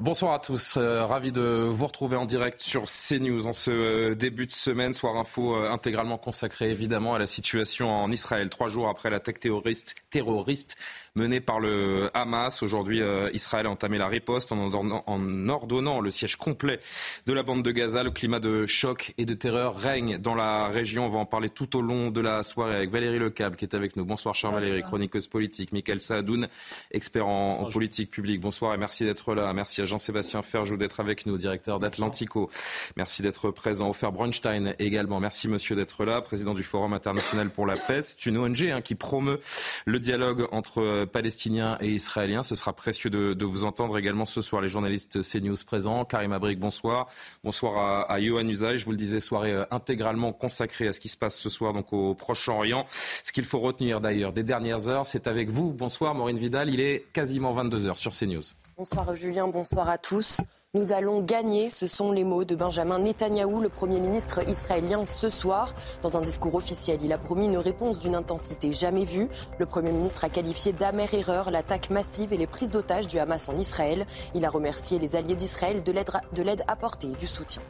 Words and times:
Bonsoir 0.00 0.32
à 0.32 0.38
tous, 0.38 0.76
euh, 0.76 1.04
ravi 1.04 1.32
de 1.32 1.68
vous 1.72 1.86
retrouver 1.86 2.14
en 2.14 2.24
direct 2.24 2.60
sur 2.60 2.84
CNews 2.84 3.48
en 3.48 3.52
ce 3.52 3.70
euh, 3.72 4.14
début 4.14 4.46
de 4.46 4.52
semaine, 4.52 4.94
soir 4.94 5.16
info 5.16 5.56
euh, 5.56 5.72
intégralement 5.72 6.18
consacré 6.18 6.70
évidemment 6.70 7.16
à 7.16 7.18
la 7.18 7.26
situation 7.26 7.90
en 7.90 8.08
Israël. 8.12 8.48
Trois 8.48 8.68
jours 8.68 8.88
après 8.88 9.10
l'attaque 9.10 9.40
terroriste, 9.40 9.96
terroriste 10.10 10.76
menée 11.18 11.40
par 11.40 11.60
le 11.60 12.10
Hamas, 12.14 12.62
aujourd'hui 12.62 13.02
Israël 13.32 13.66
a 13.66 13.70
entamé 13.70 13.98
la 13.98 14.06
riposte 14.06 14.52
en 14.52 14.58
ordonnant, 14.58 15.02
en 15.06 15.48
ordonnant 15.48 16.00
le 16.00 16.10
siège 16.10 16.36
complet 16.36 16.78
de 17.26 17.32
la 17.32 17.42
bande 17.42 17.62
de 17.62 17.70
Gaza. 17.70 18.02
Le 18.02 18.10
climat 18.10 18.38
de 18.38 18.66
choc 18.66 19.12
et 19.18 19.24
de 19.24 19.34
terreur 19.34 19.76
règne 19.76 20.18
dans 20.18 20.34
la 20.34 20.68
région. 20.68 21.06
On 21.06 21.08
va 21.08 21.18
en 21.18 21.26
parler 21.26 21.48
tout 21.48 21.76
au 21.76 21.82
long 21.82 22.10
de 22.10 22.20
la 22.20 22.42
soirée 22.42 22.76
avec 22.76 22.90
Valérie 22.90 23.18
Lecable 23.18 23.56
qui 23.56 23.64
est 23.64 23.74
avec 23.74 23.96
nous. 23.96 24.04
Bonsoir 24.04 24.34
cher 24.34 24.52
Valérie, 24.52 24.82
chroniqueuse 24.82 25.26
politique. 25.26 25.72
Michael 25.72 26.00
Saadoun, 26.00 26.48
expert 26.92 27.26
en, 27.26 27.60
en 27.60 27.70
politique 27.70 28.10
publique. 28.10 28.40
Bonsoir 28.40 28.74
et 28.74 28.78
merci 28.78 29.04
d'être 29.04 29.34
là. 29.34 29.52
Merci 29.52 29.82
à 29.82 29.84
Jean-Sébastien 29.84 30.42
Ferjou 30.42 30.76
d'être 30.76 31.00
avec 31.00 31.26
nous, 31.26 31.36
directeur 31.36 31.80
d'Atlantico. 31.80 32.48
Merci 32.96 33.22
d'être 33.22 33.50
présent. 33.50 33.90
Ofer 33.90 34.10
Bronstein 34.12 34.74
également. 34.78 35.18
Merci 35.18 35.48
monsieur 35.48 35.74
d'être 35.74 36.04
là, 36.04 36.20
président 36.20 36.54
du 36.54 36.62
Forum 36.62 36.92
international 36.92 37.50
pour 37.50 37.66
la 37.66 37.74
paix. 37.74 38.02
C'est 38.02 38.26
une 38.26 38.38
ONG 38.38 38.62
hein, 38.62 38.80
qui 38.80 38.94
promeut 38.94 39.40
le 39.84 39.98
dialogue 39.98 40.46
entre 40.52 40.80
euh, 40.80 41.06
Palestiniens 41.08 41.78
et 41.80 41.88
Israéliens. 41.88 42.42
Ce 42.42 42.54
sera 42.54 42.72
précieux 42.72 43.10
de, 43.10 43.44
vous 43.44 43.64
entendre 43.64 43.98
également 43.98 44.26
ce 44.26 44.40
soir 44.40 44.62
les 44.62 44.68
journalistes 44.68 45.22
CNews 45.22 45.56
présents. 45.66 46.04
Karim 46.04 46.32
Abrik, 46.32 46.58
bonsoir. 46.58 47.08
Bonsoir 47.42 47.78
à, 47.78 48.12
à 48.12 48.20
Johan 48.20 48.46
Usaï. 48.46 48.78
Je 48.78 48.84
vous 48.84 48.90
le 48.90 48.96
disais, 48.96 49.20
soirée 49.20 49.52
euh, 49.52 49.64
intégralement 49.70 50.32
consacrée 50.32 50.88
à 50.88 50.92
ce 50.92 51.00
qui 51.00 51.08
se 51.08 51.16
passe 51.16 51.38
ce 51.38 51.48
soir 51.48 51.72
donc 51.72 51.92
au 51.92 52.14
Proche-Orient. 52.14 52.86
Ce 52.88 53.32
qu'il 53.32 53.44
faut 53.44 53.60
retenir 53.60 54.00
d'ailleurs 54.00 54.32
des 54.32 54.42
dernières 54.42 54.88
heures, 54.88 55.06
c'est 55.06 55.26
avec 55.26 55.48
vous. 55.48 55.72
Bonsoir 55.72 56.14
Maureen 56.14 56.36
Vidal. 56.36 56.70
Il 56.70 56.80
est 56.80 57.06
quasiment 57.12 57.52
22 57.52 57.86
heures 57.86 57.98
sur 57.98 58.12
CNews. 58.12 58.42
Bonsoir 58.76 59.14
Julien, 59.16 59.48
bonsoir 59.48 59.88
à 59.88 59.98
tous. 59.98 60.38
Nous 60.74 60.92
allons 60.92 61.22
gagner, 61.22 61.70
ce 61.70 61.86
sont 61.86 62.12
les 62.12 62.24
mots 62.24 62.44
de 62.44 62.54
Benjamin 62.54 62.98
Netanyahou, 62.98 63.62
le 63.62 63.70
Premier 63.70 64.00
ministre 64.00 64.46
israélien, 64.46 65.06
ce 65.06 65.30
soir. 65.30 65.72
Dans 66.02 66.18
un 66.18 66.20
discours 66.20 66.56
officiel, 66.56 66.98
il 67.02 67.10
a 67.10 67.16
promis 67.16 67.46
une 67.46 67.56
réponse 67.56 68.00
d'une 68.00 68.14
intensité 68.14 68.70
jamais 68.70 69.06
vue. 69.06 69.30
Le 69.58 69.64
Premier 69.64 69.92
ministre 69.92 70.24
a 70.24 70.28
qualifié 70.28 70.74
d'amère 70.74 71.14
erreur 71.14 71.50
l'attaque 71.50 71.88
massive 71.88 72.34
et 72.34 72.36
les 72.36 72.46
prises 72.46 72.70
d'otages 72.70 73.08
du 73.08 73.18
Hamas 73.18 73.48
en 73.48 73.56
Israël. 73.56 74.06
Il 74.34 74.44
a 74.44 74.50
remercié 74.50 74.98
les 74.98 75.16
alliés 75.16 75.36
d'Israël 75.36 75.82
de 75.82 76.42
l'aide 76.42 76.64
apportée 76.68 77.08
et 77.08 77.16
du 77.16 77.26
soutien. 77.26 77.62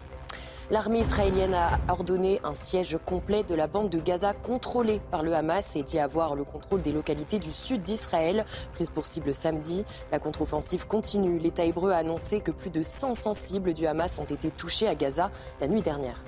L'armée 0.70 1.00
israélienne 1.00 1.54
a 1.54 1.78
ordonné 1.88 2.40
un 2.44 2.52
siège 2.52 2.98
complet 3.06 3.42
de 3.42 3.54
la 3.54 3.66
bande 3.68 3.88
de 3.88 4.00
Gaza 4.00 4.34
contrôlée 4.34 5.00
par 5.10 5.22
le 5.22 5.34
Hamas 5.34 5.76
et 5.76 5.82
dit 5.82 5.98
avoir 5.98 6.34
le 6.34 6.44
contrôle 6.44 6.82
des 6.82 6.92
localités 6.92 7.38
du 7.38 7.52
sud 7.52 7.82
d'Israël. 7.82 8.44
Prise 8.74 8.90
pour 8.90 9.06
cible 9.06 9.32
samedi, 9.32 9.86
la 10.12 10.18
contre-offensive 10.18 10.86
continue. 10.86 11.38
L'État 11.38 11.64
hébreu 11.64 11.92
a 11.92 11.96
annoncé 11.96 12.42
que 12.42 12.50
plus 12.50 12.68
de 12.68 12.82
500 12.82 13.32
cibles 13.32 13.72
du 13.72 13.86
Hamas 13.86 14.18
ont 14.18 14.24
été 14.24 14.50
touchées 14.50 14.88
à 14.88 14.94
Gaza 14.94 15.30
la 15.62 15.68
nuit 15.68 15.80
dernière. 15.80 16.22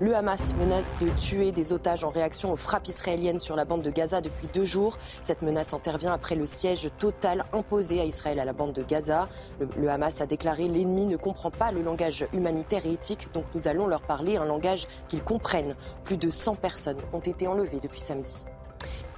Le 0.00 0.14
Hamas 0.14 0.54
menace 0.54 0.94
de 1.00 1.08
tuer 1.08 1.50
des 1.50 1.72
otages 1.72 2.04
en 2.04 2.10
réaction 2.10 2.52
aux 2.52 2.56
frappes 2.56 2.86
israéliennes 2.86 3.40
sur 3.40 3.56
la 3.56 3.64
bande 3.64 3.82
de 3.82 3.90
Gaza 3.90 4.20
depuis 4.20 4.46
deux 4.54 4.64
jours. 4.64 4.96
Cette 5.24 5.42
menace 5.42 5.74
intervient 5.74 6.12
après 6.12 6.36
le 6.36 6.46
siège 6.46 6.88
total 7.00 7.44
imposé 7.52 8.00
à 8.00 8.04
Israël 8.04 8.38
à 8.38 8.44
la 8.44 8.52
bande 8.52 8.72
de 8.72 8.84
Gaza. 8.84 9.28
Le, 9.76 9.90
Hamas 9.90 10.20
a 10.20 10.26
déclaré 10.26 10.68
l'ennemi 10.68 11.04
ne 11.06 11.16
comprend 11.16 11.50
pas 11.50 11.72
le 11.72 11.82
langage 11.82 12.24
humanitaire 12.32 12.86
et 12.86 12.92
éthique, 12.92 13.26
donc 13.32 13.46
nous 13.56 13.66
allons 13.66 13.88
leur 13.88 14.02
parler 14.02 14.36
un 14.36 14.44
langage 14.44 14.86
qu'ils 15.08 15.24
comprennent. 15.24 15.74
Plus 16.04 16.16
de 16.16 16.30
100 16.30 16.54
personnes 16.54 16.98
ont 17.12 17.18
été 17.18 17.48
enlevées 17.48 17.80
depuis 17.80 18.00
samedi. 18.00 18.44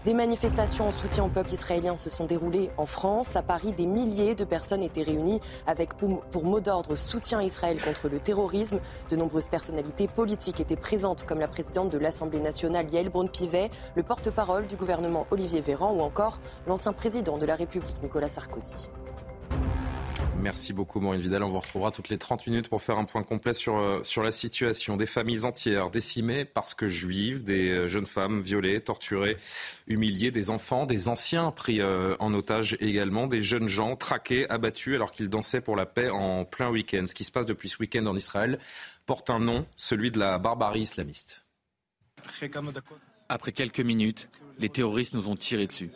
Des 0.06 0.14
manifestations 0.14 0.88
en 0.88 0.92
soutien 0.92 1.24
au 1.24 1.28
peuple 1.28 1.52
israélien 1.52 1.94
se 1.94 2.08
sont 2.08 2.24
déroulées 2.24 2.70
en 2.78 2.86
France. 2.86 3.36
À 3.36 3.42
Paris, 3.42 3.72
des 3.72 3.84
milliers 3.84 4.34
de 4.34 4.44
personnes 4.44 4.82
étaient 4.82 5.02
réunies 5.02 5.40
avec 5.66 5.92
pour, 5.94 6.42
mot 6.42 6.60
d'ordre 6.60 6.96
soutien 6.96 7.40
à 7.40 7.42
Israël 7.42 7.78
contre 7.84 8.08
le 8.08 8.18
terrorisme. 8.18 8.80
De 9.10 9.16
nombreuses 9.16 9.48
personnalités 9.48 10.08
politiques 10.08 10.58
étaient 10.58 10.74
présentes, 10.74 11.26
comme 11.26 11.38
la 11.38 11.48
présidente 11.48 11.90
de 11.90 11.98
l'Assemblée 11.98 12.40
nationale 12.40 12.90
Yael 12.90 13.10
Braun-Pivet, 13.10 13.70
le 13.94 14.02
porte-parole 14.02 14.66
du 14.66 14.76
gouvernement 14.76 15.26
Olivier 15.30 15.60
Véran 15.60 15.92
ou 15.92 16.00
encore 16.00 16.38
l'ancien 16.66 16.94
président 16.94 17.36
de 17.36 17.44
la 17.44 17.54
République 17.54 18.02
Nicolas 18.02 18.28
Sarkozy. 18.28 18.88
Merci 20.40 20.72
beaucoup 20.72 21.00
Maureen 21.00 21.20
Vidal. 21.20 21.42
On 21.42 21.48
vous 21.48 21.60
retrouvera 21.60 21.90
toutes 21.90 22.08
les 22.08 22.16
30 22.16 22.46
minutes 22.46 22.68
pour 22.70 22.80
faire 22.80 22.96
un 22.96 23.04
point 23.04 23.22
complet 23.22 23.52
sur, 23.52 23.76
euh, 23.76 24.02
sur 24.04 24.22
la 24.22 24.30
situation. 24.30 24.96
Des 24.96 25.04
familles 25.04 25.44
entières 25.44 25.90
décimées 25.90 26.46
parce 26.46 26.74
que 26.74 26.88
juives, 26.88 27.44
des 27.44 27.68
euh, 27.68 27.88
jeunes 27.88 28.06
femmes 28.06 28.40
violées, 28.40 28.80
torturées, 28.80 29.36
humiliées, 29.86 30.30
des 30.30 30.48
enfants, 30.48 30.86
des 30.86 31.08
anciens 31.08 31.50
pris 31.50 31.82
euh, 31.82 32.16
en 32.20 32.32
otage 32.32 32.76
également, 32.80 33.26
des 33.26 33.42
jeunes 33.42 33.68
gens 33.68 33.96
traqués, 33.96 34.48
abattus 34.48 34.94
alors 34.94 35.12
qu'ils 35.12 35.28
dansaient 35.28 35.60
pour 35.60 35.76
la 35.76 35.84
paix 35.84 36.08
en 36.08 36.46
plein 36.46 36.70
week-end. 36.70 37.04
Ce 37.04 37.14
qui 37.14 37.24
se 37.24 37.32
passe 37.32 37.46
depuis 37.46 37.68
ce 37.68 37.76
week-end 37.78 38.06
en 38.06 38.16
Israël 38.16 38.58
porte 39.04 39.28
un 39.28 39.40
nom, 39.40 39.66
celui 39.76 40.10
de 40.10 40.18
la 40.18 40.38
barbarie 40.38 40.80
islamiste. 40.80 41.44
Après 43.28 43.52
quelques 43.52 43.80
minutes, 43.80 44.30
les 44.58 44.70
terroristes 44.70 45.12
nous 45.12 45.28
ont 45.28 45.36
tiré 45.36 45.66
dessus. 45.66 45.90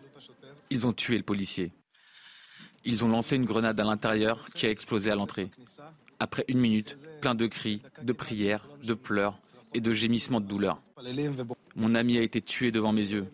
Ils 0.68 0.86
ont 0.86 0.92
tué 0.92 1.16
le 1.16 1.24
policier. 1.24 1.72
Ils 2.84 3.04
ont 3.04 3.08
lancé 3.08 3.36
une 3.36 3.44
grenade 3.44 3.78
à 3.80 3.84
l'intérieur 3.84 4.46
qui 4.54 4.66
a 4.66 4.70
explosé 4.70 5.10
à 5.10 5.14
l'entrée. 5.14 5.50
Après 6.18 6.44
une 6.48 6.58
minute, 6.58 6.96
plein 7.20 7.34
de 7.34 7.46
cris, 7.46 7.82
de 8.02 8.12
prières, 8.12 8.68
de 8.82 8.94
pleurs 8.94 9.38
et 9.72 9.80
de 9.80 9.92
gémissements 9.92 10.40
de 10.40 10.46
douleur. 10.46 10.80
Mon 11.76 11.94
amie 11.94 12.18
a 12.18 12.22
été 12.22 12.40
tuée 12.40 12.70
devant 12.70 12.92
mes 12.92 13.06
yeux. 13.06 13.26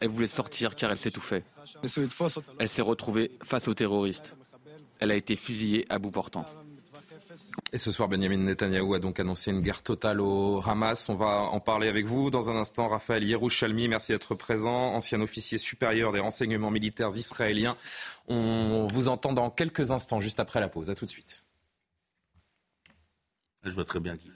Elle 0.00 0.08
voulait 0.08 0.26
sortir 0.26 0.76
car 0.76 0.90
elle 0.90 0.98
s'étouffait. 0.98 1.42
Elle 2.58 2.68
s'est 2.68 2.82
retrouvée 2.82 3.32
face 3.42 3.68
aux 3.68 3.74
terroristes. 3.74 4.36
Elle 4.98 5.10
a 5.10 5.14
été 5.14 5.36
fusillée 5.36 5.84
à 5.88 5.98
bout 5.98 6.10
portant. 6.10 6.46
Et 7.72 7.78
ce 7.78 7.90
soir, 7.90 8.08
Benjamin 8.08 8.38
Netanyahou 8.38 8.94
a 8.94 8.98
donc 8.98 9.20
annoncé 9.20 9.50
une 9.50 9.60
guerre 9.60 9.82
totale 9.82 10.20
au 10.20 10.62
Hamas. 10.64 11.08
On 11.08 11.14
va 11.14 11.42
en 11.50 11.60
parler 11.60 11.88
avec 11.88 12.06
vous 12.06 12.30
dans 12.30 12.50
un 12.50 12.56
instant. 12.56 12.88
Raphaël 12.88 13.24
Yerouchalmi, 13.24 13.88
merci 13.88 14.12
d'être 14.12 14.34
présent, 14.34 14.94
ancien 14.94 15.20
officier 15.20 15.58
supérieur 15.58 16.12
des 16.12 16.20
renseignements 16.20 16.70
militaires 16.70 17.16
israéliens. 17.16 17.76
On 18.28 18.86
vous 18.86 19.08
entend 19.08 19.32
dans 19.32 19.50
quelques 19.50 19.90
instants, 19.92 20.20
juste 20.20 20.40
après 20.40 20.60
la 20.60 20.68
pause. 20.68 20.90
À 20.90 20.94
tout 20.94 21.04
de 21.04 21.10
suite. 21.10 21.42
Je 23.64 23.70
vois 23.70 23.84
très 23.84 24.00
bien 24.00 24.16
qui. 24.16 24.28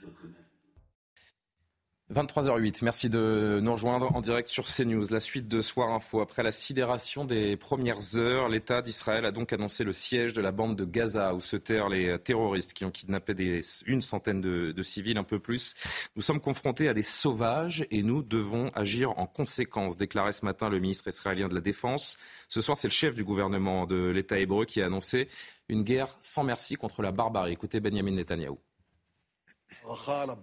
23h08, 2.11 2.79
merci 2.83 3.09
de 3.09 3.61
nous 3.63 3.71
rejoindre 3.71 4.13
en 4.13 4.19
direct 4.19 4.49
sur 4.49 4.65
CNews. 4.65 5.05
La 5.11 5.21
suite 5.21 5.47
de 5.47 5.61
Soir 5.61 5.91
Info. 5.91 6.19
Après 6.19 6.43
la 6.43 6.51
sidération 6.51 7.23
des 7.23 7.55
premières 7.55 8.17
heures, 8.17 8.49
l'État 8.49 8.81
d'Israël 8.81 9.23
a 9.23 9.31
donc 9.31 9.53
annoncé 9.53 9.85
le 9.85 9.93
siège 9.93 10.33
de 10.33 10.41
la 10.41 10.51
bande 10.51 10.75
de 10.75 10.83
Gaza 10.83 11.33
où 11.33 11.39
se 11.39 11.55
terrent 11.55 11.87
les 11.87 12.19
terroristes 12.19 12.73
qui 12.73 12.83
ont 12.83 12.91
kidnappé 12.91 13.33
des, 13.33 13.61
une 13.85 14.01
centaine 14.01 14.41
de, 14.41 14.83
civils, 14.83 15.17
un 15.17 15.23
peu 15.23 15.39
plus. 15.39 15.73
Nous 16.17 16.21
sommes 16.21 16.41
confrontés 16.41 16.89
à 16.89 16.93
des 16.93 17.01
sauvages 17.01 17.87
et 17.91 18.03
nous 18.03 18.23
devons 18.23 18.67
agir 18.75 19.17
en 19.17 19.25
conséquence, 19.25 19.95
déclarait 19.95 20.33
ce 20.33 20.43
matin 20.43 20.67
le 20.67 20.79
ministre 20.79 21.07
israélien 21.07 21.47
de 21.47 21.55
la 21.55 21.61
Défense. 21.61 22.17
Ce 22.49 22.59
soir, 22.59 22.75
c'est 22.75 22.89
le 22.89 22.93
chef 22.93 23.15
du 23.15 23.23
gouvernement 23.23 23.85
de 23.85 24.09
l'État 24.09 24.37
hébreu 24.37 24.65
qui 24.65 24.81
a 24.81 24.87
annoncé 24.87 25.29
une 25.69 25.83
guerre 25.83 26.09
sans 26.19 26.43
merci 26.43 26.75
contre 26.75 27.03
la 27.03 27.13
barbarie. 27.13 27.53
Écoutez 27.53 27.79
Benjamin 27.79 28.11
Netanyahou. 28.11 28.59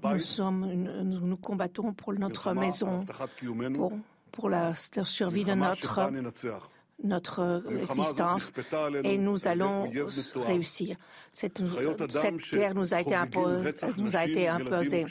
Nous, 0.05 0.21
sommes 0.21 0.65
une, 0.71 1.03
nous, 1.03 1.37
combattons 1.37 1.93
pour 1.93 2.13
notre 2.15 2.53
maison, 2.53 3.05
pour, 3.75 3.93
pour 4.33 4.49
la, 4.49 4.73
la 4.97 5.05
survie 5.05 5.45
de 5.45 5.55
notre, 5.55 6.11
notre 7.03 7.63
existence. 7.91 8.51
et 9.05 9.19
nous 9.19 9.47
allons 9.47 9.91
réussir. 10.37 10.97
Cette, 11.31 11.63
cette 12.09 12.51
guerre 12.51 12.75
nous 12.75 12.95
a 12.95 13.01
été 13.01 13.15
imposée, 13.15 13.73
nous 13.99 14.17
a 14.17 14.25
été 14.25 14.49
imposée 14.49 15.07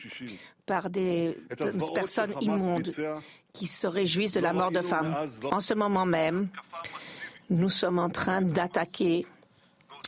par 0.66 0.90
des 0.90 1.38
personnes 1.94 2.34
immondes 2.42 2.90
qui 3.54 3.66
se 3.66 3.88
réjouissent 3.88 4.34
de 4.34 4.40
la 4.40 4.54
mort 4.54 4.72
de 4.72 4.82
femmes. 4.82 5.16
En 5.52 5.62
ce 5.62 5.74
moment 5.74 6.06
même, 6.06 6.50
nous 7.50 7.70
sommes 7.70 8.00
en 8.00 8.10
train 8.10 8.42
d'attaquer 8.42 9.26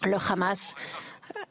le 0.04 0.18
Hamas 0.32 0.76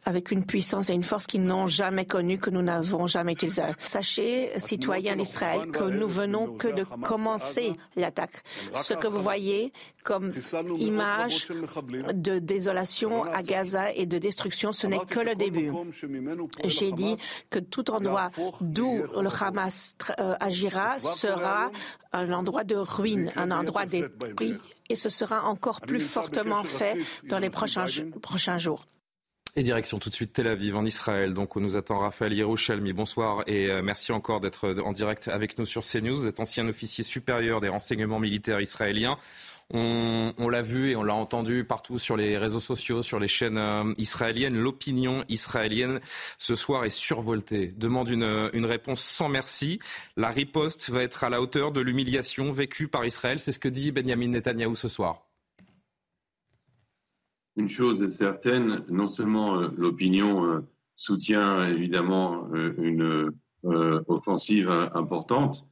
avec 0.04 0.30
une 0.30 0.44
puissance 0.44 0.90
et 0.90 0.94
une 0.94 1.02
force 1.02 1.26
qu'ils 1.26 1.42
n'ont 1.44 1.68
jamais 1.68 2.04
connue, 2.04 2.38
que 2.38 2.50
nous 2.50 2.62
n'avons 2.62 3.06
jamais 3.06 3.32
utilisée. 3.32 3.62
Sachez, 3.84 4.58
citoyens 4.58 5.16
d'Israël, 5.16 5.70
que 5.70 5.84
nous 5.84 6.08
venons 6.08 6.56
que 6.56 6.68
de 6.68 6.84
commencer 6.84 7.72
l'attaque. 7.96 8.42
Ce 8.74 8.94
que 8.94 9.06
vous 9.06 9.20
voyez 9.20 9.72
comme 10.04 10.32
image 10.78 11.48
de 11.48 12.38
désolation 12.38 13.24
à 13.24 13.42
Gaza 13.42 13.92
et 13.92 14.06
de 14.06 14.18
destruction, 14.18 14.72
ce 14.72 14.86
n'est 14.86 15.04
que 15.04 15.20
le 15.20 15.34
début. 15.34 15.70
J'ai 16.64 16.92
dit 16.92 17.16
que 17.50 17.58
tout 17.58 17.90
endroit 17.90 18.30
d'où 18.60 19.02
le 19.20 19.28
Hamas 19.42 19.96
euh, 20.20 20.34
agira 20.40 20.98
sera 20.98 21.70
un 22.12 22.32
endroit 22.32 22.64
de 22.64 22.76
ruine, 22.76 23.30
un 23.36 23.50
endroit 23.50 23.86
d'épris, 23.86 24.54
et 24.88 24.96
ce 24.96 25.08
sera 25.08 25.44
encore 25.44 25.80
plus 25.80 26.00
fortement 26.00 26.64
fait 26.64 26.98
dans 27.24 27.38
les 27.38 27.50
prochains, 27.50 27.86
prochains 28.22 28.58
jours. 28.58 28.86
Et 29.58 29.64
direction 29.64 29.98
tout 29.98 30.08
de 30.08 30.14
suite 30.14 30.34
Tel 30.34 30.46
Aviv, 30.46 30.76
en 30.76 30.84
Israël. 30.84 31.34
Donc, 31.34 31.56
on 31.56 31.60
nous 31.60 31.76
attend 31.76 31.98
Raphaël 31.98 32.32
Yerushalmi. 32.32 32.92
Bonsoir 32.92 33.42
et 33.48 33.68
euh, 33.68 33.82
merci 33.82 34.12
encore 34.12 34.38
d'être 34.38 34.72
en 34.84 34.92
direct 34.92 35.26
avec 35.26 35.58
nous 35.58 35.66
sur 35.66 35.82
CNews. 35.82 36.14
Vous 36.14 36.28
êtes 36.28 36.38
ancien 36.38 36.68
officier 36.68 37.02
supérieur 37.02 37.60
des 37.60 37.68
renseignements 37.68 38.20
militaires 38.20 38.60
israéliens. 38.60 39.16
On, 39.74 40.48
l'a 40.48 40.62
vu 40.62 40.92
et 40.92 40.96
on 40.96 41.02
l'a 41.02 41.14
entendu 41.14 41.64
partout 41.64 41.98
sur 41.98 42.16
les 42.16 42.38
réseaux 42.38 42.60
sociaux, 42.60 43.02
sur 43.02 43.18
les 43.18 43.26
chaînes 43.26 43.58
euh, 43.58 43.92
israéliennes. 43.98 44.56
L'opinion 44.56 45.24
israélienne 45.28 45.98
ce 46.38 46.54
soir 46.54 46.84
est 46.84 46.90
survoltée, 46.96 47.74
demande 47.76 48.10
une, 48.10 48.50
une 48.52 48.64
réponse 48.64 49.00
sans 49.00 49.28
merci. 49.28 49.80
La 50.16 50.28
riposte 50.28 50.88
va 50.90 51.02
être 51.02 51.24
à 51.24 51.30
la 51.30 51.42
hauteur 51.42 51.72
de 51.72 51.80
l'humiliation 51.80 52.52
vécue 52.52 52.86
par 52.86 53.04
Israël. 53.04 53.40
C'est 53.40 53.50
ce 53.50 53.58
que 53.58 53.68
dit 53.68 53.90
Benjamin 53.90 54.28
Netanyahou 54.28 54.76
ce 54.76 54.86
soir. 54.86 55.27
Une 57.58 57.68
chose 57.68 58.02
est 58.02 58.10
certaine, 58.10 58.84
non 58.88 59.08
seulement 59.08 59.60
euh, 59.60 59.68
l'opinion 59.76 60.46
euh, 60.46 60.60
soutient 60.96 61.68
évidemment 61.68 62.48
une 62.54 63.32
offensive 63.62 64.68
importante, 64.94 65.68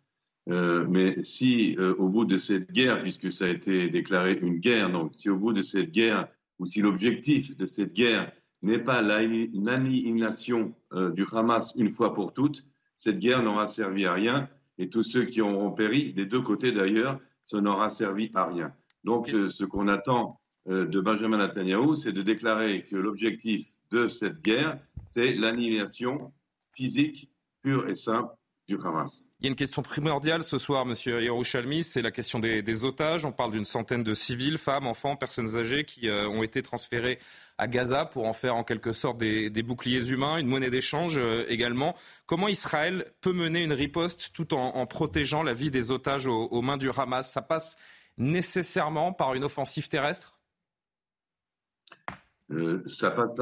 euh, 0.49 0.87
mais 0.89 1.23
si 1.25 1.75
euh, 1.79 1.95
au 1.97 2.09
bout 2.09 2.25
de 2.25 2.39
cette 2.39 2.71
guerre, 2.71 3.03
puisque 3.03 3.33
ça 3.33 3.47
a 3.47 3.49
été 3.49 3.89
déclaré 3.91 4.39
une 4.41 4.59
guerre, 4.59 4.91
donc 4.93 5.13
si 5.15 5.29
au 5.29 5.37
bout 5.37 5.53
de 5.53 5.63
cette 5.63 5.91
guerre, 5.91 6.29
ou 6.59 6.67
si 6.67 6.81
l'objectif 6.81 7.57
de 7.57 7.67
cette 7.67 7.93
guerre 7.93 8.31
n'est 8.63 8.79
pas 8.79 9.03
l'annihilation 9.03 10.75
euh, 10.93 11.11
du 11.11 11.25
Hamas 11.33 11.75
une 11.77 11.91
fois 11.91 12.15
pour 12.15 12.33
toutes, 12.33 12.65
cette 12.97 13.19
guerre 13.19 13.43
n'aura 13.43 13.67
servi 13.67 14.07
à 14.07 14.15
rien, 14.15 14.49
et 14.79 14.89
tous 14.89 15.03
ceux 15.03 15.25
qui 15.25 15.41
auront 15.41 15.73
péri, 15.73 16.13
des 16.13 16.27
deux 16.27 16.43
côtés 16.43 16.71
d'ailleurs, 16.71 17.19
ça 17.45 17.61
n'aura 17.61 17.91
servi 17.91 18.31
à 18.35 18.47
rien. 18.47 18.73
Donc 19.05 19.29
ce 19.29 19.65
qu'on 19.65 19.89
attend 19.89 20.41
de 20.67 21.01
Benjamin 21.01 21.39
Netanyahu, 21.39 21.97
c'est 21.97 22.13
de 22.13 22.23
déclarer 22.23 22.85
que 22.85 22.97
l'objectif 22.97 23.69
de 23.91 24.09
cette 24.09 24.43
guerre, 24.43 24.79
c'est 25.13 25.35
l'annihilation 25.35 26.33
physique 26.73 27.31
pure 27.63 27.89
et 27.89 27.95
simple 27.95 28.35
il 28.69 28.75
y 28.75 29.47
a 29.47 29.49
une 29.49 29.55
question 29.55 29.83
primordiale 29.83 30.43
ce 30.43 30.59
soir, 30.59 30.85
Monsieur 30.87 31.23
Yerushalmi, 31.23 31.85
c'est 31.85 32.03
la 32.03 32.11
question 32.11 32.41
des, 32.41 32.85
otages. 32.85 33.25
On 33.25 33.31
parle 33.31 33.53
d'une 33.53 33.65
centaine 33.65 34.03
de 34.03 34.13
civils, 34.13 34.59
femmes, 34.59 34.89
enfants, 34.89 35.15
personnes 35.15 35.57
âgées 35.57 35.85
qui 35.85 36.09
euh, 36.09 36.29
ont 36.29 36.43
été 36.43 36.63
transférés 36.63 37.21
à 37.59 37.69
Gaza 37.69 38.07
pour 38.07 38.27
en 38.27 38.33
faire 38.33 38.57
en 38.57 38.65
quelque 38.65 38.91
sorte 38.91 39.19
des, 39.19 39.63
boucliers 39.63 40.09
humains, 40.11 40.39
une 40.39 40.49
monnaie 40.49 40.71
d'échange 40.71 41.17
euh, 41.17 41.45
également. 41.49 41.95
Comment 42.27 42.49
Israël 42.49 43.07
peut 43.21 43.33
mener 43.33 43.63
une 43.63 43.73
riposte 43.73 44.33
tout 44.35 44.53
en, 44.53 44.85
protégeant 44.87 45.45
la 45.45 45.55
vie 45.55 45.71
des 45.71 45.93
otages 45.93 46.27
aux, 46.27 46.63
mains 46.63 46.77
du 46.77 46.91
Hamas? 46.91 47.31
Ça 47.31 47.43
passe 47.43 47.77
nécessairement 48.19 49.13
par 49.13 49.35
une 49.35 49.45
offensive 49.45 49.87
terrestre? 49.87 50.36
Euh, 52.53 52.83
Ça 52.89 53.11
passe 53.11 53.35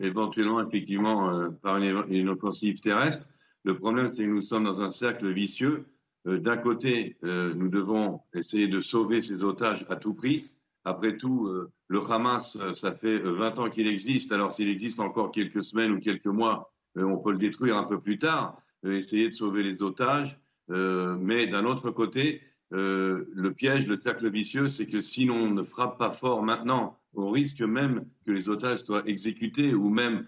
éventuellement 0.00 0.64
effectivement 0.64 1.50
par 1.62 1.76
une 1.78 2.28
offensive 2.28 2.80
terrestre. 2.80 3.28
Le 3.64 3.76
problème, 3.76 4.08
c'est 4.08 4.24
que 4.24 4.30
nous 4.30 4.42
sommes 4.42 4.64
dans 4.64 4.80
un 4.80 4.90
cercle 4.90 5.30
vicieux. 5.30 5.84
Euh, 6.26 6.38
d'un 6.38 6.56
côté, 6.56 7.16
euh, 7.24 7.52
nous 7.54 7.68
devons 7.68 8.20
essayer 8.34 8.68
de 8.68 8.80
sauver 8.80 9.22
ces 9.22 9.44
otages 9.44 9.86
à 9.88 9.96
tout 9.96 10.14
prix. 10.14 10.50
Après 10.84 11.16
tout, 11.16 11.46
euh, 11.46 11.70
le 11.88 12.00
Hamas, 12.10 12.56
ça 12.74 12.92
fait 12.92 13.18
20 13.18 13.58
ans 13.58 13.70
qu'il 13.70 13.86
existe. 13.86 14.32
Alors 14.32 14.52
s'il 14.52 14.68
existe 14.68 15.00
encore 15.00 15.32
quelques 15.32 15.64
semaines 15.64 15.92
ou 15.92 16.00
quelques 16.00 16.26
mois, 16.26 16.72
on 16.96 17.18
peut 17.18 17.32
le 17.32 17.38
détruire 17.38 17.76
un 17.76 17.84
peu 17.84 18.00
plus 18.00 18.18
tard, 18.18 18.60
essayer 18.84 19.28
de 19.28 19.34
sauver 19.34 19.62
les 19.62 19.82
otages. 19.82 20.40
mais 20.68 21.46
d'un 21.46 21.64
autre 21.64 21.90
côté, 21.90 22.42
le 22.70 23.50
piège, 23.50 23.86
le 23.86 23.96
cercle 23.96 24.30
vicieux, 24.30 24.68
c'est 24.68 24.86
que 24.86 25.00
si 25.00 25.24
l'on 25.24 25.50
ne 25.50 25.62
frappe 25.62 25.98
pas 25.98 26.10
fort 26.10 26.42
maintenant, 26.42 26.98
on 27.14 27.30
risque 27.30 27.62
même 27.62 28.00
que 28.26 28.32
les 28.32 28.48
otages 28.48 28.80
soient 28.80 29.06
exécutés 29.06 29.74
ou 29.74 29.88
même 29.88 30.26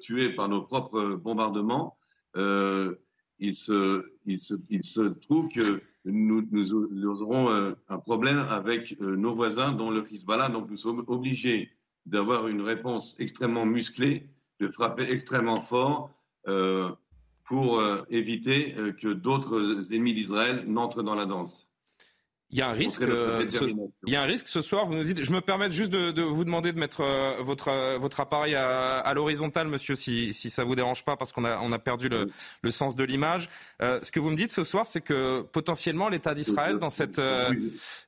tués 0.00 0.30
par 0.30 0.48
nos 0.48 0.62
propres 0.62 1.18
bombardements. 1.22 1.96
Euh, 2.36 2.94
il, 3.38 3.54
se, 3.54 5.08
trouve 5.20 5.48
que 5.48 5.80
nous, 6.04 7.22
aurons 7.22 7.50
euh, 7.50 7.72
un 7.88 7.98
problème 7.98 8.38
avec 8.38 8.96
euh, 9.00 9.16
nos 9.16 9.34
voisins, 9.34 9.72
dont 9.72 9.90
le 9.90 10.04
Hezbollah. 10.12 10.48
Donc 10.48 10.70
nous 10.70 10.76
sommes 10.76 11.04
obligés 11.06 11.70
d'avoir 12.06 12.48
une 12.48 12.62
réponse 12.62 13.16
extrêmement 13.18 13.66
musclée, 13.66 14.28
de 14.60 14.68
frapper 14.68 15.10
extrêmement 15.10 15.56
fort 15.56 16.10
pour 17.44 17.82
éviter 18.08 18.74
que 19.00 19.12
d'autres 19.12 19.92
ennemis 19.92 20.14
d'Israël 20.14 20.64
n'entrent 20.66 21.02
dans 21.02 21.14
la 21.14 21.26
danse. 21.26 21.74
Il 22.54 22.58
y 22.58 22.62
a 22.62 22.68
un 22.68 22.72
risque. 22.72 23.02
Euh, 23.02 23.50
ce, 23.50 23.64
il 24.06 24.12
y 24.12 24.14
a 24.14 24.22
un 24.22 24.26
risque 24.26 24.46
ce 24.46 24.60
soir. 24.60 24.86
Vous 24.86 24.94
nous 24.94 25.02
dites. 25.02 25.24
Je 25.24 25.32
me 25.32 25.40
permets 25.40 25.72
juste 25.72 25.90
de, 25.90 26.22
vous 26.22 26.44
demander 26.44 26.72
de 26.72 26.78
mettre 26.78 27.00
euh, 27.00 27.32
votre 27.40 27.66
euh, 27.66 27.98
votre 27.98 28.20
appareil 28.20 28.54
à, 28.54 29.12
l'horizontale, 29.12 29.66
monsieur, 29.66 29.96
si 29.96 30.32
si 30.32 30.50
ça 30.50 30.62
vous 30.62 30.76
dérange 30.76 31.04
pas, 31.04 31.16
parce 31.16 31.32
qu'on 31.32 31.44
a 31.44 31.58
on 31.58 31.72
a 31.72 31.80
perdu 31.80 32.08
le, 32.08 32.28
le 32.62 32.70
sens 32.70 32.94
de 32.94 33.02
l'image. 33.02 33.48
ce 33.80 34.10
que 34.12 34.20
vous 34.20 34.30
me 34.30 34.36
dites 34.36 34.52
ce 34.52 34.62
soir, 34.62 34.86
c'est 34.86 35.00
que 35.00 35.42
potentiellement 35.42 36.08
l'État 36.08 36.32
d'Israël 36.32 36.78
dans 36.78 36.90
cette 36.90 37.20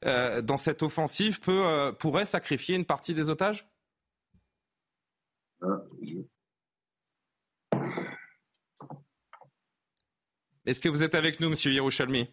dans 0.03 0.57
cette 0.57 0.83
offensive 0.85 1.41
peut 1.41 1.93
pourrait 1.99 2.25
sacrifier 2.25 2.77
une 2.77 2.85
partie 2.85 3.15
des 3.15 3.31
otages? 3.31 3.67
Est-ce 10.67 10.81
que 10.81 10.89
vous 10.89 11.05
êtes 11.05 11.15
avec 11.15 11.39
nous, 11.39 11.49
monsieur 11.49 11.73
Yerushalmi? 11.73 12.29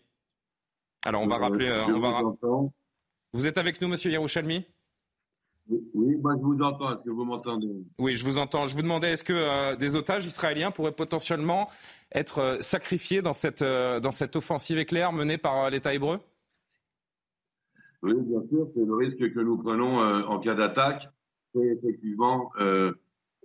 Alors 1.05 1.21
on 1.21 1.27
va 1.27 1.37
rappeler. 1.37 1.67
Euh, 1.67 1.85
on 1.85 1.99
va 1.99 2.21
vous, 3.33 3.47
êtes 3.47 3.57
avec 3.57 3.81
nous, 3.81 3.87
Monsieur 3.87 4.11
Yerushalmi? 4.11 4.65
Oui, 5.67 6.15
moi 6.17 6.33
je 6.37 6.41
vous 6.41 6.59
entends. 6.61 6.93
Est-ce 6.93 7.03
que 7.03 7.09
vous 7.09 7.25
m'entendez? 7.25 7.67
Oui, 7.97 8.15
je 8.15 8.23
vous 8.23 8.37
entends. 8.37 8.65
Je 8.65 8.75
vous 8.75 8.81
demandais, 8.81 9.11
est-ce 9.11 9.23
que 9.23 9.33
euh, 9.33 9.75
des 9.75 9.95
otages 9.95 10.25
israéliens 10.25 10.71
pourraient 10.71 10.91
potentiellement 10.91 11.69
être 12.13 12.39
euh, 12.39 12.61
sacrifiés 12.61 13.21
dans 13.21 13.33
cette, 13.33 13.63
dans 13.63 14.11
cette 14.11 14.35
offensive 14.35 14.77
éclair 14.77 15.13
menée 15.13 15.37
par 15.37 15.69
l'État 15.69 15.93
hébreu? 15.93 16.19
Oui, 18.01 18.13
bien 18.21 18.41
sûr. 18.49 18.67
C'est 18.75 18.85
le 18.85 18.95
risque 18.95 19.33
que 19.33 19.39
nous 19.39 19.57
prenons 19.57 19.99
en 19.99 20.39
cas 20.39 20.55
d'attaque. 20.55 21.07
C'est 21.53 21.65
effectivement 21.65 22.51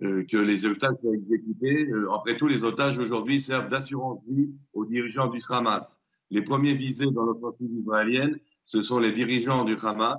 que 0.01 0.37
les 0.37 0.65
otages 0.65 0.95
soient 1.01 1.13
exécutés. 1.13 1.89
après 2.15 2.37
tout, 2.37 2.47
les 2.47 2.63
otages 2.63 2.97
aujourd'hui 2.99 3.39
servent 3.39 3.69
d'assurance 3.69 4.21
vie 4.27 4.49
aux 4.73 4.85
dirigeants 4.85 5.27
du 5.27 5.41
Hamas. 5.49 5.99
Les 6.31 6.41
premiers 6.41 6.73
visés 6.73 7.11
dans 7.11 7.23
l'offensive 7.23 7.69
israélienne, 7.81 8.39
ce 8.65 8.81
sont 8.81 8.99
les 8.99 9.11
dirigeants 9.11 9.65
du 9.65 9.75
Hamas 9.81 10.17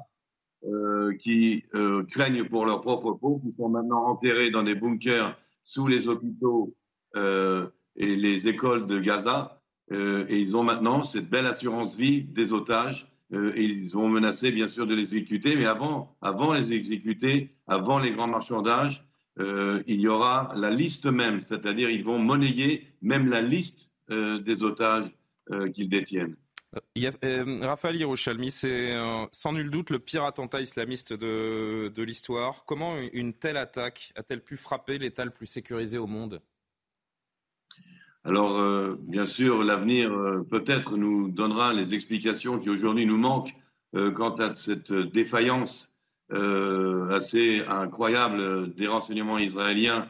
euh, 0.64 1.14
qui 1.16 1.64
euh, 1.74 2.04
craignent 2.04 2.44
pour 2.44 2.66
leur 2.66 2.82
propre 2.82 3.12
peau, 3.12 3.40
qui 3.42 3.54
sont 3.56 3.68
maintenant 3.68 4.04
enterrés 4.06 4.50
dans 4.50 4.62
des 4.62 4.74
bunkers 4.74 5.38
sous 5.62 5.86
les 5.86 6.08
hôpitaux 6.08 6.74
euh, 7.16 7.68
et 7.96 8.16
les 8.16 8.48
écoles 8.48 8.86
de 8.86 8.98
Gaza. 8.98 9.62
Euh, 9.92 10.24
et 10.28 10.38
ils 10.38 10.56
ont 10.56 10.62
maintenant 10.62 11.04
cette 11.04 11.28
belle 11.30 11.46
assurance 11.46 11.96
vie 11.96 12.22
des 12.22 12.52
otages. 12.52 13.06
Euh, 13.32 13.52
et 13.54 13.64
ils 13.64 13.96
ont 13.96 14.08
menacé, 14.08 14.50
bien 14.50 14.68
sûr, 14.68 14.86
de 14.86 14.94
les 14.94 15.16
exécuter. 15.16 15.56
Mais 15.56 15.66
avant, 15.66 16.16
avant 16.20 16.52
les 16.52 16.72
exécuter, 16.72 17.54
avant 17.66 17.98
les 17.98 18.12
grands 18.12 18.28
marchandages, 18.28 19.06
il 19.86 20.00
y 20.00 20.08
aura 20.08 20.52
la 20.54 20.70
liste 20.70 21.06
même, 21.06 21.40
c'est-à-dire 21.40 21.90
ils 21.90 22.04
vont 22.04 22.18
monnayer 22.18 22.86
même 23.02 23.28
la 23.28 23.40
liste 23.40 23.90
des 24.08 24.62
otages 24.62 25.10
euh, 25.52 25.68
qu'ils 25.68 25.88
détiennent. 25.88 26.36
Euh, 26.76 27.10
euh, 27.24 27.58
Raphaël 27.62 27.96
Yerushalmi, 27.96 28.52
c'est 28.52 28.96
sans 29.32 29.52
nul 29.52 29.68
doute 29.68 29.90
le 29.90 29.98
pire 29.98 30.22
attentat 30.22 30.60
islamiste 30.60 31.12
de, 31.12 31.88
de 31.92 32.02
l'histoire. 32.04 32.64
Comment 32.66 32.96
une 33.12 33.32
telle 33.32 33.56
attaque 33.56 34.12
a-t-elle 34.14 34.44
pu 34.44 34.56
frapper 34.56 34.98
l'État 34.98 35.24
le 35.24 35.32
plus 35.32 35.46
sécurisé 35.46 35.98
au 35.98 36.06
monde? 36.06 36.40
Alors, 38.22 38.96
bien 38.98 39.26
sûr, 39.26 39.64
l'avenir 39.64 40.12
peut-être 40.48 40.96
nous 40.96 41.30
donnera 41.30 41.72
les 41.72 41.94
explications 41.94 42.60
qui 42.60 42.70
aujourd'hui 42.70 43.06
nous 43.06 43.18
manquent 43.18 43.56
quant 43.92 44.34
à 44.34 44.54
cette 44.54 44.92
défaillance 44.92 45.90
assez 46.30 47.62
incroyable 47.68 48.72
des 48.74 48.86
renseignements 48.86 49.38
israéliens 49.38 50.08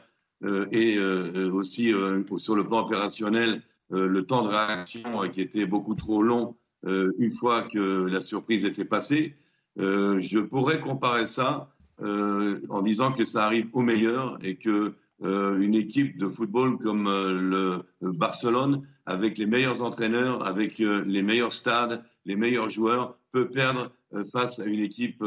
et 0.73 0.99
aussi 0.99 1.93
sur 2.39 2.57
le 2.57 2.65
plan 2.65 2.81
opérationnel 2.81 3.63
euh, 3.93 4.07
le 4.07 4.25
temps 4.25 4.43
de 4.43 4.49
réaction 4.49 5.29
qui 5.33 5.41
était 5.41 5.67
beaucoup 5.67 5.95
trop 5.97 6.23
long 6.23 6.57
euh, 6.87 7.13
une 7.19 7.33
fois 7.33 7.63
que 7.63 8.07
la 8.07 8.21
surprise 8.21 8.65
était 8.65 8.85
passée. 8.85 9.35
Euh, 9.79 10.21
je 10.21 10.39
pourrais 10.39 10.81
comparer 10.81 11.27
ça 11.27 11.75
en 12.03 12.81
disant 12.81 13.13
que 13.13 13.27
ça 13.27 13.45
arrive 13.45 13.69
au 13.75 13.83
meilleur 13.83 14.39
et 14.43 14.57
que 14.57 14.95
une 15.23 15.75
équipe 15.75 16.17
de 16.17 16.29
football 16.29 16.79
comme 16.79 17.05
le 17.05 17.81
Barcelone, 18.01 18.87
avec 19.05 19.37
les 19.37 19.45
meilleurs 19.45 19.83
entraîneurs, 19.83 20.47
avec 20.47 20.79
les 20.79 21.23
meilleurs 21.23 21.53
stades, 21.53 22.03
les 22.25 22.37
meilleurs 22.37 22.71
joueurs, 22.71 23.19
peut 23.33 23.51
perdre 23.51 23.93
face 24.31 24.59
à 24.59 24.65
une 24.65 24.81
équipe, 24.81 25.19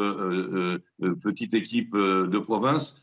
petite 1.21 1.53
équipe 1.53 1.95
de 1.95 2.39
province. 2.39 3.01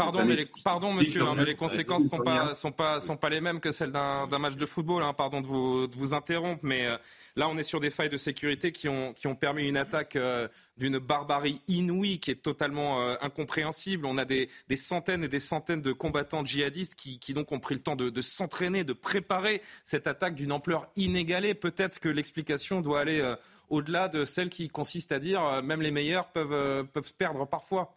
Pardon, 0.00 0.24
mais 0.24 0.36
les, 0.36 0.46
pardon 0.64 0.92
monsieur, 0.94 1.22
hein, 1.22 1.34
mais 1.36 1.44
les 1.44 1.54
conséquences 1.54 2.04
ne 2.04 2.08
sont 2.08 2.18
pas, 2.18 2.54
sont, 2.54 2.72
pas, 2.72 3.00
sont 3.00 3.16
pas 3.18 3.28
les 3.28 3.40
mêmes 3.40 3.60
que 3.60 3.70
celles 3.70 3.92
d'un 3.92 4.38
match 4.38 4.56
de 4.56 4.64
football. 4.64 5.02
Hein, 5.02 5.12
pardon 5.12 5.42
de 5.42 5.46
vous, 5.46 5.86
de 5.86 5.96
vous 5.96 6.14
interrompre, 6.14 6.60
mais 6.64 6.86
euh, 6.86 6.96
là, 7.36 7.48
on 7.48 7.58
est 7.58 7.62
sur 7.62 7.80
des 7.80 7.90
failles 7.90 8.08
de 8.08 8.16
sécurité 8.16 8.72
qui 8.72 8.88
ont, 8.88 9.12
qui 9.12 9.26
ont 9.26 9.34
permis 9.34 9.68
une 9.68 9.76
attaque 9.76 10.16
euh, 10.16 10.48
d'une 10.78 10.98
barbarie 10.98 11.60
inouïe 11.68 12.18
qui 12.18 12.30
est 12.30 12.42
totalement 12.42 13.02
euh, 13.02 13.16
incompréhensible. 13.20 14.06
On 14.06 14.16
a 14.16 14.24
des, 14.24 14.48
des, 14.68 14.76
centaines 14.76 15.24
et 15.24 15.28
des 15.28 15.40
centaines 15.40 15.82
de 15.82 15.92
combattants 15.92 16.44
djihadistes 16.44 16.94
qui, 16.94 17.18
qui 17.18 17.34
donc 17.34 17.52
ont 17.52 17.60
pris 17.60 17.74
le 17.74 17.82
temps 17.82 17.96
de, 17.96 18.08
de 18.08 18.20
s'entraîner, 18.22 18.84
de 18.84 18.94
préparer 18.94 19.60
cette 19.84 20.06
attaque 20.06 20.34
d'une 20.34 20.52
ampleur 20.52 20.88
inégalée. 20.96 21.52
Peut-être 21.52 22.00
que 22.00 22.08
l'explication 22.08 22.80
doit 22.80 23.00
aller 23.00 23.34
au-delà 23.70 24.08
de 24.08 24.24
celle 24.24 24.50
qui 24.50 24.68
consiste 24.68 25.12
à 25.12 25.18
dire 25.18 25.62
même 25.62 25.80
les 25.80 25.90
meilleurs 25.90 26.28
peuvent, 26.32 26.84
peuvent 26.88 27.14
perdre 27.14 27.46
parfois. 27.46 27.96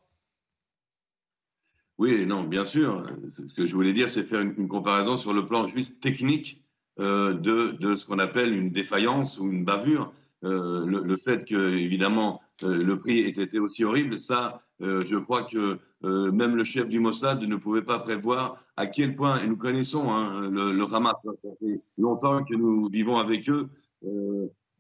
Oui, 1.98 2.26
non, 2.26 2.44
bien 2.44 2.66
sûr. 2.66 3.06
Ce 3.30 3.42
que 3.54 3.68
je 3.68 3.76
voulais 3.76 3.94
dire, 3.94 4.10
c'est 4.10 4.24
faire 4.24 4.42
une, 4.42 4.68
comparaison 4.68 5.16
sur 5.16 5.34
le 5.34 5.46
plan 5.46 5.68
juste 5.68 6.00
technique 6.00 6.64
euh, 7.00 7.34
de, 7.34 7.72
de, 7.80 7.96
ce 7.96 8.06
qu'on 8.06 8.20
appelle 8.20 8.54
une 8.54 8.72
défaillance 8.72 9.40
ou 9.40 9.52
une 9.52 9.64
bavure. 9.64 10.12
Euh, 10.44 10.86
le, 10.86 11.18
fait 11.18 11.46
que, 11.46 11.78
évidemment, 11.78 12.42
euh, 12.64 12.84
le 12.84 13.00
prix 13.00 13.20
ait 13.20 13.30
été 13.30 13.60
aussi 13.60 13.86
horrible, 13.86 14.20
ça, 14.20 14.62
euh, 14.82 15.00
je 15.06 15.16
crois 15.16 15.44
que 15.44 15.80
euh, 16.04 16.32
même 16.32 16.58
le 16.58 16.66
chef 16.66 16.90
du 16.90 17.00
Mossad 17.00 17.42
ne 17.42 17.56
pouvait 17.56 17.84
pas 17.84 18.00
prévoir 18.00 18.62
à 18.76 18.88
quel 18.88 19.16
point, 19.16 19.42
et 19.42 19.48
nous 19.48 19.56
connaissons 19.56 20.12
hein, 20.12 20.50
le, 20.50 20.74
le, 20.74 20.94
Hamas, 20.94 21.14
ça 21.24 21.32
fait 21.62 21.80
longtemps 21.98 22.44
que 22.44 22.56
nous 22.56 22.90
vivons 22.90 23.18
avec 23.18 23.50
eux, 23.50 23.70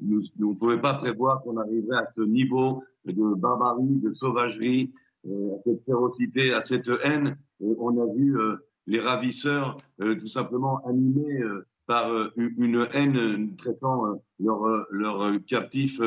nous 0.03 0.21
ne 0.37 0.53
pouvions 0.53 0.79
pas 0.79 0.95
prévoir 0.95 1.41
qu'on 1.41 1.57
arriverait 1.57 1.97
à 1.97 2.07
ce 2.07 2.21
niveau 2.21 2.83
de 3.05 3.35
barbarie, 3.35 3.99
de 4.01 4.13
sauvagerie, 4.13 4.93
euh, 5.25 5.55
à 5.55 5.61
cette 5.63 5.85
férocité, 5.85 6.53
à 6.53 6.61
cette 6.61 6.89
haine. 7.03 7.37
on 7.61 7.97
a 8.01 8.13
vu 8.13 8.37
euh, 8.37 8.57
les 8.87 8.99
ravisseurs 8.99 9.77
euh, 10.01 10.15
tout 10.15 10.27
simplement 10.27 10.85
animés 10.85 11.41
par 11.85 12.07
une 12.37 12.87
haine 12.93 13.55
traitant 13.57 14.21
leurs 14.39 14.87
leur 14.89 15.33
captifs 15.45 15.99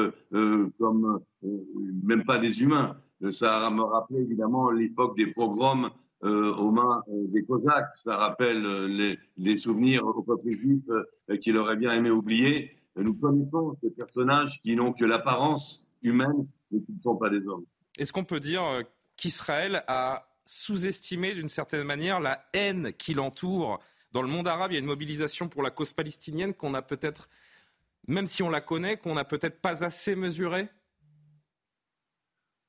comme 0.79 1.21
même 2.03 2.25
pas 2.25 2.39
des 2.39 2.63
humains. 2.63 2.97
Ça 3.31 3.69
me 3.71 3.83
rappelait 3.83 4.21
évidemment 4.21 4.71
l'époque 4.71 5.19
des 5.19 5.27
pogroms 5.27 5.91
aux 6.23 6.71
mains 6.71 7.03
des 7.09 7.45
Cosaques. 7.45 7.95
Ça 7.97 8.17
rappelle 8.17 8.87
les, 8.87 9.19
les, 9.37 9.57
souvenirs 9.59 10.07
au 10.07 10.23
peuple 10.23 10.51
juif 10.53 10.83
qu'il 11.43 11.59
aurait 11.59 11.77
bien 11.77 11.93
aimé 11.93 12.11
oublier. 12.11 12.76
Nous 12.97 13.15
connaissons 13.15 13.77
ces 13.83 13.91
personnages 13.91 14.61
qui 14.63 14.75
n'ont 14.75 14.93
que 14.93 15.05
l'apparence 15.05 15.87
humaine, 16.03 16.47
mais 16.71 16.81
qui 16.81 16.93
ne 16.93 17.03
sont 17.03 17.17
pas 17.17 17.29
des 17.29 17.47
hommes. 17.47 17.65
Est-ce 17.99 18.13
qu'on 18.13 18.25
peut 18.25 18.41
dire 18.41 18.63
qu'Israël 19.17 19.85
a 19.87 20.27
sous-estimé 20.47 21.35
d'une 21.35 21.49
certaine 21.49 21.85
manière 21.85 22.21
la 22.21 22.45
haine 22.55 22.93
qui 22.95 23.15
l'entoure? 23.15 23.81
Dans 24.13 24.23
le 24.23 24.29
monde 24.29 24.49
arabe, 24.49 24.73
il 24.73 24.75
y 24.75 24.77
a 24.79 24.81
une 24.81 24.87
mobilisation 24.87 25.49
pour 25.49 25.63
la 25.63 25.71
cause 25.71 25.93
palestinienne 25.93 26.55
qu'on 26.55 26.73
a 26.73 26.81
peut-être, 26.81 27.29
même 28.07 28.27
si 28.27 28.43
on 28.43 28.49
la 28.49 28.63
connaît, 28.63 28.97
qu'on 28.97 29.15
n'a 29.15 29.25
peut-être 29.25 29.61
pas 29.61 29.85
assez 29.85 30.17
mesurée? 30.17 30.69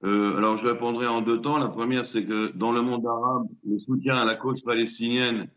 Euh, 0.04 0.36
alors, 0.38 0.58
je 0.58 0.68
répondrai 0.68 1.08
en 1.08 1.22
deux 1.22 1.42
temps. 1.42 1.58
La 1.58 1.70
première, 1.70 2.06
c'est 2.06 2.26
que 2.26 2.52
dans 2.52 2.72
le 2.72 2.82
monde 2.82 3.06
arabe, 3.06 3.48
le 3.66 3.80
soutien 3.80 4.16
à 4.16 4.26
la 4.26 4.36
cause 4.36 4.62
palestinienne 4.62 5.50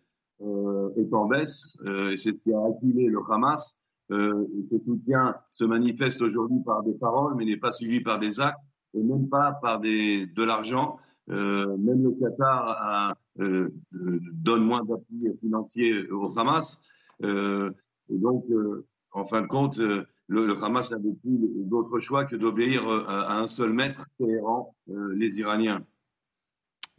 euh, 0.43 0.95
est 0.97 1.13
en 1.13 1.27
baisse, 1.27 1.77
euh, 1.85 2.11
et 2.11 2.17
c'est 2.17 2.31
ce 2.31 2.35
qui 2.37 2.53
a 2.53 2.65
acculé 2.65 3.07
le 3.07 3.19
Hamas. 3.29 3.80
Ce 4.11 4.79
soutien 4.85 5.37
se 5.53 5.65
manifeste 5.65 6.21
aujourd'hui 6.21 6.59
par 6.65 6.83
des 6.83 6.95
paroles, 6.95 7.35
mais 7.37 7.45
n'est 7.45 7.57
pas 7.57 7.73
suivi 7.73 8.01
par 8.01 8.19
des 8.19 8.41
actes 8.41 8.59
et 8.95 9.03
même 9.03 9.29
pas 9.29 9.53
par 9.63 9.81
de 9.81 10.45
l'argent. 10.45 10.99
Euh, 11.31 11.77
même 11.77 12.03
le 12.03 12.11
Qatar 12.13 13.15
euh, 13.39 13.69
donne 13.93 14.65
moins 14.65 14.83
d'appui 14.83 15.29
financier 15.41 16.11
au 16.11 16.37
Hamas. 16.39 16.85
Euh, 17.23 17.71
et 18.09 18.19
donc, 18.19 18.45
euh, 18.51 18.87
en 19.13 19.25
fin 19.25 19.43
de 19.43 19.47
compte, 19.47 19.79
euh, 19.79 20.05
le, 20.27 20.57
Hamas 20.63 20.91
n'avait 20.91 21.15
plus 21.23 21.39
d'autre 21.67 22.01
choix 22.01 22.25
que 22.25 22.37
d'obéir 22.37 22.89
à, 22.89 23.33
à, 23.33 23.39
un 23.39 23.47
seul 23.47 23.73
maître, 23.73 24.05
Téhéran, 24.19 24.75
les 24.87 25.39
Iraniens. 25.39 25.85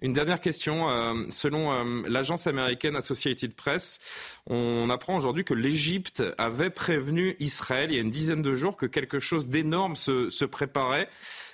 Une 0.01 0.13
dernière 0.13 0.41
question. 0.41 0.89
Euh, 0.89 1.13
selon 1.29 1.71
euh, 1.71 2.01
l'agence 2.09 2.47
américaine 2.47 2.95
Associated 2.95 3.53
Press, 3.53 3.99
on 4.47 4.89
apprend 4.89 5.15
aujourd'hui 5.15 5.43
que 5.43 5.53
l'Égypte 5.53 6.23
avait 6.39 6.71
prévenu 6.71 7.35
Israël 7.39 7.91
il 7.91 7.95
y 7.95 7.99
a 7.99 8.01
une 8.01 8.09
dizaine 8.09 8.41
de 8.41 8.55
jours 8.55 8.77
que 8.77 8.87
quelque 8.87 9.19
chose 9.19 9.47
d'énorme 9.47 9.95
se, 9.95 10.45
préparait. 10.45 11.07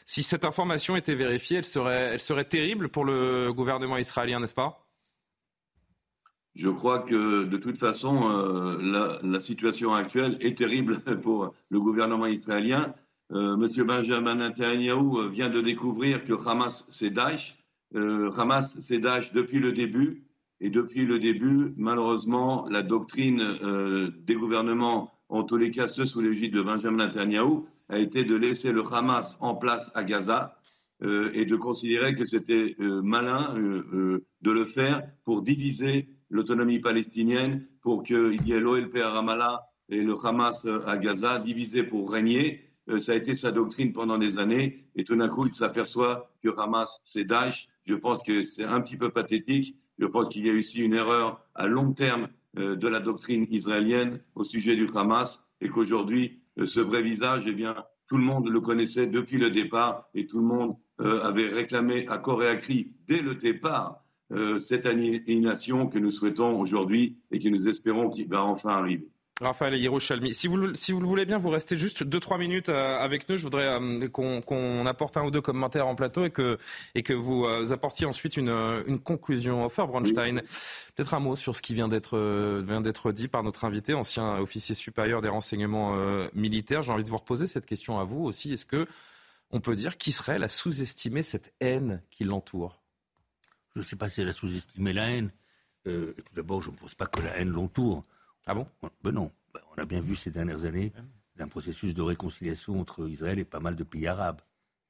Si 0.06 0.24
cette 0.24 0.46
information 0.46 0.96
était 0.96 1.14
vérifiée, 1.14 1.58
elle 1.58 1.66
serait, 2.20 2.46
terrible 2.46 2.88
pour 2.88 3.04
le 3.04 3.52
gouvernement 3.52 3.98
israélien, 3.98 4.40
n'est-ce 4.40 4.56
pas? 4.56 4.88
Je 6.56 6.70
crois 6.70 7.00
que 7.00 7.44
de 7.44 7.58
toute 7.58 7.78
façon, 7.78 8.30
euh, 8.30 9.20
la, 9.22 9.42
situation 9.42 9.94
actuelle 9.94 10.38
est 10.40 10.58
terrible 10.58 11.02
pour 11.22 11.54
le 11.70 11.80
gouvernement 11.82 12.28
israélien. 12.28 12.94
Monsieur 13.30 13.84
Benjamin 13.84 14.36
Netanyahu 14.36 15.30
vient 15.30 15.50
de 15.50 15.60
découvrir 15.60 16.24
que 16.24 16.34
Hamas, 16.48 16.86
c'est 16.88 17.10
Daesh 17.10 17.58
euh, 17.96 18.32
Hamas, 18.36 18.80
c'est 18.82 19.00
Daesh 19.00 19.34
depuis 19.34 19.60
le 19.60 19.72
début. 19.72 20.28
Et 20.60 20.70
depuis 20.70 21.06
le 21.06 21.20
début, 21.20 21.74
malheureusement, 21.78 22.66
la 22.70 22.82
doctrine 22.82 23.42
euh, 23.42 24.10
des 24.22 24.36
gouvernements, 24.36 25.12
en 25.30 25.44
tous 25.44 25.58
les 25.58 25.70
cas 25.70 25.88
ceux 25.88 26.06
sous 26.06 26.22
l'égide 26.22 26.54
de 26.54 26.62
Benjamin 26.62 27.06
Netanyahu, 27.06 27.66
a 27.90 28.00
été 28.00 28.24
de 28.24 28.36
laisser 28.36 28.72
le 28.72 28.84
Hamas 28.92 29.38
en 29.40 29.56
place 29.56 29.92
à 29.94 30.04
Gaza 30.04 30.58
euh, 31.04 31.30
et 31.34 31.46
de 31.46 31.56
considérer 31.56 32.16
que 32.16 32.26
c'était 32.26 32.76
euh, 32.80 33.02
malin 33.04 33.54
de 33.56 34.52
le 34.52 34.66
faire 34.66 35.04
pour 35.26 35.44
diviser 35.44 36.10
l'autonomie 36.30 36.80
palestinienne, 36.80 37.66
pour 37.82 38.04
qu'il 38.04 38.42
y 38.46 38.52
ait 38.52 38.60
l'OLP 38.60 38.98
à 38.98 39.12
Ramallah 39.12 39.62
et 39.90 40.02
le 40.02 40.16
Hamas 40.22 40.68
à 40.86 40.98
Gaza, 40.98 41.38
divisé 41.38 41.84
pour 41.84 42.12
régner. 42.12 42.66
ça 43.00 43.14
a 43.14 43.16
été 43.16 43.36
sa 43.36 43.52
doctrine 43.52 43.94
pendant 43.94 44.18
des 44.18 44.38
années 44.38 44.90
et 44.96 45.04
tout 45.04 45.16
d'un 45.16 45.30
coup, 45.30 45.46
il 45.46 45.54
s'aperçoit 45.54 46.30
que 46.44 46.50
Hamas, 46.58 47.00
c'est 47.06 47.24
Daesh 47.24 47.70
je 47.88 47.96
pense 47.96 48.22
que 48.22 48.44
c'est 48.44 48.66
un 48.66 48.82
petit 48.82 48.98
peu 48.98 49.10
pathétique. 49.10 49.78
Je 49.98 50.06
pense 50.06 50.30
qu'il 50.30 50.46
y 50.46 50.50
a 50.50 50.54
aussi 50.54 50.82
une 50.82 50.94
erreur 50.94 51.42
à 51.56 51.68
long 51.68 51.94
terme 51.94 52.28
euh, 52.58 52.76
de 52.76 52.88
la 52.88 53.00
doctrine 53.00 53.48
israélienne 53.50 54.20
au 54.36 54.44
sujet 54.44 54.76
du 54.76 54.88
Hamas 54.94 55.48
et 55.62 55.70
qu'aujourd'hui, 55.70 56.40
euh, 56.60 56.66
ce 56.66 56.80
vrai 56.80 57.02
visage, 57.02 57.46
eh 57.48 57.54
bien, 57.54 57.76
tout 58.08 58.18
le 58.18 58.24
monde 58.24 58.50
le 58.50 58.62
connaissait 58.62 59.08
depuis 59.08 59.38
le 59.38 59.50
départ 59.50 60.10
et 60.14 60.28
tout 60.28 60.40
le 60.40 60.46
monde 60.46 60.76
euh, 61.00 61.22
avait 61.24 61.48
réclamé 61.48 62.08
à 62.08 62.18
corps 62.18 62.44
et 62.44 62.48
à 62.48 62.56
cri 62.56 62.92
dès 63.08 63.22
le 63.22 63.36
départ 63.36 64.04
cette 64.60 64.86
annihilation 64.86 65.88
que 65.88 65.98
nous 65.98 66.12
souhaitons 66.12 66.60
aujourd'hui 66.60 67.18
et 67.32 67.40
que 67.40 67.48
nous 67.48 67.70
espérons 67.70 68.10
qu'il 68.10 68.28
va 68.28 68.44
enfin 68.44 68.72
arriver. 68.72 69.08
Raphaël 69.40 69.76
Yerushalmi, 69.76 70.34
si 70.34 70.48
vous, 70.48 70.74
si 70.74 70.92
vous 70.92 71.00
le 71.00 71.06
voulez 71.06 71.26
bien, 71.26 71.38
vous 71.38 71.52
restez 71.52 71.76
juste 71.76 72.04
2-3 72.04 72.40
minutes 72.40 72.70
euh, 72.70 73.00
avec 73.00 73.30
nous. 73.30 73.38
Je 73.38 73.44
voudrais 73.44 73.68
euh, 73.68 74.08
qu'on 74.10 74.86
apporte 74.88 75.16
un 75.16 75.24
ou 75.26 75.32
deux 75.32 75.42
commentaires 75.42 75.86
en 75.86 75.94
plateau 75.94 76.26
et 76.26 76.32
que, 76.32 76.58
vous 77.14 77.46
euh, 77.46 77.72
apportiez 77.72 78.08
ensuite 78.08 78.38
une, 78.38 78.50
une 78.88 79.00
conclusion. 79.00 79.64
Offer 79.64 79.86
Bronstein, 79.86 80.42
peut-être 80.96 81.14
un 81.14 81.20
mot 81.20 81.36
sur 81.36 81.56
ce 81.56 81.62
qui 81.62 81.76
vient 81.76 81.88
d'être 81.88 83.12
dit 83.12 83.28
par 83.28 83.44
notre 83.44 83.66
invité, 83.66 83.94
ancien 83.94 84.38
officier 84.40 84.74
supérieur 84.74 85.22
des 85.22 85.30
renseignements 85.30 85.96
militaires. 86.34 86.82
J'ai 86.82 86.92
envie 86.92 87.04
de 87.04 87.10
vous 87.10 87.18
reposer 87.18 87.46
cette 87.46 87.68
question 87.68 88.00
à 88.00 88.04
vous 88.04 88.24
aussi. 88.24 88.54
Est-ce 88.54 88.66
que 88.66 88.88
on 89.52 89.60
peut 89.60 89.76
dire 89.76 89.98
qu'Israël 89.98 90.44
a 90.44 90.48
sous-estimé 90.48 91.22
cette 91.22 91.54
haine 91.60 92.02
qui 92.10 92.24
l'entoure? 92.24 92.82
Je 93.76 93.82
ne 93.82 93.86
sais 93.86 93.96
pas 93.96 94.10
si 94.10 94.22
elle 94.22 94.30
a 94.30 94.34
sous-estimé 94.34 94.94
la 94.94 95.12
haine. 95.12 95.32
tout 95.86 96.34
d'abord, 96.34 96.62
je 96.62 96.72
ne 96.72 96.76
pense 96.76 96.96
pas 96.96 97.06
que 97.06 97.22
la 97.22 97.38
haine 97.38 97.50
l'entoure. 97.50 98.04
Ah 98.50 98.54
bon? 98.54 98.66
Ben 99.04 99.12
non. 99.12 99.30
Ben, 99.54 99.60
on 99.76 99.82
a 99.82 99.86
bien 99.86 100.00
vu 100.00 100.16
ces 100.16 100.32
dernières 100.32 100.64
années 100.64 100.94
un 101.38 101.48
processus 101.48 101.94
de 101.94 102.02
réconciliation 102.02 102.80
entre 102.80 103.08
Israël 103.08 103.40
et 103.40 103.46
pas 103.46 103.60
mal 103.60 103.76
de 103.76 103.84
pays 103.84 104.08
arabes. 104.08 104.42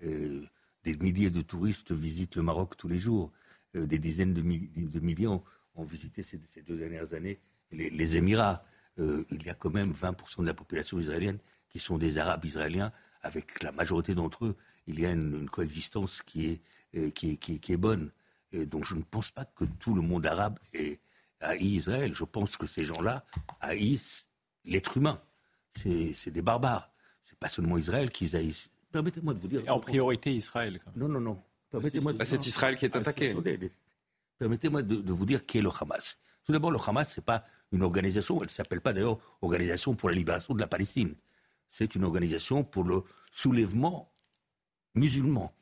Euh, 0.03 0.45
des 0.83 0.95
milliers 0.95 1.31
de 1.31 1.41
touristes 1.41 1.91
visitent 1.91 2.35
le 2.35 2.43
Maroc 2.43 2.77
tous 2.77 2.87
les 2.87 2.99
jours. 2.99 3.31
Euh, 3.75 3.87
des 3.87 3.99
dizaines 3.99 4.33
de, 4.33 4.41
milliers 4.41 5.27
ont, 5.27 5.43
visité 5.83 6.23
ces, 6.23 6.39
deux 6.61 6.77
dernières 6.77 7.13
années 7.13 7.39
les, 7.71 8.15
Émirats. 8.15 8.63
Euh, 8.99 9.25
il 9.31 9.43
y 9.43 9.49
a 9.49 9.55
quand 9.55 9.73
même 9.73 9.91
20% 9.91 10.41
de 10.41 10.45
la 10.45 10.53
population 10.53 10.99
israélienne 10.99 11.39
qui 11.67 11.79
sont 11.79 11.97
des 11.97 12.19
Arabes 12.19 12.45
israéliens. 12.45 12.91
Avec 13.23 13.63
la 13.63 13.71
majorité 13.71 14.13
d'entre 14.13 14.45
eux, 14.45 14.55
il 14.85 14.99
y 14.99 15.05
a 15.05 15.11
une, 15.11 15.49
coexistence 15.49 16.21
qui 16.21 16.59
est, 16.93 17.11
qui, 17.11 17.37
qui 17.37 17.73
est 17.73 17.77
bonne. 17.77 18.11
donc 18.53 18.85
je 18.85 18.95
ne 18.95 19.01
pense 19.01 19.31
pas 19.31 19.43
que 19.43 19.65
tout 19.65 19.95
le 19.95 20.01
monde 20.01 20.25
arabe 20.25 20.59
est, 20.73 21.01
haït 21.39 21.75
Israël. 21.75 22.13
Je 22.13 22.23
pense 22.23 22.57
que 22.57 22.67
ces 22.67 22.83
gens-là 22.83 23.25
haïssent 23.61 24.27
l'être 24.65 24.97
humain. 24.97 25.21
C'est 25.75 26.31
des 26.31 26.41
barbares. 26.41 26.91
C'est 27.25 27.37
pas 27.37 27.49
seulement 27.49 27.77
Israël 27.77 28.11
qu'ils 28.11 28.35
haïssent. 28.35 28.69
Permettez-moi 28.91 29.33
de 29.33 29.39
vous 29.39 29.47
dire. 29.47 29.63
En 29.67 29.79
priorité 29.79 30.33
Israël. 30.33 30.79
Non, 30.95 31.07
non, 31.07 31.19
non. 31.19 31.41
Permettez-moi. 31.69 32.13
Bah, 32.13 32.25
c'est 32.25 32.45
Israël 32.45 32.77
qui 32.77 32.85
est 32.85 32.95
attaqué. 32.95 33.35
Permettez-moi 34.39 34.81
de, 34.81 35.11
vous 35.11 35.25
dire 35.25 35.45
qui 35.45 35.57
est 35.57 35.61
le 35.61 35.69
Hamas. 35.79 36.17
Tout 36.45 36.51
d'abord, 36.51 36.71
le 36.71 36.79
Hamas, 36.85 37.13
ce 37.13 37.19
n'est 37.19 37.25
pas 37.25 37.43
une 37.71 37.83
organisation, 37.83 38.37
elle 38.37 38.47
ne 38.47 38.51
s'appelle 38.51 38.81
pas 38.81 38.93
d'ailleurs 38.93 39.17
Organisation 39.41 39.93
pour 39.93 40.09
la 40.09 40.15
libération 40.15 40.53
de 40.53 40.59
la 40.59 40.67
Palestine. 40.67 41.15
C'est 41.69 41.95
une 41.95 42.05
organisation 42.05 42.63
pour 42.63 42.85
le 42.85 43.03
soulèvement 43.31 44.11
musulman, 44.95 45.53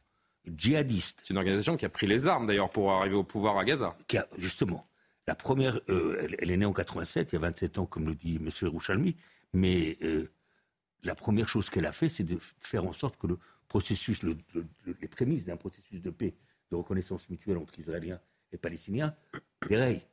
djihadiste. 0.46 1.22
C'est 1.24 1.32
une 1.32 1.38
organisation 1.38 1.78
qui 1.78 1.86
a 1.86 1.90
pris 1.90 2.06
les 2.06 2.28
armes 2.28 2.46
d'ailleurs 2.46 2.70
pour 2.70 2.92
arriver 2.92 3.16
au 3.16 3.24
pouvoir 3.24 3.58
à 3.58 3.66
Gaza. 3.66 3.98
Qui 4.08 4.18
a, 4.18 4.28
justement. 4.38 4.88
La 5.28 5.36
première, 5.36 5.80
euh, 5.90 6.28
elle, 6.40 6.52
est 6.52 6.58
née 6.58 6.66
en 6.66 6.74
87, 6.74 7.30
il 7.32 7.36
y 7.36 7.38
a 7.38 7.42
27 7.42 7.80
ans, 7.80 7.86
comme 7.86 8.06
le 8.06 8.16
dit 8.16 8.36
M. 8.36 8.50
Rouchalmi, 8.70 9.16
mais 9.54 9.98
euh, 10.04 10.30
la 11.04 11.16
première 11.16 11.48
chose 11.48 11.70
qu'elle 11.70 11.88
a 11.88 11.92
fait, 11.92 12.10
c'est 12.10 12.24
de 12.24 12.38
faire 12.60 12.86
en 12.86 12.94
sorte 12.94 13.18
que 13.18 13.28
le 13.28 13.40
processus, 13.68 14.22
les 14.24 15.08
prémices 15.08 15.46
d'un 15.46 15.58
processus 15.58 16.02
de 16.02 16.12
paix, 16.12 16.36
de 16.72 16.76
reconnaissance 16.76 17.28
mutuelle 17.30 17.58
entre 17.58 17.78
Israéliens 17.80 18.20
et 18.52 18.58
Palestiniens, 18.58 19.16
déraillent. 19.68 20.06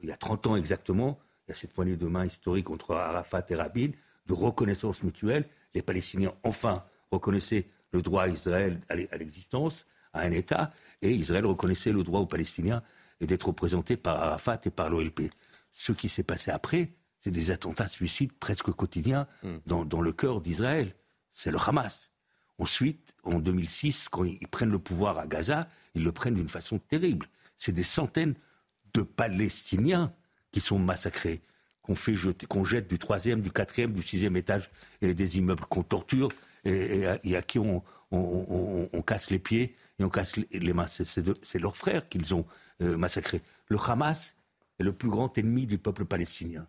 Il 0.00 0.08
y 0.08 0.12
a 0.12 0.16
30 0.16 0.46
ans 0.48 0.56
exactement, 0.56 1.18
il 1.46 1.50
y 1.50 1.52
a 1.52 1.56
cette 1.56 1.72
poignée 1.72 1.96
de 1.96 2.06
main 2.06 2.24
historique 2.24 2.70
entre 2.70 2.94
Arafat 2.94 3.44
et 3.48 3.54
Rabin, 3.56 3.90
de 4.26 4.32
reconnaissance 4.32 5.02
mutuelle. 5.02 5.44
Les 5.74 5.82
Palestiniens, 5.82 6.34
enfin, 6.44 6.84
reconnaissaient 7.10 7.66
le 7.92 8.02
droit 8.02 8.24
à 8.24 8.28
Israël 8.28 8.80
à 8.88 9.16
l'existence, 9.16 9.86
à 10.12 10.20
un 10.22 10.30
État, 10.30 10.72
et 11.02 11.12
Israël 11.12 11.46
reconnaissait 11.46 11.92
le 11.92 12.02
droit 12.02 12.20
aux 12.20 12.26
Palestiniens 12.26 12.82
d'être 13.26 13.48
représentés 13.48 13.96
par 13.96 14.22
Arafat 14.22 14.60
et 14.64 14.70
par 14.70 14.90
l'OLP. 14.90 15.30
Ce 15.72 15.92
qui 15.92 16.08
s'est 16.08 16.22
passé 16.22 16.50
après, 16.50 16.92
c'est 17.20 17.30
des 17.30 17.50
attentats 17.50 17.88
suicides 17.88 18.32
presque 18.32 18.70
quotidiens 18.72 19.26
hmm. 19.42 19.58
dans, 19.66 20.00
le 20.00 20.12
cœur 20.12 20.40
d'Israël. 20.40 20.94
C'est 21.32 21.50
le 21.50 21.58
Hamas. 21.58 22.10
Ensuite, 22.58 23.14
en 23.24 23.38
2006, 23.38 24.08
quand 24.08 24.24
ils 24.24 24.48
prennent 24.48 24.70
le 24.70 24.78
pouvoir 24.78 25.18
à 25.18 25.26
Gaza, 25.26 25.68
ils 25.94 26.04
le 26.04 26.12
prennent 26.12 26.34
d'une 26.34 26.48
façon 26.48 26.78
terrible. 26.78 27.26
C'est 27.56 27.72
des 27.72 27.84
centaines 27.84 28.34
de 28.92 29.02
Palestiniens 29.02 30.12
qui 30.50 30.60
sont 30.60 30.78
massacrés, 30.78 31.40
qu'on 31.80 31.94
fait 31.94 32.14
jeter, 32.14 32.46
qu'on 32.46 32.64
jette 32.64 32.88
du 32.88 32.98
troisième, 32.98 33.40
du 33.40 33.50
quatrième, 33.50 33.92
du 33.92 34.02
sixième 34.02 34.36
étage 34.36 34.70
des 35.00 35.38
immeubles, 35.38 35.64
qu'on 35.64 35.82
torture 35.82 36.28
et, 36.64 37.06
à 37.06 37.42
qui 37.42 37.58
on, 37.58 37.82
casse 39.06 39.30
les 39.30 39.38
pieds 39.38 39.74
et 39.98 40.04
on 40.04 40.10
casse 40.10 40.34
les 40.36 40.72
mains. 40.72 40.86
C'est 40.88 41.58
leurs 41.58 41.76
frères 41.76 42.08
qu'ils 42.08 42.34
ont 42.34 42.44
euh, 42.82 42.96
massacrés. 42.96 43.42
Le 43.68 43.78
Hamas 43.78 44.34
est 44.78 44.82
le 44.82 44.92
plus 44.92 45.08
grand 45.08 45.36
ennemi 45.38 45.66
du 45.66 45.78
peuple 45.78 46.04
palestinien. 46.04 46.66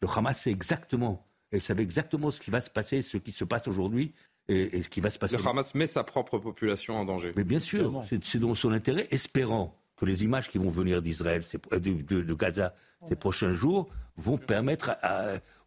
Le 0.00 0.08
Hamas 0.08 0.40
sait 0.40 0.50
exactement, 0.50 1.26
et 1.52 1.60
savait 1.60 1.82
exactement 1.82 2.30
ce 2.30 2.40
qui 2.40 2.50
va 2.50 2.60
se 2.60 2.70
passer, 2.70 3.02
ce 3.02 3.16
qui 3.16 3.32
se 3.32 3.44
passe 3.44 3.68
aujourd'hui 3.68 4.12
et, 4.48 4.82
ce 4.82 4.88
qui 4.88 5.00
va 5.00 5.10
se 5.10 5.18
passer. 5.18 5.36
Le 5.36 5.48
Hamas 5.48 5.74
met 5.74 5.86
sa 5.86 6.04
propre 6.04 6.38
population 6.38 6.96
en 6.96 7.04
danger. 7.04 7.32
Mais 7.36 7.44
bien 7.44 7.60
sûr, 7.60 8.04
c'est 8.22 8.38
dans 8.38 8.54
son 8.54 8.72
intérêt, 8.72 9.08
espérant 9.10 9.76
que 9.96 10.04
les 10.04 10.24
images 10.24 10.48
qui 10.48 10.58
vont 10.58 10.70
venir 10.70 11.00
d'Israël, 11.00 11.42
de, 11.72 11.78
de, 11.78 12.34
Gaza, 12.34 12.74
ces 13.08 13.16
prochains 13.16 13.54
jours, 13.54 13.88
vont 14.16 14.38
permettre 14.38 14.96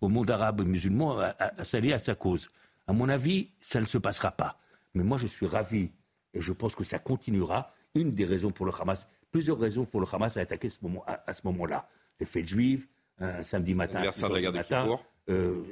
au 0.01 0.07
monde 0.07 0.29
arabe 0.29 0.61
et 0.61 0.65
musulman 0.65 1.19
à, 1.19 1.63
s'allier 1.63 1.93
à 1.93 1.99
sa 1.99 2.15
cause. 2.15 2.49
À 2.87 2.93
mon 2.93 3.09
avis, 3.09 3.49
ça 3.61 3.81
ne 3.81 3.85
se 3.85 3.97
passera 3.97 4.31
pas. 4.31 4.59
Mais 4.93 5.03
moi, 5.03 5.17
je 5.17 5.27
suis 5.27 5.47
ravi, 5.47 5.91
et 6.33 6.41
je 6.41 6.51
pense 6.53 6.75
que 6.75 6.83
ça 6.83 6.99
continuera. 6.99 7.73
Une 7.95 8.13
des 8.13 8.25
raisons 8.25 8.51
pour 8.51 8.67
le 8.67 8.71
Hamas, 8.79 9.07
plusieurs 9.31 9.59
raisons 9.59 9.86
pour 9.86 10.01
le 10.01 10.07
Hamas 10.12 10.38
à 10.38 10.41
attaquer 10.41 10.69
ce 10.69 10.77
moment, 10.81 11.03
à, 11.05 11.33
ce 11.33 11.41
moment-là. 11.45 11.88
Les 12.19 12.25
fêtes 12.25 12.48
juives, 12.48 12.86
un 13.19 13.43
samedi 13.43 13.74
matin, 13.74 14.01
de 14.01 14.33
la 14.33 14.41
guerre 14.41 14.51
de 14.51 14.62
Kippour. 14.62 15.05
Euh, 15.29 15.63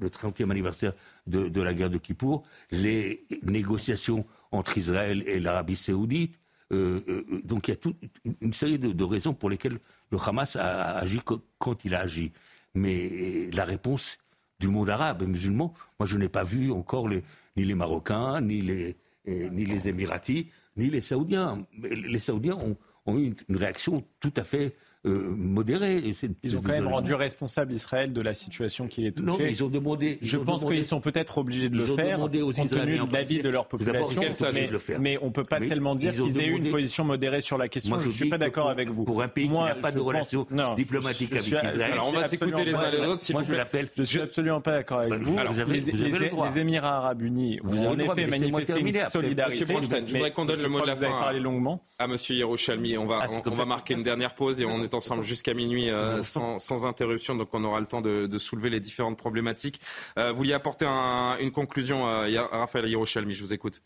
le 0.00 0.08
30e 0.08 0.50
anniversaire 0.50 0.92
de, 1.28 1.60
la 1.60 1.72
guerre 1.72 1.90
de 1.90 1.98
Kippour, 1.98 2.42
les 2.72 3.24
négociations 3.44 4.26
entre 4.50 4.76
Israël 4.76 5.22
et 5.26 5.38
l'Arabie 5.38 5.76
saoudite. 5.76 6.40
Euh, 6.72 6.98
euh, 7.08 7.40
donc 7.44 7.68
il 7.68 7.72
y 7.72 7.74
a 7.74 7.76
toute 7.76 7.96
une 8.40 8.52
série 8.52 8.78
de, 8.78 9.04
raisons 9.04 9.32
pour 9.32 9.50
lesquelles 9.50 9.78
le 10.10 10.18
Hamas 10.18 10.56
a, 10.56 10.98
agi 10.98 11.20
quand 11.58 11.84
il 11.84 11.94
a 11.94 12.00
agi. 12.00 12.32
Mais 12.74 13.50
la 13.52 13.64
réponse 13.64 14.18
du 14.58 14.66
monde 14.66 14.90
arabe 14.90 15.22
et 15.22 15.26
musulman, 15.26 15.72
moi 16.00 16.08
je 16.08 16.18
n'ai 16.18 16.28
pas 16.28 16.42
vu 16.42 16.72
encore 16.72 17.08
les, 17.08 17.22
ni 17.56 17.64
les 17.64 17.76
Marocains, 17.76 18.40
ni 18.40 18.62
les, 18.62 18.96
ni 19.26 19.64
les 19.64 19.86
Émiratis, 19.86 20.48
ni 20.76 20.90
les 20.90 21.00
Saoudiens. 21.00 21.64
Les 21.82 22.18
Saoudiens 22.18 22.56
ont, 22.56 22.76
ont 23.06 23.18
eu 23.18 23.34
une 23.48 23.56
réaction 23.56 24.04
tout 24.20 24.32
à 24.36 24.44
fait 24.44 24.74
euh, 25.06 25.34
modéré. 25.36 26.02
Ils 26.42 26.56
ont 26.56 26.62
quand 26.62 26.72
même 26.72 26.88
rendu 26.88 27.14
responsable 27.14 27.72
Israël 27.72 28.12
de 28.12 28.20
la 28.20 28.32
situation 28.32 28.88
qui 28.88 29.06
est 29.06 29.12
touchée. 29.12 29.26
Non, 29.26 29.38
ils 29.38 29.62
ont 29.62 29.68
demandé. 29.68 30.18
je 30.22 30.36
pense 30.36 30.64
qu'ils 30.64 30.84
sont 30.84 31.00
peut-être 31.00 31.38
obligés 31.38 31.68
de 31.68 31.76
le 31.76 31.84
faire, 31.84 32.18
compte 32.18 32.32
tenu 32.32 32.98
de 32.98 33.12
l'avis 33.12 33.42
de 33.42 33.48
leur 33.48 33.66
population. 33.66 34.22
Mais, 34.52 34.70
mais, 34.98 35.18
on 35.20 35.26
ne 35.26 35.30
peut 35.30 35.44
pas 35.44 35.60
tellement 35.60 35.94
dire 35.94 36.14
qu'ils 36.14 36.40
aient 36.40 36.46
eu 36.46 36.56
une 36.56 36.70
position 36.70 37.04
modérée 37.04 37.40
sur 37.40 37.58
la 37.58 37.68
question. 37.68 37.98
je 38.00 38.08
ne 38.08 38.12
suis 38.12 38.28
pas 38.28 38.38
d'accord 38.38 38.68
avec 38.68 38.88
vous. 38.88 39.04
Pour 39.04 39.22
un 39.22 39.28
pays 39.28 39.48
qui 39.48 39.54
n'a 39.54 39.74
pas 39.74 39.92
de 39.92 40.00
relation 40.00 40.46
diplomatique 40.76 41.34
avec 41.34 41.46
Israël. 41.46 41.82
Alors 41.92 42.08
on 42.08 42.12
va 42.12 42.28
s'écouter 42.28 42.64
les 42.64 42.74
uns 42.74 42.90
les 42.90 43.00
autres. 43.00 43.32
Moi, 43.32 43.42
je 43.42 43.54
l'appelle. 43.54 43.88
Je 43.96 44.02
suis 44.02 44.20
absolument 44.20 44.60
pas 44.60 44.72
d'accord 44.72 45.00
avec 45.00 45.22
vous. 45.22 45.36
Les 46.44 46.58
Émirats 46.58 46.96
Arabes 46.96 47.22
Unis 47.22 47.60
ont 47.62 47.88
en 47.88 47.98
effet 47.98 48.26
manifesté 48.26 48.80
une 48.80 49.10
solidarité. 49.10 49.66
Je 49.66 50.12
voudrais 50.14 50.32
qu'on 50.32 50.44
donne 50.44 50.62
le 50.62 50.68
mot 50.68 50.80
de 50.80 50.86
la 50.86 50.96
fin. 50.96 51.12
À 51.98 52.06
Monsieur 52.06 52.36
Yerushalmi, 52.36 52.96
on 52.96 53.06
va 53.06 53.26
ah, 53.28 53.64
marquer 53.66 53.94
une 53.94 54.02
dernière 54.02 54.34
pause 54.34 54.60
et 54.60 54.64
on 54.64 54.82
est 54.82 54.93
ensemble 54.94 55.22
jusqu'à 55.22 55.54
minuit 55.54 55.90
euh, 55.90 56.22
sans, 56.22 56.86
interruption, 56.86 57.34
donc 57.34 57.48
on 57.52 57.64
aura 57.64 57.80
le 57.80 57.86
temps 57.86 58.00
de, 58.00 58.38
soulever 58.38 58.70
les 58.70 58.80
différentes 58.80 59.18
problématiques. 59.18 59.80
Euh, 60.18 60.30
vous 60.30 60.38
vouliez 60.38 60.52
apporter 60.52 60.86
une 60.86 61.50
conclusion, 61.50 62.06
euh, 62.06 62.42
Raphaël 62.50 62.88
Hirochalmi, 62.88 63.34
je 63.34 63.44
vous 63.44 63.54
écoute. 63.54 63.82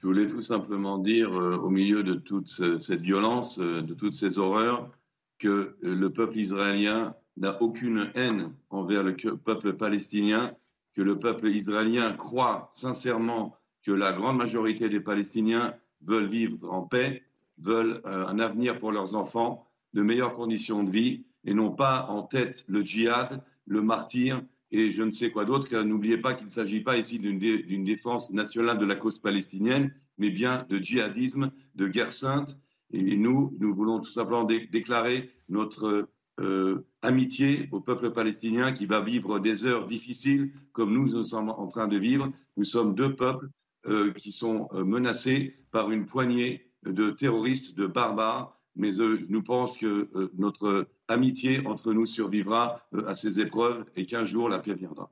Je 0.00 0.06
voulais 0.06 0.28
tout 0.28 0.42
simplement 0.42 0.98
dire, 0.98 1.32
au 1.32 1.70
milieu 1.70 2.02
de 2.02 2.14
toute 2.14 2.48
cette 2.48 3.00
violence, 3.00 3.58
de 3.58 3.94
toutes 3.94 4.14
ces 4.14 4.38
horreurs, 4.38 4.90
que 5.38 5.76
le 5.80 6.10
peuple 6.10 6.38
israélien 6.38 7.14
n'a 7.36 7.62
aucune 7.62 8.10
haine 8.14 8.52
envers 8.70 9.02
le 9.02 9.14
peuple 9.14 9.74
palestinien, 9.74 10.54
que 10.94 11.00
le 11.00 11.18
peuple 11.18 11.48
israélien 11.48 12.12
croit 12.12 12.72
sincèrement 12.74 13.56
que 13.82 13.92
la 13.92 14.12
grande 14.12 14.36
majorité 14.36 14.88
des 14.88 15.00
Palestiniens 15.00 15.74
veulent 16.02 16.26
vivre 16.26 16.58
en 16.70 16.82
paix, 16.82 17.22
veulent 17.60 18.00
un 18.04 18.38
avenir 18.38 18.78
pour 18.78 18.92
leurs 18.92 19.14
enfants 19.14 19.66
de 19.94 20.02
meilleures 20.02 20.34
conditions 20.34 20.82
de 20.84 20.90
vie 20.90 21.24
et 21.44 21.54
non 21.54 21.70
pas 21.70 22.06
en 22.08 22.22
tête 22.22 22.64
le 22.68 22.82
djihad, 22.82 23.42
le 23.66 23.82
martyr 23.82 24.42
et 24.70 24.90
je 24.90 25.02
ne 25.02 25.10
sais 25.10 25.30
quoi 25.30 25.44
d'autre, 25.44 25.74
n'oubliez 25.82 26.18
pas 26.18 26.34
qu'il 26.34 26.46
ne 26.46 26.52
s'agit 26.52 26.80
pas 26.80 26.98
ici 26.98 27.18
d'une 27.18 27.84
défense 27.84 28.32
nationale 28.32 28.78
de 28.78 28.84
la 28.84 28.96
cause 28.96 29.18
palestinienne, 29.18 29.94
mais 30.18 30.30
bien 30.30 30.66
de 30.68 30.78
djihadisme, 30.78 31.52
de 31.74 31.88
guerre 31.88 32.12
sainte. 32.12 32.58
Et 32.90 33.16
nous, 33.16 33.56
nous 33.60 33.74
voulons 33.74 34.00
tout 34.00 34.10
simplement 34.10 34.44
déclarer 34.44 35.30
notre 35.48 36.08
euh, 36.40 36.86
amitié 37.02 37.68
au 37.72 37.80
peuple 37.80 38.10
palestinien 38.10 38.72
qui 38.72 38.86
va 38.86 39.00
vivre 39.00 39.38
des 39.38 39.64
heures 39.64 39.86
difficiles 39.86 40.52
comme 40.72 40.92
nous, 40.92 41.08
nous 41.08 41.24
sommes 41.24 41.50
en 41.50 41.66
train 41.66 41.88
de 41.88 41.96
vivre. 41.96 42.30
Nous 42.56 42.64
sommes 42.64 42.94
deux 42.94 43.14
peuples 43.14 43.48
euh, 43.86 44.12
qui 44.12 44.32
sont 44.32 44.68
euh, 44.72 44.84
menacés 44.84 45.56
par 45.70 45.90
une 45.90 46.06
poignée 46.06 46.67
de 46.84 47.10
terroristes, 47.10 47.76
de 47.76 47.86
barbares, 47.86 48.58
mais 48.78 48.92
nous 49.28 49.42
pensons 49.42 49.78
que 49.78 50.08
euh, 50.14 50.30
notre 50.38 50.86
amitié 51.08 51.66
entre 51.66 51.92
nous 51.92 52.06
survivra 52.06 52.80
euh, 52.94 53.06
à 53.06 53.16
ces 53.16 53.40
épreuves 53.40 53.84
et 53.96 54.06
qu'un 54.06 54.24
jour 54.24 54.48
la 54.48 54.60
paix 54.60 54.74
viendra. 54.74 55.10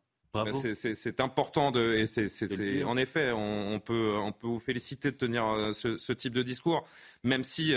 C'est 0.62 1.20
important 1.20 1.70
de, 1.70 1.94
et 1.94 2.04
c'est, 2.04 2.84
en 2.84 2.98
effet, 2.98 3.32
on, 3.32 3.80
peut, 3.80 4.16
on 4.18 4.32
peut 4.32 4.46
vous 4.46 4.58
féliciter 4.58 5.10
de 5.10 5.16
tenir 5.16 5.46
euh, 5.46 5.72
ce, 5.72 6.12
type 6.12 6.34
de 6.34 6.42
discours, 6.42 6.86
même 7.24 7.42
si, 7.42 7.74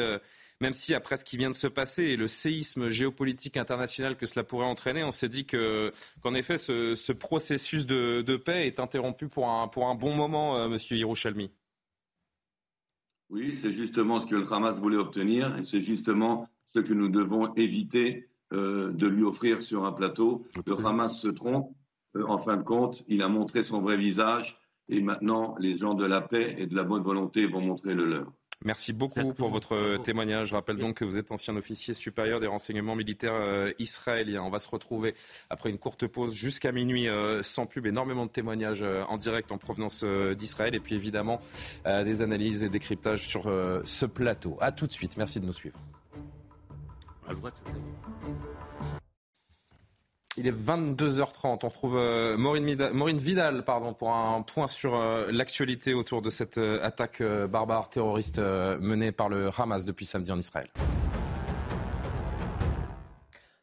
même 0.60 0.74
si 0.74 0.94
après 0.94 1.16
ce 1.16 1.24
qui 1.24 1.38
vient 1.38 1.50
de 1.50 1.56
se 1.56 1.68
passer 1.68 2.04
et 2.04 2.18
le 2.18 2.28
séisme 2.28 2.90
géopolitique 2.90 3.56
international 3.56 4.18
que 4.18 4.26
cela 4.26 4.44
pourrait 4.44 4.66
entraîner, 4.66 5.06
on 5.06 5.14
s'est 5.14 5.30
dit 5.30 5.46
que, 5.46 5.94
qu'en 6.22 6.34
effet, 6.34 6.58
ce, 6.58 7.12
processus 7.14 7.88
de, 7.88 8.36
paix 8.36 8.68
est 8.68 8.82
interrompu 8.82 9.30
pour 9.30 9.50
un, 9.50 9.70
pour 9.70 9.88
un 9.88 9.96
bon 9.96 10.14
moment, 10.14 10.68
Monsieur 10.68 10.98
Hiroshima. 10.98 11.46
Oui, 13.30 13.56
c'est 13.56 13.72
justement 13.72 14.22
ce 14.22 14.26
que 14.26 14.36
le 14.36 14.52
Hamas 14.52 14.80
voulait 14.80 14.98
obtenir 14.98 15.56
et 15.58 15.64
c'est 15.64 15.82
justement 15.82 16.50
ce 16.74 16.80
que 16.80 16.94
nous 16.94 17.10
devons 17.10 17.54
éviter 17.54 18.28
euh, 18.54 18.92
de 18.92 19.06
lui 19.08 19.24
offrir 19.24 19.62
sur 19.62 19.86
un 19.86 19.92
plateau. 19.92 20.48
Le 20.66 20.86
Hamas 20.86 21.20
se 21.20 21.28
trompe. 21.28 21.72
Euh, 22.16 22.26
en 22.26 22.40
fin 22.40 22.58
de 22.58 22.64
compte, 22.64 23.04
il 23.08 23.22
a 23.22 23.30
montré 23.30 23.64
son 23.64 23.82
vrai 23.82 23.98
visage 23.98 24.60
et 24.88 25.02
maintenant 25.02 25.56
les 25.60 25.76
gens 25.76 25.94
de 25.94 26.06
la 26.06 26.22
paix 26.22 26.56
et 26.58 26.66
de 26.66 26.76
la 26.76 26.84
bonne 26.84 27.04
volonté 27.04 27.46
vont 27.46 27.62
montrer 27.62 27.94
le 27.94 28.06
leur. 28.06 28.34
Merci 28.66 28.92
beaucoup 28.92 29.34
pour 29.34 29.50
votre 29.50 29.98
témoignage. 30.04 30.50
Je 30.50 30.56
rappelle 30.56 30.76
donc 30.76 30.98
que 30.98 31.06
vous 31.06 31.18
êtes 31.18 31.32
ancien 31.32 31.56
officier 31.56 31.94
supérieur 31.94 32.42
des 32.42 32.48
renseignements 32.48 32.96
militaires 32.96 33.34
euh, 33.34 33.72
israéliens. 33.80 34.44
On 34.44 34.50
va 34.50 34.60
se 34.60 34.68
retrouver 34.68 35.16
après 35.50 35.70
une 35.70 35.78
courte 35.78 36.08
pause 36.08 36.34
jusqu'à 36.34 36.74
minuit 36.74 37.08
euh, 37.08 37.42
sans 37.42 37.66
pub. 37.66 37.86
Énormément 37.86 38.26
de 38.26 38.32
témoignages 38.32 38.84
euh, 38.84 39.04
en 39.08 39.16
direct 39.16 39.54
en 39.54 39.58
provenance 39.58 40.04
d'Israël 40.04 40.76
et 40.76 40.82
puis 40.82 40.96
évidemment 40.96 41.40
des 41.86 42.22
analyses 42.22 42.64
et 42.64 42.70
décryptages 42.70 43.28
sur 43.28 43.44
ce 43.44 44.06
plateau. 44.06 44.58
A 44.60 44.72
tout 44.72 44.88
de 44.88 44.92
suite. 44.92 45.16
Merci 45.18 45.40
de 45.40 45.46
nous 45.46 45.54
suivre. 45.54 45.80
Il 50.40 50.48
est 50.48 50.52
22h30. 50.52 51.60
On 51.64 51.68
retrouve 51.68 51.98
euh, 51.98 52.38
Maureen, 52.38 53.18
Vidal 53.18 53.66
pardon, 53.66 53.94
pour 53.94 54.14
un 54.16 54.42
point 54.42 54.70
sur 54.70 54.96
euh, 54.96 55.28
l'actualité 55.32 55.94
autour 55.94 56.22
de 56.22 56.30
cette 56.30 56.58
euh, 56.58 56.80
attaque 56.82 57.20
euh, 57.20 57.46
barbare 57.46 57.90
terroriste 57.90 58.40
menée 58.40 59.12
par 59.12 59.28
le 59.28 59.50
Hamas 59.58 59.84
depuis 59.84 60.06
samedi 60.06 60.32
en 60.32 60.40
Israël. 60.40 60.70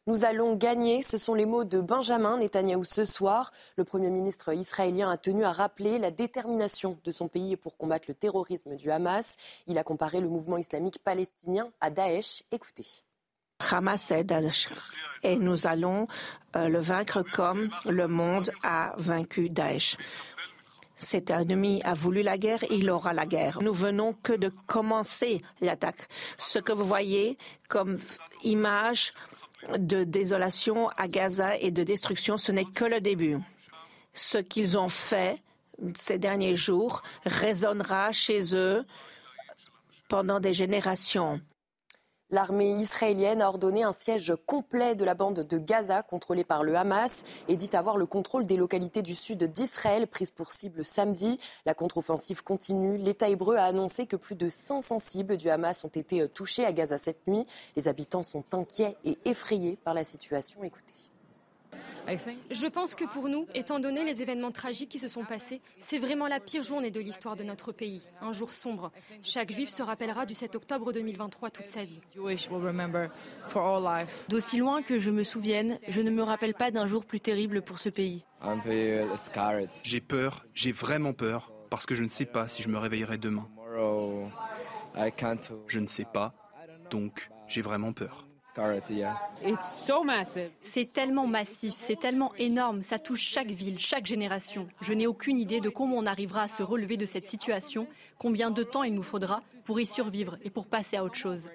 Nous 0.05 0.23
allons 0.23 0.55
gagner, 0.55 1.01
ce 1.01 1.17
sont 1.17 1.33
les 1.33 1.47
mots 1.47 1.63
de 1.63 1.81
Benjamin 1.81 2.37
Netanyahou 2.37 2.85
ce 2.85 3.05
soir. 3.05 3.51
Le 3.75 3.83
Premier 3.83 4.11
ministre 4.11 4.53
israélien 4.53 5.09
a 5.09 5.17
tenu 5.17 5.45
à 5.45 5.51
rappeler 5.51 5.97
la 5.97 6.11
détermination 6.11 6.99
de 7.03 7.11
son 7.11 7.27
pays 7.27 7.57
pour 7.57 7.75
combattre 7.77 8.05
le 8.07 8.13
terrorisme 8.13 8.75
du 8.75 8.91
Hamas. 8.91 9.35
Il 9.65 9.79
a 9.79 9.83
comparé 9.83 10.21
le 10.21 10.29
mouvement 10.29 10.57
islamique 10.57 10.99
palestinien 11.03 11.69
à 11.81 11.89
Daesh. 11.89 12.43
Écoutez. 12.51 13.06
Hamas 13.59 14.11
Daesh 14.23 14.69
et 15.23 15.35
nous 15.35 15.67
allons 15.67 16.07
euh, 16.55 16.69
le 16.69 16.79
vaincre 16.79 17.23
comme 17.23 17.69
le 17.85 18.07
monde 18.07 18.51
a 18.63 18.93
vaincu 18.97 19.49
Daesh. 19.49 19.97
Cet 20.95 21.29
ennemi 21.29 21.81
a 21.83 21.93
voulu 21.93 22.23
la 22.23 22.37
guerre, 22.37 22.63
il 22.71 22.89
aura 22.89 23.13
la 23.13 23.25
guerre. 23.25 23.59
Nous 23.61 23.73
venons 23.73 24.13
que 24.23 24.33
de 24.33 24.51
commencer 24.65 25.39
l'attaque. 25.61 26.07
Ce 26.37 26.57
que 26.57 26.71
vous 26.71 26.85
voyez 26.85 27.37
comme 27.67 27.99
image 28.43 29.13
de 29.77 30.03
désolation 30.03 30.89
à 30.97 31.07
Gaza 31.07 31.57
et 31.57 31.69
de 31.69 31.83
destruction, 31.83 32.37
ce 32.37 32.51
n'est 32.51 32.65
que 32.65 32.85
le 32.85 32.99
début. 32.99 33.37
Ce 34.13 34.39
qu'ils 34.39 34.77
ont 34.77 34.87
fait 34.87 35.41
ces 35.95 36.17
derniers 36.17 36.55
jours 36.55 37.03
résonnera 37.25 38.11
chez 38.11 38.55
eux 38.55 38.83
pendant 40.09 40.39
des 40.39 40.53
générations. 40.53 41.39
L'armée 42.29 42.73
israélienne 42.73 43.41
a 43.41 43.47
ordonné 43.47 43.83
un 43.83 43.93
siège 43.93 44.33
complet 44.45 44.95
de 44.95 45.05
la 45.05 45.13
bande 45.13 45.39
de 45.47 45.57
Gaza 45.57 46.03
contrôlée 46.03 46.43
par 46.43 46.61
le 46.61 46.75
Hamas 46.75 47.23
et 47.47 47.55
dit 47.55 47.69
avoir 47.71 47.95
le 47.95 48.05
contrôle 48.05 48.45
des 48.45 48.57
localités 48.57 49.01
du 49.01 49.15
sud 49.15 49.45
d'Israël 49.45 50.07
prises 50.07 50.31
pour 50.31 50.51
cible 50.51 50.83
samedi. 50.83 51.39
La 51.65 51.73
contre-offensive 51.73 52.43
continue. 52.43 52.97
L'État 52.97 53.29
hébreu 53.29 53.55
a 53.55 53.63
annoncé 53.63 54.07
que 54.07 54.17
plus 54.17 54.35
de 54.35 54.49
500 54.49 54.99
cibles 54.99 55.37
du 55.37 55.49
Hamas 55.49 55.85
ont 55.85 55.87
été 55.87 56.27
touchées 56.27 56.65
à 56.65 56.73
Gaza 56.73 56.97
cette 56.97 57.25
nuit. 57.27 57.47
Les 57.77 57.87
habitants 57.87 58.23
sont 58.23 58.43
inquiets 58.53 58.97
et 59.05 59.17
effrayés 59.23 59.77
par 59.85 59.93
la 59.93 60.03
situation. 60.03 60.61
Écoutez. 60.65 60.93
Je 62.51 62.67
pense 62.67 62.95
que 62.95 63.05
pour 63.05 63.29
nous, 63.29 63.47
étant 63.53 63.79
donné 63.79 64.05
les 64.05 64.21
événements 64.21 64.51
tragiques 64.51 64.89
qui 64.89 64.99
se 64.99 65.07
sont 65.07 65.25
passés, 65.25 65.61
c'est 65.79 65.99
vraiment 65.99 66.27
la 66.27 66.39
pire 66.39 66.63
journée 66.63 66.91
de 66.91 66.99
l'histoire 66.99 67.35
de 67.35 67.43
notre 67.43 67.71
pays. 67.71 68.07
Un 68.21 68.31
jour 68.31 68.51
sombre. 68.51 68.91
Chaque 69.23 69.51
juif 69.51 69.69
se 69.69 69.83
rappellera 69.83 70.25
du 70.25 70.33
7 70.33 70.55
octobre 70.55 70.93
2023 70.93 71.49
toute 71.49 71.65
sa 71.65 71.83
vie. 71.83 71.99
D'aussi 74.29 74.57
loin 74.57 74.81
que 74.81 74.99
je 74.99 75.09
me 75.11 75.23
souvienne, 75.23 75.77
je 75.87 76.01
ne 76.01 76.09
me 76.09 76.23
rappelle 76.23 76.53
pas 76.53 76.71
d'un 76.71 76.87
jour 76.87 77.05
plus 77.05 77.19
terrible 77.19 77.61
pour 77.61 77.79
ce 77.79 77.89
pays. 77.89 78.23
J'ai 79.83 80.01
peur, 80.01 80.45
j'ai 80.53 80.71
vraiment 80.71 81.13
peur, 81.13 81.51
parce 81.69 81.85
que 81.85 81.95
je 81.95 82.03
ne 82.03 82.09
sais 82.09 82.25
pas 82.25 82.47
si 82.47 82.63
je 82.63 82.69
me 82.69 82.77
réveillerai 82.77 83.17
demain. 83.17 83.47
Je 85.67 85.79
ne 85.79 85.87
sais 85.87 86.05
pas, 86.05 86.33
donc 86.89 87.29
j'ai 87.47 87.61
vraiment 87.61 87.93
peur. 87.93 88.26
C'est 90.61 90.91
tellement 90.91 91.27
massif, 91.27 91.75
c'est 91.77 91.99
tellement 91.99 92.33
énorme, 92.35 92.81
ça 92.81 92.97
touche 92.97 93.21
chaque 93.21 93.51
ville, 93.51 93.77
chaque 93.77 94.05
génération. 94.05 94.67
Je 94.81 94.93
n'ai 94.93 95.07
aucune 95.07 95.39
idée 95.39 95.61
de 95.61 95.69
comment 95.69 95.97
on 95.97 96.05
arrivera 96.05 96.43
à 96.43 96.49
se 96.49 96.63
relever 96.63 96.97
de 96.97 97.05
cette 97.05 97.27
situation, 97.27 97.87
combien 98.17 98.49
de 98.49 98.63
temps 98.63 98.83
il 98.83 98.95
nous 98.95 99.03
faudra 99.03 99.41
pour 99.65 99.79
y 99.79 99.85
survivre 99.85 100.37
et 100.43 100.49
pour 100.49 100.65
passer 100.65 100.97
à 100.97 101.03
autre 101.03 101.15
chose. 101.15 101.49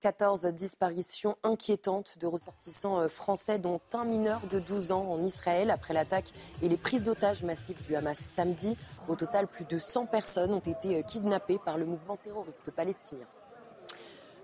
14 0.00 0.46
disparitions 0.54 1.36
inquiétantes 1.42 2.18
de 2.18 2.26
ressortissants 2.26 3.00
euh, 3.00 3.08
français, 3.08 3.58
dont 3.58 3.80
un 3.92 4.04
mineur 4.04 4.40
de 4.48 4.60
12 4.60 4.92
ans 4.92 5.10
en 5.10 5.22
Israël 5.22 5.70
après 5.70 5.92
l'attaque 5.92 6.30
et 6.62 6.68
les 6.68 6.76
prises 6.76 7.02
d'otages 7.02 7.42
massives 7.42 7.82
du 7.82 7.96
Hamas 7.96 8.18
samedi. 8.18 8.76
Au 9.08 9.16
total, 9.16 9.48
plus 9.48 9.64
de 9.64 9.78
100 9.78 10.06
personnes 10.06 10.52
ont 10.52 10.60
été 10.60 10.98
euh, 10.98 11.02
kidnappées 11.02 11.58
par 11.64 11.78
le 11.78 11.86
mouvement 11.86 12.16
terroriste 12.16 12.70
palestinien. 12.70 13.26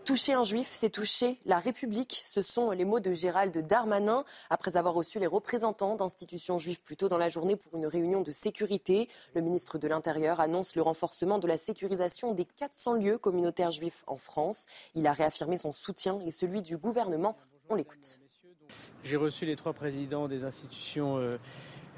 Toucher 0.05 0.35
un 0.35 0.45
juif, 0.45 0.69
c'est 0.71 0.91
toucher 0.91 1.39
la 1.47 1.59
République. 1.59 2.23
Ce 2.27 2.43
sont 2.43 2.73
les 2.73 2.85
mots 2.85 3.01
de 3.01 3.15
Gérald 3.15 3.57
Darmanin 3.67 4.25
après 4.51 4.77
avoir 4.77 4.93
reçu 4.93 5.19
les 5.19 5.27
représentants 5.27 5.97
d'institutions 5.97 6.59
juives 6.59 6.83
plus 6.83 6.99
tôt 6.99 7.09
dans 7.09 7.17
la 7.17 7.31
journée 7.31 7.57
pour 7.57 7.75
une 7.75 7.87
réunion 7.87 8.21
de 8.21 8.31
sécurité. 8.31 9.09
Le 9.35 9.41
ministre 9.41 9.79
de 9.79 9.89
l'Intérieur 9.89 10.41
annonce 10.41 10.77
le 10.77 10.83
renforcement 10.83 11.39
de 11.39 11.49
la 11.49 11.57
sécurisation 11.57 12.35
des 12.35 12.45
400 12.45 12.95
lieux 12.95 13.17
communautaires 13.17 13.71
juifs 13.71 14.05
en 14.07 14.19
France. 14.19 14.67
Il 14.95 15.07
a 15.07 15.13
réaffirmé 15.13 15.57
son 15.57 15.73
soutien 15.73 16.21
et 16.27 16.33
celui 16.33 16.61
du 16.61 16.77
gouvernement. 16.77 17.39
On 17.71 17.75
l'écoute. 17.75 18.19
J'ai 19.03 19.17
reçu 19.17 19.47
les 19.47 19.57
trois 19.57 19.73
présidents 19.73 20.29
des 20.29 20.45
institutions 20.45 21.39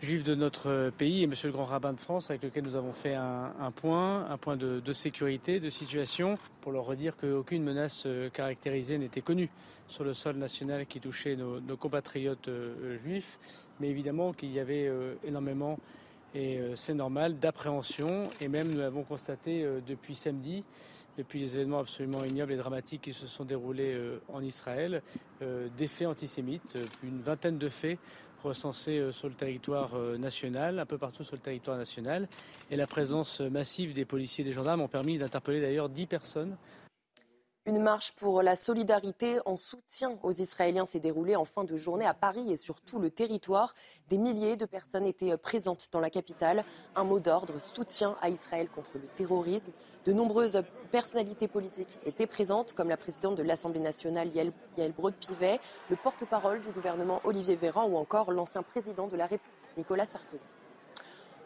euh, 0.02 0.06
juifs 0.06 0.24
de 0.24 0.34
notre 0.34 0.90
pays 0.96 1.22
et 1.22 1.26
Monsieur 1.26 1.48
le 1.48 1.52
Grand 1.52 1.64
Rabbin 1.64 1.92
de 1.92 2.00
France 2.00 2.30
avec 2.30 2.42
lequel 2.42 2.64
nous 2.64 2.74
avons 2.74 2.92
fait 2.92 3.14
un, 3.14 3.70
point, 3.74 4.28
un 4.30 4.36
point 4.36 4.56
de, 4.56 4.92
sécurité, 4.92 5.60
de 5.60 5.70
situation, 5.70 6.34
pour 6.60 6.72
leur 6.72 6.84
redire 6.84 7.16
qu'aucune 7.16 7.62
menace 7.62 8.04
euh, 8.06 8.28
caractérisée 8.30 8.98
n'était 8.98 9.20
connue 9.20 9.50
sur 9.88 10.04
le 10.04 10.14
sol 10.14 10.36
national 10.36 10.86
qui 10.86 11.00
touchait 11.00 11.36
nos, 11.36 11.60
compatriotes 11.76 12.48
euh, 12.48 12.96
juifs, 12.98 13.38
mais 13.80 13.88
évidemment 13.88 14.32
qu'il 14.32 14.52
y 14.52 14.60
avait 14.60 14.86
euh, 14.86 15.14
énormément, 15.24 15.78
et 16.34 16.60
c'est 16.74 16.92
normal, 16.92 17.38
d'appréhension, 17.38 18.24
et 18.42 18.48
même 18.48 18.68
nous 18.68 18.78
l'avons 18.78 19.04
constaté 19.04 19.66
depuis 19.86 20.14
samedi, 20.14 20.64
depuis 21.16 21.38
les 21.40 21.56
événements 21.56 21.78
absolument 21.78 22.22
ignobles 22.24 22.52
et 22.52 22.56
dramatiques 22.56 23.00
qui 23.02 23.14
se 23.14 23.26
sont 23.26 23.46
déroulés 23.46 23.98
en 24.30 24.42
Israël, 24.42 25.00
des 25.40 25.86
faits 25.86 26.08
antisémites, 26.08 26.76
une 27.02 27.22
vingtaine 27.22 27.56
de 27.56 27.70
faits 27.70 27.98
recensés 28.46 28.98
euh, 28.98 29.12
sur 29.12 29.28
le 29.28 29.34
territoire 29.34 29.94
euh, 29.94 30.16
national, 30.16 30.78
un 30.78 30.86
peu 30.86 30.98
partout 30.98 31.24
sur 31.24 31.34
le 31.36 31.42
territoire 31.42 31.76
national. 31.76 32.28
Et 32.70 32.76
la 32.76 32.86
présence 32.86 33.40
massive 33.40 33.92
des 33.92 34.04
policiers 34.04 34.42
et 34.42 34.46
des 34.46 34.52
gendarmes 34.52 34.80
ont 34.80 34.88
permis 34.88 35.18
d'interpeller 35.18 35.60
d'ailleurs 35.60 35.88
10 35.88 36.06
personnes 36.06 36.56
une 37.68 37.82
marche 37.82 38.12
pour 38.12 38.42
la 38.42 38.54
solidarité 38.54 39.40
en 39.44 39.56
soutien 39.56 40.20
aux 40.22 40.30
Israéliens 40.30 40.84
s'est 40.84 41.00
déroulée 41.00 41.34
en 41.34 41.44
fin 41.44 41.64
de 41.64 41.76
journée 41.76 42.06
à 42.06 42.14
Paris 42.14 42.52
et 42.52 42.56
sur 42.56 42.80
tout 42.80 43.00
le 43.00 43.10
territoire. 43.10 43.74
Des 44.08 44.18
milliers 44.18 44.56
de 44.56 44.66
personnes 44.66 45.04
étaient 45.04 45.36
présentes 45.36 45.88
dans 45.90 45.98
la 45.98 46.08
capitale. 46.08 46.64
Un 46.94 47.02
mot 47.02 47.18
d'ordre, 47.18 47.60
soutien 47.60 48.16
à 48.22 48.28
Israël 48.28 48.68
contre 48.72 48.92
le 48.94 49.08
terrorisme. 49.16 49.72
De 50.06 50.12
nombreuses 50.12 50.62
personnalités 50.92 51.48
politiques 51.48 51.98
étaient 52.06 52.28
présentes, 52.28 52.74
comme 52.74 52.88
la 52.88 52.96
présidente 52.96 53.34
de 53.34 53.42
l'Assemblée 53.42 53.80
nationale 53.80 54.28
Yael 54.28 54.52
Braud-Pivet, 54.92 55.58
le 55.90 55.96
porte-parole 55.96 56.60
du 56.60 56.70
gouvernement 56.70 57.20
Olivier 57.24 57.56
Véran 57.56 57.86
ou 57.86 57.96
encore 57.96 58.30
l'ancien 58.30 58.62
président 58.62 59.08
de 59.08 59.16
la 59.16 59.26
République 59.26 59.76
Nicolas 59.76 60.04
Sarkozy. 60.04 60.52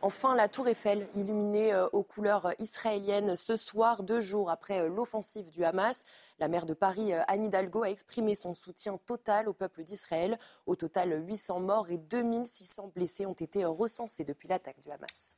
Enfin, 0.02 0.34
la 0.34 0.46
tour 0.48 0.68
Eiffel, 0.68 1.08
illuminée 1.14 1.72
euh, 1.72 1.88
aux 1.92 2.02
couleurs 2.02 2.52
israéliennes 2.58 3.34
ce 3.34 3.56
soir, 3.56 4.02
deux 4.02 4.20
jours 4.20 4.50
après 4.50 4.80
euh, 4.80 4.90
l'offensive 4.90 5.50
du 5.50 5.64
Hamas. 5.64 6.04
La 6.38 6.48
maire 6.48 6.66
de 6.66 6.74
Paris, 6.74 7.14
euh, 7.14 7.22
Anne 7.28 7.44
Hidalgo, 7.44 7.82
a 7.82 7.88
exprimé 7.90 8.34
son 8.34 8.52
soutien 8.52 8.98
total 9.06 9.48
au 9.48 9.54
peuple 9.54 9.84
d'Israël. 9.84 10.38
Au 10.66 10.76
total, 10.76 11.26
800 11.26 11.60
morts 11.60 11.90
et 11.90 11.96
2600 11.96 12.92
blessés 12.94 13.24
ont 13.24 13.32
été 13.32 13.64
recensés 13.64 14.24
depuis 14.24 14.48
l'attaque 14.48 14.80
du 14.82 14.90
Hamas. 14.90 15.36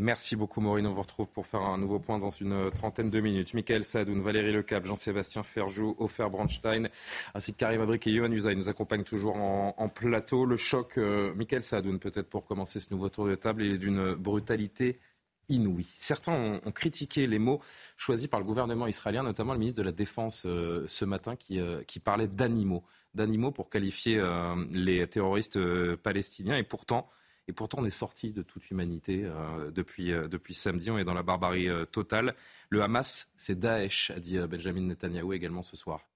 Merci 0.00 0.36
beaucoup 0.36 0.60
Maureen. 0.60 0.86
On 0.86 0.92
vous 0.92 1.02
retrouve 1.02 1.28
pour 1.28 1.44
faire 1.44 1.62
un 1.62 1.76
nouveau 1.76 1.98
point 1.98 2.20
dans 2.20 2.30
une 2.30 2.70
trentaine 2.70 3.10
de 3.10 3.20
minutes. 3.20 3.52
Michael 3.52 3.82
Sadoun, 3.82 4.20
Valérie 4.20 4.52
Lecap, 4.52 4.86
Jean-Sébastien 4.86 5.42
Ferjou, 5.42 5.96
Ofer 5.98 6.28
Branstein, 6.30 6.88
ainsi 7.34 7.52
que 7.52 7.58
Karim 7.58 7.80
Abrik 7.80 8.06
et 8.06 8.12
Yohann 8.12 8.32
Usaï 8.32 8.54
nous 8.54 8.68
accompagnent 8.68 9.02
toujours 9.02 9.34
en, 9.34 9.88
plateau. 9.88 10.44
Le 10.44 10.56
choc, 10.56 10.98
euh, 10.98 11.34
Michael 11.34 11.64
Sadoun, 11.64 11.98
peut-être 11.98 12.28
pour 12.28 12.44
commencer 12.44 12.78
ce 12.78 12.92
nouveau 12.92 13.08
tour 13.08 13.26
de 13.26 13.34
table, 13.34 13.64
il 13.64 13.72
est 13.72 13.78
d'une 13.78 14.14
brutalité 14.14 15.00
inouïe. 15.48 15.88
Certains 15.98 16.60
ont, 16.64 16.70
critiqué 16.70 17.26
les 17.26 17.40
mots 17.40 17.60
choisis 17.96 18.28
par 18.28 18.38
le 18.38 18.46
gouvernement 18.46 18.86
israélien, 18.86 19.24
notamment 19.24 19.52
le 19.52 19.58
ministre 19.58 19.82
de 19.82 19.84
la 19.84 19.92
Défense 19.92 20.44
euh, 20.46 20.84
ce 20.86 21.06
matin 21.06 21.34
qui, 21.34 21.58
euh, 21.58 21.82
qui 21.82 21.98
parlait 21.98 22.28
d'animaux. 22.28 22.84
D'animaux 23.14 23.50
pour 23.50 23.68
qualifier 23.68 24.22
les 24.70 25.04
terroristes 25.08 25.58
palestiniens. 25.96 26.56
Et 26.56 26.62
pourtant, 26.62 27.08
et 27.48 27.52
pourtant, 27.52 27.78
on 27.80 27.84
est 27.86 27.90
sorti 27.90 28.32
de 28.32 28.42
toute 28.42 28.70
humanité 28.70 29.22
euh, 29.24 29.70
depuis, 29.70 30.12
euh, 30.12 30.28
depuis 30.28 30.52
samedi. 30.52 30.90
On 30.90 30.98
est 30.98 31.04
dans 31.04 31.14
la 31.14 31.22
barbarie 31.22 31.68
euh, 31.68 31.86
totale. 31.86 32.34
Le 32.68 32.82
Hamas, 32.82 33.32
c'est 33.38 33.58
Daesh, 33.58 34.10
a 34.10 34.20
dit 34.20 34.38
Benjamin 34.38 34.82
Netanyahou 34.82 35.32
également 35.32 35.62
ce 35.62 35.74
soir. 35.74 36.06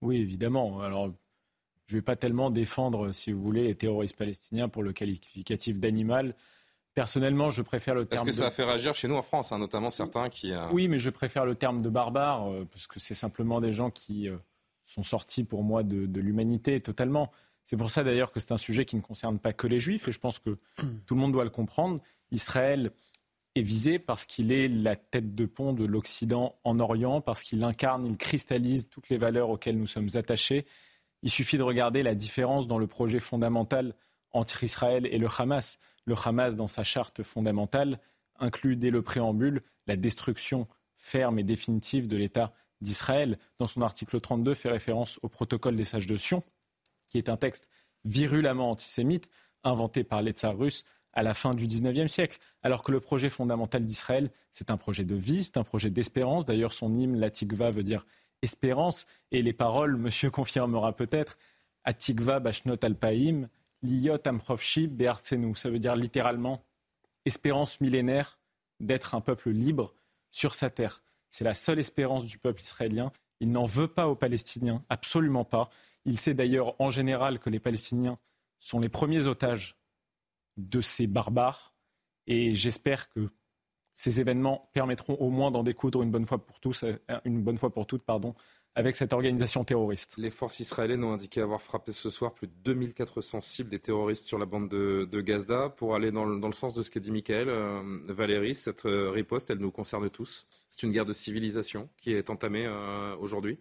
Oui, 0.00 0.18
évidemment. 0.18 0.80
Alors, 0.80 1.10
je 1.86 1.96
ne 1.96 1.98
vais 1.98 2.04
pas 2.04 2.14
tellement 2.14 2.50
défendre, 2.50 3.10
si 3.10 3.32
vous 3.32 3.42
voulez, 3.42 3.64
les 3.64 3.74
terroristes 3.74 4.16
palestiniens 4.16 4.68
pour 4.68 4.84
le 4.84 4.92
qualificatif 4.92 5.80
d'animal. 5.80 6.36
Personnellement, 6.94 7.50
je 7.50 7.62
préfère 7.62 7.96
le 7.96 8.04
terme. 8.04 8.24
Parce 8.24 8.36
que 8.36 8.42
ça 8.42 8.46
a 8.46 8.50
fait 8.52 8.64
réagir 8.64 8.94
chez 8.94 9.08
nous 9.08 9.16
en 9.16 9.22
France, 9.22 9.50
hein, 9.50 9.58
notamment 9.58 9.90
certains 9.90 10.28
qui. 10.28 10.52
Oui, 10.70 10.86
mais 10.86 11.00
je 11.00 11.10
préfère 11.10 11.44
le 11.44 11.56
terme 11.56 11.82
de 11.82 11.88
barbare, 11.88 12.48
parce 12.70 12.86
que 12.86 13.00
c'est 13.00 13.14
simplement 13.14 13.60
des 13.60 13.72
gens 13.72 13.90
qui 13.90 14.28
sont 14.84 15.02
sortis 15.02 15.44
pour 15.44 15.64
moi 15.64 15.82
de, 15.82 16.06
de 16.06 16.20
l'humanité 16.20 16.80
totalement. 16.80 17.32
C'est 17.68 17.76
pour 17.76 17.90
ça 17.90 18.02
d'ailleurs 18.02 18.32
que 18.32 18.40
c'est 18.40 18.52
un 18.52 18.56
sujet 18.56 18.86
qui 18.86 18.96
ne 18.96 19.02
concerne 19.02 19.38
pas 19.38 19.52
que 19.52 19.66
les 19.66 19.78
juifs, 19.78 20.08
et 20.08 20.12
je 20.12 20.18
pense 20.18 20.38
que 20.38 20.56
tout 21.06 21.14
le 21.14 21.20
monde 21.20 21.32
doit 21.32 21.44
le 21.44 21.50
comprendre. 21.50 22.00
Israël 22.30 22.92
est 23.54 23.62
visé 23.62 23.98
parce 23.98 24.24
qu'il 24.24 24.52
est 24.52 24.68
la 24.68 24.96
tête 24.96 25.34
de 25.34 25.44
pont 25.44 25.74
de 25.74 25.84
l'Occident 25.84 26.58
en 26.64 26.80
Orient, 26.80 27.20
parce 27.20 27.42
qu'il 27.42 27.62
incarne, 27.62 28.06
il 28.06 28.16
cristallise 28.16 28.88
toutes 28.88 29.10
les 29.10 29.18
valeurs 29.18 29.50
auxquelles 29.50 29.76
nous 29.76 29.86
sommes 29.86 30.08
attachés. 30.14 30.64
Il 31.22 31.28
suffit 31.28 31.58
de 31.58 31.62
regarder 31.62 32.02
la 32.02 32.14
différence 32.14 32.68
dans 32.68 32.78
le 32.78 32.86
projet 32.86 33.20
fondamental 33.20 33.94
entre 34.32 34.64
Israël 34.64 35.04
et 35.04 35.18
le 35.18 35.28
Hamas. 35.36 35.78
Le 36.06 36.14
Hamas, 36.24 36.56
dans 36.56 36.68
sa 36.68 36.84
charte 36.84 37.22
fondamentale, 37.22 38.00
inclut 38.38 38.76
dès 38.76 38.90
le 38.90 39.02
préambule 39.02 39.60
la 39.86 39.96
destruction 39.96 40.68
ferme 40.96 41.38
et 41.38 41.44
définitive 41.44 42.08
de 42.08 42.16
l'État 42.16 42.54
d'Israël. 42.80 43.38
Dans 43.58 43.66
son 43.66 43.82
article 43.82 44.20
32, 44.20 44.54
fait 44.54 44.70
référence 44.70 45.18
au 45.20 45.28
protocole 45.28 45.76
des 45.76 45.84
sages 45.84 46.06
de 46.06 46.16
Sion, 46.16 46.42
qui 47.10 47.18
est 47.18 47.28
un 47.28 47.36
texte 47.36 47.68
virulemment 48.04 48.70
antisémite, 48.70 49.28
inventé 49.64 50.04
par 50.04 50.22
les 50.22 50.32
tsars 50.32 50.56
russes 50.56 50.84
à 51.12 51.22
la 51.22 51.34
fin 51.34 51.54
du 51.54 51.66
XIXe 51.66 52.10
siècle. 52.10 52.38
Alors 52.62 52.82
que 52.82 52.92
le 52.92 53.00
projet 53.00 53.28
fondamental 53.28 53.84
d'Israël, 53.84 54.30
c'est 54.52 54.70
un 54.70 54.76
projet 54.76 55.04
de 55.04 55.14
vie, 55.14 55.44
c'est 55.44 55.56
un 55.56 55.64
projet 55.64 55.90
d'espérance. 55.90 56.46
D'ailleurs, 56.46 56.72
son 56.72 56.94
hymne, 56.96 57.18
la 57.18 57.30
Tikva, 57.30 57.70
veut 57.70 57.82
dire 57.82 58.06
espérance. 58.42 59.06
Et 59.32 59.42
les 59.42 59.52
paroles, 59.52 59.96
monsieur 59.98 60.30
confirmera 60.30 60.94
peut-être, 60.94 61.38
Atikva 61.84 62.40
Bashnot 62.40 62.84
Alpaim, 62.84 63.48
Liot 63.82 64.26
Amrovshi 64.26 64.86
Beartsenu. 64.86 65.54
Ça 65.56 65.70
veut 65.70 65.78
dire 65.78 65.96
littéralement 65.96 66.64
espérance 67.24 67.80
millénaire 67.80 68.38
d'être 68.80 69.14
un 69.14 69.20
peuple 69.20 69.50
libre 69.50 69.94
sur 70.30 70.54
sa 70.54 70.70
terre. 70.70 71.02
C'est 71.30 71.44
la 71.44 71.54
seule 71.54 71.78
espérance 71.78 72.24
du 72.24 72.38
peuple 72.38 72.62
israélien. 72.62 73.12
Il 73.40 73.50
n'en 73.50 73.64
veut 73.64 73.88
pas 73.88 74.08
aux 74.08 74.14
Palestiniens, 74.14 74.84
absolument 74.88 75.44
pas. 75.44 75.68
Il 76.04 76.18
sait 76.18 76.34
d'ailleurs 76.34 76.80
en 76.80 76.90
général 76.90 77.38
que 77.38 77.50
les 77.50 77.60
Palestiniens 77.60 78.18
sont 78.58 78.80
les 78.80 78.88
premiers 78.88 79.26
otages 79.26 79.76
de 80.56 80.80
ces 80.80 81.06
barbares. 81.06 81.74
Et 82.26 82.54
j'espère 82.54 83.08
que 83.08 83.30
ces 83.92 84.20
événements 84.20 84.70
permettront 84.74 85.14
au 85.14 85.30
moins 85.30 85.50
d'en 85.50 85.62
découdre 85.62 86.02
une 86.02 86.10
bonne 86.10 86.26
fois 86.26 86.38
pour 86.38 86.58
euh, 86.66 87.84
toutes, 87.84 88.04
avec 88.74 88.94
cette 88.94 89.12
organisation 89.12 89.64
terroriste. 89.64 90.14
Les 90.18 90.30
forces 90.30 90.60
israéliennes 90.60 91.02
ont 91.02 91.12
indiqué 91.12 91.40
avoir 91.40 91.60
frappé 91.60 91.90
ce 91.90 92.10
soir 92.10 92.32
plus 92.32 92.46
de 92.46 92.52
2400 92.62 93.40
cibles 93.40 93.70
des 93.70 93.80
terroristes 93.80 94.24
sur 94.24 94.38
la 94.38 94.46
bande 94.46 94.68
de, 94.68 95.20
Gaza. 95.20 95.70
Pour 95.70 95.96
aller 95.96 96.12
dans 96.12 96.24
le, 96.24 96.52
sens 96.52 96.74
de 96.74 96.82
ce 96.82 96.90
que 96.90 97.00
dit 97.00 97.10
Michael, 97.10 97.48
euh, 97.48 97.98
Valérie, 98.04 98.54
cette 98.54 98.86
euh, 98.86 99.10
riposte, 99.10 99.50
elle 99.50 99.58
nous 99.58 99.72
concerne 99.72 100.08
tous. 100.10 100.46
C'est 100.68 100.84
une 100.84 100.92
guerre 100.92 101.06
de 101.06 101.12
civilisation 101.12 101.88
qui 101.96 102.12
est 102.12 102.30
entamée 102.30 102.68
aujourd'hui. 103.18 103.58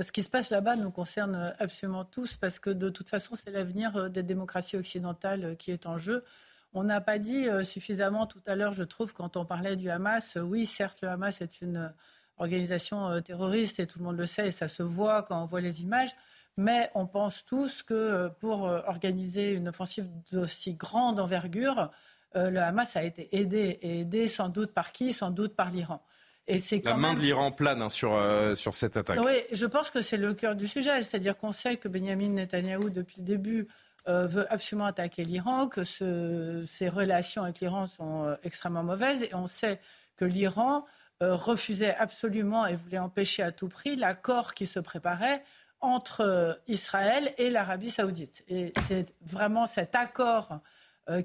Ce 0.00 0.12
qui 0.12 0.22
se 0.22 0.30
passe 0.30 0.50
là-bas 0.50 0.76
nous 0.76 0.92
concerne 0.92 1.54
absolument 1.58 2.04
tous 2.04 2.36
parce 2.36 2.60
que 2.60 2.70
de 2.70 2.88
toute 2.88 3.08
façon, 3.08 3.34
c'est 3.34 3.50
l'avenir 3.50 4.10
des 4.10 4.22
démocraties 4.22 4.76
occidentales 4.76 5.56
qui 5.56 5.72
est 5.72 5.86
en 5.86 5.98
jeu. 5.98 6.24
On 6.72 6.84
n'a 6.84 7.00
pas 7.00 7.18
dit 7.18 7.48
euh, 7.48 7.64
suffisamment 7.64 8.26
tout 8.26 8.42
à 8.46 8.54
l'heure, 8.54 8.72
je 8.72 8.84
trouve, 8.84 9.12
quand 9.12 9.36
on 9.36 9.44
parlait 9.44 9.74
du 9.74 9.90
Hamas. 9.90 10.36
Euh, 10.36 10.42
oui, 10.42 10.66
certes, 10.66 11.00
le 11.02 11.08
Hamas 11.08 11.40
est 11.40 11.60
une 11.62 11.78
euh, 11.78 11.88
organisation 12.36 13.20
terroriste 13.22 13.80
et 13.80 13.86
tout 13.86 13.98
le 13.98 14.04
monde 14.04 14.18
le 14.18 14.26
sait 14.26 14.48
et 14.48 14.52
ça 14.52 14.68
se 14.68 14.84
voit 14.84 15.22
quand 15.22 15.42
on 15.42 15.46
voit 15.46 15.60
les 15.60 15.82
images. 15.82 16.14
Mais 16.56 16.90
on 16.94 17.06
pense 17.06 17.44
tous 17.44 17.82
que 17.82 18.28
pour 18.40 18.62
organiser 18.62 19.54
une 19.54 19.68
offensive 19.68 20.08
d'aussi 20.30 20.74
grande 20.74 21.18
envergure, 21.18 21.90
le 22.34 22.58
Hamas 22.58 22.96
a 22.96 23.02
été 23.02 23.28
aidé. 23.36 23.78
Et 23.82 24.00
aidé 24.00 24.28
sans 24.28 24.48
doute 24.48 24.72
par 24.72 24.92
qui? 24.92 25.12
Sans 25.12 25.30
doute 25.30 25.56
par 25.56 25.70
l'Iran. 25.70 26.00
Et 26.48 26.58
c'est 26.58 26.84
La 26.84 26.96
main 26.96 27.14
de 27.14 27.20
l'Iran 27.20 27.52
plane 27.52 27.82
hein, 27.82 27.88
sur, 27.88 28.18
sur 28.56 28.74
cette 28.74 28.96
attaque. 28.96 29.20
Oui, 29.22 29.34
je 29.52 29.66
pense 29.66 29.90
que 29.90 30.02
c'est 30.02 30.16
le 30.16 30.34
cœur 30.34 30.56
du 30.56 30.66
sujet. 30.66 31.02
C'est-à-dire 31.02 31.36
qu'on 31.36 31.52
sait 31.52 31.76
que 31.76 31.88
Benjamin 31.88 32.30
Netanyahou, 32.30 32.90
depuis 32.90 33.16
le 33.18 33.24
début, 33.24 33.68
euh, 34.08 34.26
veut 34.26 34.50
absolument 34.50 34.86
attaquer 34.86 35.22
l'Iran, 35.22 35.68
que 35.68 35.84
ses 35.84 36.88
relations 36.88 37.42
avec 37.42 37.60
l'Iran 37.60 37.86
sont 37.86 38.24
euh, 38.24 38.36
extrêmement 38.42 38.82
mauvaises. 38.82 39.22
Et 39.22 39.34
on 39.34 39.46
sait 39.46 39.80
que 40.16 40.24
l'Iran 40.24 40.86
euh, 41.22 41.34
refusait 41.34 41.94
absolument 41.94 42.66
et 42.66 42.74
voulait 42.74 42.98
empêcher 42.98 43.42
à 43.42 43.52
tout 43.52 43.68
prix 43.68 43.96
l'accord 43.96 44.54
qui 44.54 44.66
se 44.66 44.80
préparait 44.80 45.42
entre 45.80 46.58
Israël 46.68 47.34
et 47.36 47.50
l'Arabie 47.50 47.90
saoudite. 47.90 48.44
Et 48.48 48.72
c'est 48.88 49.14
vraiment 49.20 49.66
cet 49.66 49.94
accord 49.94 50.60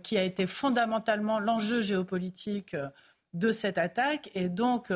qui 0.03 0.17
a 0.17 0.23
été 0.23 0.45
fondamentalement 0.45 1.39
l'enjeu 1.39 1.81
géopolitique 1.81 2.75
de 3.33 3.51
cette 3.51 3.77
attaque. 3.77 4.29
Et 4.35 4.49
donc, 4.49 4.91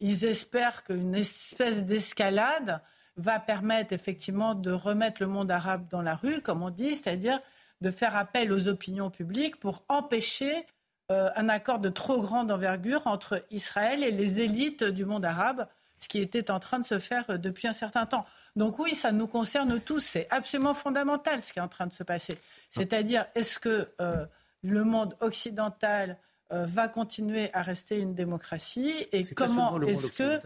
ils 0.00 0.24
espèrent 0.24 0.84
qu'une 0.84 1.14
espèce 1.14 1.84
d'escalade 1.84 2.80
va 3.16 3.38
permettre 3.38 3.92
effectivement 3.92 4.54
de 4.54 4.72
remettre 4.72 5.22
le 5.22 5.28
monde 5.28 5.50
arabe 5.50 5.86
dans 5.90 6.02
la 6.02 6.16
rue, 6.16 6.40
comme 6.40 6.62
on 6.62 6.70
dit, 6.70 6.94
c'est-à-dire 6.94 7.38
de 7.80 7.90
faire 7.90 8.16
appel 8.16 8.52
aux 8.52 8.68
opinions 8.68 9.10
publiques 9.10 9.58
pour 9.58 9.84
empêcher 9.88 10.66
euh, 11.10 11.30
un 11.36 11.48
accord 11.48 11.78
de 11.78 11.88
trop 11.88 12.20
grande 12.20 12.50
envergure 12.50 13.06
entre 13.06 13.44
Israël 13.50 14.02
et 14.02 14.10
les 14.10 14.40
élites 14.40 14.84
du 14.84 15.04
monde 15.04 15.24
arabe, 15.24 15.66
ce 15.98 16.08
qui 16.08 16.18
était 16.18 16.50
en 16.50 16.60
train 16.60 16.78
de 16.78 16.86
se 16.86 16.98
faire 16.98 17.24
euh, 17.28 17.38
depuis 17.38 17.68
un 17.68 17.72
certain 17.72 18.06
temps. 18.06 18.24
Donc 18.56 18.78
oui, 18.78 18.94
ça 18.94 19.12
nous 19.12 19.26
concerne 19.26 19.80
tous, 19.80 20.00
c'est 20.00 20.28
absolument 20.30 20.74
fondamental 20.74 21.42
ce 21.42 21.52
qui 21.52 21.58
est 21.58 21.62
en 21.62 21.68
train 21.68 21.86
de 21.86 21.92
se 21.92 22.04
passer. 22.04 22.38
C'est-à-dire, 22.70 23.26
est-ce 23.34 23.58
que 23.58 23.88
euh, 24.00 24.24
le 24.62 24.84
monde 24.84 25.16
occidental 25.20 26.18
va 26.52 26.88
continuer 26.88 27.50
à 27.54 27.62
rester 27.62 27.98
une 27.98 28.14
démocratie 28.14 28.92
et 29.12 29.24
comment 29.24 29.80
est-ce 29.80 30.12
que 30.12 30.40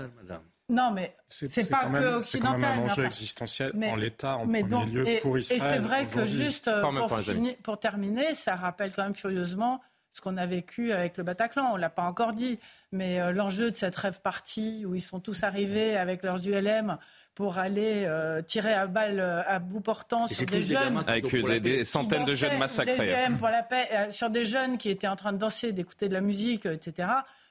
non, 0.69 0.91
mais 0.91 1.17
c'est 1.29 1.71
pas 1.71 1.85
que 1.87 2.17
occidental. 2.17 2.61
C'est 2.61 2.67
un 2.67 2.91
enjeu 2.91 3.05
existentiel 3.05 3.73
en 3.75 3.97
l'état, 3.97 4.37
en 4.37 4.41
premier 4.41 4.63
lieu 4.63 5.07
pour 5.23 5.39
Israël. 5.39 5.61
Et 5.61 5.75
c'est 5.75 5.79
vrai 5.79 6.07
que 6.07 6.27
juste 6.27 6.67
euh, 6.67 6.83
pour, 6.83 7.21
pour, 7.63 7.79
terminer, 7.79 8.35
ça 8.35 8.57
rappelle 8.57 8.93
quand 8.93 9.05
même 9.05 9.15
furieusement 9.15 9.81
ce 10.13 10.21
qu'on 10.21 10.37
a 10.37 10.47
vécu 10.47 10.93
avec 10.93 11.19
le 11.19 11.25
Bataclan. 11.25 11.71
On 11.73 11.77
l'a 11.77 11.91
pas 11.91 12.03
encore 12.03 12.33
dit, 12.33 12.59
mais 12.91 13.21
euh, 13.21 13.31
l'enjeu 13.31 13.71
de 13.71 13.77
cette 13.77 13.95
rêve 13.95 14.21
partie 14.23 14.85
où 14.85 14.97
ils 14.97 15.03
sont 15.03 15.21
tous 15.21 15.45
arrivés 15.45 15.97
avec 15.97 16.25
leurs 16.25 16.45
ULM 16.45 16.99
pour 17.37 17.59
aller 17.59 18.05
euh, 18.07 18.43
tirer 18.43 18.73
à 18.73 18.89
balles 18.89 19.21
à 19.21 19.61
bout 19.61 19.81
portant 19.81 20.27
sur 20.27 20.47
des 20.47 20.63
jeunes. 20.63 21.05
Avec 21.07 21.31
des, 21.63 21.85
centaines 21.85 22.25
de 22.25 22.35
jeunes 22.35 22.59
massacrés. 22.59 23.15
Des 23.29 23.35
pour 23.39 23.49
la 23.49 23.63
paix, 23.63 24.11
sur 24.11 24.31
des 24.31 24.45
jeunes 24.45 24.79
qui 24.79 24.89
étaient 24.89 25.07
en 25.07 25.17
train 25.17 25.33
de 25.33 25.39
danser, 25.39 25.71
d'écouter 25.71 26.09
de 26.09 26.15
la 26.15 26.23
musique, 26.23 26.67
etc 26.67 27.07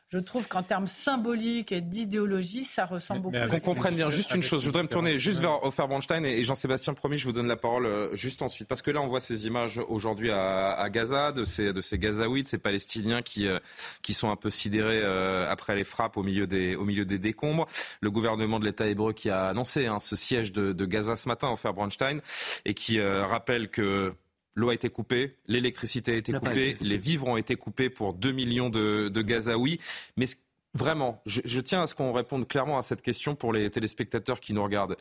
je 0.10 0.20
trouve 0.20 0.48
qu'en 0.48 0.62
termes 0.62 0.86
symboliques 0.86 1.72
et 1.72 1.82
d'idéologie, 1.82 2.64
ça 2.64 2.86
ressemble 2.86 3.22
beaucoup. 3.22 3.36
Mais 3.36 3.48
qu'on 3.50 3.74
comprenne 3.74 3.96
bien 3.96 4.12
juste 4.12 4.36
une 4.36 4.44
chose, 4.44 4.62
je 4.62 4.68
voudrais 4.68 4.84
me 4.84 4.88
tourner 4.88 5.18
juste 5.18 5.42
vers 5.42 5.64
Ofer 5.64 5.88
Bronstein 5.88 6.24
et 6.24 6.44
Jean-Sébastien 6.44 6.94
Promis, 6.94 7.18
je 7.18 7.26
vous 7.26 7.32
donne 7.32 7.48
la 7.48 7.58
parole 7.58 7.86
euh, 7.86 8.16
juste 8.16 8.44
ensuite. 8.44 8.68
Parce 8.68 8.84
que 8.84 8.92
là, 8.92 9.02
on 9.02 9.08
voit 9.08 9.20
ces 9.20 9.48
images 9.48 9.80
aujourd'hui 9.90 10.30
à, 10.32 10.88
Gaza, 10.92 11.32
de 11.32 11.44
ces, 11.44 11.74
de 11.74 11.82
ces 11.82 11.98
Gazaouis, 11.98 12.44
de 12.44 12.48
ces 12.48 12.60
Palestiniens 12.60 13.24
qui, 13.24 13.48
euh, 13.48 13.60
qui 14.04 14.14
sont 14.14 14.30
un 14.30 14.36
peu 14.36 14.52
sidérés 14.52 15.02
euh, 15.04 15.50
après 15.50 15.76
les 15.76 15.84
frappes 15.84 16.18
au 16.18 16.24
milieu, 16.24 16.46
des, 16.46 16.76
au 16.76 16.86
milieu 16.86 17.06
des 17.06 17.18
décombres. 17.18 17.66
Le 18.02 18.12
gouvernement 18.12 18.60
de 18.60 18.66
l'État 18.66 18.86
hébreu 18.88 19.14
qui 19.14 19.32
a 19.32 19.48
annoncé 19.48 19.88
hein, 19.88 20.00
ce 20.00 20.16
siège 20.16 20.52
de, 20.52 20.72
de 20.72 20.86
Gaza 20.86 21.16
ce 21.16 21.28
matin, 21.28 21.50
Ofer 21.50 21.74
Bronstein, 21.74 22.20
et 22.66 22.76
qui 22.76 23.02
rappelle 23.02 23.70
que 23.70 24.14
L'eau 24.56 24.70
a 24.70 24.74
été 24.74 24.90
coupée, 24.90 25.36
l'électricité 25.48 26.14
a 26.14 26.16
été 26.16 26.32
coupée, 26.32 26.78
les 26.80 26.98
vivres 26.98 27.28
ont 27.28 27.36
été 27.36 27.58
coupés 27.58 27.90
pour 27.90 28.14
2 28.14 28.32
millions 28.32 28.70
de, 28.70 29.22
Gazaouis. 29.22 29.82
Mais 30.16 30.26
vraiment, 30.74 31.22
je, 31.26 31.60
tiens 31.60 31.84
à 31.84 31.88
ce 31.88 31.94
qu'on 31.94 32.14
réponde 32.14 32.48
clairement 32.48 32.78
à 32.78 32.82
cette 32.82 33.02
question 33.02 33.36
pour 33.36 33.52
les 33.52 33.70
téléspectateurs 33.70 34.40
qui 34.40 34.54
nous 34.54 34.64
regardent. 34.64 34.96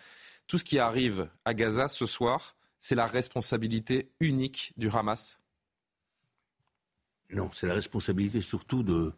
Tout 0.49 0.59
ce 0.59 0.65
qui 0.65 0.81
arrive 0.81 1.29
à 1.45 1.55
Gaza 1.55 1.87
ce 1.87 2.05
soir, 2.05 2.57
c'est 2.81 2.97
la 2.97 3.07
responsabilité 3.07 4.11
unique 4.19 4.73
du 4.77 4.91
Hamas. 4.91 5.41
Non, 7.31 7.49
c'est 7.53 7.69
la 7.69 7.75
responsabilité 7.75 8.41
surtout 8.41 8.83
de, 8.83 9.13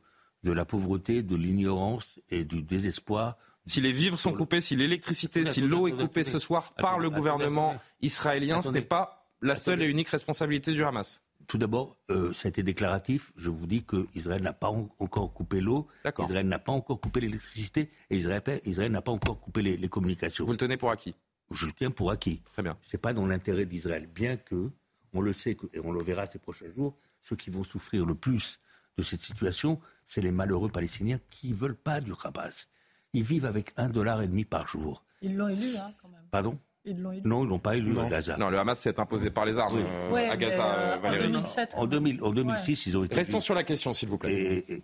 de 0.44 0.53
la 0.53 0.66
pauvreté, 0.66 1.22
de 1.22 1.35
l'ignorance 1.35 2.20
et 2.31 2.44
du 2.44 2.62
désespoir. 2.62 3.38
Si 3.64 3.81
les 3.81 3.90
vivres 3.90 4.20
sont 4.20 4.33
coupés, 4.33 4.61
si 4.61 4.77
l'électricité, 4.77 5.44
si 5.44 5.61
l'eau 5.62 5.88
est 5.88 5.92
coupée 5.92 6.25
ce 6.25 6.38
soir 6.38 6.75
par 6.75 6.99
le 6.99 7.11
gouvernement 7.11 7.75
israélien, 8.01 8.61
ce 8.62 8.70
n'est 8.70 8.83
pas 8.83 9.16
la 9.40 9.55
seule 9.55 9.83
et 9.83 9.87
unique 9.87 10.09
responsabilité 10.09 10.72
du 10.72 10.85
Hamas 10.85 11.22
tout 11.46 11.59
d'abord, 11.59 11.96
euh, 12.11 12.33
ça 12.33 12.49
a 12.49 12.51
été 12.51 12.62
déclaratif. 12.62 13.33
Je 13.37 13.51
vous 13.51 13.66
dis 13.66 13.85
qu'Israël 13.85 14.42
n'a 14.42 14.53
pas 14.53 14.68
encore 14.68 15.33
coupé 15.33 15.61
l'eau, 15.61 15.87
Israël 16.18 16.49
n'a 16.49 16.59
pas 16.59 16.72
encore 16.72 17.01
coupé 17.01 17.20
l'électricité 17.20 17.90
et 18.11 18.16
Israël, 18.16 18.92
n'a 18.92 19.03
pas 19.03 19.12
encore 19.12 19.40
coupé 19.40 19.62
les, 19.62 19.88
communications. 19.88 20.44
Vous 20.44 20.53
le 20.53 20.59
tenez 20.59 20.77
pour 20.77 20.90
acquis 20.90 21.14
Je 21.51 21.66
le 21.66 21.72
tiens 21.72 21.90
pour 21.90 22.11
acquis. 22.11 22.42
Très 22.53 22.62
bien. 22.62 22.77
Ce 22.83 22.96
n'est 22.96 23.01
pas 23.01 23.12
dans 23.12 23.27
l'intérêt 23.27 23.66
d'Israël, 23.66 24.07
bien 24.07 24.37
que, 24.37 24.70
on 25.12 25.20
le 25.20 25.33
sait 25.33 25.57
et 25.72 25.81
on 25.81 25.92
le 25.92 26.03
verra 26.03 26.27
ces 26.27 26.38
prochains 26.38 26.70
jours, 26.75 26.96
ceux 27.22 27.37
qui 27.37 27.51
vont 27.51 27.64
souffrir 27.64 28.05
le 28.05 28.14
plus 28.14 28.61
de 28.99 29.03
cette 29.03 29.22
situation, 29.22 29.81
c'est 30.05 30.20
les 30.20 30.33
malheureux 30.33 30.70
Palestiniens 30.70 31.20
qui 31.31 31.51
ne 31.51 31.55
veulent 31.55 31.77
pas 31.77 32.01
du 32.01 32.12
Hamas. 32.25 32.68
Ils 33.12 33.22
vivent 33.22 33.46
avec 33.46 33.72
un 33.77 33.88
dollar 33.88 34.22
et 34.22 34.29
demi 34.29 34.44
par 34.44 34.66
jour. 34.66 35.05
Ils 35.22 35.37
l'ont 35.37 35.49
élu, 35.49 35.77
hein, 35.77 35.92
quand 36.03 36.09
même. 36.09 36.27
Pardon? 36.31 36.59
Non, 36.94 37.12
ils 37.44 37.49
l'ont 37.49 37.59
pas 37.59 37.77
élu 37.77 37.99
à 37.99 38.09
Gaza. 38.09 38.37
Non, 38.37 38.49
le 38.49 38.59
Hamas 38.59 38.79
s'est 38.79 38.99
imposé 39.01 39.31
par 39.31 39.44
les 39.44 39.59
armes 39.59 39.79
euh, 39.79 40.31
à 40.31 40.37
Gaza, 40.37 40.75
euh, 40.75 40.96
Valérie. 40.99 41.35
En, 41.75 41.87
2006, 41.87 42.87
ils 42.87 42.96
ont 42.96 43.05
été. 43.05 43.14
Restons 43.14 43.40
sur 43.40 43.55
la 43.55 43.64
question, 43.64 43.92
s'il 43.92 44.09
vous 44.09 44.18
plaît. 44.18 44.83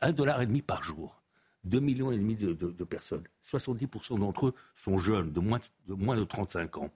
un 0.00 0.12
dollar 0.12 0.42
et 0.42 0.46
demi 0.46 0.62
par 0.62 0.82
jour. 0.82 1.22
2 1.64 1.80
millions 1.80 2.12
et 2.12 2.16
demi 2.16 2.36
de, 2.36 2.54
personnes. 2.84 3.24
70% 3.50 4.20
d'entre 4.20 4.46
eux 4.48 4.54
sont 4.76 4.98
jeunes, 4.98 5.32
de 5.32 5.40
moins 5.40 5.58
de, 5.88 5.94
moins 5.94 6.16
de 6.16 6.24
35 6.24 6.78
ans. 6.78 6.90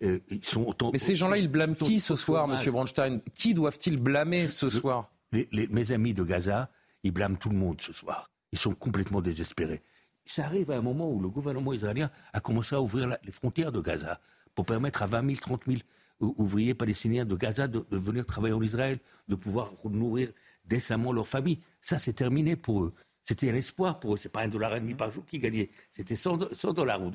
ils 0.00 0.44
sont 0.44 0.74
Mais 0.92 0.98
ces 0.98 1.14
gens-là, 1.14 1.38
ils 1.38 1.48
blâment 1.48 1.74
qui 1.74 2.00
ce 2.00 2.14
soir, 2.14 2.48
Monsieur 2.48 2.72
Bronstein 2.72 3.20
Qui 3.34 3.54
doivent-ils 3.54 4.00
blâmer 4.00 4.48
ce 4.48 4.68
soir? 4.68 5.10
Mes 5.32 5.92
amis 5.92 6.14
de 6.14 6.24
Gaza, 6.24 6.70
ils 7.02 7.12
blâment 7.12 7.36
tout 7.36 7.50
le 7.50 7.56
monde 7.56 7.80
ce 7.80 7.92
soir. 7.92 8.30
Ils 8.52 8.58
sont 8.58 8.74
complètement 8.74 9.20
désespérés 9.20 9.82
ça 10.26 10.44
arrive 10.44 10.70
à 10.70 10.76
un 10.76 10.82
moment 10.82 11.10
où 11.10 11.20
le 11.20 11.28
gouvernement 11.28 11.72
israélien 11.72 12.10
a 12.32 12.40
commencé 12.40 12.74
à 12.74 12.82
ouvrir 12.82 13.08
les 13.24 13.32
frontières 13.32 13.72
de 13.72 13.80
Gaza 13.80 14.20
pour 14.54 14.66
permettre 14.66 15.02
à 15.02 15.06
20 15.06 15.26
000, 15.26 15.40
30 15.40 15.62
000 15.66 15.78
ouvriers 16.20 16.74
palestiniens 16.74 17.24
de 17.24 17.36
Gaza 17.36 17.68
de, 17.68 17.84
venir 17.90 18.24
travailler 18.26 18.54
en 18.54 18.62
Israël, 18.62 18.98
de 19.28 19.34
pouvoir 19.34 19.72
nourrir 19.84 20.30
décemment 20.64 21.12
leur 21.12 21.28
famille. 21.28 21.60
Ça, 21.80 21.98
c'est 21.98 22.12
terminé 22.12 22.56
pour 22.56 22.84
eux. 22.84 22.94
C'était 23.24 23.50
un 23.50 23.54
espoir 23.54 23.98
pour 23.98 24.14
eux. 24.14 24.16
C'est 24.16 24.28
pas 24.28 24.42
un 24.42 24.48
dollar 24.48 24.74
et 24.76 24.80
demi 24.80 24.94
par 24.94 25.10
jour 25.12 25.24
qu'ils 25.26 25.40
gagnaient. 25.40 25.68
C'était 25.92 26.16
100, 26.16 26.36
dollars 26.72 27.02
ou, 27.02 27.12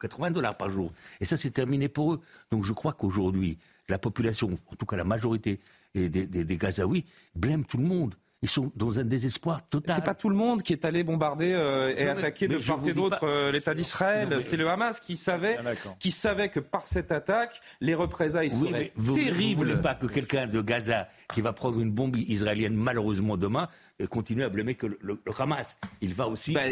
80 0.00 0.30
dollars 0.30 0.56
par 0.56 0.70
jour. 0.70 0.92
Et 1.20 1.24
ça, 1.24 1.36
c'est 1.36 1.50
terminé 1.50 1.88
pour 1.88 2.14
eux. 2.14 2.20
Donc 2.50 2.64
je 2.64 2.72
crois 2.72 2.92
qu'aujourd'hui, 2.92 3.58
la 3.88 3.98
population, 3.98 4.58
en 4.66 4.76
tout 4.76 4.86
cas 4.86 4.96
la 4.96 5.04
majorité 5.04 5.60
des, 5.94 6.08
des, 6.08 6.56
Gazaouis, 6.56 7.04
blâment 7.34 7.64
tout 7.64 7.78
le 7.78 7.84
monde. 7.84 8.14
Ils 8.44 8.50
sont 8.50 8.70
dans 8.76 8.98
un 8.98 9.04
désespoir 9.04 9.66
total. 9.70 9.96
C'est 9.96 10.04
pas 10.04 10.14
tout 10.14 10.28
le 10.28 10.36
monde 10.36 10.62
qui 10.62 10.74
est 10.74 10.84
allé 10.84 11.02
bombarder 11.02 11.54
euh, 11.54 11.94
et 11.96 12.06
attaquer 12.10 12.46
de 12.46 12.58
part 12.58 12.86
et 12.86 12.92
d'autre 12.92 13.20
euh, 13.26 13.50
l'État 13.50 13.72
d'Israël. 13.72 14.36
C'est 14.42 14.58
le 14.58 14.68
Hamas 14.68 15.00
qui 15.00 15.16
savait, 15.16 15.56
ah, 15.64 15.70
qui 15.98 16.10
savait 16.10 16.50
que 16.50 16.60
par 16.60 16.86
cette 16.86 17.10
attaque, 17.10 17.58
les 17.80 17.94
représailles 17.94 18.52
oui, 18.60 18.68
seraient 18.68 18.92
vous, 18.96 19.14
terribles. 19.14 19.62
Vous 19.62 19.70
voulez 19.70 19.80
pas 19.80 19.94
que 19.94 20.04
quelqu'un 20.04 20.46
de 20.46 20.60
Gaza 20.60 21.08
qui 21.32 21.40
va 21.40 21.54
prendre 21.54 21.80
une 21.80 21.90
bombe 21.90 22.16
israélienne 22.16 22.74
malheureusement 22.74 23.38
demain 23.38 23.66
euh, 24.02 24.06
continue 24.06 24.42
à 24.42 24.50
blâmer 24.50 24.74
que 24.74 24.88
le, 25.00 25.18
Hamas. 25.38 25.78
Il 26.02 26.12
va 26.12 26.28
aussi. 26.28 26.52
Bah, 26.52 26.64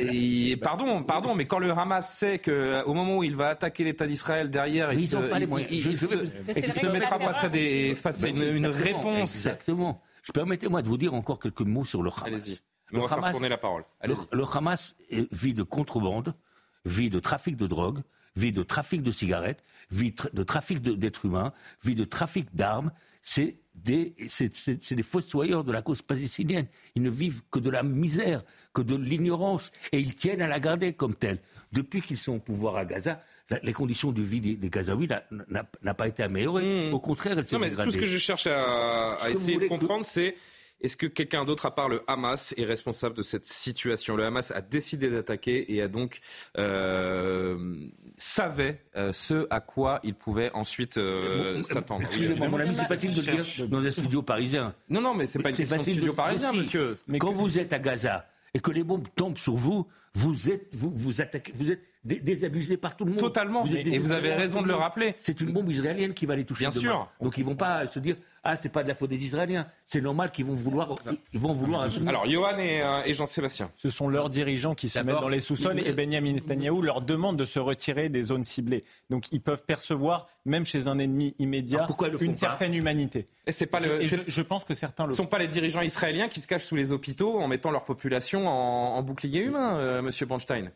pardon, 0.61 1.03
pardon, 1.03 1.35
mais 1.35 1.47
quand 1.47 1.59
le 1.59 1.71
Hamas 1.71 2.07
sait 2.07 2.39
que 2.39 2.85
au 2.85 2.93
moment 2.93 3.17
où 3.17 3.25
il 3.25 3.35
va 3.35 3.49
attaquer 3.49 3.85
l'État 3.85 4.07
d'Israël 4.07 4.51
derrière, 4.51 4.93
il, 4.93 5.09
se, 5.09 5.17
mettra 6.87 7.19
face 7.19 7.45
à, 7.45 7.49
des, 7.49 7.95
face 7.95 8.25
à 8.25 8.29
une 8.29 8.67
réponse. 8.67 9.37
Exactement. 9.37 10.03
Permettez-moi 10.33 10.83
de 10.83 10.89
vous 10.89 10.99
dire 10.99 11.15
encore 11.15 11.39
quelques 11.39 11.63
mots 11.63 11.85
sur 11.85 12.03
le 12.03 12.11
Hamas. 12.11 12.27
Allez-y. 12.27 12.61
On 12.93 13.07
va 13.07 13.17
Hamas, 13.17 13.41
la 13.41 13.59
parole. 13.59 13.85
Le, 14.05 14.45
Hamas 14.57 14.95
vit 15.31 15.55
de 15.55 15.63
contrebande, 15.63 16.35
vit 16.85 17.11
de 17.11 17.19
trafic 17.21 17.57
de 17.57 17.67
drogue, 17.67 18.03
vit 18.37 18.53
de 18.53 18.63
trafic 18.63 19.03
de 19.03 19.11
cigarettes, 19.11 19.65
vit 19.91 20.15
de 20.33 20.43
trafic 20.43 20.81
d'êtres 20.81 21.25
humains, 21.25 21.53
vit 21.83 21.95
de 21.95 22.05
trafic 22.05 22.55
d'armes. 22.55 22.93
C'est 23.23 23.62
des, 23.75 24.15
c'est, 24.29 24.93
des 24.93 25.03
fossoyeurs 25.03 25.65
de 25.65 25.73
la 25.73 25.83
cause 25.83 26.03
palestinienne. 26.03 26.67
Ils 26.95 27.03
ne 27.03 27.11
vivent 27.11 27.43
que 27.51 27.59
de 27.59 27.71
la 27.71 27.83
misère, 27.83 28.43
que 28.75 28.83
de 28.83 28.97
l'ignorance, 28.97 29.73
et 29.93 29.99
ils 29.99 30.15
tiennent 30.15 30.43
à 30.43 30.49
la 30.49 30.61
garder 30.61 30.93
comme 30.93 31.15
telle. 31.15 31.39
Depuis 31.73 32.03
qu'ils 32.03 32.19
sont 32.19 32.35
au 32.35 32.39
pouvoir 32.39 32.77
à 32.77 32.85
Gaza, 32.85 33.23
les 33.63 33.73
conditions 33.73 34.13
de 34.13 34.23
vie 34.23 34.41
des, 34.41 34.71
Gazaouis 34.71 35.09
n'ont 35.31 35.95
pas 35.95 36.09
été 36.09 36.23
améliorées. 36.23 36.91
Hmm. 36.91 36.95
Au 36.95 37.01
contraire, 37.01 37.39
elles 37.39 37.47
s'est 37.47 37.59
Tout 37.59 37.91
ce 37.91 37.99
que 37.99 38.07
je 38.07 38.19
cherche 38.19 38.47
à, 38.47 39.17
essayer 39.31 39.59
de 39.59 39.67
comprendre, 39.67 40.05
c'est 40.05 40.37
est-ce 40.83 40.97
que 40.97 41.07
quelqu'un 41.07 41.45
d'autre, 41.45 41.67
à 41.67 41.75
part 41.75 41.89
le 41.89 42.03
Hamas, 42.07 42.55
est 42.57 42.65
responsable 42.65 43.17
de 43.17 43.23
cette 43.23 43.47
situation? 43.47 44.17
Le 44.17 44.25
Hamas 44.25 44.51
a 44.51 44.61
décidé 44.61 45.09
d'attaquer 45.09 45.73
et 45.73 45.81
a 45.81 45.89
donc 45.89 46.21
euh, 46.59 47.87
savait 48.17 48.83
euh, 48.97 49.13
ce 49.13 49.47
à 49.51 49.61
quoi 49.61 50.01
il 50.03 50.15
pouvait 50.15 50.51
ensuite 50.53 50.99
euh, 50.99 51.63
s'attendre. 51.63 52.03
Excusez-moi, 52.07 52.49
mon 52.49 52.59
ami, 52.59 52.75
c'est 52.75 52.85
facile 52.85 53.15
de 53.15 53.21
le 53.21 53.43
dire 53.43 53.69
dans 53.69 53.79
un 53.79 53.91
studio 53.91 54.23
parisien. 54.23 54.75
Non, 54.89 55.01
non, 55.01 55.15
mais 55.15 55.27
c'est 55.27 55.41
pas 55.41 55.51
une 55.51 55.57
question 55.57 55.77
de 55.77 55.83
studio 55.83 56.13
parisien, 56.13 56.53
monsieur. 56.53 56.99
Mais 57.07 57.19
quand 57.19 57.33
vous 57.33 57.59
êtes 57.59 57.73
à 57.73 57.79
Gaza 57.79 58.27
et 58.55 58.61
que 58.61 58.71
les 58.71 58.85
bombes 58.85 59.07
tombent 59.15 59.39
sur 59.39 59.55
vous, 59.55 59.87
vous 60.15 60.51
êtes, 60.51 60.75
vous, 60.75 60.91
vous 60.91 61.21
attaquez, 61.21 61.53
vous 61.55 61.71
êtes 61.71 61.92
désabusé 62.05 62.77
par 62.77 62.97
tout 62.97 63.05
le 63.05 63.13
monde. 63.13 63.21
Totalement. 63.21 63.65
et 63.65 63.99
vous 63.99 64.13
avez 64.13 64.35
raison 64.35 64.63
de 64.63 64.69
le 64.69 64.75
rappeler. 64.75 65.15
C'est 65.21 65.41
une 65.41 65.53
bombe 65.53 65.71
israélienne 65.71 66.15
qui 66.15 66.27
va 66.27 66.37
les 66.37 66.45
toucher. 66.45 66.61
Bien 66.61 66.71
sûr. 66.71 67.09
Donc 67.21 67.39
ils 67.39 67.45
vont 67.45 67.57
pas 67.57 67.87
se 67.87 67.99
dire 67.99 68.17
ah 68.45 68.57
c'est 68.57 68.71
pas 68.71 68.83
de 68.83 68.89
la 68.89 68.95
faute 68.95 69.11
des 69.11 69.25
Israéliens. 69.25 69.67
C'est 69.87 70.01
normal 70.01 70.33
qu'ils 70.33 70.45
vont 70.45 70.55
vouloir 70.55 70.95
ils 71.33 71.39
vont 71.39 71.53
vouloir. 71.53 71.89
Alors 72.07 72.29
Johan 72.29 72.57
euh, 72.59 73.03
et, 73.05 73.15
Jean-Sébastien. 73.15 73.71
Ce 73.77 73.89
sont 73.89 74.09
leurs 74.09 74.31
dirigeants 74.31 74.75
qui 74.75 74.89
se 74.89 74.99
mettent 74.99 75.21
dans 75.21 75.29
les 75.29 75.41
sous-sols 75.41 75.81
et 75.81 75.93
Benjamin 75.93 76.33
Netanyahu 76.33 76.83
leur 76.83 77.03
demande 77.03 77.37
de 77.37 77.45
se 77.45 77.59
retirer 77.59 78.09
des 78.09 78.23
zones 78.23 78.45
ciblées. 78.45 78.83
Donc 79.11 79.27
ils 79.31 79.41
peuvent 79.41 79.65
percevoir 79.65 80.27
même 80.45 80.67
chez 80.67 80.89
un 80.89 80.99
ennemi 80.99 81.37
immédiat 81.39 81.87
une 82.21 82.35
certaine 82.35 82.75
humanité. 82.75 83.27
Et 83.47 83.53
c'est 83.53 83.67
pas 83.67 83.81
le. 83.81 84.01
Je, 84.03 84.43
pense 84.43 84.65
que 84.65 84.75
certains 84.75 85.07
le. 85.07 85.13
Ce 85.13 85.17
sont 85.17 85.27
pas 85.27 85.39
les 85.39 85.49
dirigeants 85.49 85.83
israéliens 85.83 86.29
qui 86.29 86.41
se 86.41 86.49
cachent 86.49 86.65
sous 86.65 86.77
les 86.77 86.93
hôpitaux 86.93 87.39
en 87.39 87.49
mettant 87.49 87.71
leur 87.71 87.85
population 87.85 88.49
en, 88.49 89.03
bouclier 89.03 89.41
humain, 89.41 89.77
euh, 89.77 90.03
Monsieur 90.03 90.27
Bronstein. 90.27 90.71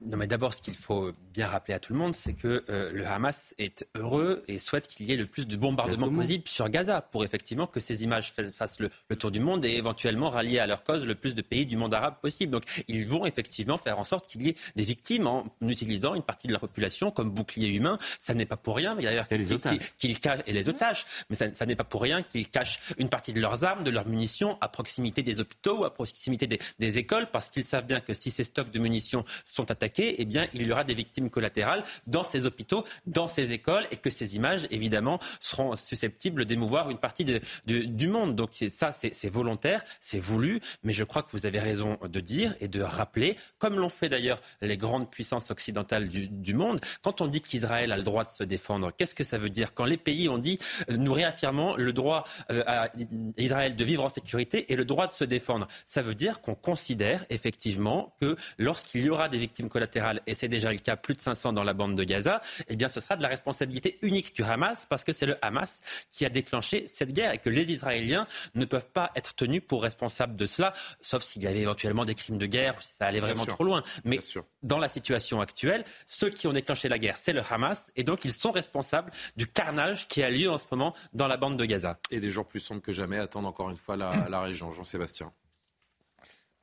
Non, 0.00 0.16
mais 0.16 0.28
d'abord, 0.28 0.54
ce 0.54 0.62
qu'il 0.62 0.76
faut 0.76 1.10
bien 1.34 1.48
rappeler 1.48 1.74
à 1.74 1.80
tout 1.80 1.92
le 1.92 1.98
monde, 1.98 2.14
c'est 2.14 2.32
que 2.32 2.64
euh, 2.68 2.92
le 2.92 3.04
Hamas 3.04 3.52
est 3.58 3.84
heureux 3.96 4.44
et 4.46 4.60
souhaite 4.60 4.86
qu'il 4.86 5.06
y 5.06 5.12
ait 5.12 5.16
le 5.16 5.26
plus 5.26 5.48
de 5.48 5.56
bombardements 5.56 6.08
possible 6.08 6.46
sur 6.46 6.68
Gaza 6.68 7.02
pour 7.02 7.24
effectivement 7.24 7.66
que 7.66 7.80
ces 7.80 8.04
images 8.04 8.32
fassent 8.32 8.78
le, 8.78 8.90
tour 9.16 9.32
du 9.32 9.40
monde 9.40 9.64
et 9.64 9.72
éventuellement 9.72 10.30
rallier 10.30 10.60
à 10.60 10.68
leur 10.68 10.84
cause 10.84 11.04
le 11.04 11.16
plus 11.16 11.34
de 11.34 11.42
pays 11.42 11.66
du 11.66 11.76
monde 11.76 11.92
arabe 11.94 12.14
possible. 12.22 12.52
Donc, 12.52 12.62
ils 12.86 13.06
vont 13.08 13.26
effectivement 13.26 13.76
faire 13.76 13.98
en 13.98 14.04
sorte 14.04 14.28
qu'il 14.28 14.42
y 14.42 14.50
ait 14.50 14.56
des 14.76 14.84
victimes 14.84 15.26
en 15.26 15.46
utilisant 15.62 16.14
une 16.14 16.22
partie 16.22 16.46
de 16.46 16.52
la 16.52 16.60
population 16.60 17.10
comme 17.10 17.30
bouclier 17.30 17.70
humain. 17.70 17.98
Ça 18.20 18.34
n'est 18.34 18.46
pas 18.46 18.56
pour 18.56 18.76
rien, 18.76 18.94
d'ailleurs 18.94 19.26
qu'ils 19.26 20.20
cachent 20.20 20.42
et 20.46 20.52
les 20.52 20.68
otages, 20.68 21.06
mais 21.28 21.34
ça, 21.34 21.66
n'est 21.66 21.76
pas 21.76 21.84
pour 21.84 22.02
rien 22.02 22.22
qu'ils 22.22 22.48
cachent 22.48 22.78
une 22.98 23.08
partie 23.08 23.32
de 23.32 23.40
leurs 23.40 23.64
armes, 23.64 23.82
de 23.82 23.90
leurs 23.90 24.06
munitions 24.06 24.58
à 24.60 24.68
proximité 24.68 25.24
des 25.24 25.40
hôpitaux 25.40 25.80
ou 25.80 25.84
à 25.84 25.92
proximité 25.92 26.46
des, 26.46 26.60
des 26.78 26.98
écoles, 26.98 27.26
parce 27.32 27.48
qu'ils 27.48 27.64
savent 27.64 27.86
bien 27.86 27.98
que 27.98 28.14
si 28.14 28.30
ces 28.30 28.44
stocks 28.44 28.70
de 28.70 28.78
munitions 28.78 29.24
sont 29.44 29.68
attaqués 29.72 29.87
eh 29.96 30.24
bien, 30.24 30.46
il 30.54 30.66
y 30.66 30.72
aura 30.72 30.84
des 30.84 30.94
victimes 30.94 31.30
collatérales 31.30 31.84
dans 32.06 32.24
ces 32.24 32.46
hôpitaux, 32.46 32.84
dans 33.06 33.28
ces 33.28 33.52
écoles, 33.52 33.84
et 33.90 33.96
que 33.96 34.10
ces 34.10 34.36
images, 34.36 34.66
évidemment, 34.70 35.18
seront 35.40 35.76
susceptibles 35.76 36.44
d'émouvoir 36.44 36.90
une 36.90 36.98
partie 36.98 37.24
du 37.64 38.08
monde. 38.08 38.34
Donc 38.34 38.50
ça, 38.68 38.92
c'est 38.92 39.30
volontaire, 39.30 39.82
c'est 40.00 40.20
voulu, 40.20 40.60
mais 40.82 40.92
je 40.92 41.04
crois 41.04 41.22
que 41.22 41.30
vous 41.32 41.46
avez 41.46 41.60
raison 41.60 41.98
de 42.02 42.20
dire 42.20 42.54
et 42.60 42.68
de 42.68 42.80
rappeler, 42.80 43.36
comme 43.58 43.76
l'ont 43.76 43.88
fait 43.88 44.08
d'ailleurs 44.08 44.40
les 44.60 44.76
grandes 44.76 45.10
puissances 45.10 45.50
occidentales 45.50 46.08
du, 46.08 46.54
monde, 46.54 46.80
quand 47.02 47.20
on 47.20 47.26
dit 47.26 47.40
qu'Israël 47.40 47.92
a 47.92 47.96
le 47.96 48.02
droit 48.02 48.24
de 48.24 48.30
se 48.30 48.44
défendre, 48.44 48.92
qu'est-ce 48.96 49.14
que 49.14 49.24
ça 49.24 49.38
veut 49.38 49.50
dire? 49.50 49.74
Quand 49.74 49.84
les 49.84 49.96
pays 49.96 50.28
ont 50.28 50.38
dit, 50.38 50.58
euh, 50.90 50.96
nous 50.96 51.12
réaffirmons 51.12 51.76
le 51.76 51.92
droit 51.92 52.24
euh, 52.50 52.62
à 52.66 52.88
Israël 53.36 53.76
de 53.76 53.84
vivre 53.84 54.04
en 54.04 54.08
sécurité 54.08 54.72
et 54.72 54.76
le 54.76 54.84
droit 54.84 55.06
de 55.06 55.12
se 55.12 55.24
défendre, 55.24 55.68
ça 55.86 56.02
veut 56.02 56.14
dire 56.14 56.40
qu'on 56.40 56.54
considère 56.54 57.24
effectivement 57.30 58.14
que 58.20 58.36
lorsqu'il 58.58 59.04
y 59.04 59.10
aura 59.10 59.28
des 59.28 59.38
victimes 59.38 59.68
collatérales, 59.68 59.77
et 60.26 60.34
c'est 60.34 60.48
déjà 60.48 60.72
le 60.72 60.78
cas, 60.78 60.96
plus 60.96 61.14
de 61.14 61.20
500 61.20 61.52
dans 61.52 61.64
la 61.64 61.74
bande 61.74 61.94
de 61.94 62.04
Gaza, 62.04 62.40
eh 62.68 62.76
bien 62.76 62.88
ce 62.88 63.00
sera 63.00 63.16
de 63.16 63.22
la 63.22 63.28
responsabilité 63.28 63.98
unique 64.02 64.34
du 64.34 64.42
Hamas 64.42 64.86
parce 64.86 65.04
que 65.04 65.12
c'est 65.12 65.26
le 65.26 65.36
Hamas 65.42 65.80
qui 66.12 66.24
a 66.24 66.28
déclenché 66.28 66.86
cette 66.86 67.12
guerre 67.12 67.32
et 67.32 67.38
que 67.38 67.50
les 67.50 67.72
Israéliens 67.72 68.26
ne 68.54 68.64
peuvent 68.64 68.88
pas 68.88 69.10
être 69.14 69.34
tenus 69.34 69.62
pour 69.66 69.82
responsables 69.82 70.36
de 70.36 70.46
cela, 70.46 70.72
sauf 71.00 71.22
s'il 71.22 71.42
y 71.42 71.46
avait 71.46 71.60
éventuellement 71.60 72.04
des 72.04 72.14
crimes 72.14 72.38
de 72.38 72.46
guerre 72.46 72.76
ou 72.78 72.80
si 72.80 72.94
ça 72.94 73.06
allait 73.06 73.20
vraiment 73.20 73.46
trop 73.46 73.64
loin. 73.64 73.82
Mais 74.04 74.20
dans 74.62 74.78
la 74.78 74.88
situation 74.88 75.40
actuelle, 75.40 75.84
ceux 76.06 76.30
qui 76.30 76.46
ont 76.46 76.52
déclenché 76.52 76.88
la 76.88 76.98
guerre, 76.98 77.16
c'est 77.18 77.32
le 77.32 77.42
Hamas 77.50 77.92
et 77.96 78.04
donc 78.04 78.24
ils 78.24 78.32
sont 78.32 78.52
responsables 78.52 79.10
du 79.36 79.46
carnage 79.46 80.08
qui 80.08 80.22
a 80.22 80.30
lieu 80.30 80.50
en 80.50 80.58
ce 80.58 80.66
moment 80.70 80.94
dans 81.12 81.28
la 81.28 81.36
bande 81.36 81.56
de 81.56 81.64
Gaza. 81.64 81.98
Et 82.10 82.20
des 82.20 82.30
jours 82.30 82.46
plus 82.46 82.60
sombres 82.60 82.82
que 82.82 82.92
jamais 82.92 83.18
attendent 83.18 83.46
encore 83.46 83.70
une 83.70 83.76
fois 83.76 83.96
la, 83.96 84.28
la 84.28 84.40
région. 84.40 84.70
Jean-Sébastien. 84.70 85.32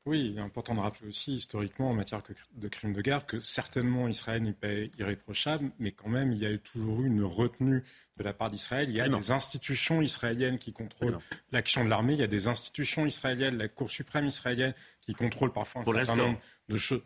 Oui, 0.05 0.29
il 0.31 0.37
est 0.37 0.41
important 0.41 0.75
de 0.75 0.81
rappeler 0.81 1.07
aussi 1.07 1.33
historiquement 1.33 1.89
en 1.89 1.93
matière 1.95 2.21
de 2.53 2.67
crimes 2.67 2.93
de 2.93 3.01
guerre 3.01 3.25
que 3.25 3.39
certainement 3.39 4.07
Israël 4.07 4.43
n'est 4.43 4.53
pas 4.53 4.71
irréprochable, 4.99 5.71
mais 5.79 5.91
quand 5.93 6.09
même 6.09 6.31
il 6.31 6.37
y 6.37 6.45
a 6.45 6.55
toujours 6.59 7.01
eu 7.01 7.07
une 7.07 7.23
retenue 7.23 7.83
de 8.17 8.23
la 8.23 8.31
part 8.31 8.51
d'Israël. 8.51 8.87
Il 8.89 8.95
y 8.95 9.01
a 9.01 9.09
des 9.09 9.31
institutions 9.31 10.03
israéliennes 10.03 10.59
qui 10.59 10.73
contrôlent 10.73 11.17
l'action 11.51 11.83
de 11.83 11.89
l'armée, 11.89 12.13
il 12.13 12.19
y 12.19 12.23
a 12.23 12.27
des 12.27 12.47
institutions 12.47 13.07
israéliennes, 13.07 13.57
la 13.57 13.67
Cour 13.67 13.89
suprême 13.89 14.27
israélienne 14.27 14.75
qui 15.01 15.15
contrôle 15.15 15.51
parfois 15.51 15.81
un 15.81 15.85
certain 15.85 16.15
nombre 16.15 16.39
de 16.69 16.77
choses. 16.77 17.01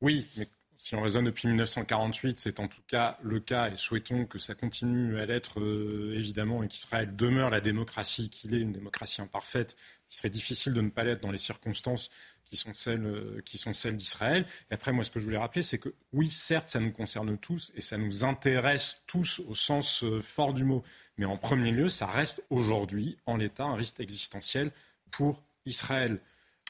Oui, 0.00 0.26
mais 0.36 0.48
si 0.76 0.94
on 0.94 1.02
raisonne 1.02 1.24
depuis 1.24 1.48
1948, 1.48 2.38
c'est 2.38 2.60
en 2.60 2.68
tout 2.68 2.82
cas 2.86 3.18
le 3.22 3.40
cas 3.40 3.68
et 3.68 3.74
souhaitons 3.76 4.26
que 4.26 4.38
ça 4.38 4.54
continue 4.54 5.18
à 5.18 5.26
l'être 5.26 5.60
euh, 5.60 6.14
évidemment 6.16 6.62
et 6.62 6.68
qu'Israël 6.68 7.14
demeure 7.14 7.50
la 7.50 7.60
démocratie 7.60 8.30
qu'il 8.30 8.54
est, 8.54 8.60
une 8.60 8.72
démocratie 8.72 9.20
imparfaite 9.20 9.76
il 10.10 10.14
serait 10.14 10.30
difficile 10.30 10.72
de 10.72 10.80
ne 10.80 10.90
pas 10.90 11.04
l'être 11.04 11.20
dans 11.20 11.30
les 11.30 11.38
circonstances 11.38 12.10
qui 12.44 12.56
sont 12.56 12.72
celles, 12.72 13.04
euh, 13.04 13.42
qui 13.44 13.58
sont 13.58 13.74
celles 13.74 13.96
d'Israël. 13.96 14.46
Et 14.70 14.74
après, 14.74 14.92
moi, 14.92 15.04
ce 15.04 15.10
que 15.10 15.20
je 15.20 15.24
voulais 15.24 15.38
rappeler, 15.38 15.62
c'est 15.62 15.78
que 15.78 15.94
oui, 16.12 16.30
certes, 16.30 16.68
ça 16.68 16.80
nous 16.80 16.92
concerne 16.92 17.36
tous 17.36 17.72
et 17.74 17.80
ça 17.80 17.98
nous 17.98 18.24
intéresse 18.24 19.02
tous 19.06 19.40
au 19.40 19.54
sens 19.54 20.02
euh, 20.02 20.20
fort 20.20 20.54
du 20.54 20.64
mot. 20.64 20.82
Mais 21.18 21.26
en 21.26 21.36
premier 21.36 21.70
lieu, 21.70 21.88
ça 21.88 22.06
reste 22.06 22.42
aujourd'hui, 22.48 23.18
en 23.26 23.36
l'état, 23.36 23.64
un 23.64 23.74
risque 23.74 24.00
existentiel 24.00 24.72
pour 25.10 25.42
Israël. 25.66 26.20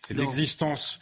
C'est 0.07 0.15
l'existence 0.15 1.01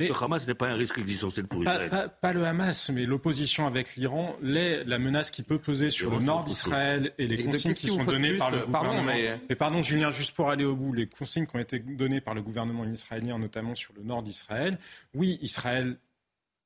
le 0.00 0.12
Hamas 0.22 0.46
n'est 0.46 0.54
pas 0.54 0.68
un 0.68 0.74
risque 0.74 0.98
existentiel 0.98 1.46
pour 1.46 1.62
Israël. 1.62 2.10
Pas, 2.20 2.32
le 2.32 2.44
Hamas, 2.44 2.90
mais 2.90 3.04
l'opposition 3.04 3.66
avec 3.66 3.94
l'Iran, 3.96 4.36
la 4.42 4.98
menace 4.98 5.30
qui 5.30 5.42
peut 5.42 5.58
peser 5.58 5.90
sur 5.90 6.10
le 6.10 6.18
nord 6.18 6.44
d'Israël 6.44 7.12
et 7.18 7.26
les 7.26 7.44
consignes 7.44 7.74
qui 7.74 7.88
sont 7.88 8.04
données 8.04 8.36
par 8.36 8.50
le 8.50 8.58
euh, 8.58 8.64
gouvernement. 8.66 9.04
Pardon, 9.04 9.38
mais... 9.48 9.56
pardon, 9.56 9.82
Julien, 9.82 10.10
juste 10.10 10.34
pour 10.34 10.50
aller 10.50 10.64
au 10.64 10.74
bout, 10.74 10.92
les 10.92 11.06
consignes 11.06 11.46
qui 11.46 11.56
ont 11.56 11.60
été 11.60 11.78
données 11.78 12.20
par 12.20 12.34
le 12.34 12.42
gouvernement 12.42 12.84
israélien, 12.84 13.38
notamment 13.38 13.74
sur 13.74 13.94
le 13.94 14.02
nord 14.02 14.22
d'Israël. 14.22 14.78
Oui, 15.14 15.38
Israël 15.42 15.96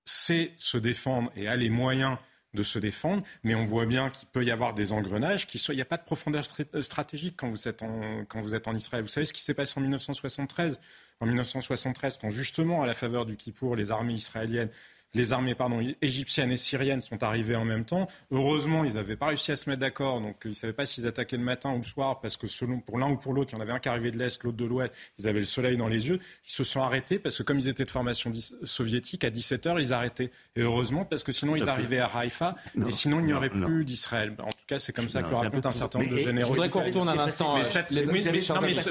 sait 0.05 0.53
se 0.57 0.79
défendre 0.79 1.31
et 1.37 1.49
a 1.49 1.57
les 1.57 1.71
moyens 1.71 2.17
de 2.55 2.63
se 2.63 2.79
défendre, 2.79 3.23
mais 3.45 3.55
on 3.55 3.65
voit 3.65 3.87
bien 3.87 4.11
qu'il 4.11 4.29
peut 4.29 4.45
y 4.45 4.51
avoir 4.51 4.75
des 4.75 4.93
engrenages. 4.93 5.47
Qui 5.47 5.59
Il 5.69 5.75
n'y 5.75 5.83
a 5.83 5.87
pas 5.87 5.99
de 5.99 6.05
profondeur 6.05 6.45
stratégique 6.81 7.35
quand 7.37 7.49
vous, 7.49 7.69
êtes 7.69 7.83
en, 7.83 8.25
quand 8.27 8.41
vous 8.41 8.55
êtes 8.55 8.69
en 8.69 8.75
Israël. 8.75 9.03
Vous 9.03 9.11
savez 9.11 9.27
ce 9.27 9.33
qui 9.33 9.43
s'est 9.43 9.55
passé 9.55 9.75
en 9.79 9.83
1973 9.83 10.81
en 11.21 11.27
1973, 11.27 12.19
quand 12.19 12.31
justement, 12.31 12.83
à 12.83 12.87
la 12.87 12.95
faveur 12.95 13.27
du 13.27 13.37
Kippour, 13.37 13.77
les 13.77 13.91
armées 13.91 14.15
israéliennes 14.15 14.71
les 15.15 15.33
armées 15.33 15.55
pardon, 15.55 15.83
égyptiennes 16.03 16.51
et 16.51 16.57
syriennes 16.57 17.01
sont 17.01 17.23
arrivées 17.23 17.57
en 17.57 17.65
même 17.65 17.85
temps. 17.85 18.09
Heureusement, 18.31 18.85
ils 18.85 18.95
n'avaient 18.95 19.17
pas 19.17 19.27
réussi 19.27 19.53
à 19.53 19.57
se 19.57 19.69
mettre 19.69 19.81
d'accord, 19.81 20.21
donc 20.21 20.37
ils 20.45 20.51
ne 20.51 20.55
savaient 20.55 20.73
pas 20.73 20.87
s'ils 20.87 21.07
attaquaient 21.07 21.37
le 21.37 21.43
matin 21.43 21.73
ou 21.73 21.79
le 21.79 21.83
soir, 21.83 22.21
parce 22.21 22.37
que 22.37 22.47
selon, 22.47 22.81
pour 22.81 22.99
l'un 22.99 23.11
ou 23.11 23.17
pour 23.17 23.33
l'autre, 23.33 23.51
il 23.53 23.57
y 23.57 23.59
en 23.59 23.63
avait 23.63 23.73
un 23.73 23.79
qui 23.79 23.89
arrivait 23.89 24.11
de 24.11 24.19
l'Est, 24.19 24.43
l'autre 24.45 24.57
de 24.57 24.65
l'Ouest, 24.65 24.93
ils 25.19 25.29
avaient 25.29 25.41
le 25.41 25.47
soleil 25.47 25.77
dans 25.77 25.89
les 25.89 26.09
yeux. 26.09 26.19
Ils 26.47 26.53
se 26.53 26.65
sont 26.65 26.83
arrêtés, 26.83 27.19
parce 27.19 27.39
que 27.39 27.43
comme 27.43 27.59
ils 27.59 27.69
étaient 27.69 27.85
de 27.85 27.91
formation 27.91 28.33
soviétique, 28.63 29.25
à 29.25 29.31
17h, 29.31 29.81
ils 29.81 29.93
arrêtaient. 29.93 30.31
Et 30.57 30.61
heureusement, 30.61 31.05
parce 31.05 31.25
que 31.25 31.33
sinon, 31.33 31.57
ils 31.57 31.69
arrivaient 31.69 31.99
à 31.99 32.07
Haïfa, 32.07 32.55
et 32.87 32.93
sinon, 32.93 33.21
il 33.21 33.27
n'y 33.27 33.33
aurait 33.33 33.51
plus 33.51 33.85
d'Israël. 33.85 34.35
En 34.39 34.49
tout 34.49 34.67
cas, 34.67 34.79
c'est 34.79 34.93
comme 34.93 35.09
ça 35.09 35.23
que 35.23 35.31
le 35.31 35.37
raconte 35.37 35.67
un 35.67 35.71
certain 35.71 36.01
nombre 36.01 36.13
de 36.13 36.19
généraux. 36.19 36.49
Je 36.49 36.55
voudrais 36.55 36.69
qu'on 36.69 36.85
retourne 36.85 37.09
un 37.09 37.19
instant. 37.19 37.57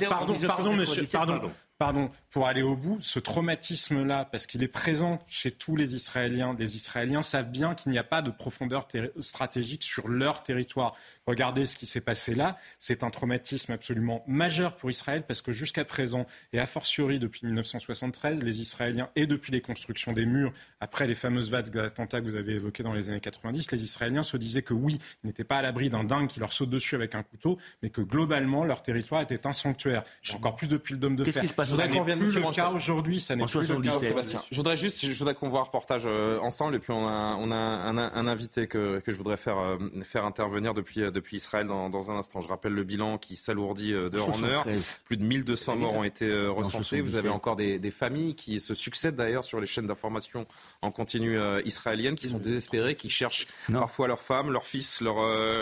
pardon, 0.09 0.35
pardon, 0.47 0.73
monsieur, 0.73 1.05
pardon. 1.05 1.51
Pardon, 1.77 2.09
pour 2.31 2.47
aller 2.47 2.63
au 2.63 2.75
bout, 2.75 2.99
ce 3.01 3.19
traumatisme-là, 3.19 4.25
parce 4.25 4.47
qu'il 4.47 4.63
est 4.63 4.67
présent 4.67 5.19
chez 5.27 5.51
tous 5.51 5.75
les 5.75 5.93
Israéliens, 5.93 6.55
les 6.57 6.75
Israéliens 6.75 7.21
savent 7.21 7.51
bien 7.51 7.75
qu'il 7.75 7.91
n'y 7.91 7.99
a 7.99 8.03
pas 8.03 8.23
de 8.23 8.31
profondeur 8.31 8.87
stratégique 9.19 9.83
sur 9.83 10.07
leur 10.07 10.41
territoire. 10.41 10.95
Regardez 11.27 11.65
ce 11.65 11.75
qui 11.75 11.85
s'est 11.85 12.01
passé 12.01 12.33
là. 12.33 12.57
C'est 12.79 13.03
un 13.03 13.09
traumatisme 13.09 13.73
absolument 13.73 14.23
majeur 14.27 14.75
pour 14.75 14.89
Israël 14.89 15.23
parce 15.27 15.41
que 15.41 15.51
jusqu'à 15.51 15.85
présent, 15.85 16.25
et 16.53 16.59
a 16.59 16.65
fortiori 16.65 17.19
depuis 17.19 17.45
1973, 17.45 18.43
les 18.43 18.59
Israéliens, 18.59 19.09
et 19.15 19.27
depuis 19.27 19.51
les 19.51 19.61
constructions 19.61 20.13
des 20.13 20.25
murs, 20.25 20.53
après 20.79 21.05
les 21.05 21.15
fameuses 21.15 21.51
vagues 21.51 21.69
d'attentats 21.69 22.21
que 22.21 22.25
vous 22.25 22.35
avez 22.35 22.53
évoquées 22.53 22.83
dans 22.83 22.93
les 22.93 23.09
années 23.09 23.19
90, 23.19 23.71
les 23.71 23.83
Israéliens 23.83 24.23
se 24.23 24.37
disaient 24.37 24.61
que 24.61 24.73
oui, 24.73 24.99
ils 25.23 25.27
n'étaient 25.27 25.43
pas 25.43 25.57
à 25.57 25.61
l'abri 25.61 25.89
d'un 25.89 26.03
dingue 26.03 26.27
qui 26.27 26.39
leur 26.39 26.53
saute 26.53 26.69
dessus 26.69 26.95
avec 26.95 27.15
un 27.15 27.23
couteau, 27.23 27.57
mais 27.83 27.89
que 27.89 28.01
globalement, 28.01 28.63
leur 28.63 28.81
territoire 28.81 29.21
était 29.21 29.45
un 29.45 29.51
sanctuaire. 29.51 30.03
Encore 30.33 30.55
plus 30.55 30.67
depuis 30.67 30.93
le 30.93 30.99
dôme 30.99 31.15
de 31.15 31.23
fer. 31.23 31.43
je 31.43 31.71
voudrais 31.71 31.89
qu'on 31.89 32.03
vienne 32.03 32.23
le 32.23 32.51
cas 32.51 32.69
aujourd'hui. 32.69 33.19
Ça 33.19 33.35
n'est 33.35 33.45
plus 33.45 33.67
le 33.67 33.81
cas 33.81 34.41
Je 34.51 34.55
voudrais 34.55 34.77
juste, 34.77 35.05
je 35.05 35.17
voudrais 35.17 35.35
qu'on 35.35 35.49
voit 35.49 35.61
un 35.61 35.63
reportage 35.63 36.03
euh, 36.05 36.39
ensemble 36.39 36.75
et 36.75 36.79
puis 36.79 36.91
on 36.91 37.07
a, 37.07 37.35
on 37.39 37.51
a 37.51 37.55
un, 37.55 37.97
un, 37.97 38.27
invité 38.27 38.67
que, 38.67 38.99
que, 38.99 39.11
je 39.11 39.17
voudrais 39.17 39.37
faire, 39.37 39.57
euh, 39.57 39.77
faire 40.03 40.25
intervenir 40.25 40.73
depuis 40.73 41.01
euh, 41.01 41.11
depuis 41.17 41.37
Israël 41.37 41.67
dans, 41.67 41.89
dans, 41.89 42.11
un 42.11 42.17
instant. 42.17 42.41
Je 42.41 42.47
rappelle 42.47 42.73
le 42.73 42.83
bilan 42.83 43.17
qui 43.17 43.35
s'alourdit 43.35 43.93
euh, 43.93 44.09
d'heure 44.09 44.29
en 44.29 44.43
heure. 44.43 44.65
Plus 45.03 45.17
de 45.17 45.23
1200 45.23 45.75
morts 45.75 45.93
ont 45.93 46.03
été 46.03 46.25
euh, 46.25 46.49
recensés. 46.49 47.01
Vous 47.01 47.15
avez 47.15 47.29
encore 47.29 47.55
des, 47.55 47.79
des, 47.79 47.91
familles 47.91 48.35
qui 48.35 48.59
se 48.59 48.73
succèdent 48.73 49.15
d'ailleurs 49.15 49.43
sur 49.43 49.59
les 49.59 49.65
chaînes 49.65 49.87
d'information 49.87 50.45
en 50.81 50.91
continu 50.91 51.37
euh, 51.37 51.61
israéliennes, 51.65 52.15
qui 52.15 52.27
sont 52.27 52.37
désespérées, 52.37 52.95
qui 52.95 53.09
cherchent 53.09 53.47
parfois 53.71 54.07
leurs 54.07 54.21
femmes, 54.21 54.51
leurs 54.51 54.65
fils, 54.65 55.01
leurs 55.01 55.17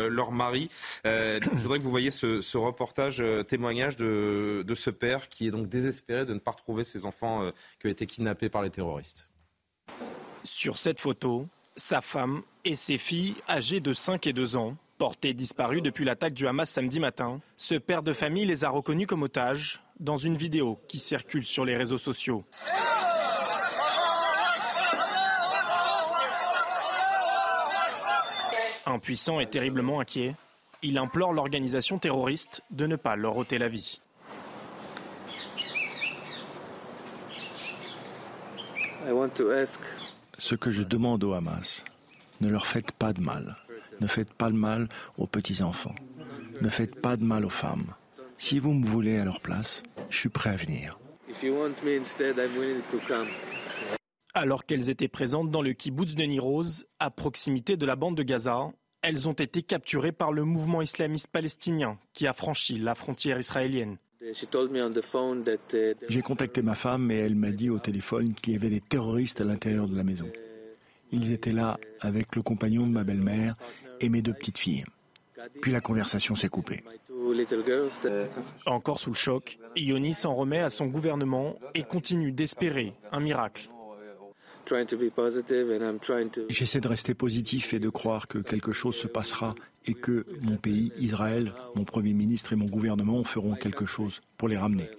leur 0.10 0.32
mari. 0.32 0.70
je 1.04 1.40
voudrais 1.54 1.80
que 1.80 1.84
vous 1.84 1.90
voyez 1.90 2.12
ce, 2.12 2.42
ce 2.42 2.58
reportage 2.58 3.24
témoignage 3.48 3.96
de, 3.96 4.64
de, 4.66 4.76
ce 4.76 4.90
père 4.90 5.30
qui 5.30 5.48
est 5.48 5.52
donc 5.52 5.68
désespéré 5.68 6.26
de 6.26 6.34
ne 6.34 6.40
pas 6.40 6.52
retrouver 6.52 6.84
ses 6.84 7.06
enfants 7.06 7.50
qui 7.80 7.88
ont 7.88 7.90
été 7.90 8.06
kidnappés 8.06 8.50
par 8.50 8.62
les 8.62 8.70
terroristes. 8.70 9.30
Sur 10.44 10.78
cette 10.78 11.00
photo, 11.00 11.48
sa 11.76 12.02
femme 12.02 12.42
et 12.64 12.76
ses 12.76 12.98
filles 12.98 13.36
âgées 13.48 13.80
de 13.80 13.94
5 13.94 14.28
et 14.28 14.34
2 14.34 14.56
ans 14.56 14.76
Porté 14.98 15.34
disparu 15.34 15.82
depuis 15.82 16.06
l'attaque 16.06 16.34
du 16.34 16.48
Hamas 16.48 16.70
samedi 16.70 17.02
matin, 17.02 17.42
ce 17.58 17.76
père 17.76 18.02
de 18.02 18.14
famille 18.14 18.46
les 18.46 18.64
a 18.64 18.70
reconnus 18.70 19.08
comme 19.08 19.24
otages 19.24 19.84
dans 20.00 20.16
une 20.16 20.38
vidéo 20.38 20.80
qui 20.88 21.00
circule 21.00 21.46
sur 21.46 21.66
les 21.66 21.76
réseaux 21.76 21.98
sociaux. 21.98 22.46
Impuissant 28.86 29.42
et 29.42 29.48
terriblement 29.48 30.00
inquiet, 30.00 30.36
il 30.82 30.98
implore 30.98 31.34
l'organisation 31.34 32.00
terroriste 32.00 32.62
de 32.72 32.88
ne 32.88 32.96
pas 32.96 33.18
leur 33.18 33.36
ôter 33.36 33.58
la 33.58 33.68
vie. 33.68 34.00
Ce 40.38 40.56
que 40.56 40.72
je 40.72 40.84
demande 40.84 41.24
au 41.26 41.34
Hamas, 41.34 41.84
ne 42.40 42.48
leur 42.48 42.66
faites 42.66 42.94
pas 42.94 43.12
de 43.12 43.20
mal. 43.20 43.58
Ne 44.02 44.08
faites 44.08 44.34
pas 44.34 44.50
de 44.50 44.56
mal 44.56 44.88
aux 45.18 45.28
petits-enfants. 45.28 45.96
Ne 46.62 46.70
faites 46.70 47.00
pas 47.02 47.18
de 47.18 47.24
mal 47.24 47.46
aux 47.46 47.50
femmes. 47.50 47.94
Si 48.38 48.60
vous 48.60 48.74
me 48.74 48.86
voulez 48.86 49.18
à 49.18 49.26
leur 49.26 49.40
place, 49.40 49.84
je 50.10 50.18
suis 50.18 50.30
prêt 50.30 50.50
à 50.50 50.58
venir. 50.58 51.00
Alors 54.34 54.66
qu'elles 54.66 54.90
étaient 54.90 55.08
présentes 55.08 55.52
dans 55.52 55.62
le 55.62 55.74
kibbutz 55.74 56.16
de 56.16 56.24
Niroz, 56.24 56.86
à 57.00 57.10
proximité 57.10 57.78
de 57.78 57.86
la 57.86 57.96
bande 57.96 58.18
de 58.18 58.24
Gaza, 58.24 58.72
elles 59.02 59.28
ont 59.30 59.34
été 59.34 59.62
capturées 59.62 60.12
par 60.12 60.34
le 60.34 60.44
mouvement 60.44 60.82
islamiste 60.82 61.28
palestinien 61.28 61.98
qui 62.14 62.28
a 62.28 62.34
franchi 62.34 62.78
la 62.78 62.96
frontière 62.96 63.40
israélienne. 63.40 63.98
J'ai 66.10 66.22
contacté 66.22 66.62
ma 66.62 66.76
femme 66.76 67.12
et 67.12 67.16
elle 67.16 67.36
m'a 67.36 67.52
dit 67.52 67.70
au 67.70 67.80
téléphone 67.80 68.34
qu'il 68.34 68.54
y 68.54 68.56
avait 68.56 68.70
des 68.70 68.82
terroristes 68.82 69.42
à 69.42 69.44
l'intérieur 69.44 69.88
de 69.88 69.96
la 69.96 70.04
maison. 70.04 70.30
Ils 71.12 71.32
étaient 71.32 71.52
là 71.52 71.78
avec 72.02 72.36
le 72.36 72.42
compagnon 72.42 72.88
de 72.88 72.92
ma 72.92 73.04
belle-mère 73.04 73.56
et 74.00 74.10
mes 74.10 74.22
deux 74.22 74.34
petites 74.34 74.58
filles. 74.58 74.86
Puis 75.62 75.72
la 75.72 75.82
conversation 75.82 76.36
s'est 76.36 76.50
coupée. 76.50 76.84
Encore 78.66 79.00
sous 79.00 79.10
le 79.10 79.16
choc, 79.16 79.58
Ioni 79.76 80.14
s'en 80.14 80.36
remet 80.36 80.60
à 80.60 80.70
son 80.70 80.88
gouvernement 80.88 81.56
et 81.74 81.84
continue 81.84 82.32
d'espérer 82.32 82.94
un 83.12 83.20
miracle. 83.20 83.70
J'essaie 86.50 86.82
de 86.82 86.88
rester 86.88 87.14
positif 87.14 87.74
et 87.74 87.80
de 87.80 87.90
croire 87.90 88.28
que 88.28 88.40
quelque 88.40 88.72
chose 88.72 88.96
se 88.96 89.08
passera 89.08 89.54
et 89.86 89.94
que 89.94 90.26
mon 90.42 90.58
pays, 90.58 90.92
Israël, 91.00 91.54
mon 91.76 91.84
Premier 91.84 92.14
ministre 92.14 92.54
et 92.54 92.56
mon 92.56 92.66
gouvernement 92.66 93.24
feront 93.24 93.54
quelque 93.54 93.86
chose 93.86 94.22
pour 94.38 94.48
les 94.48 94.58
ramener. 94.58 94.90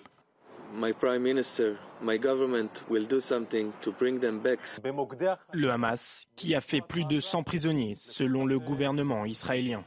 Le 5.52 5.70
Hamas, 5.70 6.26
qui 6.36 6.54
a 6.54 6.60
fait 6.60 6.82
plus 6.82 7.04
de 7.04 7.18
100 7.18 7.42
prisonniers, 7.42 7.94
selon 7.94 8.44
le 8.44 8.58
gouvernement 8.58 9.24
israélien. 9.24 9.84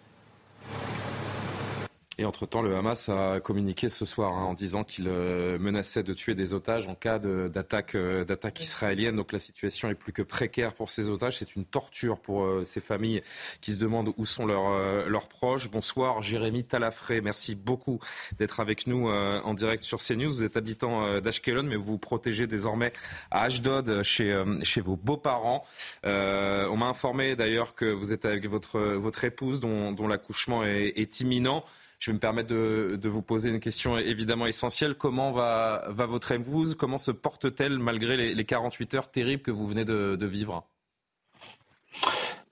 Et 2.20 2.26
entre-temps, 2.26 2.61
le 2.61 2.76
Hamas 2.76 3.07
a 3.07 3.39
communiqué 3.39 3.88
ce 3.88 4.03
soir 4.03 4.34
hein, 4.34 4.43
en 4.43 4.53
disant 4.53 4.84
qu'il 4.84 5.05
euh, 5.07 5.57
menaçait 5.57 6.03
de 6.03 6.13
tuer 6.13 6.36
des 6.36 6.53
otages 6.53 6.86
en 6.86 6.93
cas 6.93 7.17
d'attaque 7.17 7.95
euh, 7.95 8.26
d'attaque 8.26 8.59
israélienne. 8.59 9.15
Donc 9.15 9.32
la 9.32 9.39
situation 9.39 9.89
est 9.89 9.95
plus 9.95 10.11
que 10.11 10.22
précaire 10.22 10.74
pour 10.74 10.89
ces 10.89 11.07
otages. 11.07 11.38
C'est 11.38 11.55
une 11.55 11.63
torture 11.63 12.20
pour 12.20 12.43
euh, 12.43 12.65
ces 12.65 12.82
familles 12.82 13.24
qui 13.61 13.72
se 13.72 13.78
demandent 13.78 14.11
où 14.17 14.26
sont 14.26 14.45
leurs, 14.45 15.07
leurs 15.07 15.30
proches. 15.30 15.72
Bonsoir, 15.72 16.22
Jérémy 16.22 16.65
Talafré. 16.65 17.22
Merci 17.22 17.55
beaucoup 17.55 17.99
d'être 18.38 18.59
avec 18.59 18.86
nous 18.86 19.09
en 19.09 19.53
direct 19.53 19.86
sur 19.86 19.99
CNews. 19.99 20.30
Vous 20.30 20.43
êtes 20.43 20.57
habitant 20.57 21.22
d'Ashkelon, 21.22 21.63
mais 21.63 21.78
vous 21.78 21.86
vous 21.86 21.97
protégez 21.97 22.47
désormais 22.47 22.91
à 23.32 23.43
Ashdod 23.43 24.03
chez, 24.03 24.43
chez 24.63 24.82
vos 24.82 24.97
beaux-parents. 24.97 25.63
on 26.03 26.78
m'a 26.78 26.88
informé 26.88 27.38
d'ailleurs 27.38 27.76
que 27.76 27.86
vous 27.86 28.11
êtes 28.11 28.26
avec 28.26 28.45
votre, 28.45 28.80
votre 28.80 29.24
épouse 29.24 29.59
dont, 29.61 29.93
dont 29.93 30.07
l'accouchement 30.07 30.65
est, 30.65 30.93
est 30.97 31.22
imminent. 31.22 31.63
Je 32.00 32.12
vais 32.12 32.16
me 32.16 32.20
permettre 32.20 32.47
de, 32.47 33.10
vous 33.10 33.22
poser 33.22 33.50
une 33.50 33.60
question 33.60 33.97
évidemment 33.97 34.45
essentielle. 34.45 34.95
Comment 34.95 35.32
va, 35.32 35.84
votre 35.89 36.32
épouse? 36.32 36.76
Comment 36.76 36.97
se 36.97 37.12
porte-t-elle 37.12 37.78
malgré 37.78 38.34
les, 38.34 38.45
48 38.45 38.93
heures 38.93 39.12
terribles 39.12 39.43
que 39.43 39.52
vous 39.52 39.68
venez 39.68 39.84
de, 39.84 40.26
vivre? 40.26 40.64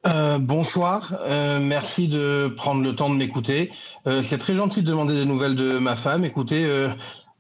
Euh, 0.06 0.38
bonsoir, 0.38 1.18
euh, 1.22 1.60
merci 1.60 2.10
de 2.10 2.54
prendre 2.58 2.82
le 2.82 2.94
temps 2.94 3.10
de 3.10 3.16
m'écouter. 3.16 3.72
Euh, 4.06 4.22
c'est 4.30 4.38
très 4.38 4.56
gentil 4.56 4.82
de 4.82 4.88
demander 4.88 5.14
des 5.14 5.26
nouvelles 5.26 5.56
de 5.56 5.80
ma 5.80 5.96
femme. 5.96 6.26
Écoutez, 6.26 6.90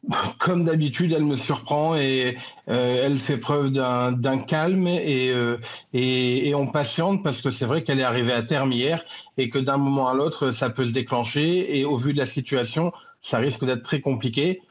comme 0.39 0.65
d'habitude, 0.65 1.11
elle 1.11 1.25
me 1.25 1.35
surprend 1.35 1.95
et 1.95 2.37
euh, 2.69 3.05
elle 3.05 3.19
fait 3.19 3.37
preuve 3.37 3.71
d'un 3.71 4.37
calme 4.39 4.87
et, 4.87 5.29
euh, 5.29 5.57
et, 5.93 6.49
et, 6.49 6.55
on 6.55 6.67
patiente 6.67 7.23
parce 7.23 7.41
que 7.41 7.51
c'est 7.51 7.65
vrai 7.65 7.83
qu'elle 7.83 7.99
est 7.99 8.03
arrivée 8.03 8.33
à 8.33 8.43
terme 8.43 8.71
hier 8.71 9.03
et 9.37 9.49
que 9.49 9.59
d'un 9.59 9.77
moment 9.77 10.07
à 10.07 10.13
l'autre, 10.13 10.51
ça 10.51 10.69
peut 10.69 10.85
se 10.85 10.91
déclencher 10.91 11.77
et 11.77 11.85
au 11.85 11.97
vu 11.97 12.13
de 12.13 12.17
la 12.17 12.25
situation, 12.25 12.93
ça 13.21 13.37
risque 13.39 13.65
d'être 13.65 13.83
très 13.83 14.01
compliqué 14.01 14.61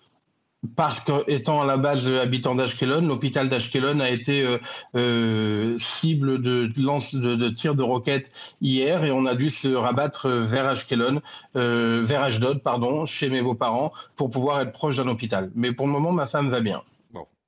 parce 0.74 1.00
qu'étant 1.00 1.61
à 1.61 1.66
la 1.66 1.76
base 1.76 2.07
habitant 2.09 2.54
d'Ashkelon, 2.54 3.02
l'hôpital 3.02 3.48
d'Ashkelon 3.48 4.00
a 4.00 4.11
été 4.11 4.42
euh, 4.42 4.59
euh, 4.94 5.76
cible 5.78 6.42
de, 6.42 6.70
lance 6.76 7.14
de, 7.14 7.48
tirs 7.50 7.74
de 7.74 7.82
roquettes 7.82 8.30
hier 8.61 9.04
et 9.04 9.12
on 9.12 9.26
a 9.26 9.34
dû 9.34 9.50
se 9.50 9.68
rabattre 9.68 10.28
vers 10.28 10.66
Ashkelon, 10.66 11.20
euh, 11.57 12.04
vers 12.04 12.22
Ashdod, 12.22 12.62
pardon, 12.62 13.07
chez 13.07 13.28
mes 13.28 13.42
beaux-parents 13.42 13.92
pour 14.16 14.30
pouvoir 14.30 14.61
être 14.61 14.72
proche 14.72 14.96
d'un 14.96 15.09
hôpital. 15.09 15.50
Mais 15.54 15.72
pour 15.72 15.86
le 15.86 15.92
moment, 15.92 16.12
ma 16.12 16.26
femme 16.26 16.50
va 16.50 16.61
bien. 16.61 16.82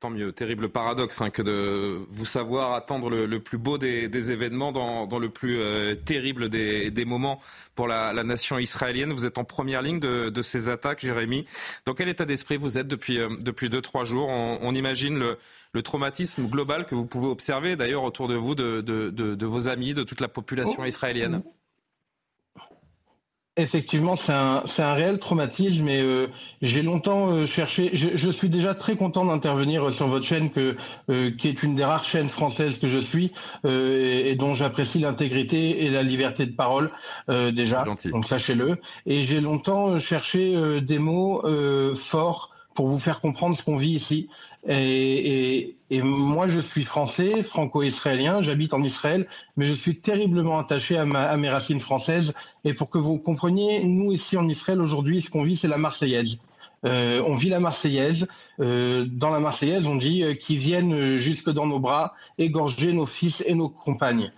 Tant 0.00 0.10
mieux. 0.10 0.30
Terrible 0.30 0.68
paradoxe 0.68 1.20
hein, 1.20 1.30
que 1.30 1.42
de 1.42 1.98
vous 2.08 2.24
savoir 2.24 2.74
attendre 2.74 3.10
le, 3.10 3.40
plus 3.40 3.58
beau 3.58 3.78
des, 3.78 4.30
événements 4.30 4.70
dans, 4.70 5.08
dans, 5.08 5.18
le 5.18 5.28
plus 5.28 5.58
euh, 5.58 5.96
terrible 5.96 6.48
des, 6.48 6.92
des, 6.92 7.04
moments 7.04 7.40
pour 7.74 7.88
la, 7.88 8.12
la, 8.12 8.22
nation 8.22 8.60
israélienne. 8.60 9.12
Vous 9.12 9.26
êtes 9.26 9.38
en 9.38 9.44
première 9.44 9.82
ligne 9.82 9.98
de, 9.98 10.28
de 10.28 10.42
ces 10.42 10.68
attaques, 10.68 11.00
Jérémy. 11.00 11.46
Dans 11.84 11.94
quel 11.94 12.08
état 12.08 12.24
d'esprit 12.26 12.56
vous 12.56 12.78
êtes 12.78 12.86
depuis, 12.86 13.18
euh, 13.18 13.28
depuis 13.40 13.70
deux, 13.70 13.80
trois 13.80 14.04
jours? 14.04 14.28
On, 14.28 14.60
on, 14.62 14.72
imagine 14.72 15.18
le, 15.18 15.36
le, 15.72 15.82
traumatisme 15.82 16.46
global 16.46 16.86
que 16.86 16.94
vous 16.94 17.06
pouvez 17.06 17.26
observer 17.26 17.74
d'ailleurs 17.74 18.04
autour 18.04 18.28
de 18.28 18.36
vous, 18.36 18.54
de, 18.54 18.80
de, 18.80 19.46
vos 19.46 19.68
amis, 19.68 19.94
de 19.94 20.04
toute 20.04 20.20
la 20.20 20.28
population 20.28 20.82
oh. 20.82 20.86
israélienne. 20.86 21.42
Effectivement, 23.58 24.14
c'est 24.14 24.32
un, 24.32 24.62
un 24.78 24.94
réel 24.94 25.18
traumatisme 25.18 25.88
et 25.88 26.00
euh, 26.00 26.28
j'ai 26.62 26.82
longtemps 26.82 27.32
euh, 27.32 27.44
cherché. 27.44 27.90
Je, 27.92 28.10
je, 28.14 28.30
suis 28.30 28.48
déjà 28.48 28.72
très 28.72 28.94
content 28.94 29.24
d'intervenir 29.24 29.92
sur 29.92 30.06
votre 30.06 30.24
chaîne, 30.24 30.50
que, 30.50 30.76
euh, 31.10 31.32
qui 31.36 31.48
est 31.48 31.64
une 31.64 31.74
des 31.74 31.84
rares 31.84 32.04
chaînes 32.04 32.28
françaises 32.28 32.78
que 32.78 32.86
je 32.86 33.00
suis 33.00 33.32
et, 33.66 34.30
et, 34.30 34.36
dont 34.36 34.54
j'apprécie 34.54 35.00
l'intégrité 35.00 35.84
et 35.84 35.90
la 35.90 36.04
liberté 36.04 36.46
de 36.46 36.52
parole 36.52 36.92
déjà. 37.26 37.84
Donc 37.84 38.24
sachez-le. 38.24 38.78
Et 39.06 39.24
j'ai 39.24 39.40
longtemps 39.40 39.98
cherché 39.98 40.80
des 40.80 41.00
mots 41.00 41.42
forts 41.96 42.54
pour 42.78 42.86
vous 42.86 42.98
faire 42.98 43.20
comprendre 43.20 43.56
ce 43.56 43.64
qu'on 43.64 43.76
vit 43.76 43.90
ici. 43.90 44.28
Et, 44.68 45.74
moi, 45.90 46.48
je 46.48 46.60
suis 46.60 46.84
français, 46.84 47.42
franco-israélien, 47.42 48.42
j'habite 48.42 48.74
en 48.74 48.82
Israël, 48.82 49.26
mais 49.56 49.66
je 49.66 49.72
suis 49.72 49.96
terriblement 50.00 50.58
attaché 50.58 50.98
à, 50.98 51.06
mes 51.06 51.48
racines 51.48 51.80
françaises. 51.80 52.34
Et 52.64 52.74
pour 52.74 52.90
que 52.90 52.98
vous 52.98 53.18
compreniez, 53.18 53.84
nous 53.84 54.12
ici 54.12 54.36
en 54.36 54.48
Israël 54.48 54.80
aujourd'hui, 54.82 55.22
ce 55.22 55.30
qu'on 55.30 55.42
vit, 55.42 55.56
c'est 55.56 55.68
la 55.68 55.78
Marseillaise. 55.78 56.38
Euh, 56.84 57.22
on 57.26 57.34
vit 57.34 57.48
la 57.48 57.60
Marseillaise. 57.60 58.26
Euh, 58.60 59.06
dans 59.10 59.30
la 59.30 59.40
Marseillaise, 59.40 59.86
on 59.86 59.96
dit 59.96 60.22
euh, 60.22 60.34
qu'ils 60.34 60.58
viennent 60.58 61.16
jusque 61.16 61.50
dans 61.50 61.66
nos 61.66 61.80
bras 61.80 62.14
égorger 62.38 62.92
nos 62.92 63.06
fils 63.06 63.42
et 63.46 63.54
nos 63.54 63.68
compagnes. 63.68 64.32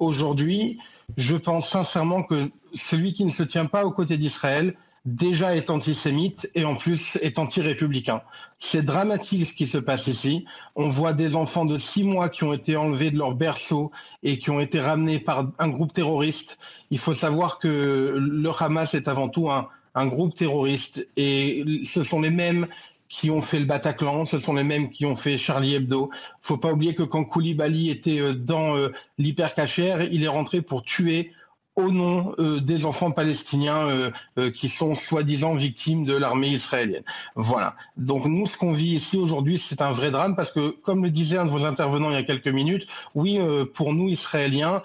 Aujourd'hui, 0.00 0.78
je 1.16 1.36
pense 1.36 1.68
sincèrement 1.68 2.24
que 2.24 2.50
celui 2.74 3.14
qui 3.14 3.24
ne 3.24 3.30
se 3.30 3.44
tient 3.44 3.66
pas 3.66 3.86
aux 3.86 3.92
côtés 3.92 4.18
d'Israël, 4.18 4.74
déjà 5.04 5.54
est 5.54 5.68
antisémite 5.70 6.50
et 6.54 6.64
en 6.64 6.76
plus 6.76 7.18
est 7.20 7.38
anti-républicain. 7.38 8.22
C'est 8.58 8.82
dramatique 8.82 9.46
ce 9.46 9.52
qui 9.52 9.66
se 9.66 9.78
passe 9.78 10.06
ici. 10.06 10.46
On 10.76 10.88
voit 10.88 11.12
des 11.12 11.34
enfants 11.34 11.66
de 11.66 11.76
six 11.76 12.04
mois 12.04 12.30
qui 12.30 12.44
ont 12.44 12.54
été 12.54 12.76
enlevés 12.76 13.10
de 13.10 13.18
leur 13.18 13.34
berceau 13.34 13.90
et 14.22 14.38
qui 14.38 14.50
ont 14.50 14.60
été 14.60 14.80
ramenés 14.80 15.18
par 15.18 15.50
un 15.58 15.68
groupe 15.68 15.92
terroriste. 15.92 16.58
Il 16.90 16.98
faut 16.98 17.14
savoir 17.14 17.58
que 17.58 18.14
le 18.16 18.50
Hamas 18.58 18.94
est 18.94 19.08
avant 19.08 19.28
tout 19.28 19.50
un, 19.50 19.68
groupe 20.06 20.34
terroriste 20.34 21.06
et 21.16 21.64
ce 21.84 22.02
sont 22.02 22.20
les 22.20 22.30
mêmes 22.30 22.66
qui 23.10 23.30
ont 23.30 23.42
fait 23.42 23.60
le 23.60 23.66
Bataclan, 23.66 24.24
ce 24.24 24.40
sont 24.40 24.54
les 24.54 24.64
mêmes 24.64 24.90
qui 24.90 25.06
ont 25.06 25.14
fait 25.14 25.38
Charlie 25.38 25.74
Hebdo. 25.74 26.10
Faut 26.42 26.56
pas 26.56 26.72
oublier 26.72 26.94
que 26.94 27.04
quand 27.04 27.24
Koulibaly 27.24 27.90
était 27.90 28.18
euh, 28.18 28.34
dans 28.34 28.76
euh, 28.76 28.88
l'hypercachère, 29.18 30.02
il 30.02 30.24
est 30.24 30.28
rentré 30.28 30.62
pour 30.62 30.82
tuer 30.82 31.30
au 31.76 31.90
nom 31.90 32.34
euh, 32.38 32.60
des 32.60 32.84
enfants 32.84 33.10
palestiniens 33.10 33.88
euh, 33.88 34.10
euh, 34.38 34.50
qui 34.50 34.68
sont 34.68 34.94
soi-disant 34.94 35.54
victimes 35.54 36.04
de 36.04 36.14
l'armée 36.14 36.48
israélienne. 36.48 37.02
Voilà. 37.34 37.74
Donc 37.96 38.26
nous, 38.26 38.46
ce 38.46 38.56
qu'on 38.56 38.72
vit 38.72 38.94
ici 38.94 39.16
aujourd'hui, 39.16 39.58
c'est 39.58 39.80
un 39.80 39.92
vrai 39.92 40.10
drame 40.10 40.36
parce 40.36 40.50
que, 40.50 40.70
comme 40.70 41.02
le 41.02 41.10
disait 41.10 41.38
un 41.38 41.46
de 41.46 41.50
vos 41.50 41.64
intervenants 41.64 42.10
il 42.10 42.14
y 42.14 42.18
a 42.18 42.22
quelques 42.22 42.48
minutes, 42.48 42.86
oui, 43.14 43.40
pour 43.74 43.92
nous, 43.92 44.08
Israéliens, 44.08 44.82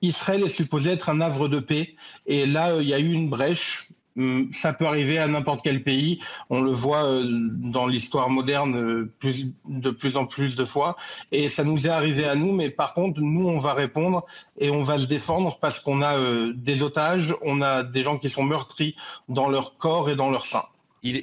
Israël 0.00 0.42
est 0.44 0.56
supposé 0.56 0.90
être 0.90 1.08
un 1.08 1.20
havre 1.20 1.48
de 1.48 1.60
paix. 1.60 1.94
Et 2.26 2.46
là, 2.46 2.76
il 2.80 2.88
y 2.88 2.94
a 2.94 2.98
eu 2.98 3.12
une 3.12 3.28
brèche 3.28 3.88
ça 4.60 4.72
peut 4.72 4.86
arriver 4.86 5.18
à 5.18 5.26
n'importe 5.26 5.60
quel 5.62 5.82
pays. 5.82 6.20
On 6.50 6.62
le 6.62 6.72
voit 6.72 7.04
euh, 7.04 7.24
dans 7.24 7.86
l'histoire 7.86 8.30
moderne 8.30 8.76
euh, 8.76 9.12
de 9.64 9.90
plus 9.90 10.16
en 10.16 10.26
plus 10.26 10.56
de 10.56 10.64
fois. 10.64 10.96
Et 11.32 11.48
ça 11.48 11.64
nous 11.64 11.86
est 11.86 11.90
arrivé 11.90 12.24
à 12.24 12.34
nous, 12.34 12.52
mais 12.52 12.70
par 12.70 12.94
contre, 12.94 13.20
nous, 13.20 13.48
on 13.48 13.58
va 13.58 13.74
répondre 13.74 14.24
et 14.58 14.70
on 14.70 14.82
va 14.82 14.98
se 14.98 15.06
défendre 15.06 15.58
parce 15.60 15.80
qu'on 15.80 16.02
a 16.02 16.16
euh, 16.18 16.52
des 16.54 16.82
otages, 16.82 17.34
on 17.42 17.60
a 17.60 17.82
des 17.82 18.02
gens 18.02 18.18
qui 18.18 18.30
sont 18.30 18.44
meurtris 18.44 18.94
dans 19.28 19.48
leur 19.48 19.76
corps 19.78 20.08
et 20.10 20.16
dans 20.16 20.30
leur 20.30 20.46
sein 20.46 20.64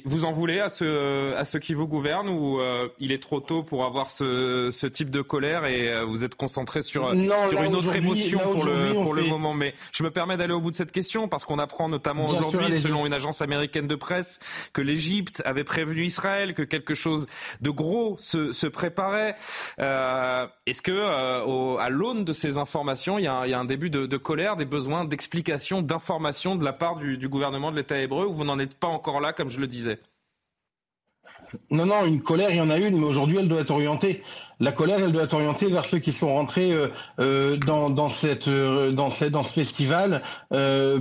vous 0.04 0.24
en 0.24 0.30
voulez 0.30 0.60
à 0.60 0.68
ceux, 0.68 1.34
à 1.36 1.44
ceux 1.44 1.58
qui 1.58 1.74
vous 1.74 1.88
gouvernent 1.88 2.28
ou 2.28 2.60
euh, 2.60 2.88
il 3.00 3.10
est 3.10 3.20
trop 3.22 3.40
tôt 3.40 3.64
pour 3.64 3.84
avoir 3.84 4.10
ce, 4.10 4.70
ce 4.70 4.86
type 4.86 5.10
de 5.10 5.22
colère 5.22 5.66
et 5.66 5.88
euh, 5.88 6.04
vous 6.04 6.24
êtes 6.24 6.36
concentré 6.36 6.82
sur, 6.82 7.10
sur 7.48 7.62
une 7.62 7.74
autre 7.74 7.94
émotion 7.96 8.38
pour, 8.38 8.64
le, 8.64 8.92
pour 8.92 9.12
le 9.12 9.24
moment 9.24 9.54
Mais 9.54 9.74
je 9.92 10.04
me 10.04 10.10
permets 10.10 10.36
d'aller 10.36 10.52
au 10.52 10.60
bout 10.60 10.70
de 10.70 10.76
cette 10.76 10.92
question 10.92 11.26
parce 11.26 11.44
qu'on 11.44 11.58
apprend 11.58 11.88
notamment 11.88 12.28
aujourd'hui, 12.28 12.72
selon 12.80 13.06
une 13.06 13.12
agence 13.12 13.42
américaine 13.42 13.88
de 13.88 13.96
presse, 13.96 14.38
que 14.72 14.82
l'Égypte 14.82 15.42
avait 15.44 15.64
prévenu 15.64 16.04
Israël 16.04 16.54
que 16.54 16.62
quelque 16.62 16.94
chose 16.94 17.26
de 17.60 17.70
gros 17.70 18.16
se, 18.18 18.52
se 18.52 18.68
préparait. 18.68 19.34
Euh, 19.80 20.46
Est-ce 20.66 20.82
que 20.82 20.92
à 21.78 21.90
l'aune 21.90 22.24
de 22.24 22.32
ces 22.32 22.58
informations, 22.58 23.18
il 23.18 23.24
y 23.24 23.28
a, 23.28 23.46
il 23.46 23.50
y 23.50 23.54
a 23.54 23.58
un 23.58 23.64
début 23.64 23.90
de, 23.90 24.06
de 24.06 24.16
colère, 24.16 24.56
des 24.56 24.64
besoins 24.64 25.04
d'explication, 25.04 25.82
d'information 25.82 26.54
de 26.54 26.64
la 26.64 26.72
part 26.72 26.96
du, 26.96 27.18
du 27.18 27.28
gouvernement 27.28 27.72
de 27.72 27.76
l'État 27.76 27.98
hébreu 27.98 28.26
ou 28.26 28.32
vous 28.32 28.44
n'en 28.44 28.60
êtes 28.60 28.78
pas 28.78 28.86
encore 28.88 29.20
là, 29.20 29.32
comme 29.32 29.48
je 29.48 29.58
le 29.58 29.66
non, 31.70 31.86
non, 31.86 32.06
une 32.06 32.22
colère, 32.22 32.50
il 32.50 32.56
y 32.56 32.60
en 32.60 32.70
a 32.70 32.78
une, 32.78 32.98
mais 32.98 33.06
aujourd'hui, 33.06 33.38
elle 33.38 33.48
doit 33.48 33.60
être 33.60 33.70
orientée. 33.70 34.22
La 34.62 34.70
colère, 34.70 35.00
elle 35.00 35.10
doit 35.10 35.24
être 35.24 35.34
orientée 35.34 35.66
vers 35.66 35.84
ceux 35.86 35.98
qui 35.98 36.12
sont 36.12 36.32
rentrés 36.34 36.72
euh, 36.72 36.86
euh, 37.18 37.56
dans, 37.56 37.90
dans, 37.90 38.08
cette, 38.08 38.46
euh, 38.46 38.92
dans, 38.92 39.10
cette, 39.10 39.32
dans 39.32 39.42
ce 39.42 39.52
festival 39.52 40.22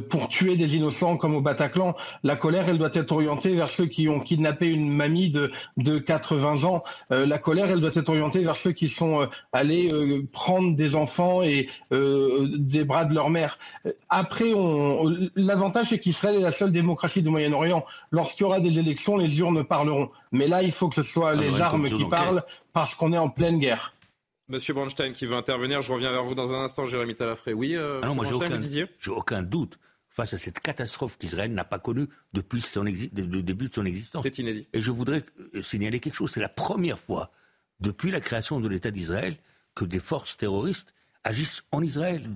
pour 0.10 0.30
tuer 0.30 0.56
des 0.56 0.76
innocents 0.76 1.18
comme 1.18 1.36
au 1.36 1.42
Bataclan. 1.42 1.94
La 2.24 2.36
colère, 2.38 2.68
elle 2.68 2.80
doit 2.80 2.90
être 2.94 3.12
orientée 3.12 3.54
vers 3.54 3.70
ceux 3.70 3.86
qui 3.86 4.10
ont 4.10 4.20
kidnappé 4.20 4.72
une 4.72 4.90
mamie 4.90 5.30
de, 5.30 5.52
de 5.78 6.00
80 6.00 6.64
ans. 6.64 6.84
la 7.10 7.38
colère, 7.38 7.70
elle 7.70 7.82
doit 7.82 7.92
être 7.94 8.10
orientée 8.10 8.40
vers 8.40 8.56
ceux 8.56 8.72
qui 8.72 8.88
sont 8.88 9.28
allés 9.52 9.90
prendre 10.32 10.76
des 10.78 10.96
enfants 10.96 11.44
et 11.44 11.68
des 11.92 12.86
bras 12.86 13.04
de 13.04 13.14
leur 13.14 13.30
mère. 13.30 13.60
Après, 14.10 14.54
l'avantage, 15.36 15.88
c'est 15.90 16.00
qu'Israël 16.00 16.38
est 16.38 16.42
la 16.42 16.54
seule 16.54 16.72
démocratie 16.72 17.22
du 17.22 17.30
Moyen-Orient. 17.30 17.86
Lorsqu'il 18.12 18.44
y 18.44 18.46
aura 18.46 18.62
des 18.62 18.80
élections, 18.80 19.18
les 19.18 19.38
urnes 19.40 19.66
parleront. 19.66 20.10
Mais 20.32 20.48
là, 20.48 20.64
il 20.64 20.72
faut 20.72 20.88
que 20.88 20.96
ce 20.96 21.04
soit 21.04 21.32
ah 21.32 21.36
les 21.36 21.60
armes 21.60 21.90
qui 21.90 22.06
parlent 22.06 22.44
parce 22.74 22.96
qu'on 22.96 23.14
est 23.14 23.18
en 23.18 23.30
pleine 23.30 23.60
guerre. 23.60 23.94
Monsieur 24.48 24.74
Bronstein 24.74 25.14
qui 25.14 25.26
veut 25.26 25.36
intervenir, 25.36 25.82
je 25.82 25.92
reviens 25.92 26.12
vers 26.12 26.24
vous 26.24 26.36
dans 26.36 26.54
un 26.54 26.64
instant, 26.64 26.86
Jérémy 26.86 27.16
Talafré. 27.16 27.54
Oui, 27.54 27.76
euh, 27.76 28.02
ah 28.04 28.08
non, 28.08 28.16
moi 28.16 28.26
j'ai 28.26 28.34
aucun, 28.34 28.60
aucun 29.08 29.44
doute 29.44 29.80
face 30.10 30.34
à 30.34 30.38
cette 30.38 30.60
catastrophe 30.60 31.18
qu'Israël 31.18 31.54
n'a 31.54 31.64
pas 31.64 31.80
connue 31.80 32.08
depuis 32.34 32.62
son 32.62 32.84
le 32.84 33.42
début 33.42 33.70
de 33.70 33.74
son 33.74 33.86
existence. 33.86 34.24
C'est 34.24 34.40
inédit. 34.40 34.68
Et 34.74 34.82
je 34.82 34.92
voudrais 34.92 35.24
euh, 35.56 35.64
signaler 35.64 36.02
quelque 36.02 36.16
chose. 36.16 36.32
C'est 36.32 36.42
la 36.42 36.50
première 36.50 37.00
fois 37.00 37.32
depuis 37.80 38.12
la 38.12 38.20
création 38.20 38.60
de 38.60 38.68
l'État 38.68 38.92
d'Israël 38.92 39.38
que 39.74 39.86
des 39.86 40.00
forces 40.00 40.36
terroristes 40.36 40.94
agissent 41.24 41.64
en 41.72 41.82
Israël. 41.82 42.30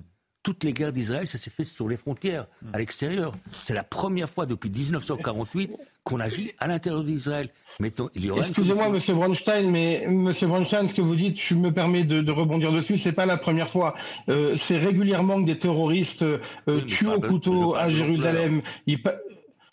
Toutes 0.45 0.63
les 0.63 0.73
guerres 0.73 0.93
d'Israël, 0.93 1.27
ça 1.27 1.39
s'est 1.39 1.49
fait 1.49 1.63
sur 1.63 1.89
les 1.89 1.97
frontières, 1.97 2.45
à 2.71 2.77
l'extérieur. 2.77 3.33
C'est 3.63 3.73
la 3.73 3.83
première 3.83 4.29
fois 4.29 4.45
depuis 4.45 4.69
1948 4.69 5.71
qu'on 6.03 6.19
agit 6.19 6.51
à 6.59 6.67
l'intérieur 6.67 7.03
d'Israël. 7.03 7.49
Excusez-moi, 7.79 8.89
Monsieur 8.89 9.15
Bronstein, 9.15 9.71
mais 9.71 10.05
Monsieur 10.07 10.45
Bronstein, 10.45 10.87
ce 10.87 10.93
que 10.93 11.01
vous 11.01 11.15
dites, 11.15 11.39
je 11.39 11.55
me 11.55 11.71
permets 11.71 12.03
de, 12.03 12.21
de 12.21 12.31
rebondir 12.31 12.71
dessus. 12.71 12.99
C'est 12.99 13.13
pas 13.13 13.25
la 13.25 13.37
première 13.37 13.71
fois. 13.71 13.95
Euh, 14.29 14.55
c'est 14.57 14.77
régulièrement 14.77 15.41
que 15.41 15.47
des 15.47 15.57
terroristes 15.57 16.21
euh, 16.21 16.37
tuent 16.85 17.07
au 17.07 17.19
couteau 17.19 17.73
à 17.73 17.89
Jérusalem. 17.89 18.61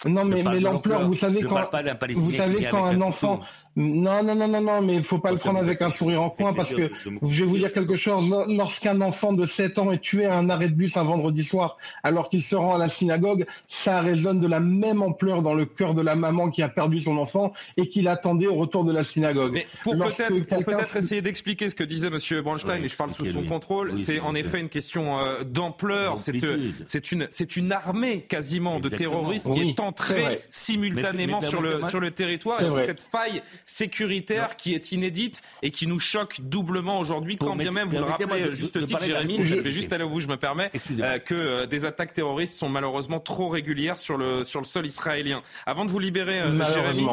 Non, 0.07 0.25
mais, 0.25 0.43
mais 0.43 0.59
l'ampleur, 0.59 1.07
vous 1.07 1.15
savez 1.15 1.43
quand, 1.43 1.71
vous 2.15 2.33
savez 2.33 2.67
quand 2.71 2.87
un 2.87 3.01
enfant, 3.03 3.41
non, 3.75 4.23
non, 4.23 4.35
non, 4.35 4.49
non, 4.49 4.61
non, 4.61 4.83
mais 4.83 4.97
il 4.97 5.05
faut 5.05 5.19
pas 5.19 5.33
le 5.33 5.39
prendre 5.39 5.59
avec 5.59 5.81
un 5.81 5.91
sourire 5.91 6.23
en 6.23 6.29
coin 6.29 6.53
parce 6.53 6.75
que 6.75 6.91
je 7.27 7.45
vais 7.45 7.51
vous 7.51 7.57
dire 7.57 7.73
quelque 7.73 7.97
chose. 7.97 8.29
Lorsqu'un 8.49 9.01
enfant 9.01 9.33
de 9.33 9.47
7 9.47 9.79
ans 9.79 9.93
est 9.93 10.01
tué 10.01 10.27
à 10.27 10.37
un 10.37 10.51
arrêt 10.51 10.69
de 10.69 10.75
bus 10.75 10.97
un 10.97 11.05
vendredi 11.05 11.43
soir 11.43 11.79
alors 12.03 12.29
qu'il 12.29 12.43
se 12.43 12.55
rend 12.55 12.75
à 12.75 12.79
la 12.79 12.89
synagogue, 12.89 13.47
ça 13.69 14.03
résonne 14.03 14.41
de 14.41 14.47
la 14.47 14.61
même 14.61 15.01
ampleur 15.01 15.43
dans 15.43 15.55
le 15.55 15.65
cœur 15.65 15.95
de 15.95 16.03
la 16.03 16.15
maman 16.15 16.51
qui 16.51 16.63
a 16.63 16.69
perdu 16.69 17.01
son 17.01 17.17
enfant 17.17 17.55
et 17.79 17.89
qui 17.89 18.03
l'attendait 18.03 18.47
au 18.47 18.55
retour 18.55 18.85
de 18.85 18.93
la 18.93 19.05
synagogue. 19.05 19.53
Mais 19.55 19.67
pour 19.83 19.97
peut-être 19.97 20.97
essayer 20.97 21.23
d'expliquer 21.23 21.71
ce 21.71 21.75
que 21.75 21.85
disait 21.85 22.11
Monsieur 22.11 22.43
Bronstein, 22.43 22.83
et 22.83 22.89
je 22.89 22.97
parle 22.97 23.11
sous 23.11 23.25
son 23.25 23.43
contrôle, 23.43 23.95
c'est 24.03 24.21
en 24.21 24.35
effet 24.35 24.61
une 24.61 24.69
question 24.69 25.19
euh, 25.19 25.45
d'ampleur. 25.45 26.19
C'est 26.19 27.13
une, 27.13 27.29
c'est 27.31 27.57
une 27.57 27.73
armée 27.73 28.23
quasiment 28.23 28.81
de 28.81 28.91
terroristes 28.91 29.51
qui 29.51 29.61
est 29.61 29.81
entrée 29.81 30.43
simultanément 30.51 31.41
sur 31.41 31.63
le 31.63 31.81
sur 31.89 32.01
le 32.01 32.11
territoire. 32.11 32.61
Et 32.61 32.65
c'est 32.65 32.87
cette 32.87 33.03
faille 33.03 33.43
sécuritaire 33.65 34.57
qui 34.57 34.75
est 34.75 34.93
inédite 34.93 35.43
et 35.63 35.71
qui 35.71 35.87
nous 35.87 36.01
choque 36.01 36.41
doublement 36.41 36.99
aujourd'hui, 36.99 37.37
quand 37.37 37.57
bien 37.57 37.71
même, 37.71 37.89
vous 37.89 37.97
le 37.97 38.05
rappelez 38.05 38.53
juste 38.53 38.85
titre, 38.85 39.03
Jérémy, 39.03 39.39
je 39.43 39.57
vais 39.57 39.71
juste 39.71 39.93
aller 39.93 40.05
au 40.05 40.09
bout, 40.09 40.21
je 40.21 40.29
me 40.29 40.37
permets, 40.37 40.71
euh, 40.99 41.19
que 41.19 41.35
euh, 41.35 41.67
des 41.67 41.85
attaques 41.85 42.13
terroristes 42.13 42.57
sont 42.57 42.69
malheureusement 42.69 43.21
trop 43.21 43.49
régulières 43.49 43.99
sur 43.99 44.17
le, 44.17 44.45
sur 44.45 44.61
le 44.61 44.67
sol 44.67 44.87
israélien. 44.87 45.43
Avant 45.67 45.85
de 45.85 45.91
vous 45.91 45.99
libérer, 45.99 46.41
euh, 46.41 46.65
Jérémy, 46.73 47.07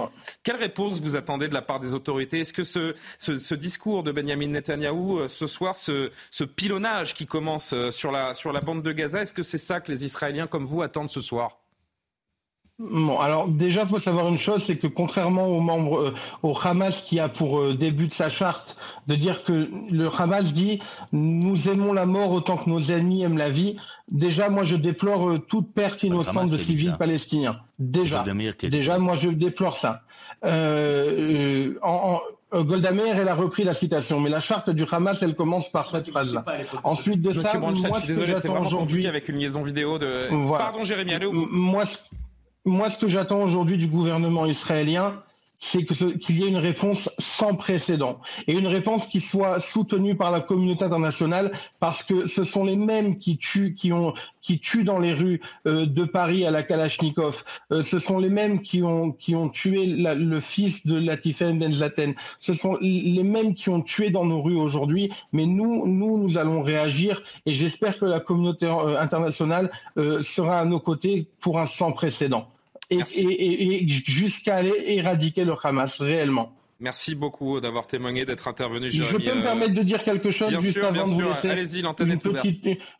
quelle 0.43 0.57
réponse 0.57 0.99
vous 1.01 1.15
attendez 1.15 1.47
de 1.47 1.53
la 1.53 1.61
part 1.61 1.79
des 1.79 1.93
autorités? 1.93 2.41
Est-ce 2.41 2.53
que 2.53 2.63
ce, 2.63 2.93
ce, 3.17 3.55
discours 3.55 4.03
de 4.03 4.11
Benjamin 4.11 4.47
Netanyahou 4.47 5.27
ce 5.27 5.47
soir, 5.47 5.77
ce, 5.77 6.11
ce 6.31 6.43
pilonnage 6.43 7.13
qui 7.13 7.25
commence 7.25 7.75
sur 7.89 8.11
la, 8.11 8.33
sur 8.33 8.53
la 8.53 8.61
bande 8.61 8.83
de 8.83 8.91
Gaza, 8.91 9.21
est-ce 9.21 9.33
que 9.33 9.43
c'est 9.43 9.57
ça 9.57 9.81
que 9.81 9.91
les 9.91 10.05
Israéliens 10.05 10.47
comme 10.47 10.65
vous 10.65 10.81
attendent 10.81 11.09
ce 11.09 11.21
soir? 11.21 11.59
Bon, 12.79 13.19
alors 13.19 13.49
déjà, 13.49 13.85
faut 13.85 13.99
savoir 13.99 14.29
une 14.29 14.37
chose, 14.37 14.63
c'est 14.65 14.77
que 14.77 14.87
contrairement 14.87 15.47
aux 15.47 15.59
membres, 15.59 15.99
euh, 15.99 16.13
au 16.43 16.57
Hamas 16.57 17.01
qui 17.01 17.19
a 17.19 17.27
pour 17.27 17.59
euh, 17.59 17.73
début 17.73 18.07
de 18.07 18.13
sa 18.13 18.29
charte 18.29 18.77
de 19.07 19.15
dire 19.15 19.43
que 19.43 19.67
le 19.91 20.07
Hamas 20.07 20.53
dit 20.53 20.79
nous 21.11 21.67
aimons 21.67 21.91
la 21.91 22.05
mort 22.05 22.31
autant 22.31 22.55
que 22.55 22.69
nos 22.69 22.79
ennemis 22.79 23.23
aiment 23.23 23.37
la 23.37 23.49
vie. 23.49 23.75
Déjà, 24.09 24.49
moi, 24.49 24.63
je 24.63 24.77
déplore 24.77 25.29
euh, 25.29 25.39
toute 25.39 25.73
perte 25.73 26.03
innocente 26.03 26.49
de 26.49 26.57
civils 26.57 26.95
palestiniens. 26.97 27.59
Déjà, 27.79 28.23
déjà, 28.63 28.97
moi 28.97 29.17
je 29.17 29.29
déplore 29.29 29.77
ça. 29.77 30.01
Euh, 30.45 31.73
en, 31.81 32.19
en, 32.51 32.61
Golda 32.63 32.91
Meir, 32.91 33.17
elle 33.17 33.27
a 33.27 33.35
repris 33.35 33.63
la 33.63 33.73
citation, 33.73 34.19
mais 34.21 34.29
la 34.29 34.39
charte 34.39 34.69
du 34.69 34.85
Hamas, 34.89 35.17
elle 35.21 35.35
commence 35.35 35.69
par 35.69 35.91
cette 35.91 36.09
phrase-là. 36.09 36.45
Ensuite 36.83 37.21
de 37.21 37.33
ça, 37.33 37.57
moi, 37.57 37.73
je 37.73 37.99
suis 37.99 38.07
désolé, 38.07 38.35
c'est 38.35 38.47
vraiment 38.47 38.69
compliqué 38.69 39.09
avec 39.09 39.27
une 39.27 39.35
liaison 39.35 39.63
vidéo 39.63 39.97
de. 39.97 40.29
Pardon, 40.57 40.83
Jérémy, 40.83 41.13
allez 41.13 41.25
au 41.25 41.33
Moi, 41.33 41.83
moi, 42.65 42.89
ce 42.89 42.97
que 42.97 43.07
j'attends 43.07 43.41
aujourd'hui 43.41 43.77
du 43.77 43.87
gouvernement 43.87 44.45
israélien, 44.45 45.23
c'est 45.59 45.83
qu'il 45.85 46.39
y 46.39 46.43
ait 46.43 46.47
une 46.47 46.57
réponse 46.57 47.09
sans 47.19 47.55
précédent 47.55 48.21
et 48.47 48.53
une 48.53 48.67
réponse 48.67 49.05
qui 49.07 49.19
soit 49.19 49.59
soutenue 49.59 50.15
par 50.15 50.31
la 50.31 50.39
communauté 50.39 50.85
internationale 50.85 51.51
parce 51.79 52.01
que 52.03 52.27
ce 52.27 52.45
sont 52.45 52.63
les 52.63 52.77
mêmes 52.77 53.17
qui 53.19 53.37
tuent, 53.37 53.75
qui 53.75 53.91
ont, 53.91 54.13
qui 54.41 54.59
tuent 54.59 54.85
dans 54.85 54.99
les 54.99 55.13
rues 55.13 55.41
euh, 55.67 55.85
de 55.85 56.05
Paris 56.05 56.45
à 56.45 56.51
la 56.51 56.63
Kalachnikov. 56.63 57.43
Euh, 57.71 57.83
ce 57.83 57.99
sont 57.99 58.19
les 58.19 58.29
mêmes 58.29 58.61
qui 58.61 58.83
ont, 58.83 59.11
qui 59.11 59.35
ont 59.35 59.49
tué 59.49 59.85
le 59.85 60.39
fils 60.39 60.85
de 60.85 60.97
Latifen 60.97 61.59
Benzaten. 61.59 62.15
Ce 62.39 62.53
sont 62.53 62.77
les 62.81 63.23
mêmes 63.23 63.53
qui 63.53 63.69
ont 63.69 63.81
tué 63.81 64.11
dans 64.11 64.25
nos 64.25 64.41
rues 64.41 64.57
aujourd'hui. 64.57 65.11
Mais 65.33 65.45
nous, 65.45 65.85
nous, 65.85 66.17
nous 66.17 66.37
allons 66.37 66.61
réagir 66.61 67.21
et 67.45 67.53
j'espère 67.53 67.99
que 67.99 68.05
la 68.05 68.21
communauté 68.21 68.65
euh, 68.65 68.99
internationale 68.99 69.71
sera 70.23 70.59
à 70.59 70.65
nos 70.65 70.79
côtés 70.79 71.27
pour 71.41 71.59
un 71.59 71.67
sans 71.67 71.91
précédent 71.91 72.47
et, 72.89 73.85
jusqu'à 73.87 74.57
aller 74.57 74.73
éradiquer 74.87 75.45
le 75.45 75.53
Hamas 75.61 75.99
réellement. 75.99 76.53
Merci 76.81 77.13
beaucoup 77.13 77.59
d'avoir 77.59 77.87
témoigné, 77.87 78.25
d'être 78.25 78.47
intervenu, 78.47 78.89
Jérémy. 78.89 79.21
Je 79.25 79.29
peux 79.29 79.37
me 79.37 79.41
permettre 79.41 79.73
de 79.73 79.83
dire 79.83 80.01
quelque 80.05 80.31
chose 80.31 80.47
bien 80.47 80.61
juste 80.61 80.77
sûr, 80.77 80.85
avant 80.85 80.93
bien 80.93 81.03
de 81.03 81.09
vous 81.09 81.21
laisser 81.21 81.49
Allez-y, 81.49 81.81
l'antenne 81.81 82.11
est 82.11 82.25
ouverte. 82.25 82.45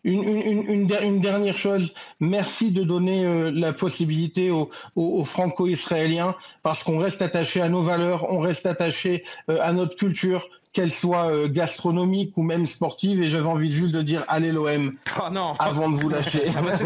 Une, 0.04 0.24
une, 0.24 0.90
une, 1.02 1.22
dernière 1.22 1.58
chose. 1.58 1.94
Merci 2.20 2.72
de 2.72 2.84
donner 2.84 3.26
euh, 3.26 3.52
la 3.54 3.72
possibilité 3.72 4.52
aux, 4.52 4.70
aux, 4.98 5.24
franco-israéliens, 5.24 6.36
parce 6.62 6.84
qu'on 6.84 6.98
reste 6.98 7.22
attaché 7.22 7.62
à 7.62 7.70
nos 7.70 7.82
valeurs, 7.82 8.30
on 8.30 8.40
reste 8.40 8.66
attaché 8.66 9.24
euh, 9.50 9.60
à 9.62 9.72
notre 9.72 9.96
culture, 9.96 10.50
qu'elle 10.72 10.94
soit 10.94 11.32
euh, 11.32 11.48
gastronomique 11.50 12.38
ou 12.38 12.44
même 12.44 12.68
sportive, 12.68 13.24
et 13.24 13.30
j'avais 13.32 13.48
envie 13.48 13.74
juste 13.74 13.94
de 13.94 14.04
dire 14.04 14.24
allez 14.28 14.52
l'OM 14.52 14.94
oh 15.20 15.30
non. 15.32 15.54
avant 15.58 15.90
de 15.90 16.00
vous 16.00 16.10
lâcher. 16.10 16.52
Ah 16.56 16.62
bah, 16.62 16.78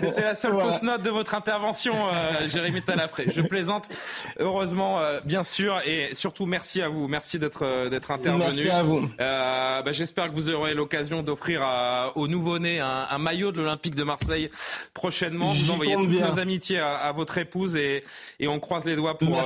c'était 0.00 0.22
la 0.22 0.34
seule 0.34 0.54
fausse 0.54 0.82
note 0.82 1.02
de 1.02 1.10
votre 1.10 1.34
intervention, 1.36 1.94
euh, 2.12 2.48
Jérémy 2.48 2.82
Talafré. 2.82 3.26
Je 3.28 3.42
plaisante, 3.42 3.88
heureusement, 4.38 4.98
euh, 4.98 5.20
bien 5.24 5.44
sûr, 5.44 5.80
et 5.86 6.14
surtout 6.14 6.46
merci 6.46 6.82
à 6.82 6.88
vous, 6.88 7.06
merci 7.06 7.38
d'être 7.38 7.64
euh, 7.64 7.88
d'être 7.88 8.10
intervenu. 8.10 8.64
Merci 8.64 8.70
à 8.70 8.82
vous. 8.82 9.08
Bah, 9.18 9.92
J'espère 9.92 10.26
que 10.28 10.32
vous 10.32 10.50
aurez 10.50 10.74
l'occasion 10.74 11.22
d'offrir 11.22 11.62
aux 12.16 12.26
nouveau-nés 12.26 12.80
un, 12.80 13.06
un, 13.10 13.18
maillot 13.18 13.52
de 13.52 13.58
l'Olympique 13.58 13.94
de 13.94 14.02
Marseille 14.02 14.50
prochainement. 14.94 15.54
Vous 15.54 15.70
envoyez 15.70 15.94
toutes 15.94 16.08
nos 16.08 16.38
amitiés 16.38 16.78
à, 16.78 16.96
à, 16.96 17.12
votre 17.12 17.38
épouse 17.38 17.76
et, 17.76 18.02
et 18.40 18.48
on 18.48 18.58
croise 18.58 18.84
les 18.84 18.96
doigts 18.96 19.18
pour, 19.18 19.38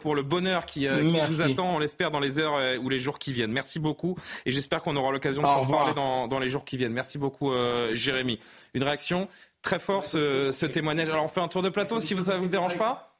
pour 0.00 0.14
le 0.14 0.22
bonheur 0.22 0.64
qui, 0.64 0.86
qui 0.86 1.20
vous 1.28 1.42
attend, 1.42 1.74
on 1.74 1.78
l'espère, 1.78 2.10
dans 2.10 2.20
les 2.20 2.38
heures 2.38 2.58
ou 2.82 2.88
les 2.88 2.98
jours 2.98 3.09
qui 3.18 3.32
viennent. 3.32 3.52
Merci 3.52 3.78
beaucoup 3.78 4.16
et 4.46 4.50
j'espère 4.50 4.82
qu'on 4.82 4.96
aura 4.96 5.12
l'occasion 5.12 5.42
de 5.42 5.46
en 5.46 5.62
reparler 5.62 5.94
dans, 5.94 6.38
les 6.38 6.48
jours 6.48 6.64
qui 6.64 6.76
viennent. 6.76 6.92
Merci 6.92 7.18
beaucoup, 7.18 7.52
euh, 7.52 7.94
Jérémy. 7.94 8.38
Une 8.74 8.82
réaction 8.82 9.28
très 9.62 9.78
forte, 9.78 10.06
ce, 10.06 10.66
témoignage. 10.66 11.08
Alors 11.08 11.24
on 11.24 11.28
fait 11.28 11.40
un 11.40 11.48
tour 11.48 11.62
de 11.62 11.68
plateau 11.68 12.00
si 12.00 12.16
ça 12.16 12.36
ne 12.36 12.40
vous 12.40 12.48
dérange 12.48 12.78
pas 12.78 13.10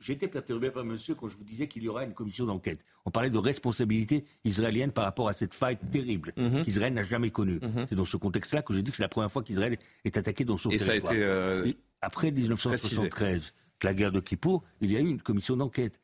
j'ai 0.00 0.12
été 0.12 0.28
perturbé 0.28 0.70
par 0.70 0.84
monsieur 0.84 1.14
quand 1.14 1.28
je 1.28 1.36
vous 1.36 1.44
disais 1.44 1.68
qu'il 1.68 1.82
y 1.82 1.88
aura 1.88 2.04
une 2.04 2.14
commission 2.14 2.46
d'enquête. 2.46 2.80
On 3.04 3.10
parlait 3.10 3.30
de 3.30 3.38
responsabilité 3.38 4.24
israélienne 4.44 4.90
par 4.90 5.04
rapport 5.04 5.28
à 5.28 5.32
cette 5.32 5.54
faille 5.54 5.76
terrible 5.76 6.32
mhm. 6.36 6.64
qu'Israël 6.64 6.92
n'a 6.92 7.04
jamais 7.04 7.30
connue. 7.30 7.60
Mhm. 7.62 7.86
C'est 7.88 7.94
dans 7.94 8.04
ce 8.04 8.16
contexte-là 8.16 8.62
que 8.62 8.74
j'ai 8.74 8.82
dit 8.82 8.90
que 8.90 8.96
c'est 8.96 9.04
la 9.04 9.08
première 9.08 9.30
fois 9.30 9.42
qu'Israël 9.42 9.78
est 10.04 10.16
attaqué 10.16 10.44
dans 10.44 10.58
son 10.58 10.70
Et 10.70 10.78
territoire. 10.78 11.12
Ça 11.12 11.12
a 11.12 11.14
été, 11.14 11.24
euh, 11.24 11.72
après 12.00 12.30
1973, 12.32 13.54
la 13.82 13.94
guerre 13.94 14.12
de 14.12 14.20
Kippour, 14.20 14.64
il 14.80 14.90
y 14.90 14.96
a 14.96 15.00
eu 15.00 15.08
une 15.08 15.22
commission 15.22 15.56
d'enquête. 15.56 16.00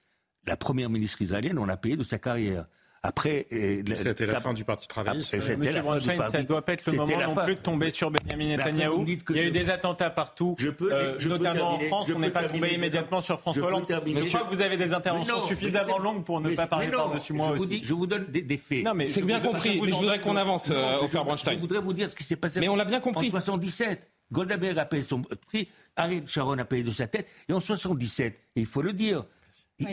La 0.47 0.57
première 0.57 0.91
ministre 0.91 1.23
israélienne, 1.23 1.59
on 1.59 1.69
a 1.69 1.77
payé 1.77 1.97
de 1.97 2.05
sa 2.05 2.19
carrière. 2.19 2.67
Après, 3.05 3.49
euh, 3.53 3.83
c'était 3.97 4.27
la 4.27 4.41
fin 4.41 4.53
du 4.53 4.65
Parti 4.65 4.87
travailliste. 4.87 5.35
Monsieur 5.35 5.83
Bronstein, 5.83 6.29
ça 6.29 6.39
ne 6.39 6.47
doit 6.47 6.63
pas 6.63 6.75
être 6.75 6.87
le 6.87 6.99
moment 6.99 7.35
non 7.35 7.35
plus 7.35 7.57
de 7.57 7.61
tomber 7.61 7.91
sur 7.91 8.13
Benjamin 8.13 8.57
Netanyahu. 8.57 9.05
Il 9.31 9.37
y 9.37 9.41
a 9.41 9.45
eu 9.45 9.51
des 9.51 9.71
attentats 9.71 10.11
partout, 10.11 10.55
je 10.59 10.69
peux, 10.69 10.93
euh, 10.93 11.19
notamment 11.27 11.75
en 11.75 11.79
France. 11.81 12.11
On 12.15 12.21
n'est 12.21 12.31
pas 12.31 12.45
tombé 12.45 12.75
immédiatement 12.75 13.21
sur 13.21 13.41
François 13.41 13.67
Hollande. 13.67 13.87
je 13.89 14.29
crois 14.29 14.45
que 14.45 14.55
vous 14.55 14.63
avez 14.63 14.77
des 14.77 14.95
interventions 14.95 15.41
suffisamment 15.41 15.99
longues 15.99 16.25
pour 16.25 16.41
ne 16.41 16.55
pas 16.55 16.67
parler 16.67 16.89
par-dessus 16.89 17.33
moi 17.33 17.51
aussi. 17.51 17.83
Je 17.83 17.95
vous 17.95 18.07
donne 18.07 18.27
des, 18.27 18.57
faits. 18.57 18.87
c'est 19.07 19.23
bien 19.23 19.41
compris. 19.41 19.81
Mais 19.81 19.91
je 19.91 19.97
voudrais 19.97 20.21
qu'on 20.21 20.37
avance, 20.37 20.71
au 20.71 21.09
Fer 21.09 21.25
Je 21.27 21.59
voudrais 21.59 21.81
vous 21.81 21.93
dire 21.93 22.09
ce 22.09 22.17
qui 22.17 22.25
s'est 22.25 22.37
passé. 22.37 22.61
Mais 22.61 22.69
on 22.69 22.77
l'a 22.77 22.85
bien 22.85 23.01
compris. 23.01 23.29
En 23.29 23.41
77, 23.41 24.09
Golda 24.33 24.57
Meir 24.57 24.79
a 24.79 24.87
payé 24.87 25.03
son 25.03 25.23
prix, 25.49 25.69
Ariel 25.97 26.27
Sharon 26.27 26.59
a 26.59 26.65
payé 26.65 26.83
de 26.83 26.91
sa 26.91 27.07
tête, 27.07 27.29
et 27.49 27.53
en 27.53 27.61
77, 27.61 28.39
il 28.57 28.67
faut 28.67 28.83
le 28.83 28.93
dire, 28.93 29.25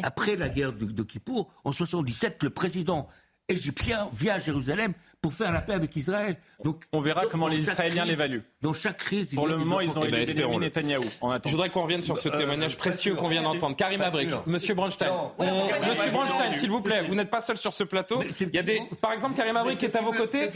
après 0.04 0.36
la 0.36 0.50
guerre 0.50 0.74
de, 0.74 0.86
de 0.86 1.04
Kippour, 1.04 1.54
en 1.64 1.72
77, 1.72 2.44
le 2.44 2.50
président 2.50 3.08
égyptien 3.50 4.08
vient 4.14 4.36
à 4.36 4.39
Jérusalem 4.39 4.93
pour 5.22 5.34
faire 5.34 5.52
la 5.52 5.62
paix 5.62 5.74
avec 5.74 5.95
Israël. 5.95 6.38
Donc, 6.64 6.84
on 6.93 7.02
verra 7.02 7.26
comment 7.26 7.47
les 7.47 7.60
Israéliens 7.60 8.06
l'évaluent. 8.06 8.43
Dans 8.62 8.74
chaque 8.74 8.97
crise, 8.97 9.34
pour 9.34 9.47
le 9.47 9.58
moment, 9.58 9.82
ils 9.82 9.89
ont 9.97 10.04
élu 10.04 10.26
Benjamin 10.26 10.60
Netanyahou. 10.60 11.04
Je 11.45 11.52
voudrais 11.52 11.70
qu'on 11.70 11.84
revienne 11.84 12.02
sur 12.02 12.18
ce 12.18 12.30
euh, 12.30 12.38
témoignage 12.38 12.78
précieux 12.78 13.16
qu'on 13.16 13.28
vient 13.28 13.41
d'entendre. 13.41 13.76
Karim 13.76 14.02
Abrik, 14.02 14.30
Monsieur 14.45 14.76
Bronstein, 14.76 15.12
Monsieur 15.39 16.12
Bronstein, 16.12 16.58
s'il 16.58 16.70
vous 16.70 16.82
plaît, 16.82 17.04
vous 17.04 17.16
n'êtes 17.16 17.30
pas 17.30 17.41
seul 17.41 17.58
sur 17.58 17.74
ce 17.74 17.84
plateau. 17.84 18.22
Il 18.39 18.56
y 18.56 18.60
a 18.60 18.64
des, 18.64 18.82
par 19.02 19.12
exemple, 19.12 19.36
Karim 19.36 19.58
Abrik 19.58 19.84
est 19.84 19.95
à 19.95 20.02
vos 20.02 20.12
côtés. 20.12 20.50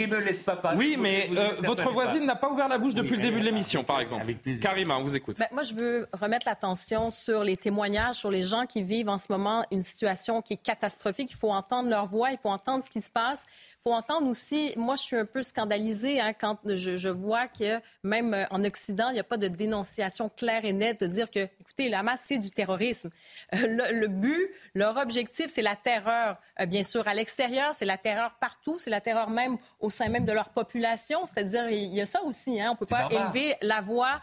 Oui, 0.78 0.96
mais 0.98 1.30
euh, 1.36 1.50
votre 1.64 1.92
voisine 1.92 2.26
n'a 2.26 2.36
pas 2.36 2.50
ouvert 2.50 2.68
la 2.68 2.78
bouche 2.78 2.94
depuis 2.94 3.16
le 3.16 3.22
début 3.22 3.40
de 3.40 3.46
l'émission, 3.46 3.84
par 3.84 4.00
exemple. 4.00 4.34
Karim, 4.62 4.92
on 4.92 5.02
vous 5.02 5.16
écoute. 5.16 5.38
Ben, 5.40 5.48
moi, 5.52 5.64
je 5.64 5.74
veux 5.74 6.08
remettre 6.14 6.48
l'attention 6.48 7.12
sur 7.12 7.44
les 7.44 7.58
témoignages, 7.58 8.16
sur 8.16 8.32
les 8.32 8.44
gens 8.44 8.66
qui 8.66 8.82
vivent 8.82 9.10
en 9.10 9.18
ce 9.18 9.28
moment 9.30 9.64
une 9.72 9.82
situation 9.82 10.42
qui 10.42 10.54
est 10.54 10.64
catastrophique. 10.64 11.30
Il 11.32 11.38
faut 11.38 11.52
entendre 11.52 11.90
leur 11.90 12.06
voix, 12.06 12.32
il 12.32 12.38
faut 12.38 12.50
entendre 12.50 12.83
ce 12.84 12.92
qui 12.92 13.02
se 13.02 13.10
passe 13.10 13.46
faut 13.84 13.94
entendre 13.94 14.30
aussi, 14.30 14.72
moi, 14.78 14.96
je 14.96 15.02
suis 15.02 15.18
un 15.18 15.26
peu 15.26 15.44
scandalisée 15.44 16.22
hein, 16.22 16.32
quand 16.32 16.58
je, 16.66 17.10
vois 17.10 17.50
que 17.50 17.82
même 18.04 18.34
euh, 18.34 18.46
en 18.50 18.64
Occident, 18.64 19.10
il 19.10 19.16
n'y 19.16 19.20
a 19.20 19.26
pas 19.26 19.36
de 19.36 19.50
dénonciation 19.50 20.30
claire 20.30 20.64
et 20.64 20.72
nette 20.72 21.02
de 21.02 21.08
dire 21.08 21.30
que, 21.30 21.50
écoutez, 21.60 21.90
la 21.90 22.02
masse, 22.02 22.22
c'est 22.24 22.38
du 22.38 22.50
terrorisme. 22.50 23.10
Euh, 23.54 23.92
le, 23.92 24.08
but, 24.08 24.50
leur 24.74 24.96
objectif, 24.96 25.48
c'est 25.48 25.62
la 25.62 25.76
terreur, 25.76 26.38
euh, 26.62 26.66
bien 26.66 26.84
sûr, 26.84 27.06
à 27.10 27.14
l'extérieur, 27.14 27.76
c'est 27.76 27.84
la 27.84 27.98
terreur 27.98 28.36
partout, 28.40 28.80
c'est 28.80 28.90
la 28.90 29.02
terreur 29.02 29.30
même 29.30 29.58
au 29.82 29.90
sein 29.90 30.08
même 30.08 30.24
de 30.24 30.32
leur 30.32 30.50
population. 30.50 31.26
C'est-à-dire, 31.26 31.70
il 31.70 31.94
y 31.94 32.00
a 32.00 32.06
ça 32.06 32.24
aussi. 32.24 32.62
Hein, 32.62 32.70
on 32.70 32.74
ne 32.74 32.78
peut 32.78 32.86
pas 32.86 33.10
élever 33.12 33.56
la 33.62 33.82
voix 33.82 34.22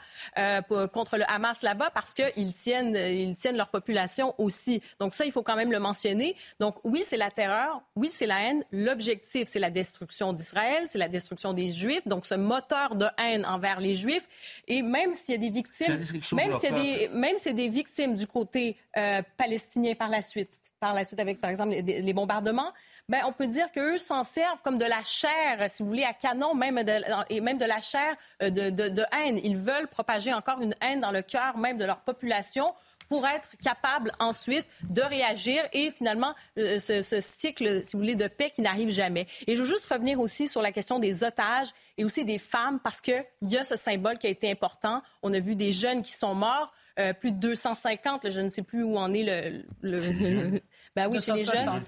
contre 0.92 1.18
le 1.18 1.30
Hamas 1.30 1.62
là-bas 1.62 1.90
parce 1.90 2.14
qu'ils 2.14 2.54
tiennent, 2.54 2.96
ils 2.96 3.36
tiennent 3.36 3.58
leur 3.58 3.68
population 3.68 4.34
aussi. 4.38 4.82
Donc 5.00 5.12
ça, 5.12 5.26
il 5.26 5.32
faut 5.32 5.42
quand 5.42 5.56
même 5.56 5.72
le 5.72 5.80
mentionner. 5.80 6.34
Donc 6.60 6.76
oui, 6.84 7.02
c'est 7.04 7.18
la 7.18 7.30
terreur, 7.30 7.82
oui, 7.96 8.08
c'est 8.10 8.26
la 8.26 8.40
haine. 8.42 8.64
L'objectif, 8.72 9.49
c'est 9.50 9.58
la 9.58 9.70
destruction 9.70 10.32
d'Israël, 10.32 10.84
c'est 10.86 10.98
la 10.98 11.08
destruction 11.08 11.52
des 11.52 11.66
Juifs, 11.66 12.06
donc 12.06 12.26
ce 12.26 12.34
moteur 12.34 12.94
de 12.94 13.06
haine 13.18 13.44
envers 13.44 13.80
les 13.80 13.94
Juifs. 13.94 14.26
Et 14.68 14.82
même 14.82 15.14
s'il 15.14 15.34
y 15.34 15.38
a 15.38 15.40
des 15.40 15.50
victimes, 15.50 15.98
même 16.32 16.52
s'il 16.52 16.70
y 16.70 16.72
a 16.72 16.82
des, 16.82 17.08
même 17.08 17.36
s'il 17.36 17.52
y 17.52 17.54
a 17.54 17.56
des 17.56 17.68
victimes 17.68 18.14
du 18.14 18.26
côté 18.26 18.76
euh, 18.96 19.22
palestinien 19.36 19.94
par 19.94 20.08
la 20.08 20.22
suite, 20.22 20.50
par 20.78 20.94
la 20.94 21.04
suite 21.04 21.20
avec 21.20 21.40
par 21.40 21.50
exemple 21.50 21.74
les, 21.74 22.12
bombardements, 22.12 22.72
ben, 23.08 23.22
on 23.26 23.32
peut 23.32 23.46
dire 23.46 23.70
qu'eux 23.72 23.98
s'en 23.98 24.24
servent 24.24 24.62
comme 24.62 24.78
de 24.78 24.84
la 24.84 25.02
chair, 25.02 25.68
si 25.68 25.82
vous 25.82 25.88
voulez, 25.88 26.04
à 26.04 26.14
canon, 26.14 26.54
même 26.54 26.82
de, 26.82 27.02
et 27.28 27.40
même 27.40 27.58
de 27.58 27.64
la 27.64 27.80
chair 27.80 28.14
euh, 28.42 28.50
de, 28.50 28.70
de, 28.70 28.88
de 28.88 29.02
haine. 29.12 29.38
Ils 29.42 29.56
veulent 29.56 29.88
propager 29.88 30.32
encore 30.32 30.60
une 30.60 30.74
haine 30.80 31.00
dans 31.00 31.10
le 31.10 31.22
cœur 31.22 31.58
même 31.58 31.76
de 31.76 31.84
leur 31.84 32.00
population 32.00 32.72
pour 33.10 33.26
être 33.26 33.56
capable 33.62 34.12
ensuite 34.20 34.64
de 34.88 35.02
réagir 35.02 35.64
et 35.72 35.90
finalement 35.90 36.32
euh, 36.58 36.78
ce, 36.78 37.18
cycle, 37.20 37.84
si 37.84 37.96
vous 37.96 38.02
voulez, 38.02 38.14
de 38.14 38.28
paix 38.28 38.50
qui 38.50 38.62
n'arrive 38.62 38.88
jamais. 38.88 39.26
Et 39.48 39.56
je 39.56 39.62
veux 39.62 39.66
juste 39.68 39.86
revenir 39.86 40.20
aussi 40.20 40.46
sur 40.46 40.62
la 40.62 40.70
question 40.70 41.00
des 41.00 41.24
otages 41.24 41.70
et 41.98 42.04
aussi 42.04 42.24
des 42.24 42.38
femmes 42.38 42.78
parce 42.78 43.00
qu'il 43.00 43.24
y 43.42 43.56
a 43.56 43.64
ce 43.64 43.76
symbole 43.76 44.16
qui 44.16 44.28
a 44.28 44.30
été 44.30 44.48
important. 44.48 45.02
On 45.24 45.34
a 45.34 45.40
vu 45.40 45.56
des 45.56 45.72
jeunes 45.72 46.02
qui 46.02 46.12
sont 46.12 46.34
morts. 46.34 46.72
Euh, 46.98 47.12
plus 47.12 47.32
de 47.32 47.38
250, 47.38 48.30
je 48.30 48.40
ne 48.40 48.48
sais 48.48 48.62
plus 48.62 48.82
où 48.82 48.96
en 48.96 49.12
est 49.14 49.22
le, 49.22 49.62
le, 49.82 50.60
ben 50.96 51.08
oui, 51.08 51.20
c'est 51.20 51.32
les 51.32 51.44
jeunes. 51.44 51.82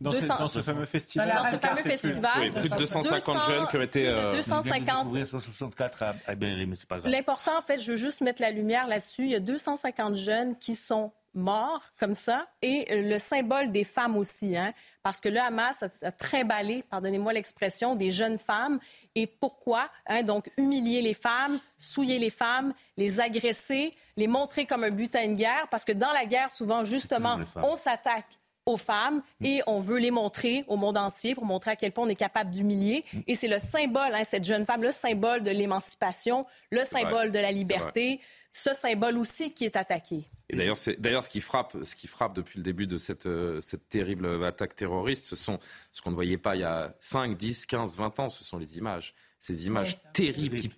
Dans, 0.00 0.10
dans, 0.10 0.48
ce 0.48 0.62
fameux 0.62 0.86
festival. 0.86 1.28
Dans 1.28 1.44
ce 1.50 1.56
fameux 1.56 1.82
festival. 1.82 2.40
Oui, 2.40 2.50
plus 2.50 2.68
de 2.70 2.76
250 2.76 3.46
jeunes 3.46 3.66
qui 3.66 3.76
ont 3.76 3.82
été. 3.82 4.08
Euh, 4.08 4.32
250. 4.36 5.26
164 5.26 6.02
à, 6.02 6.14
à 6.26 6.34
mais 6.34 6.66
c'est 6.76 6.88
pas 6.88 6.98
grave. 6.98 7.10
L'important, 7.10 7.58
en 7.58 7.62
fait, 7.62 7.78
je 7.78 7.92
veux 7.92 7.96
juste 7.96 8.22
mettre 8.22 8.40
la 8.40 8.50
lumière 8.50 8.86
là-dessus. 8.86 9.24
Il 9.24 9.30
y 9.30 9.34
a 9.34 9.40
250 9.40 10.14
jeunes 10.14 10.56
qui 10.56 10.74
sont 10.74 11.12
morts 11.34 11.82
comme 12.00 12.14
ça 12.14 12.46
et 12.62 12.86
le 12.90 13.18
symbole 13.18 13.70
des 13.70 13.84
femmes 13.84 14.16
aussi, 14.16 14.56
hein, 14.56 14.72
parce 15.02 15.20
que 15.20 15.28
le 15.28 15.38
Hamas 15.38 15.82
a, 15.82 15.88
a 16.02 16.10
trimballé, 16.10 16.82
pardonnez-moi 16.88 17.34
l'expression, 17.34 17.94
des 17.94 18.10
jeunes 18.10 18.38
femmes 18.38 18.80
et 19.16 19.26
pourquoi. 19.26 19.88
Hein, 20.06 20.22
donc, 20.22 20.48
humilier 20.56 21.02
les 21.02 21.14
femmes, 21.14 21.58
souiller 21.78 22.20
les 22.20 22.30
femmes, 22.30 22.72
les 22.96 23.18
agresser, 23.18 23.92
les 24.16 24.28
montrer 24.28 24.66
comme 24.66 24.84
un 24.84 24.90
butin 24.90 25.26
de 25.28 25.34
guerre, 25.34 25.66
parce 25.70 25.84
que 25.84 25.92
dans 25.92 26.12
la 26.12 26.26
guerre, 26.26 26.52
souvent, 26.52 26.84
justement, 26.84 27.38
on 27.56 27.74
s'attaque 27.74 28.38
aux 28.66 28.76
femmes 28.76 29.22
et 29.42 29.62
on 29.68 29.78
veut 29.78 29.98
les 29.98 30.10
montrer 30.10 30.64
au 30.66 30.76
monde 30.76 30.96
entier 30.96 31.36
pour 31.36 31.44
montrer 31.44 31.70
à 31.70 31.76
quel 31.76 31.92
point 31.92 32.04
on 32.04 32.08
est 32.08 32.16
capable 32.16 32.50
d'humilier. 32.50 33.04
Et 33.28 33.34
c'est 33.34 33.48
le 33.48 33.60
symbole, 33.60 34.12
hein, 34.12 34.24
cette 34.24 34.44
jeune 34.44 34.66
femme, 34.66 34.82
le 34.82 34.92
symbole 34.92 35.42
de 35.42 35.52
l'émancipation, 35.52 36.44
le 36.70 36.84
symbole 36.84 37.30
de 37.30 37.38
la 37.38 37.52
liberté, 37.52 38.20
ce 38.56 38.72
symbole 38.72 39.18
aussi 39.18 39.52
qui 39.52 39.66
est 39.66 39.76
attaqué. 39.76 40.24
Et 40.48 40.56
d'ailleurs, 40.56 40.78
c'est 40.78 40.98
d'ailleurs 40.98 41.22
ce 41.22 41.28
qui 41.28 41.42
frappe, 41.42 41.76
ce 41.84 41.94
qui 41.94 42.06
frappe 42.06 42.34
depuis 42.34 42.58
le 42.58 42.62
début 42.62 42.86
de 42.86 42.96
cette, 42.96 43.26
euh, 43.26 43.60
cette 43.60 43.88
terrible 43.90 44.42
attaque 44.44 44.74
terroriste, 44.74 45.26
ce 45.26 45.36
sont 45.36 45.58
ce 45.92 46.00
qu'on 46.00 46.10
ne 46.10 46.14
voyait 46.14 46.38
pas 46.38 46.56
il 46.56 46.62
y 46.62 46.64
a 46.64 46.94
5, 47.00 47.36
10, 47.36 47.66
15, 47.66 47.98
20 47.98 48.20
ans, 48.20 48.28
ce 48.30 48.44
sont 48.44 48.58
les 48.58 48.78
images. 48.78 49.14
Ces 49.40 49.66
images 49.66 49.96
terribles 50.14 50.56
qui, 50.56 50.70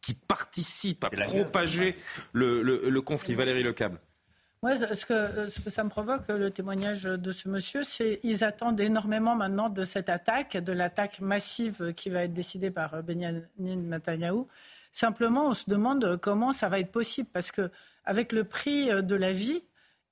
qui 0.00 0.14
participent 0.14 1.04
à 1.04 1.10
propager 1.10 1.94
le, 2.32 2.62
le, 2.62 3.02
conflit. 3.02 3.34
Valérie 3.34 3.62
Lecable. 3.62 4.00
Moi, 4.62 4.76
ce 4.76 5.04
que, 5.06 5.48
ce 5.50 5.60
que 5.60 5.70
ça 5.70 5.84
me 5.84 5.90
provoque, 5.90 6.26
le 6.28 6.50
témoignage 6.50 7.02
de 7.02 7.30
ce 7.30 7.48
monsieur, 7.48 7.84
c'est 7.84 8.18
qu'ils 8.18 8.42
attendent 8.42 8.80
énormément 8.80 9.36
maintenant 9.36 9.68
de 9.68 9.84
cette 9.84 10.08
attaque, 10.08 10.56
de 10.56 10.72
l'attaque 10.72 11.20
massive 11.20 11.92
qui 11.94 12.08
va 12.08 12.24
être 12.24 12.32
décidée 12.32 12.70
par 12.70 13.02
Benjamin 13.02 13.42
Netanyahu. 13.58 14.46
Simplement, 14.98 15.50
on 15.50 15.54
se 15.54 15.70
demande 15.70 16.16
comment 16.20 16.52
ça 16.52 16.68
va 16.68 16.80
être 16.80 16.90
possible, 16.90 17.28
parce 17.32 17.52
que 17.52 17.70
avec 18.04 18.32
le 18.32 18.42
prix 18.42 18.88
de 18.88 19.14
la 19.14 19.32
vie 19.32 19.62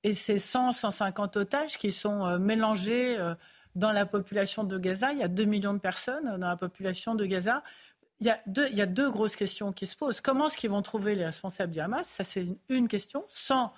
et 0.03 0.13
ces 0.13 0.37
100, 0.39 0.71
150 0.71 1.35
otages 1.35 1.77
qui 1.77 1.91
sont 1.91 2.25
euh, 2.25 2.39
mélangés 2.39 3.19
euh, 3.19 3.35
dans 3.75 3.91
la 3.91 4.05
population 4.05 4.63
de 4.63 4.77
Gaza, 4.77 5.11
il 5.11 5.19
y 5.19 5.23
a 5.23 5.27
2 5.27 5.43
millions 5.43 5.73
de 5.73 5.79
personnes 5.79 6.37
dans 6.37 6.47
la 6.47 6.55
population 6.55 7.15
de 7.15 7.25
Gaza. 7.25 7.63
Il 8.21 8.27
y, 8.27 8.29
a 8.81 8.85
deux, 8.85 9.11
grosses 9.11 9.35
questions 9.35 9.73
qui 9.73 9.87
se 9.87 9.97
posent. 9.97 10.21
Comment 10.21 10.47
est-ce 10.47 10.55
qu'ils 10.55 10.69
vont 10.69 10.81
trouver 10.81 11.15
les 11.15 11.25
responsables 11.25 11.73
du 11.73 11.81
Hamas? 11.81 12.07
Ça, 12.07 12.23
c'est 12.23 12.47
une, 12.69 12.87
question. 12.87 13.25
Sans 13.27 13.73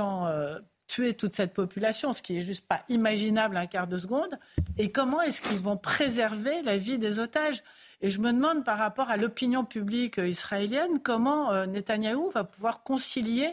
euh, 0.00 0.60
tuer 0.86 1.14
toute 1.14 1.34
cette 1.34 1.54
population, 1.54 2.12
ce 2.12 2.22
qui 2.22 2.38
est 2.38 2.40
juste 2.40 2.68
pas 2.68 2.84
imaginable 2.88 3.56
un 3.56 3.66
quart 3.66 3.88
de 3.88 3.98
seconde. 3.98 4.38
Et 4.78 4.92
comment 4.92 5.22
est-ce 5.22 5.42
qu'ils 5.42 5.58
vont 5.58 5.76
préserver 5.76 6.62
la 6.62 6.76
vie 6.78 6.98
des 6.98 7.18
otages? 7.18 7.64
Et 8.02 8.10
je 8.10 8.18
me 8.18 8.32
demande 8.32 8.64
par 8.64 8.78
rapport 8.78 9.10
à 9.10 9.16
l'opinion 9.16 9.64
publique 9.64 10.18
israélienne, 10.18 10.98
comment 11.02 11.52
euh, 11.52 11.66
Netanyahou 11.66 12.30
va 12.32 12.42
pouvoir 12.42 12.82
concilier 12.82 13.48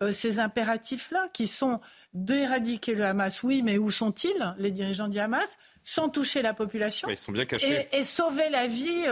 euh, 0.00 0.10
ces 0.10 0.38
impératifs-là, 0.38 1.28
qui 1.34 1.46
sont 1.46 1.80
d'éradiquer 2.14 2.94
le 2.94 3.04
Hamas, 3.04 3.42
oui, 3.42 3.60
mais 3.62 3.76
où 3.76 3.90
sont-ils, 3.90 4.54
les 4.56 4.70
dirigeants 4.70 5.08
du 5.08 5.18
Hamas, 5.18 5.58
sans 5.84 6.08
toucher 6.08 6.40
la 6.40 6.54
population 6.54 7.08
Ils 7.10 7.16
sont 7.16 7.32
bien 7.32 7.44
cachés. 7.44 7.88
Et, 7.92 8.02
sauver 8.02 8.48
la 8.48 8.66
vie 8.66 9.04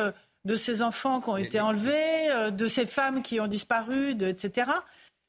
de 0.47 0.57
ces 0.57 0.81
enfants 0.81 1.21
qui 1.21 1.29
ont 1.29 1.37
été 1.37 1.61
enlevés, 1.61 2.51
de 2.51 2.67
ces 2.67 2.87
femmes 2.87 3.21
qui 3.21 3.41
ont 3.41 3.47
disparu, 3.47 4.13
etc. 4.21 4.71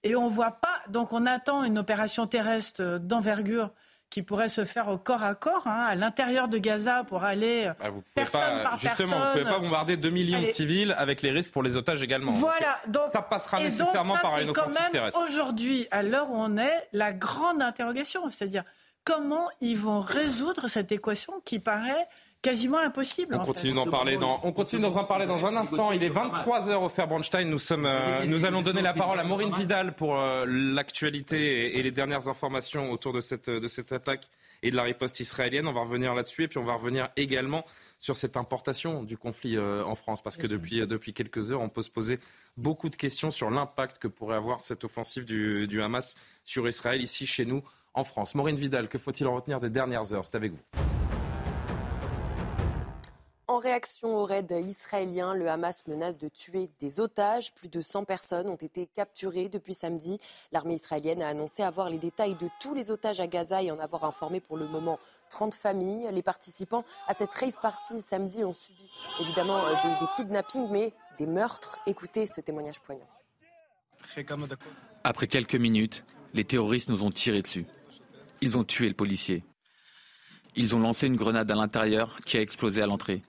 Et 0.03 0.16
on 0.16 0.30
voit 0.30 0.51
pas. 0.51 0.82
Donc 0.88 1.12
on 1.12 1.26
attend 1.26 1.64
une 1.66 1.78
opération 1.78 2.28
terrestre 2.28 2.97
d'envergure 2.99 3.72
qui 4.10 4.24
pourrait 4.24 4.49
se 4.49 4.66
faire 4.66 4.88
au 4.88 4.97
corps 4.97 5.24
à 5.24 5.36
corps, 5.36 5.68
hein, 5.68 5.86
à 5.88 5.95
l'intérieur 5.95 6.47
de 6.47 6.57
Gaza 6.57 7.03
pour 7.03 7.24
aller 7.24 7.72
bah, 7.80 7.89
vous 7.89 8.03
personne 8.16 8.41
pas, 8.41 8.64
par 8.64 8.78
justement, 8.78 9.18
vous 9.18 9.24
ne 9.24 9.32
pouvez 9.32 9.43
pas 9.43 9.60
bombarder 9.60 9.97
2 9.97 10.10
millions 10.10 10.41
de 10.41 10.47
civils 10.47 10.95
avec 10.97 11.22
les 11.22 11.32
risques 11.32 11.51
pour 11.51 11.64
les 11.64 11.78
otages 11.78 12.01
également. 12.01 12.32
Voilà, 12.32 12.80
donc, 12.88 13.12
ça 13.12 13.22
passera 13.22 13.60
nécessairement 13.60 14.18
par 14.18 14.39
une 14.39 14.49
offensive 14.49 14.89
terrestre. 14.91 15.20
Aujourd'hui, 15.24 15.88
à 15.91 16.01
l'heure 16.01 16.30
où 16.30 16.36
on 16.36 16.57
est, 16.57 16.88
la 16.93 17.14
grande 17.14 17.62
interrogation, 17.62 18.28
c'est-à-dire 18.30 18.64
comment 19.03 19.47
ils 19.62 19.78
vont 19.78 20.01
résoudre 20.01 20.68
cette 20.68 20.91
équation 20.91 21.41
qui 21.45 21.60
paraît 21.60 22.07
quasiment 22.42 22.78
impossible. 22.78 23.36
On 23.36 23.46
continue 23.46 23.74
d'en 23.74 23.88
parler 23.88 24.18
dans, 24.18 24.40
on 24.44 24.52
continue 24.52 24.82
d'en 24.82 25.04
parler 25.04 25.26
dans 25.26 25.46
un 25.46 25.56
instant. 25.56 25.92
Il 25.92 26.04
est 26.04 26.10
23 26.10 26.70
h 26.70 26.76
au 26.76 26.90
Fairbraunstein. 26.90 27.46
Nous 27.50 27.60
sommes, 27.60 27.86
euh, 27.86 28.26
nous 28.26 28.46
allons 28.46 28.62
donner 28.62 28.82
la 28.82 28.94
parole 28.94 29.20
à 29.20 29.24
Maureen 29.24 29.54
Vidal 29.54 29.94
pour 29.96 30.18
euh, 30.18 30.46
l'actualité 30.48 31.78
et, 31.78 31.84
les 31.84 31.92
dernières 31.92 32.28
informations 32.28 32.92
autour 32.92 33.14
de 33.14 33.20
cette, 33.20 33.50
de 33.50 33.68
cette 33.68 33.92
attaque 33.92 34.30
et 34.64 34.72
de 34.72 34.76
la 34.76 34.84
riposte 34.84 35.20
israélienne. 35.20 35.68
On 35.68 35.72
va 35.72 35.82
revenir 35.82 36.16
là-dessus 36.16 36.44
et 36.44 36.48
puis 36.48 36.58
on 36.60 36.64
va 36.64 36.74
revenir 36.74 37.10
également 37.18 37.66
sur 38.00 38.16
cette 38.16 38.38
importation 38.38 39.04
du 39.04 39.18
conflit 39.18 39.58
euh, 39.58 39.84
en 39.84 39.96
France 39.96 40.22
parce 40.22 40.38
que 40.38 40.48
depuis, 40.48 40.86
depuis 40.88 41.14
quelques 41.14 41.52
heures, 41.52 41.62
on 41.62 41.70
peut 41.70 41.82
se 41.82 41.90
poser 41.90 42.20
beaucoup 42.58 42.90
de 42.90 42.96
questions 42.96 43.32
sur 43.32 43.50
l'impact 43.50 44.00
que 44.00 44.08
pourrait 44.08 44.38
avoir 44.38 44.62
cette 44.62 44.84
offensive 44.86 45.26
du, 45.26 45.68
du 45.68 45.82
Hamas 45.82 46.16
sur 46.46 46.68
Israël 46.68 47.02
ici 47.02 47.28
chez 47.28 47.46
nous 47.46 47.64
en 47.94 48.04
France. 48.04 48.36
Maureen 48.36 48.56
Vidal, 48.56 48.88
que 48.88 48.98
faut-il 48.98 49.28
en 49.28 49.36
retenir 49.36 49.60
des 49.60 49.70
dernières 49.70 50.14
heures? 50.14 50.24
C'est 50.24 50.36
avec 50.36 50.54
vous. 50.54 50.99
En 53.50 53.58
réaction 53.58 54.16
au 54.16 54.26
raid 54.26 54.52
israélien, 54.64 55.34
le 55.34 55.50
Hamas 55.50 55.88
menace 55.88 56.20
de 56.20 56.28
tuer 56.28 56.70
des 56.80 57.00
otages. 57.00 57.52
Plus 57.56 57.68
de 57.68 57.82
100 57.82 58.04
personnes 58.06 58.47
ont 58.47 58.54
été 58.54 58.86
capturées 58.86 59.50
depuis 59.50 59.74
samedi. 59.74 60.20
L'armée 60.52 60.76
israélienne 60.76 61.24
a 61.24 61.30
annoncé 61.30 61.64
avoir 61.64 61.89
les 61.89 61.97
détails 61.97 62.36
de 62.36 62.47
tous 62.62 62.76
les 62.76 62.91
otages 62.91 63.20
à 63.20 63.26
Gaza 63.26 63.64
et 63.64 63.72
en 63.72 63.80
avoir 63.80 64.04
informé 64.04 64.39
pour 64.39 64.56
le 64.56 64.68
moment 64.68 65.00
30 65.32 65.56
familles. 65.56 66.08
Les 66.14 66.22
participants 66.22 66.86
à 67.08 67.16
cette 67.16 67.34
rave 67.34 67.58
party 67.60 68.04
samedi 68.04 68.43
ont 68.43 68.54
subi 68.54 68.88
évidemment 69.20 69.66
euh, 69.66 69.74
des, 69.82 70.06
des 70.06 70.12
kidnappings, 70.16 70.70
mais 70.70 70.93
des 71.18 71.26
meurtres. 71.26 71.80
Écoutez 71.88 72.28
ce 72.28 72.41
témoignage 72.41 72.82
poignant. 72.82 73.10
Après 75.04 75.26
quelques 75.26 75.56
minutes, 75.56 76.06
les 76.36 76.45
terroristes 76.45 76.89
nous 76.89 77.02
ont 77.02 77.10
tiré 77.10 77.41
dessus. 77.41 77.66
Ils 78.41 78.60
ont 78.60 78.64
tué 78.64 78.89
le 78.89 78.95
policier. 78.95 79.43
Ils 80.56 80.76
ont 80.76 80.80
lancé 80.80 81.08
une 81.08 81.16
grenade 81.16 81.50
à 81.50 81.56
l'intérieur 81.56 82.20
qui 82.28 82.38
a 82.38 82.41
explosé 82.41 82.84
à 82.84 82.86
l'entrée. 82.86 83.24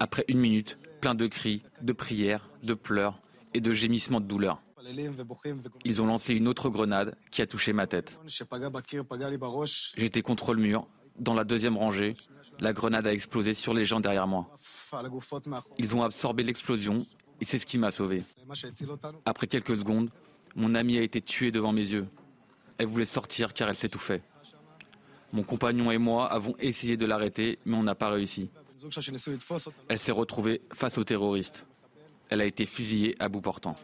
Après 0.00 0.24
une 0.28 0.38
minute, 0.38 0.78
plein 1.00 1.14
de 1.14 1.26
cris, 1.26 1.62
de 1.82 1.92
prières, 1.92 2.50
de 2.62 2.74
pleurs 2.74 3.20
et 3.54 3.60
de 3.60 3.72
gémissements 3.72 4.20
de 4.20 4.26
douleur. 4.26 4.62
Ils 5.84 6.00
ont 6.00 6.06
lancé 6.06 6.34
une 6.34 6.48
autre 6.48 6.70
grenade 6.70 7.16
qui 7.30 7.42
a 7.42 7.46
touché 7.46 7.72
ma 7.72 7.86
tête. 7.86 8.18
J'étais 9.96 10.22
contre 10.22 10.54
le 10.54 10.62
mur, 10.62 10.86
dans 11.18 11.34
la 11.34 11.44
deuxième 11.44 11.76
rangée. 11.76 12.14
La 12.60 12.72
grenade 12.72 13.06
a 13.06 13.12
explosé 13.12 13.54
sur 13.54 13.74
les 13.74 13.84
gens 13.84 14.00
derrière 14.00 14.26
moi. 14.26 14.50
Ils 15.78 15.94
ont 15.96 16.02
absorbé 16.02 16.42
l'explosion 16.42 17.04
et 17.40 17.44
c'est 17.44 17.58
ce 17.58 17.66
qui 17.66 17.78
m'a 17.78 17.90
sauvé. 17.90 18.24
Après 19.24 19.46
quelques 19.46 19.76
secondes, 19.76 20.10
mon 20.54 20.74
amie 20.74 20.98
a 20.98 21.02
été 21.02 21.20
tuée 21.20 21.50
devant 21.50 21.72
mes 21.72 21.86
yeux. 21.86 22.06
Elle 22.78 22.86
voulait 22.86 23.04
sortir 23.04 23.52
car 23.52 23.68
elle 23.68 23.76
s'étouffait. 23.76 24.22
Mon 25.32 25.42
compagnon 25.42 25.90
et 25.90 25.98
moi 25.98 26.26
avons 26.32 26.54
essayé 26.58 26.96
de 26.96 27.04
l'arrêter, 27.04 27.58
mais 27.66 27.76
on 27.76 27.82
n'a 27.82 27.94
pas 27.94 28.08
réussi. 28.08 28.50
Elle 29.88 29.98
s'est 29.98 30.12
retrouvée 30.12 30.60
face 30.72 30.98
aux 30.98 31.04
terroristes. 31.04 31.66
Elle 32.30 32.40
a 32.40 32.44
été 32.44 32.66
fusillée 32.66 33.16
à 33.18 33.28
bout 33.28 33.40
portant. 33.40 33.76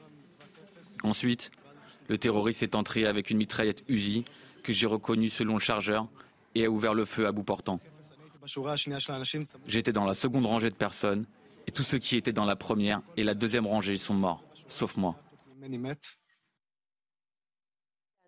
Ensuite, 1.03 1.51
le 2.09 2.19
terroriste 2.19 2.63
est 2.63 2.75
entré 2.75 3.07
avec 3.07 3.31
une 3.31 3.39
mitraillette 3.39 3.83
Uzi 3.89 4.25
que 4.63 4.73
j'ai 4.73 4.87
reconnue 4.87 5.31
selon 5.31 5.55
le 5.55 5.61
chargeur 5.61 6.09
et 6.55 6.65
a 6.65 6.71
ouvert 6.71 6.95
le 6.95 7.05
feu 7.05 7.27
à 7.27 7.33
bout 7.33 7.45
portant. 7.45 7.81
J'étais 9.67 9.93
dans 9.93 10.05
la 10.05 10.15
seconde 10.15 10.47
rangée 10.47 10.71
de 10.71 10.75
personnes 10.75 11.27
et 11.67 11.73
tous 11.73 11.83
ceux 11.83 11.99
qui 11.99 12.17
étaient 12.17 12.33
dans 12.33 12.45
la 12.45 12.57
première 12.57 13.01
et 13.17 13.25
la 13.25 13.35
deuxième 13.35 13.67
rangée 13.67 13.97
sont 13.97 14.15
morts, 14.15 14.45
sauf 14.69 14.97
moi 14.97 15.17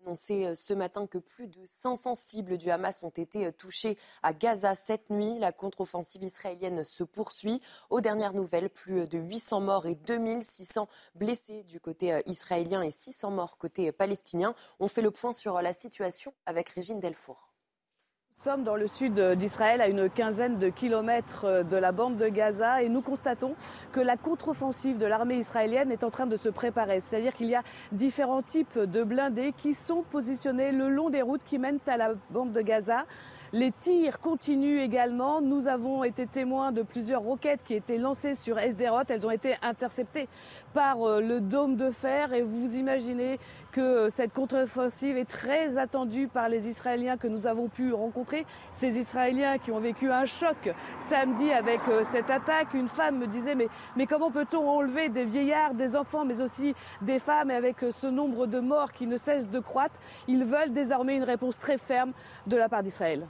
annoncé 0.07 0.45
euh, 0.45 0.55
ce 0.55 0.73
matin 0.73 1.05
que 1.05 1.17
plus 1.17 1.47
de 1.47 1.59
500 1.65 2.15
cibles 2.15 2.57
du 2.57 2.71
Hamas 2.71 3.03
ont 3.03 3.09
été 3.09 3.45
euh, 3.45 3.51
touchées 3.51 3.97
à 4.23 4.33
Gaza 4.33 4.73
cette 4.73 5.09
nuit. 5.09 5.37
La 5.39 5.51
contre-offensive 5.51 6.23
israélienne 6.23 6.83
se 6.83 7.03
poursuit. 7.03 7.61
Aux 7.89 8.01
dernières 8.01 8.33
nouvelles, 8.33 8.69
plus 8.69 9.07
de 9.07 9.19
800 9.19 9.61
morts 9.61 9.85
et 9.85 9.95
2600 9.95 10.87
blessés 11.15 11.63
du 11.65 11.79
côté 11.79 12.13
euh, 12.13 12.21
israélien 12.25 12.81
et 12.81 12.91
600 12.91 13.31
morts 13.31 13.57
côté 13.57 13.91
palestinien. 13.91 14.55
On 14.79 14.87
fait 14.87 15.01
le 15.01 15.11
point 15.11 15.33
sur 15.33 15.61
la 15.61 15.73
situation 15.73 16.33
avec 16.45 16.69
Régine 16.69 16.99
Delfour. 16.99 17.56
Nous 18.37 18.51
sommes 18.51 18.63
dans 18.63 18.75
le 18.75 18.85
sud 18.85 19.19
d'Israël, 19.19 19.81
à 19.81 19.87
une 19.87 20.11
quinzaine 20.11 20.59
de 20.59 20.69
kilomètres 20.69 21.63
de 21.63 21.75
la 21.75 21.91
bande 21.91 22.17
de 22.17 22.27
Gaza, 22.27 22.83
et 22.83 22.87
nous 22.87 23.01
constatons 23.01 23.55
que 23.91 23.99
la 23.99 24.15
contre-offensive 24.15 24.99
de 24.99 25.07
l'armée 25.07 25.37
israélienne 25.37 25.91
est 25.91 26.03
en 26.03 26.11
train 26.11 26.27
de 26.27 26.37
se 26.37 26.47
préparer. 26.47 26.99
C'est-à-dire 26.99 27.33
qu'il 27.33 27.47
y 27.47 27.55
a 27.55 27.63
différents 27.91 28.43
types 28.43 28.77
de 28.77 29.03
blindés 29.03 29.53
qui 29.57 29.73
sont 29.73 30.03
positionnés 30.03 30.71
le 30.71 30.87
long 30.89 31.09
des 31.09 31.23
routes 31.23 31.43
qui 31.43 31.57
mènent 31.57 31.79
à 31.87 31.97
la 31.97 32.13
bande 32.29 32.53
de 32.53 32.61
Gaza. 32.61 33.05
Les 33.53 33.71
tirs 33.71 34.19
continuent 34.19 34.79
également. 34.79 35.39
Nous 35.39 35.69
avons 35.69 36.03
été 36.03 36.27
témoins 36.27 36.73
de 36.73 36.81
plusieurs 36.83 37.21
roquettes 37.21 37.63
qui 37.63 37.75
étaient 37.75 37.97
lancées 37.97 38.35
sur 38.35 38.59
Esderot. 38.59 39.03
Elles 39.07 39.25
ont 39.25 39.31
été 39.31 39.55
interceptées 39.61 40.27
par 40.73 41.01
euh, 41.01 41.21
le 41.21 41.39
dôme 41.39 41.77
de 41.77 41.89
fer 41.89 42.33
et 42.33 42.41
vous 42.41 42.75
imaginez 42.75 43.39
que 43.71 43.79
euh, 43.79 44.09
cette 44.09 44.33
contre-offensive 44.33 45.15
est 45.15 45.29
très 45.29 45.77
attendue 45.77 46.27
par 46.27 46.49
les 46.49 46.67
Israéliens 46.67 47.15
que 47.15 47.29
nous 47.29 47.47
avons 47.47 47.69
pu 47.69 47.93
rencontrer. 47.93 48.45
Ces 48.73 48.99
Israéliens 48.99 49.59
qui 49.59 49.71
ont 49.71 49.79
vécu 49.79 50.11
un 50.11 50.25
choc 50.25 50.69
samedi 50.99 51.49
avec 51.53 51.79
euh, 51.87 52.03
cette 52.11 52.29
attaque. 52.29 52.73
Une 52.73 52.89
femme 52.89 53.17
me 53.17 53.27
disait 53.27 53.55
mais, 53.55 53.69
mais 53.95 54.07
comment 54.07 54.29
peut-on 54.29 54.67
enlever 54.67 55.07
des 55.07 55.23
vieillards, 55.23 55.73
des 55.73 55.95
enfants, 55.95 56.25
mais 56.25 56.41
aussi 56.41 56.75
des 57.01 57.19
femmes 57.19 57.49
et 57.51 57.55
avec 57.55 57.77
ce 57.91 58.07
nombre 58.07 58.45
de 58.45 58.59
morts 58.59 58.91
qui 58.91 59.07
ne 59.07 59.15
cesse 59.15 59.47
de 59.47 59.59
croître? 59.61 59.97
Ils 60.27 60.43
veulent 60.43 60.73
désormais 60.73 61.15
une 61.15 61.23
réponse 61.23 61.57
très 61.57 61.77
ferme 61.77 62.11
de 62.45 62.57
la 62.57 62.67
part 62.67 62.83
d'Israël. 62.83 63.25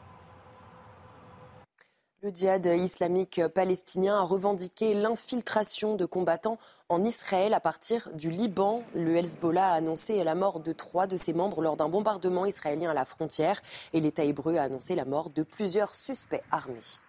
Le 2.28 2.34
djihad 2.36 2.66
islamique 2.66 3.40
palestinien 3.56 4.18
a 4.18 4.22
revendiqué 4.22 4.94
l'infiltration 4.94 5.96
de 5.96 6.06
combattants 6.06 6.58
en 6.90 7.02
Israël 7.02 7.54
à 7.54 7.62
partir 7.62 8.10
du 8.16 8.32
Liban. 8.32 8.84
Le 8.94 9.16
Hezbollah 9.16 9.70
a 9.70 9.76
annoncé 9.76 10.22
la 10.26 10.36
mort 10.36 10.60
de 10.60 10.74
trois 10.74 11.08
de 11.08 11.16
ses 11.16 11.32
membres 11.32 11.62
lors 11.62 11.78
d'un 11.78 11.88
bombardement 11.88 12.46
israélien 12.46 12.92
à 12.92 12.94
la 12.94 13.06
frontière 13.06 13.62
et 13.94 14.02
l'État 14.02 14.26
hébreu 14.26 14.58
a 14.58 14.64
annoncé 14.64 14.94
la 14.94 15.06
mort 15.06 15.30
de 15.30 15.44
plusieurs 15.44 15.96
suspects 15.96 16.44
armés. 16.52 17.00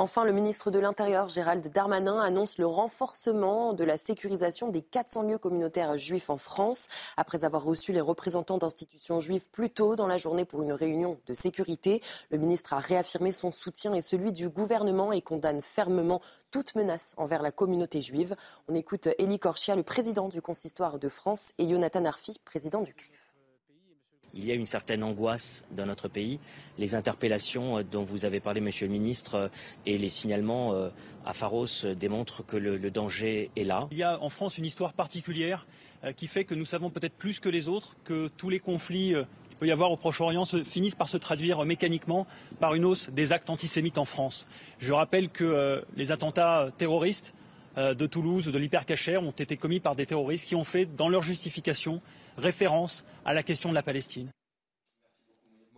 Enfin, 0.00 0.24
le 0.24 0.32
ministre 0.32 0.70
de 0.70 0.78
l'Intérieur, 0.78 1.28
Gérald 1.28 1.70
Darmanin, 1.70 2.20
annonce 2.20 2.56
le 2.56 2.64
renforcement 2.64 3.74
de 3.74 3.84
la 3.84 3.98
sécurisation 3.98 4.68
des 4.68 4.80
400 4.80 5.24
lieux 5.24 5.36
communautaires 5.36 5.98
juifs 5.98 6.30
en 6.30 6.38
France. 6.38 6.88
Après 7.18 7.44
avoir 7.44 7.64
reçu 7.64 7.92
les 7.92 8.00
représentants 8.00 8.56
d'institutions 8.56 9.20
juives 9.20 9.46
plus 9.52 9.68
tôt 9.68 9.96
dans 9.96 10.06
la 10.06 10.16
journée 10.16 10.46
pour 10.46 10.62
une 10.62 10.72
réunion 10.72 11.18
de 11.26 11.34
sécurité, 11.34 12.00
le 12.30 12.38
ministre 12.38 12.72
a 12.72 12.78
réaffirmé 12.78 13.30
son 13.30 13.52
soutien 13.52 13.92
et 13.92 14.00
celui 14.00 14.32
du 14.32 14.48
gouvernement 14.48 15.12
et 15.12 15.20
condamne 15.20 15.60
fermement 15.60 16.22
toute 16.50 16.74
menace 16.76 17.12
envers 17.18 17.42
la 17.42 17.52
communauté 17.52 18.00
juive. 18.00 18.36
On 18.68 18.74
écoute 18.74 19.06
Elie 19.18 19.38
Korchia, 19.38 19.76
le 19.76 19.82
président 19.82 20.30
du 20.30 20.40
Consistoire 20.40 20.98
de 20.98 21.10
France, 21.10 21.52
et 21.58 21.68
Jonathan 21.68 22.06
Arfi, 22.06 22.40
président 22.46 22.80
du 22.80 22.94
CRIF. 22.94 23.29
Il 24.34 24.44
y 24.44 24.52
a 24.52 24.54
une 24.54 24.66
certaine 24.66 25.02
angoisse 25.02 25.64
dans 25.72 25.86
notre 25.86 26.08
pays. 26.08 26.38
Les 26.78 26.94
interpellations 26.94 27.78
euh, 27.78 27.82
dont 27.82 28.04
vous 28.04 28.24
avez 28.24 28.40
parlé, 28.40 28.60
Monsieur 28.60 28.86
le 28.86 28.92
Ministre, 28.92 29.34
euh, 29.34 29.48
et 29.86 29.98
les 29.98 30.08
signalements 30.08 30.74
euh, 30.74 30.88
à 31.26 31.34
Pharos 31.34 31.84
démontrent 31.98 32.44
que 32.46 32.56
le, 32.56 32.78
danger 32.90 33.50
est 33.56 33.64
là. 33.64 33.88
Il 33.90 33.98
y 33.98 34.02
a 34.02 34.20
en 34.22 34.30
France 34.30 34.58
une 34.58 34.66
histoire 34.66 34.92
particulière 34.92 35.66
qui 36.16 36.26
fait 36.28 36.44
que 36.44 36.54
nous 36.54 36.64
savons 36.64 36.88
peut-être 36.88 37.14
plus 37.14 37.40
que 37.40 37.48
les 37.48 37.68
autres 37.68 37.94
que 38.04 38.28
tous 38.36 38.48
les 38.48 38.58
conflits 38.58 39.14
peut 39.58 39.66
y 39.66 39.70
avoir 39.70 39.92
au 39.92 39.96
Proche-Orient 39.98 40.46
finissent 40.64 40.94
par 40.94 41.08
se 41.08 41.18
traduire 41.18 41.64
mécaniquement 41.66 42.26
par 42.58 42.74
une 42.74 42.86
hausse 42.86 43.10
des 43.10 43.32
actes 43.32 43.50
antisémites 43.50 43.98
en 43.98 44.06
France. 44.06 44.46
Je 44.78 44.94
rappelle 44.94 45.28
que 45.28 45.84
les 45.96 46.10
attentats 46.10 46.70
terroristes 46.78 47.34
de 47.76 48.06
Toulouse, 48.06 48.46
de 48.46 48.58
l'hypercacher, 48.58 49.18
ont 49.18 49.30
été 49.30 49.58
commis 49.58 49.78
par 49.78 49.94
des 49.94 50.06
terroristes 50.06 50.48
qui 50.48 50.54
ont 50.54 50.64
fait, 50.64 50.86
dans 50.86 51.10
leur 51.10 51.22
justification, 51.22 52.00
référence 52.40 53.04
à 53.24 53.34
la 53.34 53.42
question 53.42 53.68
de 53.68 53.74
la 53.74 53.82
Palestine. 53.82 54.30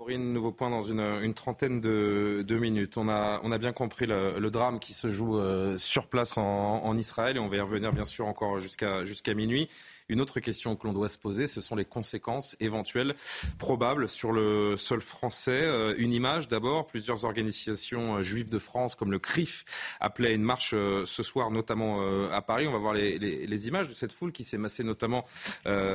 Maureen, 0.03 0.33
nouveau 0.33 0.51
point 0.51 0.69
dans 0.69 0.83
une, 0.83 1.33
trentaine 1.33 1.81
de, 1.81 2.59
minutes. 2.59 2.97
On 2.97 3.09
a, 3.09 3.59
bien 3.59 3.73
compris 3.73 4.07
le, 4.07 4.51
drame 4.51 4.81
qui 4.81 4.95
se 4.95 5.11
joue 5.11 5.39
euh, 5.39 5.79
sur 5.79 6.09
place 6.09 6.37
en, 6.39 6.97
Israël 6.97 7.37
et 7.37 7.41
on 7.41 7.47
va 7.47 7.57
y 7.57 7.61
revenir 7.61 7.93
bien 7.93 8.05
sûr 8.05 8.27
encore 8.27 8.59
jusqu'à 8.59 9.35
minuit. 9.35 9.69
Une 10.13 10.21
autre 10.21 10.41
question 10.41 10.77
que 10.77 10.87
l'on 10.87 10.93
doit 10.93 11.09
se 11.09 11.17
poser, 11.17 11.47
ce 11.47 11.63
sont 11.63 11.75
les 11.75 11.87
conséquences 11.87 12.55
éventuelles 12.61 13.15
probables 13.57 14.11
sur 14.11 14.31
le 14.31 14.77
sol 14.77 15.01
français. 15.01 15.63
Euh, 15.63 15.95
une 15.97 16.13
image 16.13 16.49
d'abord, 16.49 16.85
plusieurs 16.85 17.25
organisations 17.25 18.17
euh, 18.17 18.23
juives 18.23 18.51
de 18.51 18.59
France 18.59 18.95
comme 18.95 19.11
le 19.11 19.19
CRIF 19.19 19.65
appelaient 20.01 20.35
une 20.35 20.43
marche 20.43 20.75
euh, 20.75 21.07
ce 21.07 21.23
soir, 21.23 21.51
notamment 21.51 22.03
à 22.31 22.43
Paris. 22.43 22.67
On 22.69 22.73
va 22.73 22.79
voir 22.79 22.93
les, 22.93 23.69
images 23.69 23.89
de 23.89 23.95
cette 23.95 24.13
foule 24.13 24.33
qui 24.33 24.45
s'est 24.45 24.59
massée 24.59 24.85
notamment 24.85 25.25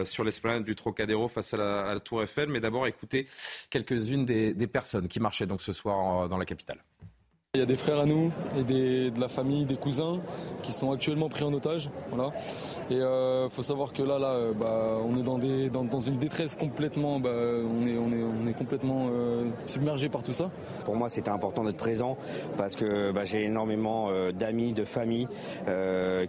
sur 0.05 0.23
l'esplanade 0.23 0.63
du 0.63 0.75
Trocadéro 0.75 1.27
face 1.27 1.53
à 1.53 1.57
la, 1.57 1.99
Tour 1.99 2.23
Eiffel. 2.23 2.49
Mais 2.49 2.59
d'abord, 2.59 2.87
écoutez 2.87 3.27
quelques-unes 3.69 4.25
des, 4.25 4.53
des 4.53 4.67
personnes 4.67 5.07
qui 5.07 5.19
marchaient 5.19 5.45
donc 5.45 5.61
ce 5.61 5.73
soir 5.73 6.27
dans 6.27 6.37
la 6.37 6.45
capitale. 6.45 6.79
Il 7.57 7.61
y 7.61 7.63
a 7.63 7.65
des 7.65 7.75
frères 7.75 7.99
à 7.99 8.05
nous 8.05 8.31
et 8.55 9.09
de 9.09 9.19
la 9.19 9.27
famille, 9.27 9.65
des 9.65 9.77
cousins 9.77 10.19
qui 10.67 10.73
sont 10.73 10.91
actuellement 10.91 11.29
pris 11.29 11.45
en 11.45 11.53
otage. 11.53 11.89
Voilà. 12.11 12.31
Et 12.91 12.95
euh, 12.95 13.47
faut 13.47 13.61
savoir 13.61 13.93
que 13.93 14.03
là, 14.03 14.19
là 14.19 14.31
euh, 14.31 14.53
bah, 14.53 14.97
on 15.07 15.17
est 15.17 15.23
dans, 15.23 15.37
des, 15.37 15.69
dans, 15.69 15.99
une 16.01 16.17
détresse 16.17 16.55
complètement, 16.55 17.19
bah, 17.21 17.29
on, 17.31 18.47
est, 18.47 18.53
complètement 18.53 19.07
euh, 19.09 19.45
submergé 19.65 20.09
par 20.09 20.23
tout 20.23 20.33
ça. 20.33 20.51
Pour 20.83 20.95
moi, 20.95 21.07
c'était 21.07 21.29
important 21.29 21.63
d'être 21.63 21.77
présent 21.77 22.17
parce 22.57 22.75
que 22.75 23.11
bah, 23.11 23.23
j'ai 23.23 23.43
énormément 23.43 24.09
d'amis, 24.33 24.73
de 24.73 24.83
familles 24.83 25.27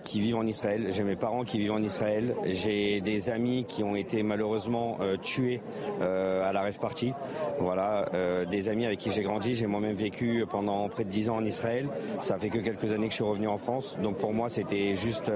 qui 0.05 0.21
vivent 0.21 0.37
en 0.37 0.47
Israël. 0.47 0.87
J'ai 0.91 1.03
mes 1.03 1.17
parents 1.17 1.45
qui 1.45 1.59
vivent 1.59 1.73
en 1.73 1.83
Israël. 1.83 2.35
J'ai 2.47 3.01
des 3.01 3.31
amis 3.31 3.65
qui 3.67 3.83
ont 3.83 3.97
été 3.97 4.23
malheureusement 4.23 4.99
tués 5.23 5.61
à 6.01 6.53
la 6.53 6.61
rêve 6.61 6.79
partie. 6.79 7.13
Voilà, 7.59 8.07
des 8.51 8.69
amis 8.69 8.87
avec 8.87 8.99
qui 8.99 9.11
j'ai 9.11 9.23
grandi. 9.23 9.55
J'ai 9.55 9.67
moi-même 9.67 9.97
vécu 9.97 10.45
pendant 10.49 10.89
près 10.89 11.05
de 11.05 11.11
10 11.11 11.18
ans 11.31 11.37
en 11.37 11.45
Israël. 11.45 11.89
Ça 12.21 12.39
fait 12.39 12.51
que 12.51 12.59
quelques 12.59 12.93
années 12.93 13.07
que 13.07 13.13
je 13.13 13.17
suis 13.17 13.25
revenu 13.25 13.49
en 13.49 13.59
France. 13.59 13.99
Donc 14.03 14.17
pour 14.17 14.33
moi, 14.33 14.49
c'était 14.49 14.95
juste 14.95 15.31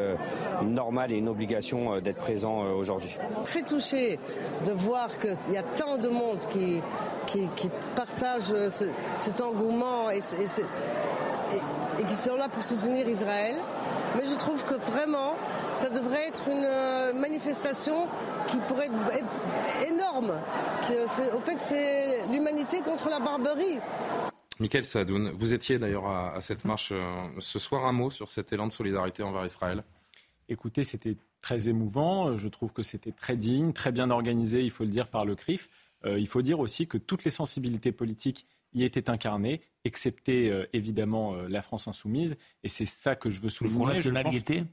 normal 0.62 1.12
et 1.12 1.16
une 1.16 1.28
obligation 1.28 1.94
euh, 1.94 2.00
d'être 2.00 2.18
présent 2.18 2.64
euh, 2.64 2.72
aujourd'hui. 2.72 3.16
Très 3.44 3.62
touché 3.62 4.18
de 4.66 4.72
voir 4.72 5.08
qu'il 5.18 5.52
y 5.52 5.56
a 5.56 5.62
tant 5.62 5.96
de 5.96 6.08
monde 6.08 6.38
qui, 6.50 6.80
qui, 7.26 7.70
partage 7.96 8.52
euh, 8.52 8.68
cet 9.18 9.40
engouement 9.40 10.10
et, 10.10 10.20
qui 12.06 12.14
sont 12.14 12.36
là 12.36 12.48
pour 12.48 12.62
soutenir 12.62 13.08
Israël. 13.08 13.56
Mais 14.16 14.26
je 14.26 14.34
trouve 14.34 14.64
que 14.64 14.74
vraiment, 14.74 15.34
ça 15.74 15.88
devrait 15.88 16.28
être 16.28 16.48
une 16.48 17.18
manifestation 17.18 18.06
qui 18.46 18.58
pourrait 18.58 18.90
être 19.14 19.90
énorme. 19.90 20.32
au 21.34 21.40
fait, 21.40 21.56
c'est 21.56 22.22
l'humanité 22.30 22.82
contre 22.82 23.08
la 23.08 23.20
barbarie. 23.20 23.78
Michael 24.60 24.84
Sadoun, 24.84 25.30
vous 25.30 25.54
étiez 25.54 25.78
d'ailleurs 25.78 26.06
à, 26.06 26.40
cette 26.40 26.64
marche 26.64 26.92
ce 27.38 27.58
soir. 27.58 27.84
Un 27.84 27.92
mot 27.92 28.10
sur 28.10 28.28
cet 28.28 28.52
élan 28.52 28.66
de 28.66 28.72
solidarité 28.72 29.22
envers 29.22 29.44
Israël 29.44 29.82
Écoutez, 30.48 30.84
c'était 30.84 31.16
très 31.40 31.68
émouvant. 31.68 32.36
Je 32.36 32.48
trouve 32.48 32.72
que 32.72 32.82
c'était 32.82 33.12
très 33.12 33.36
digne, 33.36 33.72
très 33.72 33.92
bien 33.92 34.10
organisé, 34.10 34.62
il 34.62 34.70
faut 34.70 34.84
le 34.84 34.90
dire, 34.90 35.08
par 35.08 35.24
le 35.24 35.34
CRIF. 35.34 35.68
Euh, 36.04 36.18
il 36.18 36.28
faut 36.28 36.42
dire 36.42 36.60
aussi 36.60 36.86
que 36.86 36.98
toutes 36.98 37.24
les 37.24 37.30
sensibilités 37.30 37.92
politiques 37.92 38.46
y 38.74 38.84
étaient 38.84 39.10
incarnées, 39.10 39.60
excepté 39.84 40.50
euh, 40.50 40.66
évidemment 40.72 41.34
euh, 41.34 41.48
la 41.48 41.62
France 41.62 41.88
insoumise. 41.88 42.36
Et 42.62 42.68
c'est 42.68 42.86
ça 42.86 43.14
que 43.14 43.30
je 43.30 43.40
veux 43.40 43.50
souligner. 43.50 43.78
Le 43.78 43.84
Front 43.84 43.94
National 43.94 44.34
y 44.34 44.36
était 44.36 44.64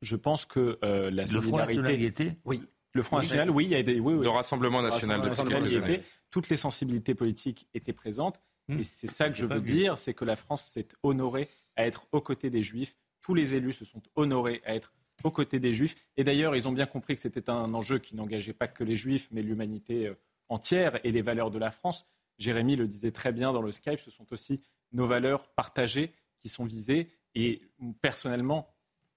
je, 0.00 0.16
pense 0.16 0.44
que 0.44 0.78
la 0.82 1.26
solidarité... 1.26 1.32
Le 1.34 1.40
Front 1.40 1.56
National 1.58 2.00
y 2.00 2.04
était 2.04 2.36
Oui. 2.44 2.62
Le 2.94 3.02
Front 3.02 3.16
National, 3.18 3.50
oui, 3.50 3.64
il 3.64 3.70
y 3.70 3.74
a 3.74 3.82
des... 3.82 4.00
Oui, 4.00 4.14
Le 4.22 4.28
Rassemblement 4.28 4.82
National, 4.82 5.20
de 5.20 6.00
Toutes 6.30 6.48
les 6.48 6.56
sensibilités 6.56 7.14
politiques 7.14 7.66
étaient 7.74 7.92
présentes. 7.92 8.40
Hmm. 8.68 8.78
Et 8.78 8.82
c'est 8.82 9.06
ça 9.08 9.28
que 9.30 9.36
je 9.36 9.46
veux 9.46 9.60
dire, 9.60 9.98
c'est 9.98 10.14
que 10.14 10.24
la 10.24 10.36
France 10.36 10.64
s'est 10.64 10.88
honorée 11.02 11.48
à 11.76 11.86
être 11.86 12.06
aux 12.12 12.20
côtés 12.20 12.50
des 12.50 12.62
Juifs. 12.62 12.96
Tous 13.20 13.34
les 13.34 13.54
élus 13.54 13.72
se 13.72 13.84
sont 13.84 14.02
honorés 14.14 14.62
à 14.64 14.74
être 14.74 14.94
aux 15.24 15.30
côtés 15.30 15.58
des 15.58 15.72
Juifs. 15.72 15.96
Et 16.16 16.24
d'ailleurs, 16.24 16.54
ils 16.54 16.68
ont 16.68 16.72
bien 16.72 16.86
compris 16.86 17.14
que 17.14 17.20
c'était 17.20 17.50
un 17.50 17.74
enjeu 17.74 17.98
qui 17.98 18.14
n'engageait 18.14 18.52
pas 18.52 18.68
que 18.68 18.84
les 18.84 18.96
Juifs, 18.96 19.28
mais 19.32 19.42
l'humanité 19.42 20.08
euh, 20.08 20.14
entière 20.48 21.00
et 21.04 21.12
les 21.12 21.22
valeurs 21.22 21.50
de 21.50 21.58
la 21.58 21.70
France. 21.70 22.06
Jérémy 22.38 22.76
le 22.76 22.86
disait 22.86 23.10
très 23.10 23.32
bien 23.32 23.52
dans 23.52 23.62
le 23.62 23.72
Skype, 23.72 24.00
ce 24.00 24.10
sont 24.10 24.32
aussi 24.32 24.62
nos 24.92 25.06
valeurs 25.06 25.48
partagées 25.48 26.12
qui 26.38 26.48
sont 26.48 26.64
visées. 26.64 27.10
Et 27.34 27.62
personnellement, 28.00 28.68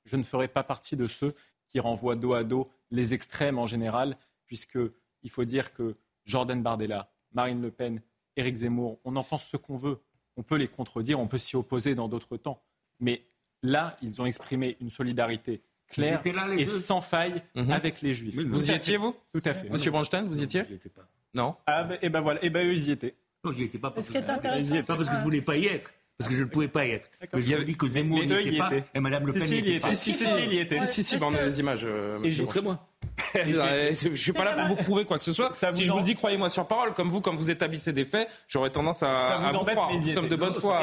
je 0.05 0.15
ne 0.15 0.23
ferai 0.23 0.47
pas 0.47 0.63
partie 0.63 0.95
de 0.95 1.07
ceux 1.07 1.35
qui 1.67 1.79
renvoient 1.79 2.15
dos 2.15 2.33
à 2.33 2.43
dos 2.43 2.67
les 2.89 3.13
extrêmes 3.13 3.59
en 3.59 3.65
général, 3.65 4.17
puisqu'il 4.45 5.29
faut 5.29 5.45
dire 5.45 5.73
que 5.73 5.95
Jordan 6.25 6.61
Bardella, 6.61 7.11
Marine 7.31 7.61
Le 7.61 7.71
Pen, 7.71 8.01
Éric 8.35 8.55
Zemmour, 8.55 8.99
on 9.03 9.15
en 9.15 9.23
pense 9.23 9.45
ce 9.45 9.57
qu'on 9.57 9.77
veut. 9.77 9.99
On 10.37 10.43
peut 10.43 10.55
les 10.55 10.67
contredire, 10.67 11.19
on 11.19 11.27
peut 11.27 11.37
s'y 11.37 11.55
opposer 11.55 11.95
dans 11.95 12.07
d'autres 12.07 12.37
temps. 12.37 12.61
Mais 12.99 13.23
là, 13.63 13.97
ils 14.01 14.21
ont 14.21 14.25
exprimé 14.25 14.77
une 14.79 14.89
solidarité 14.89 15.61
clair 15.89 16.21
et 16.57 16.65
sans 16.65 17.01
faille 17.01 17.41
mhm. 17.55 17.71
avec 17.71 18.01
les 18.01 18.13
Juifs. 18.13 18.35
vous 18.35 18.71
y 18.71 18.73
étiez, 18.73 18.97
vous 18.97 19.15
Tout 19.33 19.41
à 19.43 19.53
fait. 19.53 19.69
Monsieur 19.69 19.91
Bronstein, 19.91 20.23
vous 20.23 20.39
y 20.39 20.43
étiez 20.43 20.61
étais 20.61 20.89
pas. 20.89 21.07
Non 21.33 21.55
Ah, 21.65 21.83
ben, 21.83 21.97
et 22.01 22.09
ben 22.09 22.21
voilà, 22.21 22.43
et 22.43 22.49
ben 22.49 22.67
eux, 22.67 22.73
ils 22.73 22.89
y 22.89 22.91
étaient. 22.91 23.15
Non, 23.43 23.51
j'y 23.51 23.63
étais 23.63 23.79
pas 23.79 23.91
parce, 23.91 24.09
que, 24.09 24.19
pas 24.19 24.37
parce 24.37 25.09
que 25.09 25.15
je 25.15 25.23
voulais 25.23 25.41
pas 25.41 25.57
y 25.57 25.65
être 25.65 25.93
parce 26.17 26.29
que 26.29 26.35
je 26.35 26.43
ne 26.43 26.49
pouvais 26.49 26.67
pas 26.67 26.85
y 26.85 26.91
être. 26.91 27.09
Mais 27.33 27.41
j'avais 27.41 27.65
dit 27.65 27.75
que 27.75 27.87
Zemmour 27.87 28.19
n'y 28.19 28.33
était 28.33 28.57
pas 28.57 28.71
et 28.93 28.99
Mme 28.99 29.27
Le 29.27 29.33
Pen 29.33 29.49
n'y 29.49 29.57
était 29.57 29.79
pas. 29.79 29.95
Si, 29.95 30.13
si, 30.13 30.25
si, 30.25 30.31
il 30.45 30.53
y 30.53 30.59
était. 30.59 30.85
Si, 30.85 31.03
si, 31.03 31.17
on 31.21 31.33
a 31.33 31.43
des 31.43 31.59
images. 31.59 31.87
Et 32.23 32.29
j'étais 32.29 32.61
moi. 32.61 32.87
je 33.35 34.09
ne 34.09 34.15
suis 34.15 34.31
pas 34.33 34.43
là 34.43 34.53
pour 34.53 34.67
vous 34.67 34.75
prouver 34.75 35.05
quoi 35.05 35.17
que 35.17 35.23
ce 35.23 35.33
soit. 35.33 35.49
si 35.51 35.83
je 35.83 35.91
vous 35.91 35.97
le 35.97 36.03
dis, 36.03 36.15
croyez-moi 36.15 36.49
sur 36.49 36.67
parole. 36.67 36.93
Comme 36.93 37.09
vous, 37.09 37.21
quand 37.21 37.33
vous 37.33 37.51
établissez 37.51 37.93
des 37.93 38.05
faits, 38.05 38.27
j'aurais 38.47 38.69
tendance 38.69 39.03
à, 39.03 39.37
à 39.37 39.51
vous, 39.51 39.63
croire. 39.65 39.91
Nous 39.93 40.11
sommes 40.11 40.27
de 40.27 40.35
bonne 40.35 40.55
foi 40.55 40.81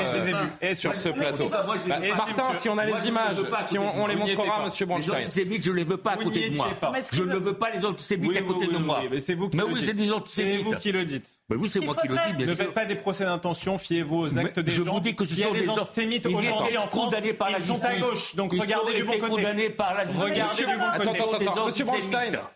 sur 0.75 0.97
ce 0.97 1.09
plateau. 1.11 1.49
Bah, 1.49 2.01
Martin, 2.17 2.55
si 2.59 2.69
on 2.69 2.79
a 2.79 2.87
les 2.87 3.09
images, 3.09 3.37
si 3.65 3.79
on 3.79 4.07
les 4.07 4.17
montrera, 4.17 4.65
Monsieur 4.65 4.87
Bronstein. 4.87 5.19
Les 5.19 5.25
antisémites, 5.25 5.65
je 5.65 5.71
ne 5.71 5.77
les 5.77 5.85
veux 5.85 5.97
pas 5.97 6.13
à 6.13 6.17
côté 6.17 6.51
de 6.51 6.57
moi. 6.57 6.69
Je 7.13 7.23
ne 7.23 7.37
veux 7.37 7.55
pas 7.55 7.71
les 7.71 7.85
antisémites 7.85 8.37
à 8.37 8.43
côté 8.43 8.67
de 8.67 8.79
moi. 8.79 9.03
Mais 9.11 9.19
c'est 9.19 9.35
vous 9.35 9.49
qui 9.49 10.93
le 10.93 11.05
dites. 11.05 11.39
Mais 11.49 11.57
oui, 11.57 11.69
c'est 11.69 11.81
moi 11.81 11.95
qui 12.01 12.09
le 12.09 12.17
dis. 12.37 12.47
Ne 12.47 12.55
faites 12.55 12.75
pas 12.75 12.85
des 12.85 12.95
procès 12.95 13.25
d'intention, 13.25 13.79
fiez-vous 13.79 14.19
aux 14.19 14.39
actes 14.39 14.61
des 14.61 14.73
gens. 14.73 14.85
Je 14.85 14.91
vous 14.91 15.01
dis 15.01 15.15
que 15.15 15.25
ce 15.25 15.35
sont 15.35 15.53
des 15.53 15.69
antisémites 15.69 16.27
aujourd'hui 16.27 16.79
en 16.79 16.87
France. 16.87 17.15
Ils 17.59 17.65
sont 17.65 17.83
à 17.83 17.97
gauche, 17.97 18.35
donc 18.37 18.53
regardez 18.53 18.95
du 18.95 19.05
bon 19.05 19.19
côté. 19.19 19.43
condamnés 19.43 19.71
par 19.71 19.95
la 19.95 20.05
Regardez 20.05 20.65
du 20.65 20.77
bon 20.77 21.15
côté. 21.15 21.45
Monsieur 21.67 21.85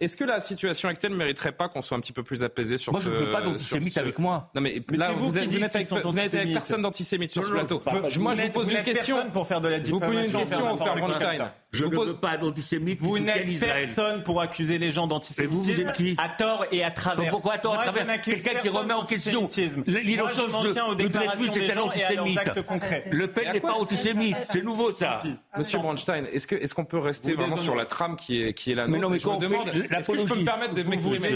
Est-ce 0.00 0.16
que 0.16 0.24
la 0.24 0.40
situation 0.40 0.88
actuelle 0.88 1.12
ne 1.12 1.16
mériterait 1.16 1.53
pas 1.53 1.68
qu'on 1.68 1.82
soit 1.82 1.96
un 1.96 2.00
petit 2.00 2.12
peu 2.12 2.22
plus 2.22 2.44
apaisé 2.44 2.76
sur 2.76 2.92
ce... 2.92 2.92
Moi, 2.92 3.00
je 3.00 3.11
ne 3.11 3.26
veux 3.26 3.32
pas 3.32 3.42
d'antisémites 3.42 3.98
avec 3.98 4.18
moi. 4.18 4.50
Non, 4.55 4.61
mais 4.61 4.82
là, 4.90 5.12
vous 5.12 5.32
n'êtes 5.32 5.74
avec 5.74 6.53
personne 6.53 6.82
d'antisémite 6.82 7.30
sur 7.30 7.44
ce 7.44 7.50
plateau. 7.50 7.82
Moi, 8.18 8.34
je 8.34 8.42
vous 8.42 8.50
pose 8.50 8.72
une 8.72 8.82
question. 8.82 9.30
pour 9.30 9.46
faire 9.46 9.61
de 9.61 9.68
la 9.68 9.80
Vous 9.80 10.00
posez 10.00 10.26
une 10.26 10.32
question 10.32 10.72
au 10.72 10.76
Bronstein. 10.76 11.53
Je 11.73 11.87
ne 11.87 11.97
veux 11.97 12.14
pas 12.16 12.37
d'antisémites 12.37 12.99
Vous 13.01 13.18
n'êtes 13.18 13.59
personne 13.59 14.23
pour 14.25 14.43
accuser 14.43 14.77
les 14.77 14.93
gens 14.93 15.07
d'antisémitisme. 15.07 15.43
Et 15.43 15.47
vous, 15.47 15.62
vous 15.62 15.81
êtes 15.89 15.95
qui 15.95 16.14
À 16.18 16.29
tort 16.29 16.66
et 16.70 16.85
à 16.85 16.91
travers. 16.91 17.31
Pourquoi 17.31 17.55
à 17.55 17.59
tort, 17.59 17.73
à 17.73 17.77
Moi, 17.77 17.85
je 17.87 17.91
travers 17.99 18.20
Quelqu'un 18.20 18.59
qui 18.61 18.68
remet 18.68 18.93
en 18.93 19.05
question 19.05 19.43
d'antisémitisme. 19.43 19.83
l'innocence 19.87 20.53
de, 20.62 20.68
de 21.03 21.09
Dreyfus, 21.09 21.49
un 21.59 21.62
et 21.62 21.73
à 21.73 21.83
antisémite. 21.83 22.41
Le 23.11 23.27
Pen 23.29 23.45
Et 23.45 23.49
à 23.49 23.53
n'est 23.55 23.61
pas 23.61 23.73
antisémite, 23.73 24.37
c'est 24.51 24.62
nouveau 24.62 24.93
ça. 24.93 25.23
Monsieur 25.57 25.79
Bronstein, 25.79 26.25
est-ce 26.31 26.47
que 26.47 26.57
est-ce 26.57 26.75
qu'on 26.75 26.85
peut 26.85 26.99
rester 26.99 27.33
vraiment 27.33 27.57
sur 27.57 27.75
la 27.75 27.87
trame 27.87 28.16
qui 28.16 28.43
est 28.43 28.53
qui 28.53 28.73
est 28.73 28.75
la 28.75 28.87
Mais 28.87 28.99
nôtre 28.99 29.03
non, 29.09 29.11
mais 29.11 29.18
Je 29.18 29.27
me 29.29 29.33
on 29.33 29.37
demande, 29.39 29.68
est-ce 29.68 30.07
que 30.12 30.18
je 30.18 30.25
peux 30.27 30.35
me 30.37 30.45
permettre 30.45 30.75
de 30.75 30.83
m'exprimer. 30.83 31.29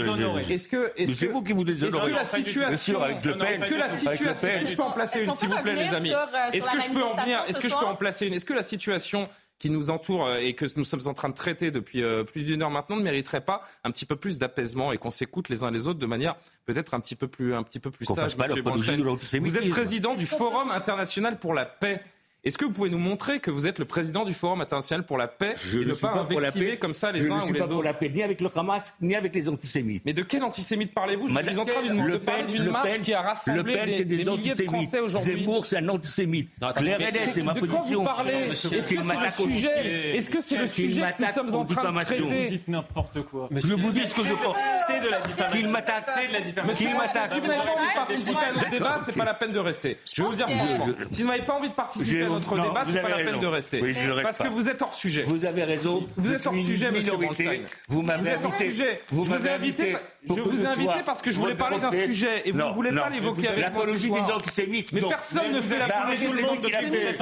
Est-ce 0.49 0.67
que 0.69 0.93
est-ce 0.97 1.09
Mais 1.11 1.15
c'est 1.17 1.27
que- 1.27 1.31
vous 1.31 1.41
qui 1.41 1.53
vous 1.53 1.63
déshonorez. 1.63 2.11
Est-ce 2.11 2.13
que 2.13 2.15
la 2.15 2.25
situation 2.25 3.01
avec 3.01 3.25
Le 3.25 3.31
Non, 3.31 3.37
non, 3.39 3.45
Pen, 3.45 3.53
Est-ce 3.63 3.65
que 3.71 3.75
la 3.75 3.89
situation. 3.89 4.47
Est-ce 4.47 4.59
que 4.59 4.65
je 4.67 4.75
peux 4.75 4.83
en 4.83 4.91
placer 4.91 5.23
une 5.23 5.31
s'il 5.33 5.49
vous 5.49 5.57
plaît 5.61 5.73
les 5.75 5.93
amis 5.95 6.11
Est-ce 6.53 6.69
que 6.69 6.79
je 6.79 6.89
peux 6.93 7.03
en 7.03 7.15
venir 7.15 7.43
Est-ce 7.47 7.53
ce 7.57 7.59
que 7.63 7.69
je 7.69 7.75
peux 7.75 7.85
en 7.85 7.95
placer 7.95 8.27
une 8.27 8.33
Est-ce 8.35 8.45
que 8.45 8.53
la 8.53 8.61
situation 8.63 9.27
qui 9.59 9.69
nous 9.69 9.89
entoure 9.89 10.27
euh, 10.27 10.37
et 10.37 10.53
que 10.53 10.65
nous 10.75 10.85
sommes 10.85 11.07
en 11.07 11.13
train 11.13 11.29
de 11.29 11.33
traiter 11.33 11.71
depuis 11.71 12.03
euh, 12.03 12.23
plus 12.23 12.43
d'une 12.43 12.61
heure 12.61 12.69
maintenant 12.69 12.95
ne 12.95 13.03
mériterait 13.03 13.41
pas 13.41 13.61
un 13.83 13.91
petit 13.91 14.05
peu 14.05 14.15
plus 14.15 14.37
d'apaisement 14.39 14.91
et 14.91 14.97
qu'on 14.97 15.11
s'écoute 15.11 15.49
les 15.49 15.63
uns 15.63 15.71
les 15.71 15.87
autres 15.87 15.99
de 15.99 16.05
manière 16.05 16.35
peut-être 16.65 16.93
un 16.93 16.99
petit 16.99 17.15
peu 17.15 17.27
plus 17.27 17.53
un 17.53 17.63
petit 17.63 17.79
peu 17.79 17.91
plus 17.91 18.05
sage. 18.05 18.35
Vous 18.37 19.57
êtes 19.57 19.69
président 19.69 20.15
du 20.15 20.27
Forum 20.27 20.71
international 20.71 21.39
pour 21.39 21.53
la 21.53 21.65
paix. 21.65 22.01
Est-ce 22.43 22.57
que 22.57 22.63
vous 22.65 22.71
pouvez 22.71 22.89
nous 22.89 22.99
montrer 22.99 23.39
que 23.39 23.51
vous 23.51 23.67
êtes 23.67 23.77
le 23.77 23.83
président 23.85 24.23
du 24.23 24.33
Forum 24.33 24.61
international 24.61 25.03
pour 25.05 25.17
la 25.17 25.27
paix 25.27 25.55
Je 25.65 25.79
et 25.79 25.85
ne 25.85 25.93
pas 25.93 26.09
pas 26.09 26.23
pour 26.23 26.39
la 26.39 26.51
paix. 26.51 26.77
comme 26.77 26.93
ça 26.93 27.11
les 27.11 27.21
Je 27.21 27.25
uns 27.27 27.37
ne 27.37 27.41
ou 27.41 27.45
suis 27.45 27.53
les 27.53 27.59
pas 27.59 27.65
pour 27.67 27.77
autres 27.77 27.83
la 27.85 27.93
paix, 27.93 28.09
ni 28.13 28.23
avec 28.23 28.39
le 28.39 28.49
Hamas, 28.55 28.93
ni 29.01 29.15
avec 29.15 29.35
les 29.35 29.49
antisémites. 29.49 30.03
Mais 30.05 30.13
de 30.13 30.21
quel 30.23 30.43
antisémite 30.43 30.93
parlez-vous? 30.93 31.27
Je 31.27 31.33
suis 31.37 31.57
en 31.59 31.65
train 31.65 31.81
de, 31.81 31.89
de 31.89 31.93
Le 32.07 32.19
parler 32.19 32.43
d'une 32.45 32.69
marche 32.69 32.87
Pen, 32.89 33.01
qui 33.01 33.13
a 33.13 33.21
rassemblé 33.21 33.63
Le 33.63 33.73
Pen, 33.79 33.85
des, 33.87 33.97
c'est 33.97 34.05
des, 34.05 34.17
des 34.23 34.31
milliers 34.31 34.55
de. 34.55 34.63
Français 34.63 34.99
aujourd'hui. 34.99 35.39
Zemmour, 35.39 35.65
c'est 35.65 35.77
un 35.77 35.89
antisémite. 35.89 36.51
Non, 36.61 36.67
attendez, 36.69 36.85
Claire 36.85 36.97
mais- 36.99 37.07
et 37.09 37.11
net, 37.25 37.29
c'est 37.33 37.41
ma 37.43 37.53
de 37.53 37.59
quoi 37.59 37.79
position. 37.79 37.99
vous 37.99 38.05
parlez 38.05 38.33
Est-ce 38.33 38.67
que 38.69 38.81
c'est 38.81 38.95
le 38.95 39.31
sujet. 39.51 40.15
Est-ce 40.17 40.29
que 40.29 40.41
c'est 40.41 40.57
le 40.57 40.67
sujet 40.67 41.01
que 41.17 41.21
nous 41.25 41.31
sommes 41.33 41.55
en 41.55 41.65
train 41.65 41.91
de 41.91 42.03
traiter 42.05 42.45
Dites 42.47 42.67
n'importe 42.69 43.21
quoi. 43.23 43.49
Je 43.51 43.73
vous 43.73 43.91
dis 43.91 44.05
ce 44.07 44.15
que 44.15 44.23
je 44.23 44.33
pense. 44.33 44.55
C'est 44.87 45.01
de 45.01 45.09
la 45.09 45.19
diffamation. 45.21 45.57
Qu'il 45.59 45.67
m'attaque. 45.69 46.05
C'est 46.15 46.27
de 46.29 46.33
la 46.33 46.41
diffamation. 46.41 46.85
Qu'il 46.87 46.95
m'attaque. 46.95 47.31
Si 47.33 47.39
vous 47.41 47.47
n'avez 47.47 47.63
pas 47.65 47.71
envie 47.73 47.87
de 47.89 47.93
participer 47.95 48.37
à 48.39 48.53
notre 48.53 48.69
débat, 48.69 48.99
c'est 49.03 49.11
Ok. 49.11 49.17
pas 49.17 49.25
la 49.25 49.33
peine 49.33 49.51
de 49.51 49.59
rester. 49.59 49.97
Je 50.13 50.21
vais 50.21 50.27
vous 50.29 50.35
dire 50.35 50.49
franchement. 50.49 50.87
Si 51.09 51.23
vous 51.23 51.27
n'avez 51.29 51.43
pas 51.43 51.53
envie 51.55 51.69
de 51.69 51.73
participer 51.73 52.26
à 52.27 52.33
notre 52.33 52.55
non, 52.57 52.63
débat, 52.63 52.83
c'est 52.89 53.01
pas 53.01 53.09
la 53.09 53.17
peine 53.17 53.39
de 53.39 53.47
rester. 53.47 53.81
Oui, 53.81 53.93
je 53.93 54.07
le 54.07 54.13
reste 54.13 54.23
Parce 54.25 54.37
que 54.37 54.47
vous 54.47 54.69
êtes 54.69 54.81
hors 54.81 54.93
sujet. 54.93 55.23
Vous 55.23 55.45
avez 55.45 55.63
raison. 55.63 56.07
Vous 56.15 56.31
êtes 56.31 56.45
hors 56.45 56.53
sujet, 56.53 56.91
monsieur 56.91 57.13
minorité. 57.13 57.43
Bronstein. 57.43 57.65
Vous 57.87 58.01
m'avez 58.01 58.29
êtes 58.29 58.45
hors 58.45 58.51
invité. 58.51 58.71
sujet. 58.71 59.01
Vous 59.11 59.23
je 59.23 59.29
vous 59.29 59.35
ai 59.35 59.39
m'avez 59.39 59.49
invité, 59.51 59.95
je 60.27 60.33
vous 60.41 60.61
ai 60.61 60.65
invité 60.67 60.93
parce 61.05 61.21
que 61.21 61.31
je 61.31 61.39
voulais 61.39 61.55
parler 61.55 61.79
d'un 61.79 61.91
sujet 61.91 62.43
et 62.45 62.51
vous 62.51 62.57
Non, 62.57 62.69
ne 62.69 62.73
voulez 62.73 62.91
pas 62.91 63.09
l'évoquer 63.09 63.47
avec 63.47 63.59
moi 63.59 63.69
L'apologie 63.69 64.11
des 64.11 64.19
antisémites. 64.19 64.91
Mais 64.93 65.01
personne 65.01 65.51
ne 65.53 65.61
fait 65.61 65.79
l'apologie 65.79 66.27
des 66.31 66.43
antisémites. 66.45 67.17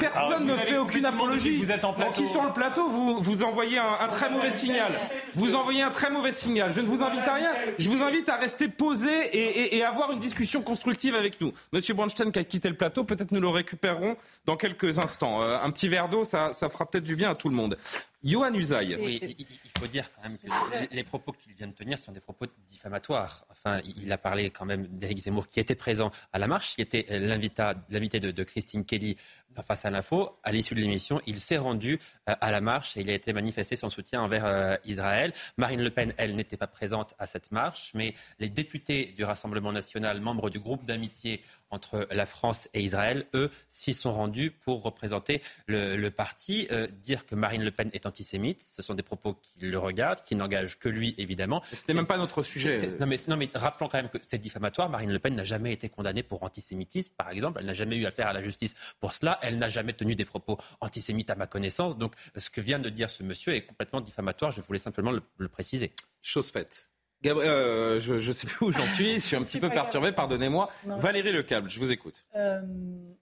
Personne 0.00 0.46
ne 0.46 0.56
fait 0.56 0.78
aucune 0.78 1.06
apologie. 1.06 1.56
vous 1.62 1.70
êtes 1.70 1.84
en 1.84 1.90
En 1.90 2.10
quittant 2.12 2.44
le 2.46 2.52
plateau, 2.52 2.88
vous, 2.88 3.18
vous 3.20 3.42
envoyez 3.42 3.78
un, 3.78 3.96
un 4.00 4.08
très 4.08 4.30
mauvais 4.30 4.50
signal. 4.50 4.92
Vous 5.34 5.54
envoyez 5.54 5.82
un 5.82 5.90
très 5.90 6.10
mauvais 6.10 6.30
signal. 6.32 6.72
Je 6.72 6.80
ne 6.80 6.86
vous 6.86 7.02
invite 7.02 7.26
à 7.26 7.34
rien. 7.34 7.52
Je 7.78 7.88
vous 7.90 8.02
invite 8.02 8.28
à 8.28 8.36
rester 8.36 8.68
posé 8.68 9.10
et, 9.32 9.38
et, 9.38 9.76
et 9.76 9.84
avoir 9.84 10.10
une 10.12 10.18
discussion 10.18 10.62
constructive 10.62 11.14
avec 11.14 11.40
nous. 11.40 11.52
Monsieur 11.72 11.94
Bronstein 11.94 12.30
qui 12.30 12.38
a 12.38 12.44
quitté 12.44 12.68
le 12.68 12.74
plateau, 12.76 13.04
peut-être 13.04 13.32
nous 13.32 13.40
le 13.40 13.48
récupérerons 13.48 14.16
dans 14.44 14.56
quelques 14.56 14.98
instants. 14.98 15.42
Euh, 15.42 15.58
un 15.58 15.70
petit 15.70 15.88
verre 15.88 16.08
d'eau, 16.08 16.24
ça, 16.24 16.52
ça 16.52 16.68
fera 16.68 16.88
peut-être 16.88 17.04
du 17.04 17.16
bien 17.16 17.30
à 17.30 17.34
tout 17.34 17.48
le 17.48 17.54
monde. 17.54 17.76
Johan 18.24 18.54
Usaï. 18.54 18.96
Oui, 19.00 19.34
il, 19.38 19.80
faut 19.80 19.86
dire 19.88 20.08
quand 20.12 20.22
même 20.22 20.38
que 20.38 20.46
les- 20.94 21.02
propos 21.02 21.32
qu'il 21.32 21.54
vient 21.54 21.66
de 21.66 21.72
tenir 21.72 21.98
sont 21.98 22.12
des 22.12 22.20
propos 22.20 22.46
diffamatoires. 22.68 23.44
Enfin, 23.50 23.80
il 23.96 24.12
a 24.12 24.18
parlé 24.18 24.50
quand 24.50 24.64
même 24.64 24.86
d'Éric 24.86 25.18
Zemmour 25.18 25.48
qui 25.48 25.58
était 25.58 25.74
présent 25.74 26.10
à 26.32 26.38
la 26.38 26.46
marche, 26.46 26.76
qui 26.76 26.82
était 26.82 27.04
l'invita- 27.18 27.74
l'invité 27.90 28.20
de, 28.20 28.30
de 28.30 28.42
Christine 28.44 28.84
Kelly 28.84 29.16
dans 29.54 29.62
face 29.62 29.84
à 29.84 29.90
l'info. 29.90 30.38
À 30.42 30.52
l'issue 30.52 30.74
de 30.74 30.80
l'émission, 30.80 31.20
il 31.26 31.40
s'est 31.40 31.58
rendu 31.58 31.98
euh, 32.28 32.34
à 32.40 32.50
la 32.50 32.60
marche 32.60 32.96
et 32.96 33.00
il 33.00 33.10
a 33.10 33.14
été 33.14 33.32
manifesté 33.32 33.76
son 33.76 33.90
soutien 33.90 34.22
envers 34.22 34.44
euh, 34.44 34.76
Israël. 34.84 35.32
Marine 35.56 35.82
Le 35.82 35.90
Pen, 35.90 36.14
elle, 36.16 36.36
n'était 36.36 36.56
pas 36.56 36.66
présente 36.66 37.14
à 37.18 37.26
cette 37.26 37.52
marche, 37.52 37.90
mais 37.94 38.14
les 38.38 38.48
députés 38.48 39.14
du 39.16 39.24
Rassemblement 39.24 39.72
national, 39.72 40.20
membres 40.20 40.50
du 40.50 40.58
groupe 40.58 40.84
d'amitié 40.84 41.42
entre 41.70 42.06
la 42.10 42.26
France 42.26 42.68
et 42.74 42.82
Israël, 42.82 43.26
eux, 43.34 43.50
s'y 43.68 43.94
sont 43.94 44.12
rendus 44.12 44.50
pour 44.50 44.82
représenter 44.82 45.42
le, 45.66 45.96
le 45.96 46.10
parti. 46.10 46.68
Euh, 46.70 46.86
dire 46.86 47.24
que 47.26 47.34
Marine 47.34 47.64
Le 47.64 47.70
Pen 47.70 47.90
est 47.92 48.06
antisémite, 48.06 48.62
ce 48.62 48.82
sont 48.82 48.94
des 48.94 49.02
propos 49.02 49.34
qui 49.34 49.66
le 49.66 49.78
regardent, 49.78 50.22
qui 50.24 50.36
n'engagent 50.36 50.78
que 50.78 50.88
lui, 50.88 51.14
évidemment. 51.18 51.62
C'était 51.72 51.94
même 51.94 52.06
pas 52.06 52.18
notre 52.18 52.42
sujet. 52.42 52.88
Non, 53.00 53.06
mais, 53.06 53.16
non, 53.26 53.36
mais 53.36 53.48
rappelons 53.54 53.88
quand 53.88 53.98
même 53.98 54.10
que 54.10 54.18
c'est 54.22 54.38
diffamatoire. 54.38 54.88
Marine 54.88 55.12
Le 55.12 55.18
Pen 55.18 55.34
n'a 55.34 55.44
jamais 55.44 55.72
été 55.72 55.88
condamnée 55.88 56.22
pour 56.22 56.42
antisémitisme, 56.42 57.14
par 57.16 57.30
exemple. 57.30 57.58
Elle 57.60 57.66
n'a 57.66 57.74
jamais 57.74 57.96
eu 57.96 58.06
affaire 58.06 58.26
à 58.28 58.32
la 58.32 58.42
justice 58.42 58.74
pour 59.00 59.12
cela. 59.12 59.38
Elle 59.42 59.58
n'a 59.58 59.68
jamais 59.68 59.92
tenu 59.92 60.14
des 60.14 60.24
propos 60.24 60.58
antisémites 60.80 61.30
à 61.30 61.34
ma 61.34 61.46
connaissance. 61.46 61.98
Donc, 61.98 62.14
ce 62.36 62.50
que 62.50 62.60
vient 62.60 62.78
de 62.78 62.88
dire 62.88 63.10
ce 63.10 63.22
monsieur 63.22 63.54
est 63.54 63.62
complètement 63.62 64.00
diffamatoire. 64.00 64.50
Je 64.50 64.60
voulais 64.60 64.78
simplement 64.78 65.12
le, 65.12 65.22
le 65.38 65.48
préciser. 65.48 65.92
Chose 66.22 66.50
faite. 66.50 66.88
Gabriel, 67.22 67.52
euh, 67.52 68.00
je 68.00 68.14
ne 68.14 68.32
sais 68.32 68.48
plus 68.48 68.66
où 68.66 68.72
j'en 68.72 68.86
suis, 68.86 69.14
je 69.14 69.18
suis 69.20 69.36
un 69.36 69.42
petit 69.42 69.60
peu 69.60 69.68
perturbé, 69.70 70.10
pardonnez-moi. 70.10 70.68
Valérie 70.86 71.30
Lecable, 71.30 71.70
je 71.70 71.78
vous 71.78 71.92
écoute. 71.92 72.24
Euh, 72.34 72.60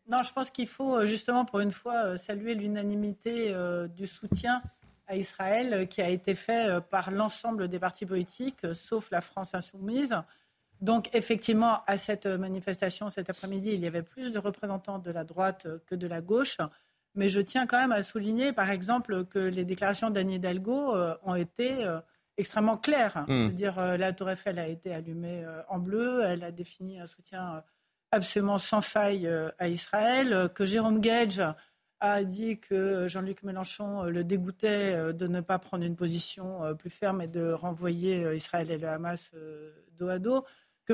non, 0.08 0.22
je 0.22 0.32
pense 0.32 0.48
qu'il 0.50 0.68
faut 0.68 0.96
euh, 0.96 1.06
justement 1.06 1.44
pour 1.44 1.60
une 1.60 1.70
fois 1.70 2.16
saluer 2.16 2.54
l'unanimité 2.54 3.52
euh, 3.52 3.88
du 3.88 4.06
soutien 4.06 4.62
à 5.06 5.16
Israël 5.16 5.86
qui 5.88 6.00
a 6.00 6.08
été 6.08 6.34
fait 6.34 6.80
par 6.88 7.10
l'ensemble 7.10 7.68
des 7.68 7.78
partis 7.78 8.06
politiques, 8.06 8.64
sauf 8.74 9.10
la 9.10 9.20
France 9.20 9.54
insoumise. 9.54 10.14
Donc 10.80 11.08
effectivement, 11.14 11.82
à 11.86 11.98
cette 11.98 12.26
euh, 12.26 12.38
manifestation 12.38 13.10
cet 13.10 13.28
après-midi, 13.30 13.72
il 13.74 13.80
y 13.80 13.86
avait 13.86 14.02
plus 14.02 14.32
de 14.32 14.38
représentants 14.38 14.98
de 14.98 15.10
la 15.10 15.24
droite 15.24 15.66
euh, 15.66 15.78
que 15.86 15.94
de 15.94 16.06
la 16.06 16.20
gauche. 16.20 16.58
Mais 17.14 17.28
je 17.28 17.40
tiens 17.40 17.66
quand 17.66 17.78
même 17.78 17.92
à 17.92 18.02
souligner, 18.02 18.52
par 18.52 18.70
exemple, 18.70 19.24
que 19.24 19.38
les 19.38 19.64
déclarations 19.64 20.10
d'Anne 20.10 20.30
Hidalgo 20.30 20.94
euh, 20.94 21.16
ont 21.24 21.34
été 21.34 21.84
euh, 21.84 22.00
extrêmement 22.36 22.76
claires. 22.76 23.24
Mm. 23.26 23.46
Veux 23.46 23.52
dire, 23.52 23.78
euh, 23.78 23.96
la 23.96 24.12
Tour 24.12 24.30
Eiffel 24.30 24.58
a 24.58 24.68
été 24.68 24.94
allumée 24.94 25.44
en 25.68 25.78
bleu. 25.78 26.22
Elle 26.24 26.44
a 26.44 26.52
défini 26.52 27.00
un 27.00 27.06
soutien 27.06 27.64
absolument 28.12 28.58
sans 28.58 28.80
faille 28.80 29.28
à 29.58 29.68
Israël. 29.68 30.50
Que 30.54 30.66
Jérôme 30.66 31.00
Gage 31.00 31.42
a 32.00 32.24
dit 32.24 32.58
que 32.58 33.06
Jean-Luc 33.08 33.42
Mélenchon 33.42 34.04
le 34.04 34.24
dégoûtait 34.24 35.12
de 35.12 35.26
ne 35.26 35.40
pas 35.40 35.58
prendre 35.58 35.84
une 35.84 35.96
position 35.96 36.74
plus 36.76 36.90
ferme 36.90 37.20
et 37.20 37.28
de 37.28 37.52
renvoyer 37.52 38.34
Israël 38.34 38.70
et 38.70 38.78
le 38.78 38.88
Hamas 38.88 39.30
dos 39.98 40.08
à 40.08 40.18
dos. 40.18 40.44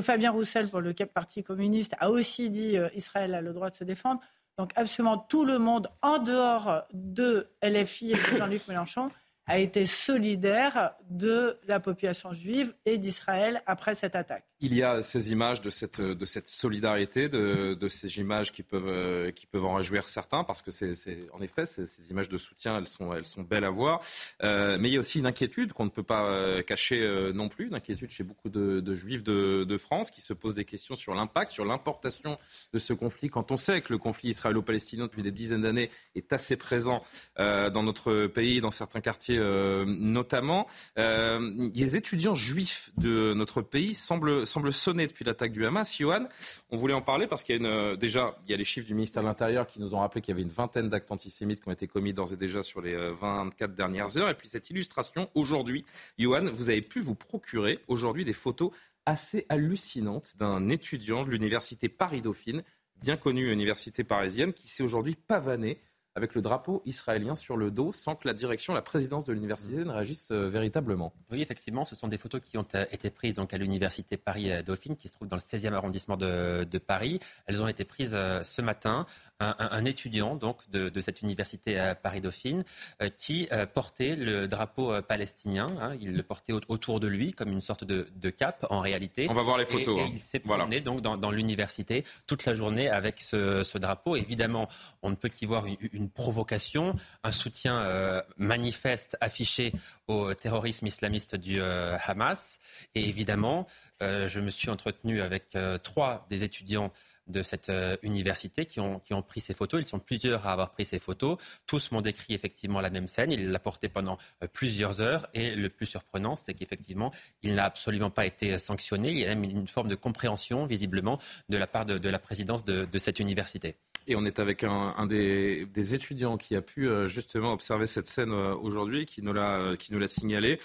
Fabien 0.00 0.30
Roussel, 0.30 0.68
pour 0.68 0.80
le 0.80 0.92
Parti 0.92 1.42
communiste, 1.42 1.94
a 1.98 2.10
aussi 2.10 2.50
dit 2.50 2.78
euh, 2.78 2.88
Israël 2.94 3.34
a 3.34 3.40
le 3.40 3.52
droit 3.52 3.70
de 3.70 3.74
se 3.74 3.84
défendre. 3.84 4.20
Donc 4.58 4.72
absolument 4.74 5.18
tout 5.18 5.44
le 5.44 5.58
monde, 5.58 5.88
en 6.02 6.18
dehors 6.18 6.84
de 6.92 7.48
LFI 7.62 8.12
et 8.12 8.14
de 8.14 8.36
Jean-Luc 8.38 8.66
Mélenchon, 8.68 9.10
a 9.46 9.58
été 9.58 9.86
solidaire 9.86 10.94
de 11.08 11.56
la 11.68 11.78
population 11.78 12.32
juive 12.32 12.74
et 12.84 12.98
d'Israël 12.98 13.62
après 13.66 13.94
cette 13.94 14.16
attaque. 14.16 14.44
Il 14.60 14.74
y 14.74 14.82
a 14.82 15.02
ces 15.02 15.32
images 15.32 15.60
de 15.60 15.68
cette, 15.68 16.00
de 16.00 16.24
cette 16.24 16.48
solidarité, 16.48 17.28
de, 17.28 17.74
de 17.74 17.88
ces 17.88 18.18
images 18.18 18.52
qui 18.52 18.62
peuvent, 18.62 18.88
euh, 18.88 19.30
qui 19.30 19.44
peuvent 19.44 19.66
en 19.66 19.74
réjouir 19.74 20.08
certains, 20.08 20.44
parce 20.44 20.62
que 20.62 20.70
c'est, 20.70 20.94
en 21.32 21.42
effet, 21.42 21.66
ces, 21.66 21.86
images 22.10 22.30
de 22.30 22.38
soutien, 22.38 22.78
elles 22.78 22.88
sont, 22.88 23.12
elles 23.12 23.26
sont 23.26 23.42
belles 23.42 23.64
à 23.64 23.70
voir. 23.70 24.00
Euh, 24.42 24.78
mais 24.80 24.88
il 24.88 24.94
y 24.94 24.96
a 24.96 25.00
aussi 25.00 25.18
une 25.18 25.26
inquiétude 25.26 25.74
qu'on 25.74 25.84
ne 25.84 25.90
peut 25.90 26.02
pas 26.02 26.30
euh, 26.30 26.62
cacher 26.62 26.96
non 27.34 27.50
plus, 27.50 27.66
une 27.66 27.74
inquiétude 27.74 28.10
chez 28.10 28.24
beaucoup 28.24 28.48
de, 28.48 28.80
de 28.80 28.94
juifs 28.94 29.22
de, 29.22 29.76
France 29.76 30.10
qui 30.10 30.22
se 30.22 30.32
posent 30.32 30.54
des 30.54 30.64
questions 30.64 30.94
sur 30.96 31.14
l'impact, 31.14 31.52
sur 31.52 31.66
l'importation 31.66 32.38
de 32.72 32.78
ce 32.78 32.94
conflit. 32.94 33.28
Quand 33.28 33.52
on 33.52 33.58
sait 33.58 33.82
que 33.82 33.92
le 33.92 33.98
conflit 33.98 34.30
israélo-palestinien 34.30 35.04
depuis 35.04 35.22
des 35.22 35.30
dizaines 35.30 35.62
d'années 35.62 35.90
est 36.14 36.32
assez 36.32 36.56
présent 36.56 37.04
dans 37.36 37.82
notre 37.82 38.26
pays, 38.26 38.62
dans 38.62 38.70
certains 38.70 39.02
quartiers 39.02 39.35
euh, 39.36 39.84
notamment, 39.86 40.66
euh, 40.98 41.70
les 41.74 41.96
étudiants 41.96 42.34
juifs 42.34 42.90
de 42.96 43.34
notre 43.34 43.62
pays 43.62 43.94
semblent, 43.94 44.46
sonner 44.72 45.06
depuis 45.06 45.24
l'attaque 45.24 45.52
du 45.52 45.64
Hamas. 45.66 45.96
Johan, 45.98 46.28
on 46.70 46.76
voulait 46.76 46.94
en 46.94 47.02
parler 47.02 47.26
parce 47.26 47.44
qu'il 47.44 47.60
y 47.60 47.64
a 47.64 47.68
euh, 47.68 47.96
déjà, 47.96 48.36
il 48.48 48.56
les 48.56 48.64
chiffres 48.64 48.86
du 48.86 48.94
ministère 48.94 49.22
de 49.22 49.28
l'Intérieur 49.28 49.66
qui 49.66 49.80
nous 49.80 49.94
ont 49.94 50.00
rappelé 50.00 50.20
qu'il 50.20 50.32
y 50.32 50.36
avait 50.36 50.42
une 50.42 50.48
vingtaine 50.48 50.88
d'actes 50.88 51.10
antisémites 51.10 51.62
qui 51.62 51.68
ont 51.68 51.72
été 51.72 51.86
commis 51.86 52.12
d'ores 52.12 52.32
et 52.32 52.36
déjà 52.36 52.62
sur 52.62 52.80
les 52.80 52.94
euh, 52.94 53.12
24 53.12 53.74
dernières 53.74 54.16
heures. 54.18 54.28
Et 54.28 54.34
puis 54.34 54.48
cette 54.48 54.70
illustration, 54.70 55.28
aujourd'hui, 55.34 55.84
Johan, 56.18 56.46
vous 56.50 56.68
avez 56.68 56.82
pu 56.82 57.00
vous 57.00 57.14
procurer 57.14 57.80
aujourd'hui 57.88 58.24
des 58.24 58.32
photos 58.32 58.70
assez 59.04 59.46
hallucinantes 59.48 60.36
d'un 60.36 60.68
étudiant 60.68 61.24
de 61.24 61.30
l'université 61.30 61.88
Paris-Dauphine, 61.88 62.64
bien 63.00 63.16
connue 63.16 63.52
université 63.52 64.04
parisienne, 64.04 64.52
qui 64.52 64.68
s'est 64.68 64.82
aujourd'hui 64.82 65.14
pavané 65.14 65.78
avec 66.16 66.34
le 66.34 66.42
drapeau 66.42 66.82
israélien 66.86 67.34
sur 67.36 67.56
le 67.56 67.70
dos 67.70 67.92
sans 67.92 68.16
que 68.16 68.26
la 68.26 68.34
direction, 68.34 68.74
la 68.74 68.82
présidence 68.82 69.24
de 69.24 69.32
l'université 69.32 69.84
ne 69.84 69.90
réagisse 69.90 70.30
euh, 70.32 70.48
véritablement. 70.48 71.12
Oui, 71.30 71.42
effectivement, 71.42 71.84
ce 71.84 71.94
sont 71.94 72.08
des 72.08 72.18
photos 72.18 72.40
qui 72.40 72.58
ont 72.58 72.66
euh, 72.74 72.84
été 72.90 73.10
prises 73.10 73.34
donc 73.34 73.52
à 73.54 73.58
l'université 73.58 74.16
Paris-Dauphine, 74.16 74.96
qui 74.96 75.08
se 75.08 75.12
trouve 75.12 75.28
dans 75.28 75.36
le 75.36 75.42
16e 75.42 75.72
arrondissement 75.74 76.16
de, 76.16 76.64
de 76.64 76.78
Paris. 76.78 77.20
Elles 77.46 77.62
ont 77.62 77.68
été 77.68 77.84
prises 77.84 78.12
euh, 78.14 78.42
ce 78.42 78.62
matin. 78.62 79.06
Un, 79.38 79.54
un- 79.58 79.68
un 79.70 79.84
étudiant 79.84 80.34
donc 80.34 80.56
de, 80.70 80.88
de 80.88 81.00
cette 81.02 81.20
université 81.20 81.78
euh, 81.78 81.94
Paris-Dauphine 81.94 82.64
euh, 83.02 83.10
qui 83.18 83.46
euh, 83.52 83.66
portait 83.66 84.16
le 84.16 84.48
drapeau 84.48 84.90
euh, 84.92 85.02
palestinien. 85.02 85.68
hein. 85.78 85.94
il 86.00 86.16
le 86.16 86.22
portait 86.22 86.54
au- 86.54 86.60
autour 86.68 87.00
de 87.00 87.06
lui 87.06 87.34
comme 87.34 87.52
une 87.52 87.60
sorte 87.60 87.84
de, 87.84 88.08
de 88.16 88.30
cape 88.30 88.64
en 88.70 88.80
réalité. 88.80 89.26
On 89.28 89.34
va 89.34 89.42
voir 89.42 89.58
les 89.58 89.66
photos, 89.66 89.98
Et, 89.98 90.02
hein. 90.04 90.10
il 90.10 90.20
s'est 90.20 90.40
Voilà. 90.42 90.62
promené 90.64 90.80
donc 90.80 91.02
dans, 91.02 91.18
dans 91.18 91.30
l'université 91.30 92.02
toute 92.26 92.46
la 92.46 92.54
journée 92.54 92.88
avec 92.88 93.20
ce, 93.20 93.62
ce 93.62 93.76
drapeau. 93.76 94.16
Évidemment, 94.16 94.68
on 95.02 95.10
ne 95.10 95.14
peut 95.16 95.28
qu'y 95.28 95.44
voir 95.44 95.66
une, 95.66 95.76
une 95.92 96.05
une 96.06 96.10
provocation, 96.10 96.94
un 97.24 97.32
soutien 97.32 97.78
euh, 97.80 98.22
manifeste 98.36 99.16
affiché 99.20 99.72
au 100.06 100.34
terrorisme 100.34 100.86
islamiste 100.86 101.34
du 101.34 101.60
euh, 101.60 101.96
Hamas. 102.06 102.60
Et 102.94 103.08
évidemment, 103.08 103.66
euh, 104.02 104.28
je 104.28 104.40
me 104.40 104.50
suis 104.50 104.70
entretenu 104.70 105.20
avec 105.20 105.56
trois 105.82 106.26
des 106.30 106.42
étudiants 106.42 106.92
de 107.26 107.42
cette 107.42 107.72
université 108.02 108.66
qui 108.66 108.80
ont, 108.80 109.00
pris 109.26 109.40
ces 109.40 109.54
photos. 109.54 109.82
Ils 109.82 109.88
sont 109.88 109.98
plusieurs 109.98 110.46
à 110.46 110.52
avoir 110.52 110.70
pris 110.70 110.84
ces 110.84 110.98
photos. 110.98 111.38
Tous 111.66 111.90
m'ont 111.90 112.00
décrit 112.00 112.34
effectivement 112.34 112.80
la 112.80 112.90
même 112.90 113.08
scène. 113.08 113.32
Ils 113.32 113.50
l'a 113.50 113.58
porté 113.58 113.88
pendant 113.88 114.16
plusieurs 114.52 115.00
heures. 115.00 115.26
Et 115.34 115.56
le 115.56 115.68
plus 115.68 115.86
surprenant, 115.86 116.36
c'est 116.36 116.54
qu'effectivement, 116.54 117.12
il 117.42 117.56
n'a 117.56 117.64
absolument 117.64 118.10
pas 118.10 118.26
été 118.26 118.58
sanctionné. 118.58 119.10
Il 119.10 119.18
y 119.18 119.24
a 119.24 119.34
même 119.34 119.44
une 119.44 119.66
forme 119.66 119.88
de 119.88 119.96
compréhension, 119.96 120.66
visiblement, 120.66 121.18
de 121.48 121.56
la 121.56 121.66
part 121.66 121.84
de, 121.84 122.08
la 122.08 122.18
présidence 122.18 122.64
de 122.64 122.98
cette 122.98 123.18
université. 123.18 123.76
Et 124.08 124.14
on 124.14 124.24
est 124.24 124.38
avec 124.38 124.62
un, 124.62 125.06
des, 125.06 125.94
étudiants 125.94 126.36
qui 126.36 126.54
a 126.54 126.62
pu 126.62 126.88
euh, 126.88 127.08
justement 127.08 127.52
observer 127.52 127.86
cette 127.86 128.06
scène 128.06 128.30
euh, 128.30 128.54
aujourd'hui, 128.54 129.04
qui 129.04 129.20
nous 129.20 129.32
l'a 129.32 129.56
euh, 129.56 129.76
qui 129.76 129.92
nous 129.92 129.98
l'a 129.98 130.06
signalé 130.06 130.60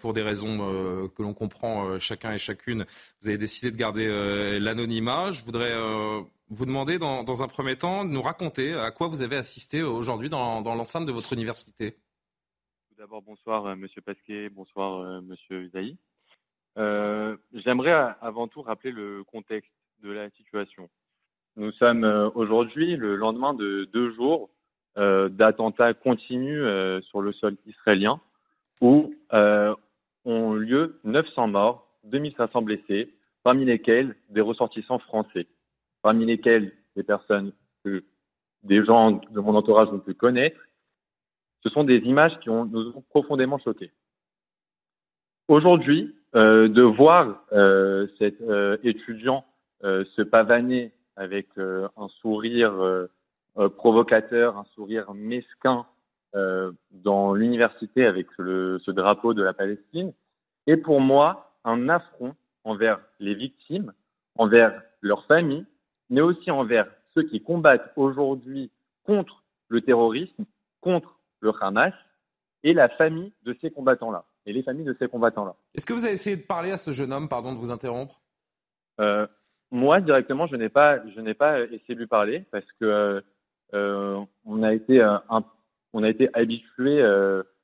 pour 0.00 0.12
des 0.14 0.22
raisons 0.22 0.58
que 1.14 1.22
l'on 1.22 1.34
comprend 1.34 1.98
chacun 1.98 2.32
et 2.32 2.38
chacune. 2.44 2.84
Vous 3.20 3.28
avez 3.28 3.38
décidé 3.38 3.70
de 3.70 3.76
garder 3.76 4.58
l'anonymat. 4.60 5.30
Je 5.30 5.44
voudrais 5.44 5.74
vous 6.48 6.66
demander 6.66 6.98
dans, 6.98 7.42
un 7.42 7.48
premier 7.48 7.76
temps 7.76 8.04
de 8.04 8.10
nous 8.10 8.22
raconter 8.22 8.74
à 8.74 8.90
quoi 8.90 9.08
vous 9.08 9.22
avez 9.22 9.36
assisté 9.36 9.82
aujourd'hui 9.82 10.28
dans, 10.28 10.60
l'enceinte 10.62 11.06
de 11.06 11.12
votre 11.12 11.32
université. 11.32 11.92
Tout 12.88 12.96
d'abord, 12.98 13.22
bonsoir 13.22 13.76
Monsieur 13.76 14.02
Pasquet, 14.02 14.48
bonsoir 14.50 15.22
Monsieur 15.22 15.68
Zaï. 15.70 15.96
J'aimerais 17.54 18.14
avant 18.20 18.48
tout 18.48 18.62
rappeler 18.62 18.92
le 18.92 19.24
contexte 19.24 19.72
de 20.02 20.10
la 20.10 20.30
situation. 20.30 20.88
Nous 21.56 21.70
sommes 21.72 22.04
euh, 22.04 22.30
aujourd'hui 22.34 22.96
le 22.96 23.14
lendemain 23.14 23.54
de 23.54 23.88
deux 23.92 24.12
jours 24.14 24.50
euh, 24.98 25.28
d'attentats 25.28 25.94
continus 25.94 26.60
euh, 26.60 27.00
sur 27.02 27.20
le 27.20 27.32
sol 27.32 27.56
israélien 27.66 28.20
où 28.80 29.14
ont 30.26 30.52
lieu 30.54 30.98
900 31.04 31.48
morts, 31.48 31.83
2500 32.04 32.62
blessés, 32.62 33.08
parmi 33.42 33.64
lesquels 33.64 34.16
des 34.30 34.40
ressortissants 34.40 34.98
français, 34.98 35.46
parmi 36.02 36.24
lesquels 36.24 36.72
des 36.96 37.02
personnes 37.02 37.52
que 37.84 38.04
des 38.62 38.84
gens 38.84 39.12
de 39.12 39.40
mon 39.40 39.54
entourage 39.54 39.88
ont 39.88 39.98
pu 39.98 40.14
connaître. 40.14 40.58
Ce 41.62 41.68
sont 41.70 41.84
des 41.84 41.98
images 41.98 42.38
qui 42.40 42.48
nous 42.48 42.92
ont 42.96 43.04
profondément 43.10 43.58
choqués. 43.58 43.90
Aujourd'hui, 45.48 46.14
de 46.32 46.82
voir 46.82 47.44
cet 48.18 48.42
étudiant 48.82 49.44
se 49.82 50.22
pavaner 50.22 50.92
avec 51.16 51.46
euh, 51.58 51.88
un 51.96 52.08
sourire 52.20 52.72
euh, 52.72 53.06
euh, 53.58 53.68
provocateur, 53.68 54.56
un 54.56 54.64
sourire 54.74 55.12
mesquin 55.14 55.86
dans 56.90 57.32
l'université 57.32 58.04
avec 58.04 58.26
ce 58.36 58.90
drapeau 58.90 59.34
de 59.34 59.42
la 59.44 59.52
Palestine, 59.52 60.12
est 60.66 60.76
pour 60.76 61.00
moi 61.00 61.53
un 61.64 61.88
affront 61.88 62.34
envers 62.64 63.00
les 63.20 63.34
victimes, 63.34 63.92
envers 64.36 64.82
leurs 65.00 65.24
familles, 65.26 65.66
mais 66.10 66.20
aussi 66.20 66.50
envers 66.50 66.86
ceux 67.14 67.22
qui 67.24 67.42
combattent 67.42 67.92
aujourd'hui 67.96 68.70
contre 69.04 69.42
le 69.68 69.80
terrorisme, 69.80 70.44
contre 70.80 71.18
le 71.40 71.52
Hamas 71.60 71.94
et 72.62 72.72
la 72.72 72.88
famille 72.88 73.32
de 73.44 73.56
ces 73.60 73.70
combattants-là, 73.70 74.24
et 74.46 74.52
les 74.52 74.62
familles 74.62 74.84
de 74.84 74.96
ces 74.98 75.08
combattants-là. 75.08 75.54
Est-ce 75.74 75.86
que 75.86 75.92
vous 75.92 76.04
avez 76.04 76.14
essayé 76.14 76.36
de 76.36 76.42
parler 76.42 76.70
à 76.70 76.76
ce 76.76 76.92
jeune 76.92 77.12
homme, 77.12 77.28
pardon 77.28 77.52
de 77.52 77.58
vous 77.58 77.70
interrompre? 77.70 78.20
Euh, 79.00 79.26
moi, 79.70 80.00
directement, 80.00 80.46
je 80.46 80.56
n'ai 80.56 80.68
pas, 80.68 81.06
je 81.08 81.20
n'ai 81.20 81.34
pas 81.34 81.60
essayé 81.60 81.94
de 81.94 82.00
lui 82.00 82.06
parler 82.06 82.44
parce 82.50 82.66
que 82.80 82.84
euh, 82.84 83.20
euh 83.74 84.20
on 84.44 84.62
a 84.62 84.72
été, 84.72 85.00
euh, 85.00 85.18
on 85.92 86.02
a 86.02 86.08
été 86.08 86.28
habitué 86.34 87.02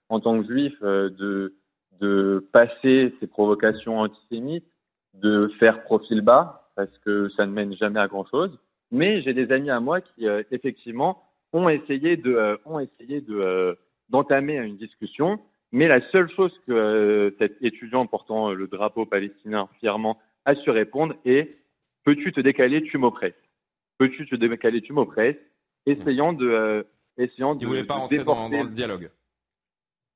en 0.09 0.21
tant 0.21 0.41
que 0.41 0.47
juif 0.47 0.81
de, 0.83 1.55
de 2.01 2.47
passer 2.53 3.15
ces 3.21 3.27
provocations 3.27 4.01
antisémites, 4.01 4.67
de 5.15 5.49
faire 5.59 5.83
profil 5.83 6.23
bas 6.23 6.71
parce 6.77 6.97
que 7.05 7.29
ça 7.37 7.47
ne 7.47 7.53
mène 7.53 7.75
jamais 7.75 8.01
à 8.01 8.09
grand 8.09 8.27
chose. 8.27 8.59
Mais 8.91 9.23
j'ai 9.23 9.35
des 9.35 9.53
amis 9.53 9.71
à 9.71 9.81
moi 9.81 10.01
qui 10.01 10.27
effectivement 10.51 11.23
ont 11.53 11.69
essayé 11.69 12.17
de, 12.17 12.59
ont 12.65 12.81
essayé 12.81 13.21
de 13.21 13.77
d'entamer 14.09 14.57
une 14.57 14.77
discussion. 14.77 15.39
Mais 15.73 15.87
la 15.87 16.01
seule 16.11 16.29
chose 16.31 16.53
que 16.67 17.35
cet 17.39 17.63
étudiant 17.63 18.07
portant 18.07 18.51
le 18.51 18.67
drapeau 18.67 19.07
palestinien 19.07 19.69
fièrement 19.79 20.19
a 20.45 20.55
su 20.57 20.71
répondre 20.71 21.15
est 21.25 21.61
Peux-tu 22.05 22.33
te 22.33 22.41
décaler, 22.41 22.83
tu 22.83 22.99
m'oppresses? 22.99 23.35
Peux-tu 23.99 24.27
te 24.27 24.35
décaler, 24.35 24.81
tu 24.81 24.93
m'oppresses? 24.93 25.37
Essayant 25.87 26.33
de, 26.33 26.49
euh, 26.49 26.83
essayant 27.19 27.55
de. 27.55 27.61
Il 27.63 27.69
voulait 27.69 27.85
pas 27.85 27.95
rentrer 27.95 28.25
dans, 28.25 28.49
le 28.49 28.71
dialogue. 28.71 29.11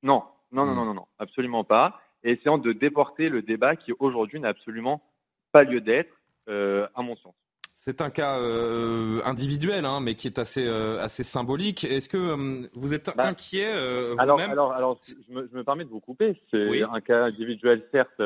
Non, 0.03 0.23
non, 0.55 0.65
non, 0.65 0.73
hmm. 0.73 0.75
non, 0.75 0.85
non, 0.85 0.93
non, 0.93 1.07
absolument 1.19 1.63
pas. 1.63 1.99
Et 2.23 2.31
essayant 2.31 2.57
de 2.57 2.73
déporter 2.73 3.29
le 3.29 3.41
débat 3.41 3.75
qui 3.75 3.91
aujourd'hui 3.99 4.39
n'a 4.39 4.49
absolument 4.49 5.03
pas 5.51 5.63
lieu 5.63 5.81
d'être, 5.81 6.13
euh, 6.49 6.87
à 6.95 7.01
mon 7.01 7.15
sens. 7.17 7.35
C'est 7.77 8.01
un 8.01 8.09
cas 8.09 8.39
euh, 8.39 9.19
individuel, 9.25 9.85
hein, 9.85 9.99
mais 9.99 10.15
qui 10.15 10.27
est 10.27 10.39
assez, 10.39 10.65
assez 10.65 11.23
symbolique. 11.23 11.83
Est-ce 11.83 12.07
que 12.07 12.69
vous 12.73 12.93
êtes 12.93 13.11
bah, 13.15 13.27
inquiet 13.27 13.69
alors, 14.17 14.39
alors, 14.39 14.71
alors, 14.71 14.99
je 15.03 15.33
me, 15.33 15.47
je 15.51 15.57
me, 15.57 15.63
permets 15.63 15.83
de 15.83 15.89
vous 15.89 15.99
couper. 15.99 16.41
C'est 16.49 16.81
un 16.83 17.01
cas 17.01 17.25
individuel, 17.25 17.85
certes, 17.91 18.21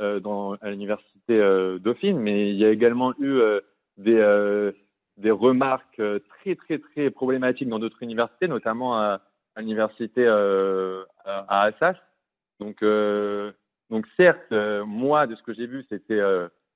euh, 0.00 0.20
dans, 0.20 0.54
à 0.60 0.70
l'université 0.70 1.40
euh, 1.40 1.80
Dauphine, 1.80 2.20
mais 2.20 2.50
il 2.50 2.56
y 2.56 2.64
a 2.64 2.70
également 2.70 3.14
eu 3.18 3.32
euh, 3.32 3.60
des, 3.96 4.72
des 5.16 5.32
remarques 5.32 6.00
très 6.28 6.54
très 6.54 6.78
très 6.78 7.10
problématiques 7.10 7.68
dans 7.68 7.80
d'autres 7.80 8.04
universités, 8.04 8.46
notamment 8.46 8.96
à, 8.96 9.20
à 9.58 9.60
l'université 9.60 10.26
à, 10.26 11.62
Assas. 11.62 11.96
Donc, 12.60 12.82
donc 13.90 14.06
certes, 14.16 14.52
moi, 14.86 15.26
de 15.26 15.34
ce 15.34 15.42
que 15.42 15.52
j'ai 15.52 15.66
vu, 15.66 15.84
c'était 15.88 16.22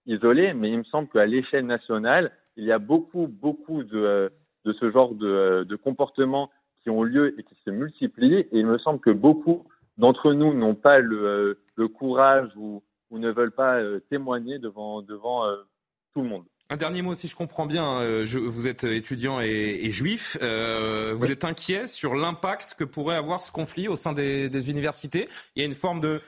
isolé, 0.07 0.53
mais 0.53 0.71
il 0.71 0.79
me 0.79 0.85
semble 0.85 1.09
qu'à 1.09 1.27
l'échelle 1.27 1.67
nationale, 1.67 2.33
il 2.57 2.65
y 2.65 2.73
a 2.73 2.79
beaucoup, 2.79 3.29
beaucoup 3.29 3.85
de, 3.85 4.33
de 4.65 4.73
ce 4.73 4.91
genre 4.91 5.15
de, 5.15 5.65
de 5.69 5.77
comportements 5.77 6.51
qui 6.83 6.91
ont 6.91 7.03
lieu 7.03 7.39
et 7.39 7.45
qui 7.45 7.55
se 7.65 7.71
multiplient. 7.71 8.49
Et 8.51 8.59
il 8.59 8.67
me 8.67 8.79
semble 8.79 9.01
que 9.01 9.11
beaucoup 9.11 9.67
d'entre 9.97 10.33
nous 10.33 10.53
n'ont 10.55 10.75
pas 10.75 10.99
le, 10.99 11.59
le 11.77 11.89
courage 11.89 12.51
ou, 12.57 12.83
ou 13.11 13.19
ne 13.19 13.31
veulent 13.31 13.53
pas 13.53 13.77
euh, 13.77 14.01
témoigner 14.11 14.59
devant, 14.59 15.03
devant 15.03 15.47
euh, 15.47 15.57
tout 16.13 16.23
le 16.23 16.29
monde. 16.29 16.45
Un 16.73 16.79
dernier 16.79 17.03
mot, 17.03 17.15
si 17.15 17.29
je 17.29 17.37
comprends 17.37 17.67
bien, 17.67 18.01
euh, 18.01 18.25
je, 18.25 18.39
vous 18.39 18.67
êtes 18.67 18.85
étudiant 18.85 19.41
et, 19.41 19.91
juif. 19.91 20.39
vous 20.41 21.31
êtes 21.31 21.45
inquiet 21.45 21.87
sur 21.87 22.15
l'impact 22.15 22.77
que 22.79 22.85
pourrait 22.85 23.17
avoir 23.17 23.43
ce 23.43 23.53
conflit 23.53 23.89
au 23.89 23.97
sein 23.97 24.15
des, 24.15 24.71
universités? 24.71 25.29
Il 25.55 25.61
y 25.61 25.63
a 25.65 25.69
une 25.69 25.75
forme 25.75 26.01
de, 26.01 26.23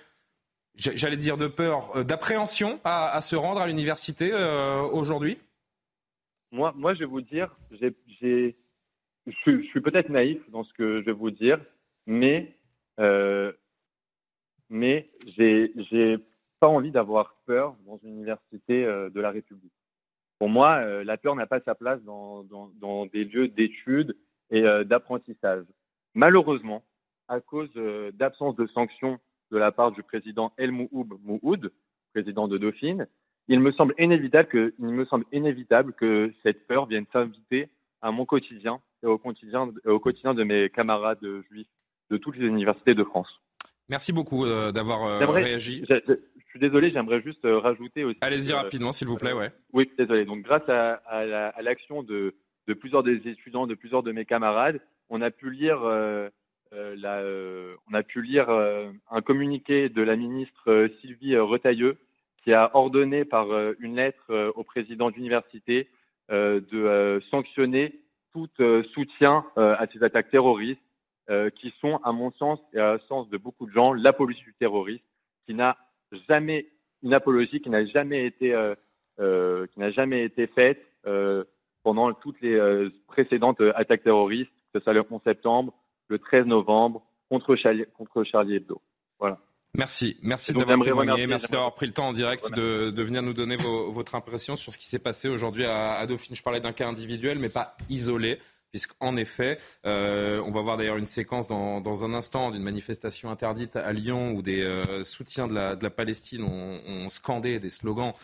j'allais 0.75 1.17
dire 1.17 1.39
de 1.39 1.47
peur, 1.47 2.05
d'appréhension 2.05 2.79
à, 2.85 3.19
se 3.23 3.37
rendre 3.37 3.63
à 3.63 3.67
l'université 3.67 4.35
aujourd'hui? 4.93 5.39
Moi, 6.53 6.75
moi, 6.77 6.93
je 6.93 7.01
vais 7.01 7.07
vous 7.07 7.23
dire, 7.23 7.57
j'ai, 7.71 8.55
je 9.27 9.63
suis 9.63 9.81
peut-être 9.81 10.11
naïf 10.11 10.39
dans 10.51 10.63
ce 10.63 10.75
que 10.75 11.01
je 11.01 11.07
vais 11.07 11.13
vous 11.13 11.31
dire, 11.31 11.59
mais 12.07 12.55
mais 14.69 15.11
j'ai 15.37 15.73
envie 16.61 16.91
d'avoir 16.91 17.35
peur 17.47 17.77
dans 17.87 17.99
une 17.99 18.15
université 18.15 18.85
euh, 18.85 19.11
de 19.11 19.21
la 19.21 19.31
République. 19.31 19.73
Pour 20.45 20.51
moi, 20.51 20.81
euh, 20.83 21.05
la 21.05 21.17
peur 21.17 21.35
n'a 21.37 21.47
pas 21.47 21.61
sa 21.61 21.75
place 21.75 22.03
dans, 22.03 23.07
des 23.07 23.25
lieux 23.25 23.49
d'études 23.49 24.15
et 24.51 24.61
euh, 24.61 24.85
d'apprentissage. 24.85 25.65
Malheureusement, 26.13 26.85
à 27.29 27.41
cause 27.41 27.73
d'absence 28.13 28.55
de 28.55 28.67
sanctions 28.67 29.19
de 29.51 29.57
la 29.57 29.73
part 29.73 29.93
du 29.93 30.03
président 30.03 30.53
El 30.59 30.71
Mouhoub 30.71 31.19
Mouhoud, 31.25 31.73
président 32.13 32.47
de 32.47 32.59
Dauphine, 32.59 33.07
il 33.49 33.59
me 33.59 33.73
semble 33.73 33.95
inévitable 33.99 34.49
que, 34.49 34.75
il 34.79 34.89
me 34.89 35.07
semble 35.07 35.25
inévitable 35.33 35.95
que 35.95 36.31
cette 36.43 36.67
peur 36.67 36.85
vienne 36.85 37.07
s'inviter 37.11 37.71
à 38.03 38.11
mon 38.11 38.27
quotidien 38.27 38.83
et 39.03 39.07
au 39.07 39.17
quotidien, 39.17 39.73
au 39.87 39.99
quotidien 39.99 40.35
de 40.35 40.45
mes 40.45 40.69
camarades 40.69 41.27
juifs 41.51 41.73
de 42.11 42.19
toutes 42.19 42.37
les 42.37 42.49
universités 42.49 42.95
de 42.95 43.05
France. 43.05 43.41
Merci 43.89 44.13
beaucoup 44.13 44.47
d'avoir 44.47 45.21
réagi 45.21 45.85
suis 46.55 46.61
désolé, 46.61 46.93
j'aimerais 46.93 47.21
juste 47.21 47.45
euh, 47.45 47.59
rajouter 47.59 48.05
aussi. 48.05 48.19
Allez-y 48.21 48.53
euh, 48.53 48.57
rapidement, 48.59 48.93
s'il 48.93 49.09
vous 49.09 49.17
plaît, 49.17 49.33
ouais. 49.33 49.51
Oui, 49.73 49.91
désolé. 49.99 50.25
Donc, 50.25 50.43
grâce 50.43 50.69
à, 50.69 51.61
l'action 51.61 52.05
de, 52.05 52.33
plusieurs 52.79 53.03
des 53.03 53.17
étudiants, 53.29 53.67
de 53.67 53.75
plusieurs 53.75 54.05
de 54.05 54.13
mes 54.13 54.25
camarades, 54.25 54.81
on 55.11 55.21
a 55.21 55.33
pu 55.33 55.51
lire, 55.51 55.81
euh, 55.83 56.29
on 56.73 57.95
a 57.95 58.03
pu 58.05 58.23
lire 58.23 58.49
un 58.49 59.21
communiqué 59.21 59.89
de 59.89 60.03
la 60.03 60.15
ministre 60.15 60.89
Sylvie 61.01 61.37
Retailleux 61.37 61.97
qui 62.45 62.53
a 62.53 62.71
ordonné 62.75 63.25
par 63.25 63.47
une 63.81 63.97
lettre 63.97 64.53
au 64.55 64.63
président 64.65 65.11
d'université 65.11 65.89
de 66.31 67.21
sanctionner 67.31 68.01
tout 68.33 68.49
soutien 68.93 69.45
à 69.57 69.87
ces 69.93 70.03
attaques 70.03 70.31
terroristes 70.31 70.81
qui 71.57 71.73
sont, 71.81 71.97
à 72.05 72.13
mon 72.13 72.31
sens 72.33 72.59
et 72.75 72.79
à 72.81 72.99
sens 73.09 73.29
de 73.31 73.39
beaucoup 73.39 73.67
de 73.67 73.73
gens, 73.73 73.93
l'apologie 73.93 74.43
du 74.43 74.55
terrorisme 74.59 75.05
qui 75.47 75.55
n'a 75.55 75.77
jamais 76.29 76.67
une 77.03 77.15
apologie 77.15 77.61
qui 77.61 77.71
n'a 77.71 77.85
jamais 77.87 78.27
été 78.27 78.55
euh, 78.55 78.75
euh, 79.21 79.67
qui 79.69 79.81
n'a 79.81 79.91
jamais 79.91 80.25
été 80.25 80.47
faite 80.49 80.83
euh, 81.07 81.45
pendant 81.83 82.13
toutes 82.15 82.41
les 82.41 82.59
précédentes 83.09 83.61
attaques 83.75 84.03
terroristes, 84.03 84.51
que 84.73 84.79
ce 84.79 84.85
soit 84.85 84.93
le 84.95 85.05
11 85.09 85.21
septembre, 85.23 85.73
le 86.09 86.19
13 86.19 86.47
novembre, 86.47 87.03
contre 87.29 87.57
Charlie, 87.57 87.85
contre 87.97 88.25
Charlie 88.25 88.57
Hebdo. 88.57 88.81
Voilà. 89.19 89.39
Merci, 89.77 90.17
merci 90.23 90.53
d'avoir 90.53 90.81
témoigné, 90.81 91.27
merci 91.27 91.51
d'avoir 91.51 91.75
pris 91.75 91.87
le 91.87 91.93
temps 91.93 92.09
en 92.09 92.13
direct 92.13 92.55
de, 92.55 92.91
de 92.91 93.03
venir 93.03 93.23
nous 93.23 93.35
donner 93.35 93.57
vos- 93.57 93.91
votre 93.91 94.15
impression 94.15 94.55
sur 94.57 94.73
ce 94.73 94.79
qui 94.79 94.87
s'est 94.87 95.01
passé 95.01 95.29
aujourd'hui 95.29 95.65
à, 95.65 95.95
à 95.95 96.07
Dauphine. 96.07 96.37
Je 96.37 96.43
parlais 96.43 96.61
d'un 96.61 96.73
cas 96.73 96.87
individuel, 96.89 97.39
mais 97.41 97.49
pas 97.49 97.77
isolé. 97.91 98.39
Puisqu'en 98.75 99.17
effet, 99.17 99.57
euh, 99.87 100.43
on 100.45 100.51
va 100.51 100.61
voir 100.61 100.77
d'ailleurs 100.77 100.97
une 100.97 101.07
séquence 101.07 101.47
dans, 101.47 102.05
un 102.05 102.13
instant 102.13 102.51
d'une 102.51 102.65
manifestation 102.65 103.31
interdite 103.31 103.77
à 103.77 103.93
Lyon 103.93 104.33
où 104.33 104.43
des 104.43 104.63
euh, 104.63 105.05
soutiens 105.05 105.47
de 105.47 105.55
la, 105.55 105.91
Palestine 105.91 106.43
ont, 106.43 107.09
scandé 107.09 107.61
des 107.61 107.71
slogans 107.71 108.15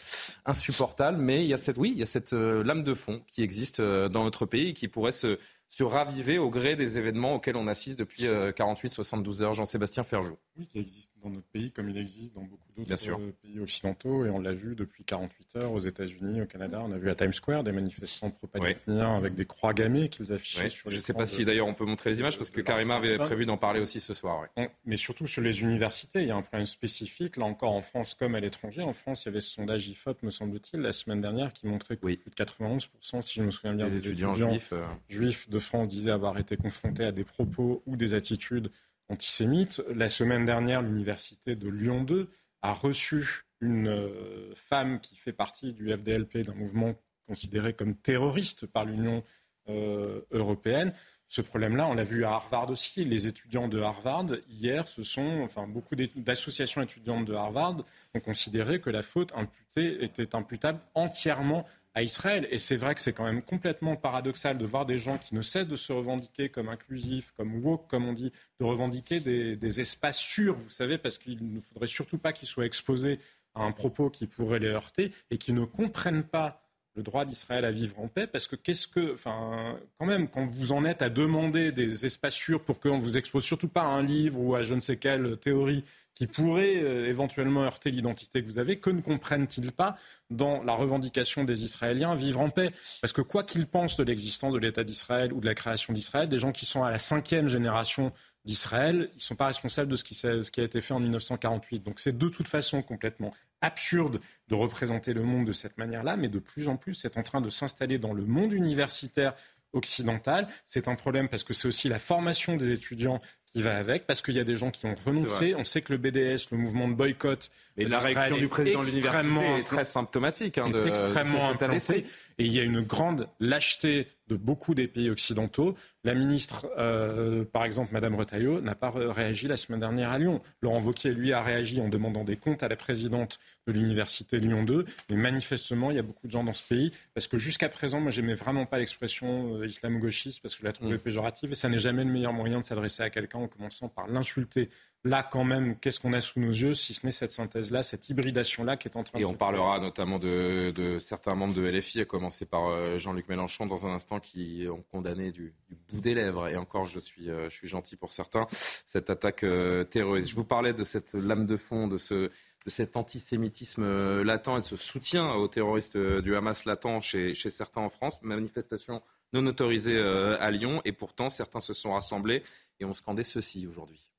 insupportables. 0.46 1.18
Mais 1.18 1.44
il 1.44 1.46
y 1.46 1.54
a 1.54 1.56
cette, 1.56 1.76
oui, 1.76 1.92
il 1.94 2.00
y 2.00 2.02
a 2.02 2.06
cette 2.06 2.32
euh, 2.32 2.64
lame 2.64 2.82
de 2.82 2.94
fond 2.94 3.22
qui 3.28 3.44
existe 3.44 3.80
dans 3.80 4.24
notre 4.24 4.44
pays 4.44 4.70
et 4.70 4.72
qui 4.72 4.88
pourrait 4.88 5.12
se, 5.12 5.38
se 5.68 5.84
raviver 5.84 6.38
au 6.38 6.50
gré 6.50 6.74
des 6.74 6.98
événements 6.98 7.36
auxquels 7.36 7.54
on 7.54 7.68
assiste 7.68 8.00
depuis 8.00 8.24
48-72 8.24 9.42
heures. 9.42 9.52
Jean-Sébastien 9.52 10.02
Ferjou. 10.02 10.36
Oui, 10.56 10.66
qui 10.66 10.80
existe 10.80 11.12
dans 11.22 11.30
notre 11.30 11.46
pays 11.48 11.70
comme 11.72 11.88
il 11.88 11.98
existe 11.98 12.34
dans 12.34 12.42
beaucoup 12.42 12.68
d'autres 12.76 13.10
euh, 13.10 13.32
pays 13.42 13.60
occidentaux. 13.60 14.24
Et 14.24 14.30
on 14.30 14.40
l'a 14.40 14.52
vu 14.52 14.74
depuis 14.74 15.04
48 15.04 15.56
heures 15.56 15.72
aux 15.72 15.78
États-Unis, 15.78 16.42
au 16.42 16.46
Canada. 16.46 16.82
On 16.84 16.92
a 16.92 16.98
vu 16.98 17.10
à 17.10 17.14
Times 17.14 17.32
Square 17.32 17.64
des 17.64 17.72
manifestants 17.72 18.30
pro-palestiniens 18.30 19.16
avec 19.16 19.34
des 19.34 19.44
croix 19.44 19.74
gammées 19.74 20.08
qu'ils 20.08 20.32
affichaient 20.32 20.68
sur 20.68 20.90
Je 20.90 20.94
les 20.94 20.96
ne 20.96 21.02
sais 21.02 21.14
pas 21.14 21.26
si 21.26 21.44
d'ailleurs 21.44 21.66
on 21.66 21.74
peut 21.74 21.84
montrer 21.84 22.10
les 22.10 22.20
images 22.20 22.38
parce 22.38 22.50
que 22.50 22.60
Karima 22.60 22.96
avait 22.96 23.18
prévu 23.18 23.46
d'en 23.46 23.56
parler 23.56 23.80
aussi 23.80 24.00
ce 24.00 24.14
soir. 24.14 24.46
Mais 24.84 24.96
surtout 24.96 25.26
sur 25.26 25.42
les 25.42 25.62
universités, 25.62 26.20
il 26.22 26.28
y 26.28 26.30
a 26.30 26.36
un 26.36 26.42
problème 26.42 26.66
spécifique, 26.66 27.36
là 27.36 27.44
encore 27.44 27.72
en 27.72 27.82
France 27.82 28.14
comme 28.14 28.34
à 28.34 28.40
l'étranger. 28.40 28.82
En 28.82 28.92
France, 28.92 29.24
il 29.24 29.28
y 29.28 29.30
avait 29.30 29.40
ce 29.40 29.54
sondage 29.54 29.88
IFOP, 29.88 30.22
me 30.22 30.30
semble-t-il, 30.30 30.80
la 30.80 30.92
semaine 30.92 31.20
dernière, 31.20 31.52
qui 31.52 31.66
montrait 31.66 31.96
que 31.96 32.00
plus 32.00 32.30
de 32.30 32.34
91%, 32.34 33.22
si 33.22 33.34
je 33.34 33.42
me 33.42 33.50
souviens 33.50 33.74
bien, 33.74 33.86
Des 33.86 33.92
des 33.92 34.08
étudiants 34.08 34.34
juifs, 34.34 34.72
euh. 34.72 34.84
juifs 35.08 35.48
de 35.48 35.58
France 35.58 35.88
disaient 35.88 36.10
avoir 36.10 36.38
été 36.38 36.56
confrontés 36.56 37.04
à 37.04 37.12
des 37.12 37.24
propos 37.24 37.82
ou 37.86 37.96
des 37.96 38.14
attitudes 38.14 38.70
antisémites. 39.10 39.82
La 39.94 40.08
semaine 40.08 40.44
dernière, 40.44 40.82
l'université 40.82 41.56
de 41.56 41.68
Lyon 41.68 42.04
2 42.04 42.30
a 42.62 42.72
reçu 42.72 43.44
une 43.60 43.88
euh, 43.88 44.54
femme 44.54 45.00
qui 45.00 45.16
fait 45.16 45.32
partie 45.32 45.72
du 45.72 45.92
FDLP, 45.92 46.38
d'un 46.38 46.54
mouvement 46.54 46.94
considéré 47.26 47.74
comme 47.74 47.94
terroriste 47.94 48.66
par 48.66 48.84
l'Union 48.84 49.22
euh, 49.68 50.22
européenne. 50.30 50.92
Ce 51.28 51.42
problème-là, 51.42 51.86
on 51.86 51.94
l'a 51.94 52.02
vu 52.02 52.24
à 52.24 52.32
Harvard 52.32 52.70
aussi. 52.70 53.04
Les 53.04 53.28
étudiants 53.28 53.68
de 53.68 53.80
Harvard, 53.80 54.26
hier, 54.48 54.88
ce 54.88 55.04
sont, 55.04 55.42
enfin, 55.42 55.68
beaucoup 55.68 55.94
d'associations 55.94 56.82
étudiantes 56.82 57.24
de 57.24 57.34
Harvard 57.34 57.76
ont 58.14 58.20
considéré 58.20 58.80
que 58.80 58.90
la 58.90 59.02
faute 59.02 59.32
imputée 59.36 60.02
était 60.02 60.34
imputable 60.34 60.80
entièrement 60.94 61.66
à 61.94 62.02
Israël. 62.02 62.46
Et 62.50 62.58
c'est 62.58 62.76
vrai 62.76 62.94
que 62.94 63.00
c'est 63.00 63.12
quand 63.12 63.24
même 63.24 63.42
complètement 63.42 63.96
paradoxal 63.96 64.58
de 64.58 64.64
voir 64.64 64.86
des 64.86 64.98
gens 64.98 65.18
qui 65.18 65.34
ne 65.34 65.42
cessent 65.42 65.66
de 65.66 65.76
se 65.76 65.92
revendiquer 65.92 66.48
comme 66.48 66.68
inclusifs, 66.68 67.32
comme 67.36 67.64
woke, 67.64 67.88
comme 67.88 68.06
on 68.06 68.12
dit, 68.12 68.32
de 68.58 68.64
revendiquer 68.64 69.20
des, 69.20 69.80
espaces 69.80 70.18
sûrs, 70.18 70.56
vous 70.56 70.70
savez, 70.70 70.98
parce 70.98 71.18
qu'il 71.18 71.54
ne 71.54 71.60
faudrait 71.60 71.86
surtout 71.86 72.18
pas 72.18 72.32
qu'ils 72.32 72.48
soient 72.48 72.66
exposés 72.66 73.18
à 73.54 73.62
un 73.62 73.72
propos 73.72 74.10
qui 74.10 74.26
pourrait 74.26 74.58
les 74.58 74.68
heurter 74.68 75.12
et 75.30 75.38
qui 75.38 75.52
ne 75.52 75.64
comprennent 75.64 76.24
pas 76.24 76.62
le 77.00 77.04
droit 77.04 77.24
d'Israël 77.24 77.64
à 77.64 77.70
vivre 77.70 77.98
en 77.98 78.08
paix, 78.08 78.26
parce 78.26 78.46
que 78.46 78.56
qu'est-ce 78.56 78.86
que, 78.86 79.14
enfin, 79.14 79.78
quand 79.98 80.06
même, 80.06 80.28
quand 80.28 80.46
vous 80.46 80.72
en 80.72 80.84
êtes 80.84 81.02
à 81.02 81.08
demander 81.10 81.72
des 81.72 82.04
espaces 82.06 82.34
sûrs 82.34 82.62
pour 82.62 82.78
qu'on 82.80 82.98
vous 82.98 83.16
expose 83.18 83.44
surtout 83.44 83.68
pas 83.68 83.82
à 83.82 83.86
un 83.86 84.02
livre 84.02 84.40
ou 84.40 84.54
à 84.54 84.62
je 84.62 84.74
ne 84.74 84.80
sais 84.80 84.96
quelle 84.96 85.36
théorie 85.38 85.84
qui 86.14 86.26
pourrait 86.26 86.76
euh, 86.82 87.06
éventuellement 87.08 87.62
heurter 87.64 87.90
l'identité 87.90 88.42
que 88.42 88.46
vous 88.46 88.58
avez, 88.58 88.78
que 88.78 88.90
ne 88.90 89.00
comprennent-ils 89.00 89.72
pas 89.72 89.96
dans 90.28 90.62
la 90.62 90.74
revendication 90.74 91.44
des 91.44 91.64
Israéliens 91.64 92.14
vivre 92.14 92.40
en 92.40 92.50
paix? 92.50 92.70
Parce 93.00 93.12
que 93.14 93.22
quoi 93.22 93.42
qu'ils 93.42 93.66
pensent 93.66 93.96
de 93.96 94.04
l'existence 94.04 94.52
de 94.52 94.58
l'État 94.58 94.84
d'Israël 94.84 95.32
ou 95.32 95.40
de 95.40 95.46
la 95.46 95.54
création 95.54 95.92
d'Israël, 95.94 96.28
des 96.28 96.38
gens 96.38 96.52
qui 96.52 96.66
sont 96.66 96.84
à 96.84 96.90
la 96.90 96.98
cinquième 96.98 97.48
génération 97.48 98.12
d'Israël, 98.44 99.08
ils 99.12 99.16
ne 99.16 99.20
sont 99.22 99.34
pas 99.36 99.46
responsables 99.46 99.90
de 99.90 99.96
ce 99.96 100.04
qui, 100.04 100.14
s'est- 100.14 100.42
ce 100.42 100.50
qui 100.50 100.60
a 100.60 100.64
été 100.64 100.80
fait 100.80 100.92
en 100.94 101.00
1948. 101.00 101.82
Donc 101.82 102.00
c'est 102.00 102.16
de 102.16 102.28
toute 102.28 102.48
façon 102.48 102.82
complètement 102.82 103.32
absurde 103.60 104.20
de 104.48 104.54
représenter 104.54 105.12
le 105.12 105.22
monde 105.22 105.46
de 105.46 105.52
cette 105.52 105.78
manière-là, 105.78 106.16
mais 106.16 106.28
de 106.28 106.38
plus 106.38 106.68
en 106.68 106.76
plus, 106.76 106.94
c'est 106.94 107.16
en 107.16 107.22
train 107.22 107.40
de 107.40 107.50
s'installer 107.50 107.98
dans 107.98 108.12
le 108.12 108.24
monde 108.24 108.52
universitaire 108.52 109.34
occidental. 109.72 110.48
C'est 110.66 110.88
un 110.88 110.94
problème 110.94 111.28
parce 111.28 111.44
que 111.44 111.52
c'est 111.52 111.68
aussi 111.68 111.88
la 111.88 111.98
formation 111.98 112.56
des 112.56 112.72
étudiants 112.72 113.20
qui 113.52 113.62
va 113.62 113.76
avec, 113.76 114.06
parce 114.06 114.22
qu'il 114.22 114.34
y 114.34 114.40
a 114.40 114.44
des 114.44 114.54
gens 114.54 114.70
qui 114.70 114.86
ont 114.86 114.94
renoncé. 114.94 115.54
On 115.56 115.64
sait 115.64 115.82
que 115.82 115.92
le 115.92 115.98
BDS, 115.98 116.50
le 116.52 116.58
mouvement 116.58 116.86
de 116.86 116.94
boycott, 116.94 117.50
Mais 117.76 117.84
la 117.84 117.98
réaction 117.98 118.36
du 118.36 118.48
président 118.48 118.80
de 118.80 118.86
l'université 118.86 119.58
est 119.58 119.64
très 119.64 119.84
symptomatique 119.84 120.58
hein, 120.58 120.66
est 120.68 120.72
de, 120.72 120.82
de 120.82 120.88
extrêmement 120.88 121.52
d'esprit. 121.54 121.98
implanté. 121.98 122.06
Et 122.38 122.44
il 122.44 122.52
y 122.52 122.60
a 122.60 122.62
une 122.62 122.80
grande 122.80 123.28
lâcheté 123.40 124.08
de 124.30 124.36
beaucoup 124.36 124.74
des 124.74 124.86
pays 124.88 125.10
occidentaux. 125.10 125.74
La 126.04 126.14
ministre, 126.14 126.66
euh, 126.78 127.44
par 127.44 127.64
exemple, 127.64 127.92
Madame 127.92 128.14
Retailleau, 128.14 128.60
n'a 128.60 128.74
pas 128.74 128.90
ré- 128.90 129.10
réagi 129.10 129.48
la 129.48 129.56
semaine 129.56 129.80
dernière 129.80 130.10
à 130.10 130.18
Lyon. 130.18 130.40
Laurent 130.62 130.80
Wauquiez, 130.80 131.12
lui, 131.12 131.32
a 131.32 131.42
réagi 131.42 131.80
en 131.80 131.88
demandant 131.88 132.24
des 132.24 132.36
comptes 132.36 132.62
à 132.62 132.68
la 132.68 132.76
présidente 132.76 133.38
de 133.66 133.72
l'université 133.72 134.38
Lyon 134.38 134.62
2. 134.62 134.84
Mais 135.10 135.16
manifestement, 135.16 135.90
il 135.90 135.96
y 135.96 135.98
a 135.98 136.02
beaucoup 136.02 136.26
de 136.26 136.32
gens 136.32 136.44
dans 136.44 136.52
ce 136.54 136.62
pays, 136.66 136.92
parce 137.14 137.26
que 137.26 137.36
jusqu'à 137.38 137.68
présent, 137.68 138.00
moi, 138.00 138.10
j'aimais 138.10 138.34
vraiment 138.34 138.66
pas 138.66 138.78
l'expression 138.78 139.56
euh, 139.56 139.66
islamo-gauchiste, 139.66 140.40
parce 140.42 140.54
que 140.54 140.60
je 140.60 140.66
la 140.66 140.72
trouvais 140.72 140.98
péjorative, 140.98 141.52
et 141.52 141.56
ça 141.56 141.68
n'est 141.68 141.78
jamais 141.78 142.04
le 142.04 142.10
meilleur 142.10 142.32
moyen 142.32 142.60
de 142.60 142.64
s'adresser 142.64 143.02
à 143.02 143.10
quelqu'un 143.10 143.38
en 143.40 143.48
commençant 143.48 143.88
par 143.88 144.06
l'insulter. 144.06 144.70
Là, 145.02 145.22
quand 145.22 145.44
même, 145.44 145.78
qu'est-ce 145.78 145.98
qu'on 145.98 146.12
a 146.12 146.20
sous 146.20 146.40
nos 146.40 146.50
yeux, 146.50 146.74
si 146.74 146.92
ce 146.92 147.06
n'est 147.06 147.12
cette 147.12 147.30
synthèse-là, 147.30 147.82
cette 147.82 148.10
hybridation-là 148.10 148.76
qui 148.76 148.86
est 148.86 148.96
en 148.98 149.02
train 149.02 149.18
de 149.18 149.22
Et 149.22 149.26
on 149.26 149.32
parlera 149.32 149.80
notamment 149.80 150.18
de, 150.18 150.72
de 150.72 150.98
certains 150.98 151.34
membres 151.34 151.54
de 151.54 151.62
LFI, 151.62 152.00
à 152.00 152.04
commencer 152.04 152.44
par 152.44 152.66
euh, 152.66 152.98
Jean-Luc 152.98 153.26
Mélenchon 153.30 153.64
dans 153.64 153.86
un 153.86 153.94
instant, 153.94 154.20
qui 154.20 154.66
ont 154.70 154.84
condamné 154.92 155.32
du, 155.32 155.54
du 155.70 155.76
bout 155.88 156.02
des 156.02 156.12
lèvres, 156.12 156.48
et 156.48 156.56
encore 156.56 156.84
je 156.84 157.00
suis, 157.00 157.30
euh, 157.30 157.48
je 157.48 157.54
suis 157.54 157.66
gentil 157.66 157.96
pour 157.96 158.12
certains, 158.12 158.46
cette 158.50 159.08
attaque 159.08 159.42
euh, 159.42 159.84
terroriste. 159.84 160.28
Je 160.28 160.34
vous 160.34 160.44
parlais 160.44 160.74
de 160.74 160.84
cette 160.84 161.14
lame 161.14 161.46
de 161.46 161.56
fond, 161.56 161.88
de, 161.88 161.96
ce, 161.96 162.14
de 162.14 162.30
cet 162.66 162.94
antisémitisme 162.98 164.20
latent 164.20 164.48
et 164.48 164.60
de 164.60 164.66
ce 164.66 164.76
soutien 164.76 165.32
aux 165.32 165.48
terroristes 165.48 165.96
du 165.96 166.36
Hamas 166.36 166.66
latent 166.66 167.00
chez, 167.00 167.34
chez 167.34 167.48
certains 167.48 167.80
en 167.80 167.88
France. 167.88 168.20
Manifestation 168.20 169.00
non 169.32 169.46
autorisée 169.46 169.98
à 169.98 170.50
Lyon, 170.50 170.82
et 170.84 170.92
pourtant 170.92 171.30
certains 171.30 171.60
se 171.60 171.72
sont 171.72 171.92
rassemblés 171.92 172.42
et 172.80 172.84
ont 172.84 172.94
scandé 172.94 173.22
ceci 173.22 173.66
aujourd'hui. 173.66 174.09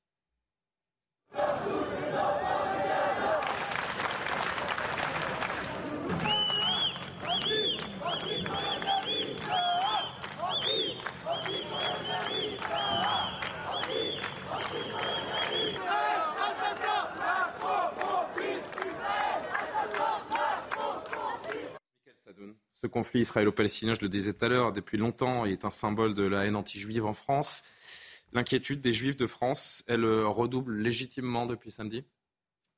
Ce 22.82 22.88
conflit 22.88 23.20
israélo-palestinien, 23.20 23.94
je 23.94 24.00
le 24.00 24.08
disais 24.08 24.32
tout 24.32 24.44
à 24.44 24.48
l'heure, 24.48 24.72
depuis 24.72 24.98
longtemps, 24.98 25.44
est 25.44 25.64
un 25.64 25.70
symbole 25.70 26.14
de 26.14 26.24
la 26.24 26.46
haine 26.46 26.56
anti-juive 26.56 27.04
en 27.04 27.12
France. 27.12 27.62
L'inquiétude 28.32 28.80
des 28.80 28.92
juifs 28.92 29.16
de 29.16 29.28
France, 29.28 29.84
elle 29.86 30.04
euh, 30.04 30.26
redouble 30.26 30.74
légitimement 30.78 31.46
depuis 31.46 31.70
samedi? 31.70 32.04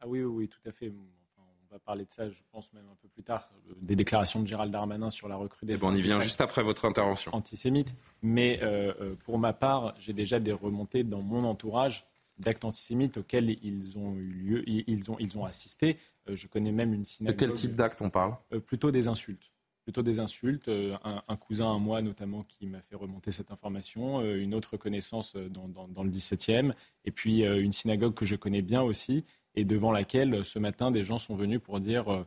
Ah 0.01 0.06
oui, 0.06 0.20
oui, 0.20 0.26
oui, 0.26 0.48
tout 0.48 0.59
à 0.68 0.72
fait. 0.72 0.89
Enfin, 0.89 1.48
on 1.70 1.72
va 1.72 1.78
parler 1.78 2.05
de 2.05 2.10
ça, 2.10 2.28
je 2.28 2.43
pense 2.52 2.70
même 2.74 2.85
un 2.93 2.97
peu 3.01 3.09
plus 3.09 3.22
tard, 3.22 3.48
euh, 3.70 3.74
des 3.81 3.97
déclarations 3.97 4.43
de 4.43 4.47
Gérald 4.47 4.70
Darmanin 4.70 5.10
sur 5.10 5.26
la 5.26 5.36
Eh 5.36 5.39
recrudescence. 5.39 5.89
ben, 5.89 5.94
On 5.94 5.97
y 5.98 6.02
vient 6.02 6.18
juste 6.18 6.43
après 6.43 6.62
votre 6.62 6.85
intervention. 6.85 7.35
Antisémite. 7.35 7.94
Mais 8.20 8.59
euh, 8.62 9.14
pour 9.24 9.39
ma 9.39 9.55
part, 9.55 9.94
j'ai 9.98 10.12
déjà 10.12 10.39
des 10.39 10.52
remontées 10.52 11.05
dans 11.05 11.22
mon 11.22 11.44
entourage 11.44 12.05
d'actes 12.36 12.64
antisémites 12.66 13.16
auxquels 13.18 13.48
ils 13.64 13.97
ont 13.97 14.14
eu 14.16 14.24
lieu, 14.26 14.64
ils 14.68 15.10
ont, 15.10 15.16
ils 15.20 15.39
ont 15.39 15.44
assisté. 15.47 15.97
Euh, 16.28 16.35
je 16.36 16.47
connais 16.47 16.72
même 16.72 16.93
une 16.93 17.02
De 17.02 17.06
synagogue. 17.06 17.39
quel 17.39 17.55
type 17.55 17.74
d'acte 17.74 18.02
on 18.02 18.10
parle? 18.10 18.36
Euh, 18.52 18.60
Plutôt 18.60 18.90
des 18.90 19.09
insultes. 19.09 19.51
Plutôt 19.85 20.02
des 20.02 20.19
insultes. 20.19 20.69
Euh, 20.69 20.93
un, 21.05 21.23
un 21.28 21.36
cousin 21.36 21.74
à 21.74 21.78
moi, 21.78 22.01
notamment, 22.02 22.43
qui 22.43 22.66
m'a 22.66 22.81
fait 22.81 22.97
remonter 22.97 23.32
cette 23.32 23.51
information. 23.52 24.20
Euh, 24.20 24.40
une 24.43 24.55
autre 24.55 24.77
connaissance 24.77 25.36
euh, 25.36 25.48
dans, 25.48 25.69
dans- 25.69 25.89
dans 25.89 26.02
le 26.02 26.11
17e. 26.11 26.73
Et 27.05 27.11
puis 27.11 27.43
une 27.44 27.73
synagogue 27.73 28.15
que 28.15 28.24
je 28.24 28.35
connais 28.36 28.62
bien 28.62 28.82
aussi, 28.82 29.24
et 29.55 29.65
devant 29.65 29.93
laquelle, 29.93 30.44
ce 30.44 30.59
matin, 30.59 30.90
des 30.90 31.05
gens 31.05 31.19
sont 31.19 31.36
venus 31.36 31.61
pour 31.62 31.78
dire 31.81 32.11
euh, 32.11 32.24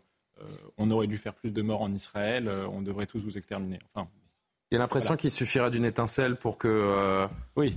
on 0.78 0.92
aurait 0.92 1.08
dû 1.08 1.18
faire 1.18 1.34
plus 1.34 1.52
de 1.52 1.62
morts 1.64 1.82
en 1.82 1.92
Israël, 1.92 2.48
on 2.72 2.82
devrait 2.84 3.08
tous 3.08 3.20
vous 3.24 3.38
exterminer. 3.40 3.80
Enfin, 3.94 4.08
Il 4.70 4.76
y 4.76 4.78
a 4.78 4.80
l'impression 4.80 5.08
Voilà. 5.10 5.18
qu'il 5.22 5.32
suffirait 5.32 5.72
d'une 5.72 5.84
étincelle 5.86 6.36
pour 6.36 6.60
que, 6.60 6.68
euh, 6.68 7.28
oui. 7.56 7.74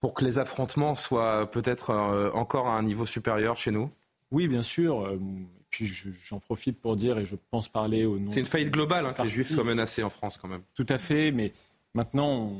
pour 0.00 0.14
que 0.14 0.24
les 0.24 0.38
affrontements 0.38 0.94
soient 0.94 1.50
peut-être 1.50 1.90
euh, 1.90 2.30
encore 2.32 2.66
à 2.68 2.78
un 2.78 2.82
niveau 2.82 3.04
supérieur 3.04 3.58
chez 3.58 3.72
nous 3.72 3.90
Oui, 4.30 4.48
bien 4.48 4.62
sûr. 4.62 5.06
Puis 5.76 5.86
j'en 6.24 6.40
profite 6.40 6.80
pour 6.80 6.96
dire, 6.96 7.18
et 7.18 7.26
je 7.26 7.36
pense 7.50 7.68
parler 7.68 8.06
au 8.06 8.18
nom. 8.18 8.30
C'est 8.30 8.40
une 8.40 8.46
faillite 8.46 8.70
globale 8.72 9.04
hein, 9.04 9.12
que 9.12 9.22
les 9.22 9.28
juifs 9.28 9.48
soient 9.50 9.62
menacés 9.64 10.02
en 10.02 10.08
France 10.08 10.38
quand 10.38 10.48
même. 10.48 10.62
Tout 10.74 10.86
à 10.88 10.96
fait, 10.96 11.32
mais 11.32 11.52
maintenant, 11.92 12.52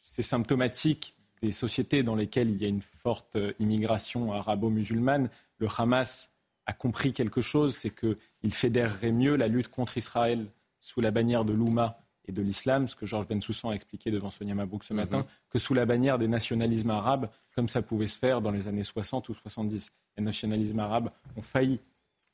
c'est 0.00 0.22
symptomatique 0.22 1.16
des 1.42 1.50
sociétés 1.50 2.04
dans 2.04 2.14
lesquelles 2.14 2.50
il 2.50 2.62
y 2.62 2.64
a 2.64 2.68
une 2.68 2.80
forte 2.80 3.34
euh, 3.34 3.52
immigration 3.58 4.32
arabo-musulmane. 4.32 5.30
Le 5.58 5.66
Hamas 5.76 6.30
a 6.66 6.72
compris 6.72 7.12
quelque 7.12 7.40
chose, 7.40 7.74
c'est 7.74 7.90
qu'il 7.90 8.54
fédérerait 8.54 9.10
mieux 9.12 9.34
la 9.34 9.48
lutte 9.48 9.68
contre 9.68 9.98
Israël 9.98 10.46
sous 10.80 11.00
la 11.00 11.10
bannière 11.10 11.44
de 11.44 11.52
l'Ouma 11.52 11.98
et 12.26 12.32
de 12.32 12.40
l'islam, 12.40 12.86
ce 12.88 12.94
que 12.94 13.04
Georges 13.04 13.26
Bensoussan 13.28 13.70
a 13.70 13.74
expliqué 13.74 14.10
devant 14.12 14.30
Sonia 14.30 14.54
Mabrouk 14.54 14.84
ce 14.84 14.94
matin, 14.94 15.18
Mhm. 15.18 15.24
que 15.50 15.58
sous 15.58 15.74
la 15.74 15.84
bannière 15.86 16.18
des 16.18 16.28
nationalismes 16.28 16.90
arabes, 16.90 17.28
comme 17.54 17.68
ça 17.68 17.82
pouvait 17.82 18.06
se 18.06 18.18
faire 18.18 18.40
dans 18.40 18.50
les 18.52 18.66
années 18.68 18.84
60 18.84 19.28
ou 19.28 19.34
70. 19.34 19.90
Les 20.16 20.22
nationalismes 20.22 20.78
arabes 20.78 21.10
ont 21.36 21.42
failli 21.42 21.80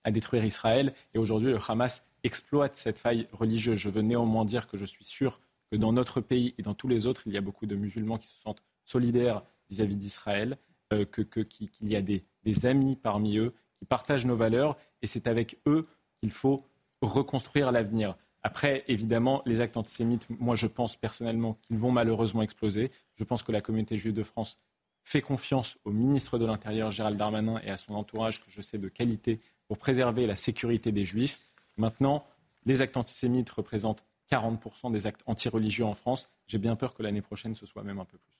à 0.04 0.10
détruire 0.10 0.44
Israël 0.44 0.94
et 1.14 1.18
aujourd'hui 1.18 1.50
le 1.50 1.58
Hamas 1.68 2.04
exploite 2.24 2.76
cette 2.76 2.98
faille 2.98 3.26
religieuse. 3.32 3.78
Je 3.78 3.88
veux 3.90 4.02
néanmoins 4.02 4.44
dire 4.44 4.66
que 4.68 4.76
je 4.76 4.84
suis 4.84 5.04
sûr 5.04 5.40
que 5.70 5.76
dans 5.76 5.92
notre 5.92 6.20
pays 6.20 6.54
et 6.58 6.62
dans 6.62 6.74
tous 6.74 6.88
les 6.88 7.06
autres, 7.06 7.22
il 7.26 7.32
y 7.32 7.36
a 7.38 7.40
beaucoup 7.40 7.66
de 7.66 7.76
musulmans 7.76 8.18
qui 8.18 8.26
se 8.26 8.40
sentent 8.40 8.62
solidaires 8.84 9.42
vis-à-vis 9.70 9.96
d'Israël, 9.96 10.58
euh, 10.92 11.04
que- 11.04 11.22
qu'il 11.22 11.68
y 11.82 11.96
a 11.96 12.02
des 12.02 12.66
amis 12.66 12.96
parmi 12.96 13.36
eux 13.38 13.52
qui 13.78 13.84
partagent 13.84 14.26
nos 14.26 14.36
valeurs 14.36 14.76
et 15.02 15.06
c'est 15.06 15.26
avec 15.26 15.58
eux 15.66 15.86
qu'il 16.20 16.32
faut 16.32 16.66
reconstruire 17.02 17.72
l'avenir. 17.72 18.14
Après, 18.42 18.84
évidemment, 18.88 19.42
les 19.46 19.60
actes 19.60 19.76
antisémites, 19.76 20.26
moi 20.30 20.56
je 20.56 20.66
pense 20.66 20.96
personnellement 20.96 21.58
qu'ils 21.62 21.76
vont 21.78 21.90
malheureusement 21.90 22.42
exploser. 22.42 22.88
Je 23.16 23.24
pense 23.24 23.42
que 23.42 23.52
la 23.52 23.60
communauté 23.60 23.96
juive 23.96 24.14
de 24.14 24.22
France 24.22 24.58
fait 25.04 25.22
confiance 25.22 25.78
au 25.84 25.90
ministre 25.92 26.38
de 26.38 26.44
l'Intérieur, 26.46 26.90
Gérald 26.90 27.16
Darmanin, 27.16 27.58
et 27.64 27.70
à 27.70 27.76
son 27.76 27.94
entourage, 27.94 28.42
que 28.42 28.50
je 28.50 28.60
sais 28.60 28.78
de 28.78 28.88
qualité, 28.88 29.38
pour 29.70 29.78
préserver 29.78 30.26
la 30.26 30.34
sécurité 30.34 30.90
des 30.90 31.04
juifs. 31.04 31.38
Maintenant, 31.76 32.26
les 32.66 32.82
actes 32.82 32.96
antisémites 32.96 33.48
représentent 33.50 34.02
40% 34.28 34.90
des 34.90 35.06
actes 35.06 35.22
antireligieux 35.26 35.84
en 35.84 35.94
France. 35.94 36.28
J'ai 36.48 36.58
bien 36.58 36.74
peur 36.74 36.92
que 36.92 37.04
l'année 37.04 37.22
prochaine, 37.22 37.54
ce 37.54 37.66
soit 37.66 37.84
même 37.84 38.00
un 38.00 38.04
peu 38.04 38.18
plus. 38.18 38.32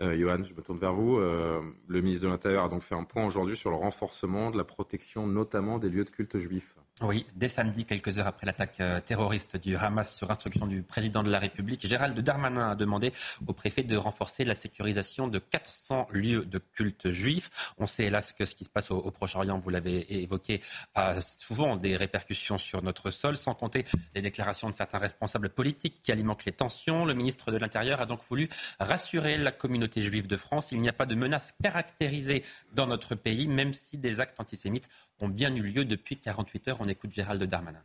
Euh, 0.00 0.18
Johan, 0.18 0.42
je 0.42 0.54
me 0.54 0.62
tourne 0.62 0.78
vers 0.78 0.94
vous. 0.94 1.18
Euh, 1.18 1.60
le 1.86 2.00
ministre 2.00 2.24
de 2.24 2.30
l'Intérieur 2.30 2.64
a 2.64 2.70
donc 2.70 2.80
fait 2.80 2.94
un 2.94 3.04
point 3.04 3.26
aujourd'hui 3.26 3.58
sur 3.58 3.68
le 3.68 3.76
renforcement 3.76 4.50
de 4.50 4.56
la 4.56 4.64
protection, 4.64 5.26
notamment 5.26 5.78
des 5.78 5.90
lieux 5.90 6.06
de 6.06 6.08
culte 6.08 6.38
juifs. 6.38 6.74
Oui, 7.02 7.24
dès 7.34 7.48
samedi, 7.48 7.86
quelques 7.86 8.18
heures 8.18 8.26
après 8.26 8.44
l'attaque 8.44 8.78
euh, 8.80 9.00
terroriste 9.00 9.56
du 9.56 9.74
Hamas 9.74 10.14
sur 10.14 10.30
instruction 10.30 10.66
du 10.66 10.82
président 10.82 11.22
de 11.22 11.30
la 11.30 11.38
République, 11.38 11.86
Gérald 11.86 12.18
Darmanin 12.20 12.72
a 12.72 12.74
demandé 12.74 13.10
au 13.46 13.54
préfet 13.54 13.82
de 13.82 13.96
renforcer 13.96 14.44
la 14.44 14.54
sécurisation 14.54 15.26
de 15.26 15.38
400 15.38 16.08
lieux 16.10 16.44
de 16.44 16.58
culte 16.58 17.08
juifs. 17.08 17.72
On 17.78 17.86
sait 17.86 18.04
hélas 18.04 18.34
que 18.34 18.44
ce 18.44 18.54
qui 18.54 18.64
se 18.64 18.68
passe 18.68 18.90
au, 18.90 18.98
au 18.98 19.10
Proche-Orient, 19.10 19.58
vous 19.58 19.70
l'avez 19.70 20.22
évoqué, 20.22 20.60
a 20.94 21.22
souvent 21.22 21.76
des 21.76 21.96
répercussions 21.96 22.58
sur 22.58 22.82
notre 22.82 23.10
sol, 23.10 23.38
sans 23.38 23.54
compter 23.54 23.86
les 24.14 24.20
déclarations 24.20 24.68
de 24.68 24.74
certains 24.74 24.98
responsables 24.98 25.48
politiques 25.48 26.02
qui 26.02 26.12
alimentent 26.12 26.44
les 26.44 26.52
tensions. 26.52 27.06
Le 27.06 27.14
ministre 27.14 27.50
de 27.50 27.56
l'Intérieur 27.56 28.02
a 28.02 28.06
donc 28.06 28.20
voulu 28.28 28.50
rassurer 28.78 29.38
la 29.38 29.52
communauté 29.52 30.02
juive 30.02 30.26
de 30.26 30.36
France. 30.36 30.70
Il 30.70 30.82
n'y 30.82 30.88
a 30.90 30.92
pas 30.92 31.06
de 31.06 31.14
menace 31.14 31.54
caractérisée 31.62 32.44
dans 32.74 32.86
notre 32.86 33.14
pays, 33.14 33.48
même 33.48 33.72
si 33.72 33.96
des 33.96 34.20
actes 34.20 34.38
antisémites 34.38 34.90
ont 35.20 35.28
bien 35.28 35.54
eu 35.54 35.62
lieu 35.62 35.84
depuis 35.84 36.16
48 36.16 36.68
heures. 36.68 36.76
On 36.80 36.88
écoute 36.88 37.12
Gérald 37.12 37.42
Darmanin. 37.42 37.82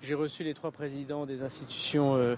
J'ai 0.00 0.14
reçu 0.14 0.44
les 0.44 0.54
trois 0.54 0.70
présidents 0.70 1.26
des 1.26 1.42
institutions 1.42 2.14
euh, 2.14 2.36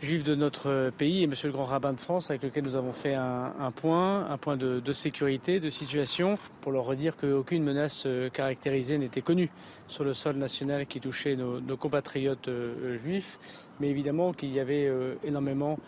juives 0.00 0.22
de 0.22 0.36
notre 0.36 0.70
euh, 0.70 0.90
pays 0.90 1.24
et 1.24 1.26
Monsieur 1.26 1.48
le 1.48 1.52
Grand 1.52 1.64
Rabbin 1.64 1.92
de 1.92 2.00
France, 2.00 2.30
avec 2.30 2.44
lequel 2.44 2.64
nous 2.64 2.76
avons 2.76 2.92
fait 2.92 3.14
un, 3.14 3.72
point, 3.74 4.30
un 4.30 4.38
point 4.38 4.56
de, 4.56 4.92
sécurité, 4.92 5.58
de 5.58 5.68
situation, 5.68 6.38
pour 6.60 6.70
leur 6.70 6.84
redire 6.84 7.16
qu'aucune 7.16 7.64
menace 7.64 8.04
euh, 8.06 8.30
caractérisée 8.30 8.98
n'était 8.98 9.20
connue 9.20 9.50
sur 9.88 10.04
le 10.04 10.14
sol 10.14 10.36
national 10.36 10.86
qui 10.86 11.00
touchait 11.00 11.34
nos, 11.34 11.60
compatriotes 11.76 12.48
juifs, 12.94 13.38
mais 13.80 13.88
évidemment 13.88 14.32
qu'il 14.32 14.52
y 14.52 14.60
avait 14.60 14.90
énormément, 15.24 15.78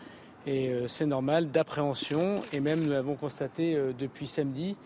et 0.46 0.72
c'est 0.88 1.06
normal, 1.06 1.50
d'appréhension, 1.50 2.40
et 2.52 2.60
même 2.60 2.80
nous 2.80 2.90
l'avons 2.90 3.14
constaté 3.14 3.78
depuis 3.96 4.26
samedi 4.26 4.76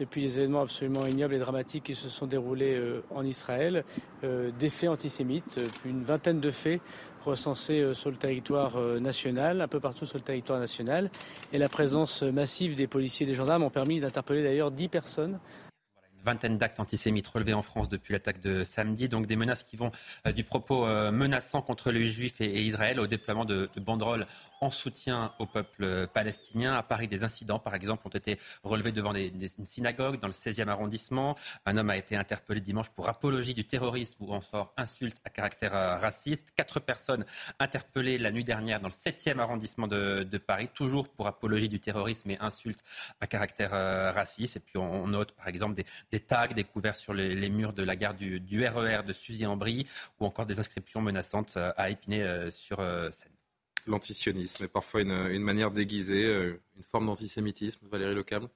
depuis 0.00 0.22
les 0.22 0.38
événements 0.38 0.62
absolument 0.62 1.06
ignobles 1.06 1.34
et 1.34 1.38
dramatiques 1.38 1.84
qui 1.84 1.94
se 1.94 2.08
sont 2.08 2.26
déroulés 2.26 2.74
euh, 2.74 3.02
en 3.14 3.24
Israël, 3.24 3.84
euh, 4.24 4.50
des 4.58 4.68
faits 4.68 4.90
antisémites, 4.90 5.58
euh, 5.58 5.66
une 5.84 6.02
vingtaine 6.02 6.40
de 6.40 6.50
faits 6.50 6.80
recensés 7.24 7.94
sur 7.94 8.10
le 8.10 8.16
territoire 8.16 8.78
national, 9.00 9.62
un 9.62 9.68
peu 9.68 9.80
partout 9.80 10.04
sur 10.04 10.18
le 10.18 10.22
territoire 10.22 10.60
national, 10.60 11.10
et 11.54 11.58
la 11.58 11.70
présence 11.70 12.22
massive 12.22 12.74
des 12.74 12.86
policiers 12.86 13.24
et 13.24 13.26
des 13.26 13.34
gendarmes 13.34 13.62
ont 13.62 13.70
permis 13.70 13.98
d'interpeller 13.98 14.42
d'ailleurs 14.42 14.70
10 14.70 14.88
personnes 14.88 15.38
vingtaine 16.24 16.58
d'actes 16.58 16.80
antisémites 16.80 17.26
relevés 17.28 17.54
en 17.54 17.62
France 17.62 17.88
depuis 17.88 18.12
l'attaque 18.12 18.40
de 18.40 18.64
samedi. 18.64 19.08
Donc 19.08 19.26
des 19.26 19.36
menaces 19.36 19.62
qui 19.62 19.76
vont 19.76 19.90
euh, 20.26 20.32
du 20.32 20.44
propos 20.44 20.86
euh, 20.86 21.12
menaçant 21.12 21.62
contre 21.62 21.90
les 21.90 22.06
Juifs 22.06 22.40
et, 22.40 22.64
Israël 22.64 23.00
au 23.00 23.06
déploiement 23.06 23.44
de, 23.44 23.68
de, 23.74 23.80
banderoles 23.80 24.26
en 24.60 24.70
soutien 24.70 25.32
au 25.38 25.46
peuple 25.46 26.06
palestinien. 26.08 26.74
À 26.74 26.82
Paris, 26.82 27.08
des 27.08 27.24
incidents, 27.24 27.58
par 27.58 27.74
exemple, 27.74 28.06
ont 28.06 28.10
été 28.10 28.38
relevés 28.62 28.92
devant 28.92 29.12
des, 29.12 29.30
des, 29.30 29.58
une 29.58 29.66
synagogue 29.66 30.18
dans 30.18 30.26
le 30.26 30.32
16e 30.32 30.68
arrondissement. 30.68 31.36
Un 31.66 31.76
homme 31.76 31.90
a 31.90 31.96
été 31.96 32.16
interpellé 32.16 32.60
dimanche 32.60 32.88
pour 32.90 33.08
apologie 33.08 33.54
du 33.54 33.64
terrorisme 33.64 34.24
ou 34.24 34.32
en 34.32 34.40
sort 34.40 34.72
insulte 34.76 35.18
à 35.24 35.30
caractère 35.30 35.74
euh, 35.74 35.96
raciste. 35.96 36.52
Quatre 36.56 36.80
personnes 36.80 37.24
interpellées 37.58 38.18
la 38.18 38.30
nuit 38.30 38.44
dernière 38.44 38.80
dans 38.80 38.88
le 38.88 38.92
7e 38.92 39.38
arrondissement 39.38 39.86
de, 39.86 40.38
Paris, 40.38 40.68
toujours 40.72 41.08
pour 41.08 41.26
apologie 41.26 41.68
du 41.68 41.80
terrorisme 41.80 42.30
et 42.30 42.38
insulte 42.40 42.82
à 43.20 43.26
caractère 43.26 43.72
euh, 43.72 44.10
raciste. 44.10 44.56
Et 44.56 44.60
puis 44.60 44.78
on 44.78 45.06
note, 45.06 45.32
par 45.32 45.48
exemple, 45.48 45.80
des 46.10 46.13
des 46.14 46.20
tags 46.20 46.46
découverts 46.46 46.94
sur 46.94 47.12
les, 47.12 47.34
les, 47.34 47.50
murs 47.50 47.72
de 47.72 47.82
la 47.82 47.96
gare 47.96 48.14
du, 48.14 48.38
du 48.38 48.64
RER 48.64 49.02
de 49.02 49.12
Suzy-en-Brie 49.12 49.84
ou 50.20 50.26
encore 50.26 50.46
des 50.46 50.60
inscriptions 50.60 51.02
menaçantes 51.02 51.56
à 51.56 51.90
Épinay 51.90 52.22
euh, 52.22 52.50
sur 52.50 52.78
euh, 52.78 53.10
Seine. 53.10 53.32
L'antisionisme 53.88 54.62
est 54.62 54.68
parfois 54.68 55.00
une, 55.00 55.10
une, 55.10 55.42
manière 55.42 55.72
déguisée, 55.72 56.24
euh, 56.24 56.62
une 56.76 56.84
forme 56.84 57.06
d'antisémitisme, 57.06 57.84
Valérie 57.88 58.14
Lecable 58.14 58.48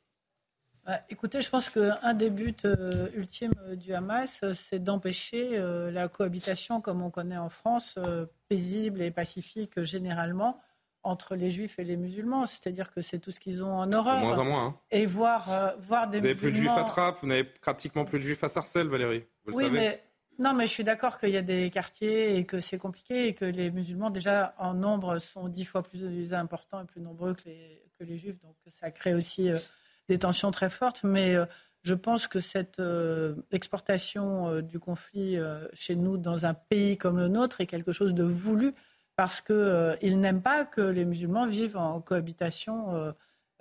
bah, 0.87 1.01
Écoutez, 1.11 1.41
je 1.41 1.51
pense 1.51 1.69
qu'un 1.69 2.15
des 2.15 2.31
buts 2.31 2.55
euh, 2.65 3.09
ultimes 3.13 3.55
du 3.75 3.93
Hamas, 3.93 4.45
c'est 4.55 4.83
d'empêcher 4.83 5.59
euh, 5.59 5.91
la 5.91 6.07
cohabitation, 6.07 6.81
comme 6.81 7.03
on 7.03 7.11
connaît 7.11 7.39
en 7.39 7.49
France, 7.49 7.97
euh, 7.99 8.27
paisible 8.49 9.03
et 9.03 9.11
pacifique 9.11 9.83
généralement, 9.83 10.61
entre 11.09 11.35
les 11.35 11.51
juifs 11.51 11.79
et 11.79 11.85
les 11.85 11.97
musulmans. 11.97 12.47
C'est-à-dire 12.47 12.93
que 12.93 13.03
c'est 13.03 13.19
tout 13.19 13.31
ce 13.31 13.41
qu'ils 13.41 13.65
ont 13.65 13.75
en 13.75 13.93
horreur. 13.93 14.21
De 14.21 14.27
moins 14.27 14.39
en 14.39 14.45
moins. 14.45 14.67
Hein. 14.67 14.77
Et 14.91 15.07
voir, 15.07 15.53
euh, 15.53 15.71
voir 15.79 16.09
des 16.09 16.21
vous 16.21 16.27
musulmans... 16.27 16.41
Vous 16.41 16.47
n'avez 16.47 16.53
plus 16.53 16.53
de 16.53 16.57
juifs 16.57 16.79
à 16.79 16.85
Trappes, 16.85 17.19
vous 17.21 17.27
n'avez 17.27 17.45
pratiquement 17.45 18.05
plus 18.05 18.19
de 18.19 18.25
juifs 18.25 18.45
à 18.45 18.49
Sarcelles, 18.49 18.89
Valérie. 18.89 19.25
Vous 19.45 19.55
oui, 19.55 19.65
le 19.65 19.71
savez. 19.71 19.79
mais... 19.79 20.05
Non, 20.41 20.55
mais 20.55 20.69
je 20.69 20.71
suis 20.71 20.85
d'accord 20.85 21.19
qu'il 21.19 21.31
y 21.31 21.37
a 21.37 21.43
des 21.43 21.69
quartiers 21.69 22.37
et 22.37 22.45
que 22.45 22.61
c'est 22.61 22.79
compliqué 22.79 23.27
et 23.27 23.35
que 23.35 23.45
les 23.45 23.73
musulmans, 23.73 24.11
déjà, 24.11 24.55
en 24.59 24.73
nombre, 24.73 25.19
sont 25.19 25.49
dix 25.49 25.65
fois 25.65 25.83
plus 25.83 26.33
importants 26.33 26.81
et 26.81 26.85
plus 26.85 27.01
nombreux 27.01 27.35
que 27.35 27.43
les, 27.47 27.83
que 27.99 28.05
les 28.05 28.17
juifs. 28.17 28.41
Donc, 28.43 28.55
ça 28.69 28.93
crée 28.93 29.15
aussi 29.15 29.51
euh, 29.51 29.59
des 30.09 30.17
tensions 30.17 30.53
très 30.53 30.71
fortes. 30.71 31.01
Mais 31.03 31.35
euh, 31.35 31.45
je 31.83 31.95
pense 31.95 32.29
que 32.29 32.39
cette 32.39 32.79
euh, 32.79 33.35
exportation 33.51 34.61
du 34.61 34.79
conflit 34.79 35.39
chez 35.73 35.97
nous, 35.97 36.19
dans 36.19 36.47
un 36.47 36.55
pays 36.55 36.97
comme 36.97 37.19
le 37.19 37.27
nôtre, 37.27 37.61
est 37.61 37.67
quelque 37.67 37.91
chose 37.91 38.15
de 38.15 38.23
voulu 38.23 38.75
parce 39.19 39.41
qu'ils 39.41 39.57
euh, 39.57 39.97
n'aiment 40.01 40.43
pas 40.43 40.65
que 40.65 40.81
les 40.81 41.05
musulmans 41.05 41.45
vivent 41.45 41.77
en 41.77 42.01
cohabitation 42.01 42.95
euh, 42.95 43.11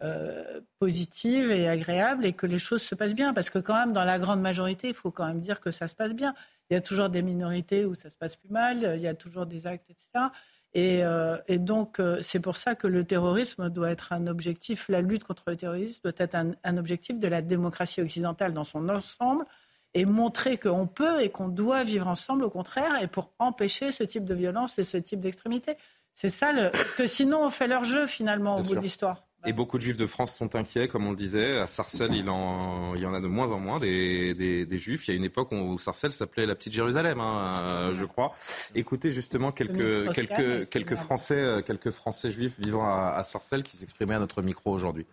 euh, 0.04 0.62
positive 0.78 1.50
et 1.50 1.68
agréable 1.68 2.28
et 2.28 2.34
que 2.34 2.46
les 2.46 2.60
choses 2.60 2.84
se 2.84 2.94
passent 2.94 3.16
bien. 3.16 3.34
Parce 3.34 3.50
que 3.50 3.58
quand 3.58 3.74
même, 3.74 3.92
dans 3.92 4.04
la 4.04 4.20
grande 4.20 4.40
majorité, 4.40 4.90
il 4.90 4.94
faut 4.94 5.10
quand 5.10 5.26
même 5.26 5.40
dire 5.40 5.60
que 5.60 5.72
ça 5.72 5.88
se 5.88 5.96
passe 5.96 6.14
bien. 6.14 6.36
Il 6.70 6.76
y 6.76 6.78
a 6.78 6.82
toujours 6.82 7.10
des 7.10 7.24
minorités 7.24 7.86
où 7.86 7.96
ça 7.96 8.12
se 8.12 8.16
passe 8.16 8.36
plus 8.36 8.52
mal, 8.52 8.88
il 8.98 9.02
y 9.02 9.08
a 9.08 9.16
toujours 9.16 9.48
des 9.48 9.66
actes, 9.66 9.90
etc. 9.90 10.28
Et, 10.76 11.58
donc, 11.58 12.00
c'est 12.22 12.40
pour 12.40 12.56
ça 12.56 12.76
que 12.76 12.86
le 12.86 13.04
terrorisme 13.04 13.72
doit 13.72 13.90
être 13.90 14.14
un 14.14 14.28
objectif, 14.28 14.90
la 14.90 15.02
lutte 15.02 15.24
contre 15.24 15.46
le 15.48 15.56
terrorisme 15.56 16.02
doit 16.04 16.14
être 16.18 16.36
un 16.64 16.78
objectif 16.78 17.18
de 17.18 17.28
la 17.28 17.42
démocratie 17.42 18.00
occidentale 18.00 18.54
dans 18.54 18.64
son 18.64 18.90
ensemble 18.90 19.44
et 19.94 20.06
montrer 20.06 20.58
qu'on 20.58 20.88
peut 20.88 21.22
et 21.22 21.30
qu'on 21.30 21.48
doit 21.48 21.84
vivre 21.84 22.08
ensemble, 22.08 22.44
au 22.44 22.50
contraire, 22.50 23.02
et 23.02 23.08
pour 23.08 23.32
empêcher 23.40 23.92
ce 23.92 24.04
type 24.04 24.26
de 24.26 24.36
violence 24.36 24.78
et 24.80 24.84
ce 24.84 24.98
type 24.98 25.20
d'extrémité. 25.20 25.74
C'est 26.14 26.30
ça, 26.30 26.52
le... 26.52 26.72
parce 26.72 26.96
que 26.96 27.06
sinon 27.08 27.44
on 27.44 27.50
fait 27.50 27.68
leur 27.68 27.84
jeu 27.84 28.08
finalement 28.08 28.56
Bien 28.56 28.62
au 28.62 28.64
sûr. 28.64 28.74
bout 28.74 28.80
de 28.80 28.84
l'histoire. 28.84 29.24
Et 29.46 29.54
beaucoup 29.54 29.78
de 29.78 29.84
juifs 29.84 29.98
de 29.98 30.08
France 30.08 30.36
sont 30.36 30.56
inquiets, 30.56 30.88
comme 30.88 31.06
on 31.06 31.12
le 31.12 31.16
disait. 31.16 31.60
À 31.60 31.68
Sarcelles, 31.68 32.14
il, 32.16 32.28
en, 32.28 32.96
il 32.96 33.02
y 33.02 33.06
en 33.06 33.14
a 33.14 33.22
de 33.22 33.28
moins 33.28 33.52
en 33.52 33.60
moins 33.60 33.80
des, 33.80 34.34
des, 34.34 34.66
des 34.66 34.78
juifs. 34.80 35.08
Il 35.08 35.12
y 35.12 35.14
a 35.14 35.18
une 35.18 35.24
époque 35.24 35.52
où 35.52 35.78
Sarcelles 35.78 36.12
s'appelait 36.12 36.48
la 36.48 36.56
petite 36.56 36.74
Jérusalem, 36.74 37.20
hein, 37.22 37.92
je 37.94 38.04
crois. 38.04 38.32
Écoutez 38.74 39.12
justement 39.12 39.52
quelques, 39.52 40.12
quelques, 40.12 40.70
quelques, 40.70 40.96
Français, 40.96 41.64
quelques 41.66 41.92
Français 41.92 42.32
juifs 42.32 42.60
vivant 42.60 42.84
à, 42.84 43.14
à 43.16 43.24
Sarcelles 43.24 43.64
qui 43.64 43.78
s'exprimaient 43.78 44.16
à 44.16 44.20
notre 44.20 44.42
micro 44.42 44.72
aujourd'hui. 44.72 45.06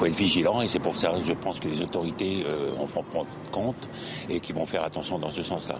Il 0.00 0.04
faut 0.04 0.12
être 0.12 0.18
vigilant 0.18 0.62
et 0.62 0.68
c'est 0.68 0.78
pour 0.78 0.96
ça 0.96 1.10
que 1.10 1.22
je 1.22 1.34
pense 1.34 1.60
que 1.60 1.68
les 1.68 1.82
autorités 1.82 2.42
euh, 2.46 2.74
en 2.78 2.86
vont 2.86 3.02
prendre 3.02 3.28
compte 3.52 3.86
et 4.30 4.40
qui 4.40 4.54
vont 4.54 4.64
faire 4.64 4.82
attention 4.82 5.18
dans 5.18 5.28
ce 5.28 5.42
sens-là. 5.42 5.78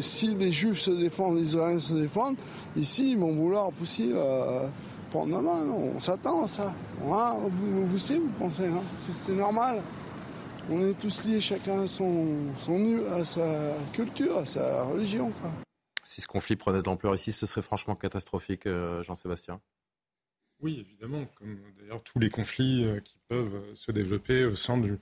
Si 0.00 0.28
les 0.28 0.52
Juifs 0.52 0.78
se 0.78 0.92
défendent, 0.92 1.38
les 1.38 1.48
Israéliens 1.48 1.80
se 1.80 1.94
défendent, 1.94 2.36
ici 2.76 3.10
ils 3.10 3.18
vont 3.18 3.32
vouloir 3.32 3.72
pousser 3.72 4.12
euh, 4.14 4.68
prendre 5.10 5.34
la 5.34 5.42
main. 5.42 5.64
On 5.68 5.98
s'attend 5.98 6.44
à 6.44 6.46
ça. 6.46 6.72
Hein, 7.10 7.36
vous, 7.40 7.88
vous 7.88 7.94
aussi, 7.96 8.14
vous 8.18 8.30
pensez, 8.38 8.68
hein, 8.68 8.82
c'est 8.94 9.32
normal. 9.32 9.82
On 10.70 10.86
est 10.86 10.94
tous 10.94 11.24
liés, 11.24 11.40
chacun 11.40 11.82
à, 11.82 11.86
son, 11.88 12.36
son, 12.54 13.00
à 13.10 13.24
sa 13.24 13.74
culture, 13.92 14.38
à 14.38 14.46
sa 14.46 14.84
religion. 14.84 15.32
Quoi. 15.40 15.50
Si 16.04 16.20
ce 16.20 16.28
conflit 16.28 16.54
prenait 16.54 16.82
de 16.82 16.86
l'ampleur 16.86 17.16
ici, 17.16 17.32
ce 17.32 17.46
serait 17.46 17.62
franchement 17.62 17.96
catastrophique, 17.96 18.66
euh, 18.66 19.02
Jean-Sébastien. 19.02 19.60
Oui, 20.60 20.78
évidemment, 20.80 21.26
comme 21.38 21.58
d'ailleurs 21.78 22.02
tous 22.02 22.18
les 22.18 22.30
conflits 22.30 22.84
euh, 22.84 23.00
qui 23.00 23.18
peuvent 23.28 23.62
se 23.74 23.92
développer 23.92 24.44
au 24.44 24.54
sein 24.54 24.78
du, 24.78 24.98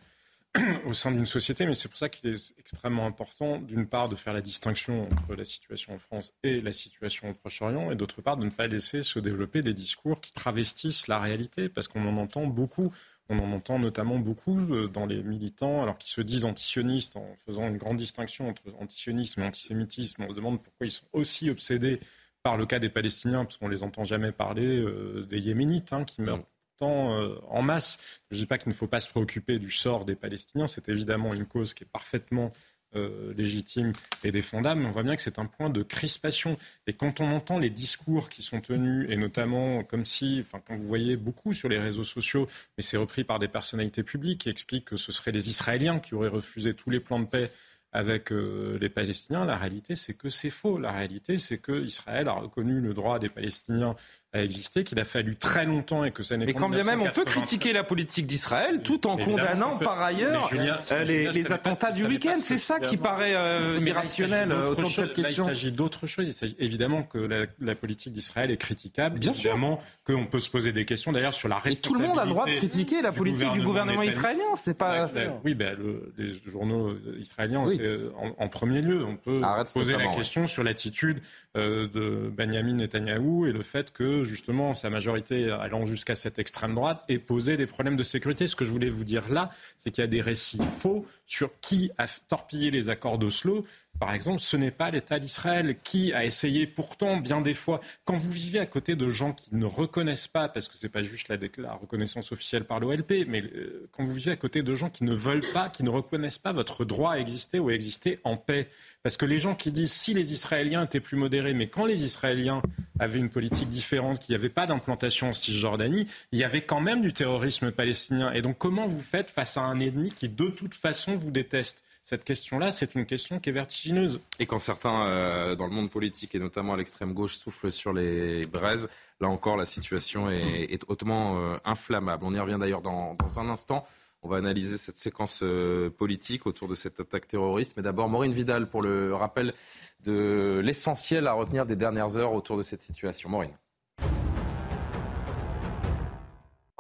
au 0.86 0.92
sein 0.92 1.10
d'une 1.10 1.26
société, 1.26 1.66
mais 1.66 1.74
c'est 1.74 1.88
pour 1.88 1.96
ça 1.98 2.08
qu'il 2.08 2.30
est 2.30 2.54
extrêmement 2.58 3.06
important, 3.06 3.58
d'une 3.60 3.86
part, 3.86 4.08
de 4.08 4.14
faire 4.14 4.32
la 4.32 4.40
distinction 4.40 5.04
entre 5.04 5.34
la 5.34 5.44
situation 5.44 5.94
en 5.94 5.98
France 5.98 6.32
et 6.42 6.60
la 6.60 6.72
situation 6.72 7.30
au 7.30 7.34
Proche-Orient, 7.34 7.90
et 7.90 7.96
d'autre 7.96 8.22
part, 8.22 8.36
de 8.36 8.44
ne 8.44 8.50
pas 8.50 8.68
laisser 8.68 9.02
se 9.02 9.18
développer 9.18 9.62
des 9.62 9.74
discours 9.74 10.20
qui 10.20 10.32
travestissent 10.32 11.08
la 11.08 11.18
réalité, 11.18 11.68
parce 11.68 11.88
qu'on 11.88 12.06
en 12.06 12.16
entend 12.16 12.46
beaucoup. 12.46 12.92
On 13.28 13.38
en 13.38 13.52
entend 13.52 13.78
notamment 13.78 14.18
beaucoup 14.18 14.58
euh, 14.72 14.86
dans 14.86 15.06
les 15.06 15.22
militants, 15.22 15.82
alors 15.82 15.98
qui 15.98 16.10
se 16.10 16.20
disent 16.20 16.44
antisionistes 16.44 17.16
en 17.16 17.36
faisant 17.46 17.66
une 17.66 17.78
grande 17.78 17.96
distinction 17.96 18.48
entre 18.48 18.62
antisionisme 18.78 19.42
et 19.42 19.46
antisémitisme. 19.46 20.24
On 20.24 20.30
se 20.30 20.34
demande 20.34 20.62
pourquoi 20.62 20.86
ils 20.86 20.92
sont 20.92 21.06
aussi 21.12 21.48
obsédés 21.48 22.00
par 22.44 22.58
le 22.58 22.66
cas 22.66 22.78
des 22.78 22.90
Palestiniens, 22.90 23.44
parce 23.44 23.56
qu'on 23.56 23.68
les 23.68 23.82
entend 23.82 24.04
jamais 24.04 24.30
parler 24.30 24.78
euh, 24.78 25.26
des 25.28 25.40
Yéménites 25.40 25.92
hein, 25.94 26.04
qui 26.04 26.20
meurent 26.20 26.44
tant 26.78 27.18
euh, 27.18 27.36
en 27.48 27.62
masse. 27.62 27.98
Je 28.30 28.36
ne 28.36 28.40
dis 28.42 28.46
pas 28.46 28.58
qu'il 28.58 28.68
ne 28.68 28.74
faut 28.74 28.86
pas 28.86 29.00
se 29.00 29.08
préoccuper 29.08 29.58
du 29.58 29.70
sort 29.70 30.04
des 30.04 30.14
Palestiniens, 30.14 30.66
c'est 30.66 30.90
évidemment 30.90 31.32
une 31.32 31.46
cause 31.46 31.72
qui 31.72 31.84
est 31.84 31.90
parfaitement 31.90 32.52
euh, 32.96 33.32
légitime 33.34 33.92
et 34.22 34.30
défendable, 34.30 34.82
mais 34.82 34.88
on 34.88 34.90
voit 34.90 35.02
bien 35.02 35.16
que 35.16 35.22
c'est 35.22 35.38
un 35.38 35.46
point 35.46 35.70
de 35.70 35.82
crispation. 35.82 36.58
Et 36.86 36.92
quand 36.92 37.20
on 37.20 37.32
entend 37.32 37.58
les 37.58 37.70
discours 37.70 38.28
qui 38.28 38.42
sont 38.42 38.60
tenus, 38.60 39.06
et 39.08 39.16
notamment 39.16 39.82
comme 39.82 40.04
si, 40.04 40.38
enfin, 40.42 40.62
quand 40.64 40.76
vous 40.76 40.86
voyez 40.86 41.16
beaucoup 41.16 41.54
sur 41.54 41.70
les 41.70 41.78
réseaux 41.78 42.04
sociaux, 42.04 42.46
mais 42.76 42.84
c'est 42.84 42.98
repris 42.98 43.24
par 43.24 43.38
des 43.38 43.48
personnalités 43.48 44.02
publiques 44.02 44.42
qui 44.42 44.50
expliquent 44.50 44.84
que 44.84 44.96
ce 44.96 45.12
seraient 45.12 45.32
les 45.32 45.48
Israéliens 45.48 45.98
qui 45.98 46.14
auraient 46.14 46.28
refusé 46.28 46.74
tous 46.74 46.90
les 46.90 47.00
plans 47.00 47.18
de 47.18 47.26
paix 47.26 47.50
avec 47.94 48.32
euh, 48.32 48.76
les 48.80 48.88
Palestiniens, 48.88 49.44
la 49.44 49.56
réalité 49.56 49.94
c'est 49.94 50.14
que 50.14 50.28
c'est 50.28 50.50
faux. 50.50 50.78
La 50.78 50.92
réalité 50.92 51.38
c'est 51.38 51.58
que 51.58 51.84
Israël 51.84 52.28
a 52.28 52.32
reconnu 52.32 52.80
le 52.80 52.92
droit 52.92 53.18
des 53.18 53.28
Palestiniens 53.28 53.94
à 54.34 54.42
exister, 54.42 54.82
qu'il 54.82 54.98
a 54.98 55.04
fallu 55.04 55.36
très 55.36 55.64
longtemps 55.64 56.04
et 56.04 56.10
que 56.10 56.24
ça 56.24 56.36
n'est 56.36 56.44
Mais 56.44 56.54
quand 56.54 56.68
bien 56.68 56.82
même, 56.82 57.00
on 57.00 57.10
peut 57.10 57.24
critiquer 57.24 57.72
la 57.72 57.84
politique 57.84 58.26
d'Israël 58.26 58.82
tout 58.82 59.06
en 59.06 59.16
condamnant 59.16 59.76
par 59.76 60.00
ailleurs 60.00 60.50
euh, 60.90 61.04
les, 61.04 61.30
les 61.30 61.52
attentats 61.52 61.92
du 61.92 62.04
week-end. 62.04 62.38
C'est 62.40 62.56
ça 62.56 62.80
qui 62.80 62.96
paraît 62.96 63.34
euh, 63.34 63.78
irrationnel 63.80 64.52
autour 64.52 64.88
de 64.88 64.94
cette 64.94 65.12
question. 65.12 65.44
il 65.44 65.48
s'agit 65.48 65.72
d'autre 65.72 66.08
chose. 66.08 66.26
Il 66.26 66.34
s'agit 66.34 66.56
évidemment 66.58 67.04
que 67.04 67.18
la, 67.18 67.46
la 67.60 67.74
politique 67.76 68.12
d'Israël 68.12 68.50
est 68.50 68.56
critiquable. 68.56 69.20
Bien 69.20 69.30
évidemment 69.30 69.80
qu'on 70.04 70.26
peut 70.26 70.40
se 70.40 70.50
poser 70.50 70.72
des 70.72 70.84
questions 70.84 71.12
d'ailleurs 71.12 71.32
sur 71.32 71.48
la 71.48 71.56
responsabilité. 71.56 71.88
tout 71.88 71.94
le 71.94 72.08
monde 72.08 72.18
a 72.18 72.24
le 72.24 72.30
droit 72.30 72.46
de 72.46 72.52
critiquer 72.52 73.02
la 73.02 73.12
politique 73.12 73.52
du 73.52 73.62
gouvernement 73.62 74.02
israélien. 74.02 74.56
C'est 74.56 74.76
pas. 74.76 75.08
oui, 75.44 75.54
ben, 75.54 75.78
le, 75.78 76.12
les 76.18 76.32
journaux 76.50 76.92
israéliens 77.20 77.60
ont 77.60 77.70
été 77.70 78.08
en, 78.16 78.34
en, 78.44 78.48
premier 78.48 78.82
lieu. 78.82 79.04
On 79.04 79.16
peut 79.16 79.40
poser 79.72 79.96
la 79.96 80.08
question 80.08 80.48
sur 80.48 80.64
l'attitude 80.64 81.20
euh, 81.56 81.86
de 81.86 82.32
Benjamin 82.36 82.72
Netanyahou 82.72 83.46
et 83.46 83.52
le 83.52 83.62
fait 83.62 83.92
que 83.92 84.23
justement 84.24 84.74
sa 84.74 84.90
majorité 84.90 85.50
allant 85.50 85.86
jusqu'à 85.86 86.14
cette 86.14 86.38
extrême 86.38 86.74
droite 86.74 87.04
ait 87.08 87.18
posé 87.18 87.56
des 87.56 87.66
problèmes 87.66 87.96
de 87.96 88.02
sécurité. 88.02 88.46
Ce 88.46 88.56
que 88.56 88.64
je 88.64 88.70
voulais 88.70 88.90
vous 88.90 89.04
dire 89.04 89.32
là, 89.32 89.50
c'est 89.76 89.90
qu'il 89.90 90.02
y 90.02 90.04
a 90.04 90.08
des 90.08 90.20
récits 90.20 90.60
faux 90.78 91.06
sur 91.26 91.50
qui 91.60 91.90
a 91.98 92.06
torpillé 92.28 92.70
les 92.70 92.88
accords 92.88 93.18
d'Oslo. 93.18 93.64
Par 94.00 94.12
exemple, 94.12 94.40
ce 94.40 94.56
n'est 94.56 94.72
pas 94.72 94.90
l'État 94.90 95.18
d'Israël 95.18 95.76
qui 95.82 96.12
a 96.12 96.24
essayé 96.24 96.66
pourtant 96.66 97.16
bien 97.18 97.40
des 97.40 97.54
fois. 97.54 97.80
Quand 98.04 98.14
vous 98.14 98.30
vivez 98.30 98.58
à 98.58 98.66
côté 98.66 98.96
de 98.96 99.08
gens 99.08 99.32
qui 99.32 99.54
ne 99.54 99.66
reconnaissent 99.66 100.28
pas, 100.28 100.48
parce 100.48 100.68
que 100.68 100.76
ce 100.76 100.86
n'est 100.86 100.90
pas 100.90 101.02
juste 101.02 101.28
la, 101.28 101.72
reconnaissance 101.74 102.32
officielle 102.32 102.64
par 102.64 102.80
l'OLP, 102.80 103.26
mais 103.28 103.42
euh, 103.42 103.88
quand 103.92 104.04
vous 104.04 104.12
vivez 104.12 104.32
à 104.32 104.36
côté 104.36 104.62
de 104.62 104.74
gens 104.74 104.90
qui 104.90 105.04
ne 105.04 105.14
veulent 105.14 105.46
pas, 105.52 105.68
qui 105.68 105.84
ne 105.84 105.90
reconnaissent 105.90 106.38
pas 106.38 106.52
votre 106.52 106.84
droit 106.84 107.12
à 107.12 107.18
exister 107.18 107.58
ou 107.58 107.68
à 107.68 107.72
exister 107.72 108.18
en 108.24 108.36
paix, 108.36 108.68
parce 109.02 109.16
que 109.16 109.26
les 109.26 109.38
gens 109.38 109.54
qui 109.54 109.70
disent 109.70 109.92
si 109.92 110.12
les 110.12 110.32
Israéliens 110.32 110.84
étaient 110.84 111.00
plus 111.00 111.16
modérés, 111.16 111.54
mais 111.54 111.68
quand 111.68 111.86
les 111.86 112.02
Israéliens 112.02 112.62
avaient 112.98 113.18
une 113.18 113.30
politique 113.30 113.68
différente, 113.68 114.18
qu'il 114.18 114.34
n'y 114.34 114.38
avait 114.38 114.48
pas 114.48 114.66
d'implantation 114.66 115.28
en 115.28 115.32
Cisjordanie, 115.32 116.06
il 116.32 116.38
y 116.38 116.44
avait 116.44 116.62
quand 116.62 116.80
même 116.80 117.00
du 117.00 117.12
terrorisme 117.12 117.70
palestinien. 117.70 118.32
Et 118.32 118.42
donc 118.42 118.58
comment 118.58 118.86
vous 118.86 119.00
faites 119.00 119.30
face 119.30 119.56
à 119.56 119.62
un 119.62 119.78
ennemi 119.78 120.10
qui 120.10 120.28
de 120.28 120.48
toute 120.48 120.74
façon 120.74 121.16
vous 121.16 121.30
déteste? 121.30 121.84
Cette 122.04 122.22
question-là, 122.22 122.70
c'est 122.70 122.94
une 122.94 123.06
question 123.06 123.40
qui 123.40 123.48
est 123.48 123.52
vertigineuse. 123.52 124.20
Et 124.38 124.44
quand 124.44 124.58
certains, 124.58 125.06
euh, 125.06 125.56
dans 125.56 125.64
le 125.64 125.72
monde 125.72 125.88
politique 125.88 126.34
et 126.34 126.38
notamment 126.38 126.74
à 126.74 126.76
l'extrême 126.76 127.14
gauche, 127.14 127.38
soufflent 127.38 127.72
sur 127.72 127.94
les 127.94 128.44
braises, 128.44 128.90
là 129.20 129.28
encore, 129.28 129.56
la 129.56 129.64
situation 129.64 130.28
est, 130.28 130.78
hautement 130.88 131.38
euh, 131.38 131.56
inflammable. 131.64 132.24
On 132.26 132.34
y 132.34 132.38
revient 132.38 132.58
d'ailleurs 132.60 132.82
dans, 132.82 133.14
dans, 133.14 133.40
un 133.40 133.48
instant. 133.48 133.86
On 134.22 134.28
va 134.28 134.36
analyser 134.36 134.76
cette 134.76 134.98
séquence 134.98 135.40
euh, 135.42 135.88
politique 135.88 136.46
autour 136.46 136.68
de 136.68 136.74
cette 136.74 137.00
attaque 137.00 137.26
terroriste. 137.26 137.72
Mais 137.78 137.82
d'abord, 137.82 138.10
Maureen 138.10 138.34
Vidal 138.34 138.68
pour 138.68 138.82
le 138.82 139.14
rappel 139.14 139.54
de 140.00 140.60
l'essentiel 140.62 141.26
à 141.26 141.32
retenir 141.32 141.64
des 141.64 141.76
dernières 141.76 142.18
heures 142.18 142.34
autour 142.34 142.58
de 142.58 142.62
cette 142.62 142.82
situation. 142.82 143.30
Maureen. 143.30 143.56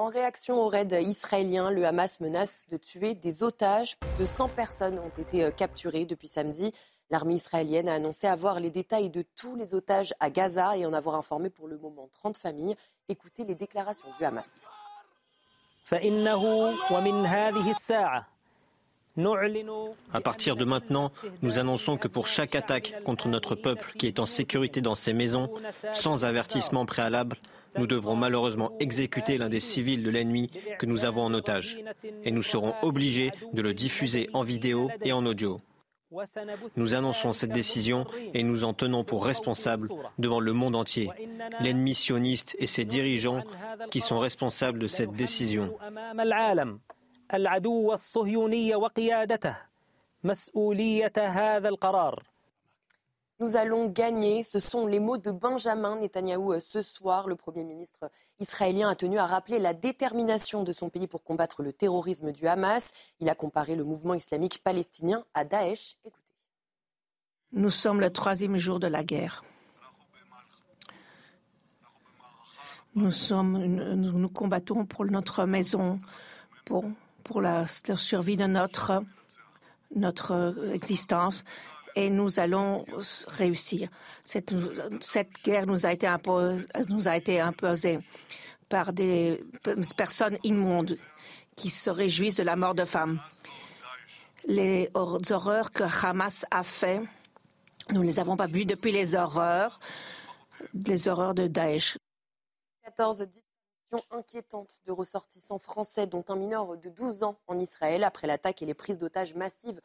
En 0.04 0.08
réaction 0.08 0.58
au 0.58 0.68
raid 0.68 0.92
israélien, 1.00 1.70
le 1.70 1.86
Hamas 1.86 2.20
menace 2.20 2.68
de 2.68 2.76
tuer 2.76 3.14
des 3.14 3.42
otages. 3.42 3.98
Plus 3.98 4.24
de 4.24 4.26
100 4.26 4.48
personnes 4.50 4.98
ont 4.98 5.08
été 5.18 5.42
euh, 5.42 5.50
capturées 5.50 6.04
depuis 6.04 6.28
samedi. 6.28 6.72
L'armée 7.08 7.36
israélienne 7.36 7.88
a 7.88 7.94
annoncé 7.94 8.26
avoir 8.26 8.60
les 8.60 8.68
détails 8.68 9.08
de 9.08 9.22
tous 9.22 9.56
les 9.56 9.72
otages 9.72 10.12
à 10.20 10.28
Gaza 10.28 10.76
et 10.76 10.84
en 10.84 10.92
avoir 10.92 11.14
informé 11.14 11.48
pour 11.48 11.68
le 11.68 11.78
moment 11.78 12.10
30 12.12 12.36
familles. 12.36 12.76
Écoutez 13.08 13.44
les 13.44 13.54
déclarations 13.54 14.10
du 14.18 14.26
Hamas. 14.26 14.68
À 20.12 20.20
partir 20.20 20.56
de 20.56 20.64
maintenant, 20.64 21.10
nous 21.42 21.58
annonçons 21.58 21.96
que 21.96 22.08
pour 22.08 22.26
chaque 22.26 22.56
attaque 22.56 22.94
contre 23.04 23.28
notre 23.28 23.54
peuple 23.54 23.92
qui 23.96 24.08
est 24.08 24.18
en 24.18 24.26
sécurité 24.26 24.80
dans 24.80 24.96
ses 24.96 25.12
maisons, 25.12 25.50
sans 25.92 26.24
avertissement 26.24 26.84
préalable, 26.84 27.36
nous 27.78 27.86
devrons 27.86 28.16
malheureusement 28.16 28.72
exécuter 28.80 29.38
l'un 29.38 29.48
des 29.48 29.60
civils 29.60 30.02
de 30.02 30.10
l'ennemi 30.10 30.48
que 30.78 30.86
nous 30.86 31.04
avons 31.04 31.22
en 31.22 31.34
otage. 31.34 31.78
Et 32.24 32.32
nous 32.32 32.42
serons 32.42 32.74
obligés 32.82 33.30
de 33.52 33.62
le 33.62 33.72
diffuser 33.72 34.28
en 34.32 34.42
vidéo 34.42 34.90
et 35.02 35.12
en 35.12 35.24
audio. 35.26 35.58
Nous 36.76 36.94
annonçons 36.94 37.32
cette 37.32 37.50
décision 37.50 38.06
et 38.34 38.42
nous 38.42 38.62
en 38.62 38.72
tenons 38.72 39.04
pour 39.04 39.24
responsables 39.24 39.88
devant 40.18 40.40
le 40.40 40.52
monde 40.52 40.76
entier, 40.76 41.10
l'ennemi 41.60 41.94
sioniste 41.94 42.56
et 42.58 42.66
ses 42.66 42.84
dirigeants 42.84 43.42
qui 43.90 44.00
sont 44.00 44.18
responsables 44.18 44.78
de 44.78 44.86
cette 44.86 45.12
décision. 45.12 45.76
Nous 53.40 53.56
allons 53.56 53.88
gagner. 53.88 54.44
Ce 54.44 54.60
sont 54.60 54.86
les 54.86 55.00
mots 55.00 55.18
de 55.18 55.32
Benjamin 55.32 55.96
Netanyahou 55.96 56.60
ce 56.60 56.82
soir. 56.82 57.26
Le 57.26 57.34
Premier 57.34 57.64
ministre 57.64 58.08
israélien 58.38 58.88
a 58.88 58.94
tenu 58.94 59.18
à 59.18 59.26
rappeler 59.26 59.58
la 59.58 59.74
détermination 59.74 60.62
de 60.62 60.72
son 60.72 60.90
pays 60.90 61.08
pour 61.08 61.24
combattre 61.24 61.64
le 61.64 61.72
terrorisme 61.72 62.30
du 62.30 62.46
Hamas. 62.46 62.92
Il 63.18 63.28
a 63.28 63.34
comparé 63.34 63.74
le 63.74 63.82
mouvement 63.82 64.14
islamique 64.14 64.62
palestinien 64.62 65.24
à 65.34 65.44
Daesh. 65.44 65.96
Écoutez. 66.04 66.32
Nous 67.52 67.70
sommes 67.70 68.00
le 68.00 68.10
troisième 68.10 68.56
jour 68.56 68.78
de 68.78 68.86
la 68.86 69.02
guerre. 69.02 69.42
Nous, 72.94 73.10
sommes, 73.10 73.58
nous, 73.64 74.12
nous 74.12 74.28
combattons 74.28 74.86
pour 74.86 75.04
notre 75.06 75.44
maison, 75.46 76.00
pour, 76.64 76.84
pour 77.24 77.40
la, 77.40 77.66
survie 77.66 78.36
de 78.36 78.46
notre, 78.46 79.02
notre 79.94 80.54
existence 80.72 81.44
et 81.96 82.10
nous 82.10 82.38
allons 82.40 82.84
réussir. 83.28 83.88
Cette, 84.24 84.54
cette 85.00 85.32
guerre 85.44 85.66
nous 85.66 85.86
a, 85.86 85.92
été 85.92 86.06
imposée, 86.06 86.66
nous 86.88 87.08
a 87.08 87.16
été 87.16 87.40
imposée 87.40 87.98
par 88.68 88.92
des 88.92 89.44
personnes 89.96 90.38
immondes 90.42 90.96
qui 91.56 91.70
se 91.70 91.90
réjouissent 91.90 92.36
de 92.36 92.42
la 92.42 92.56
mort 92.56 92.74
de 92.74 92.84
femmes. 92.84 93.20
Les 94.46 94.90
horreurs 94.94 95.72
que 95.72 95.84
Hamas 95.84 96.44
a 96.50 96.62
fait, 96.62 97.00
nous 97.92 98.00
ne 98.00 98.06
les 98.06 98.18
avons 98.18 98.36
pas 98.36 98.46
vues 98.46 98.66
depuis 98.66 98.92
les 98.92 99.14
horreurs, 99.14 99.78
les 100.74 101.08
horreurs 101.08 101.34
de 101.34 101.46
Daesh. 101.46 101.96
14 102.84 103.26
inquiétantes 104.10 104.80
de 104.86 104.92
ressortissants 104.92 105.58
français, 105.58 106.06
dont 106.06 106.24
un 106.28 106.36
mineur 106.36 106.76
de 106.76 106.88
12 106.88 107.22
ans 107.22 107.38
en 107.46 107.58
Israël, 107.58 108.04
après 108.04 108.26
l'attaque 108.26 108.62
et 108.62 108.66
les 108.66 108.74
prises 108.74 108.98
d'otages 108.98 109.34
massives 109.34 109.80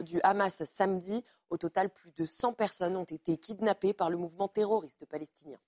du 0.00 0.20
Hamas 0.22 0.64
samedi. 0.64 1.24
Au 1.50 1.58
total, 1.58 1.90
plus 1.90 2.12
de 2.12 2.24
100 2.24 2.54
personnes 2.54 2.96
ont 2.96 3.04
été 3.04 3.36
kidnappées 3.36 3.92
par 3.92 4.10
le 4.10 4.16
mouvement 4.16 4.48
terroriste 4.48 5.06
palestinien. 5.06 5.58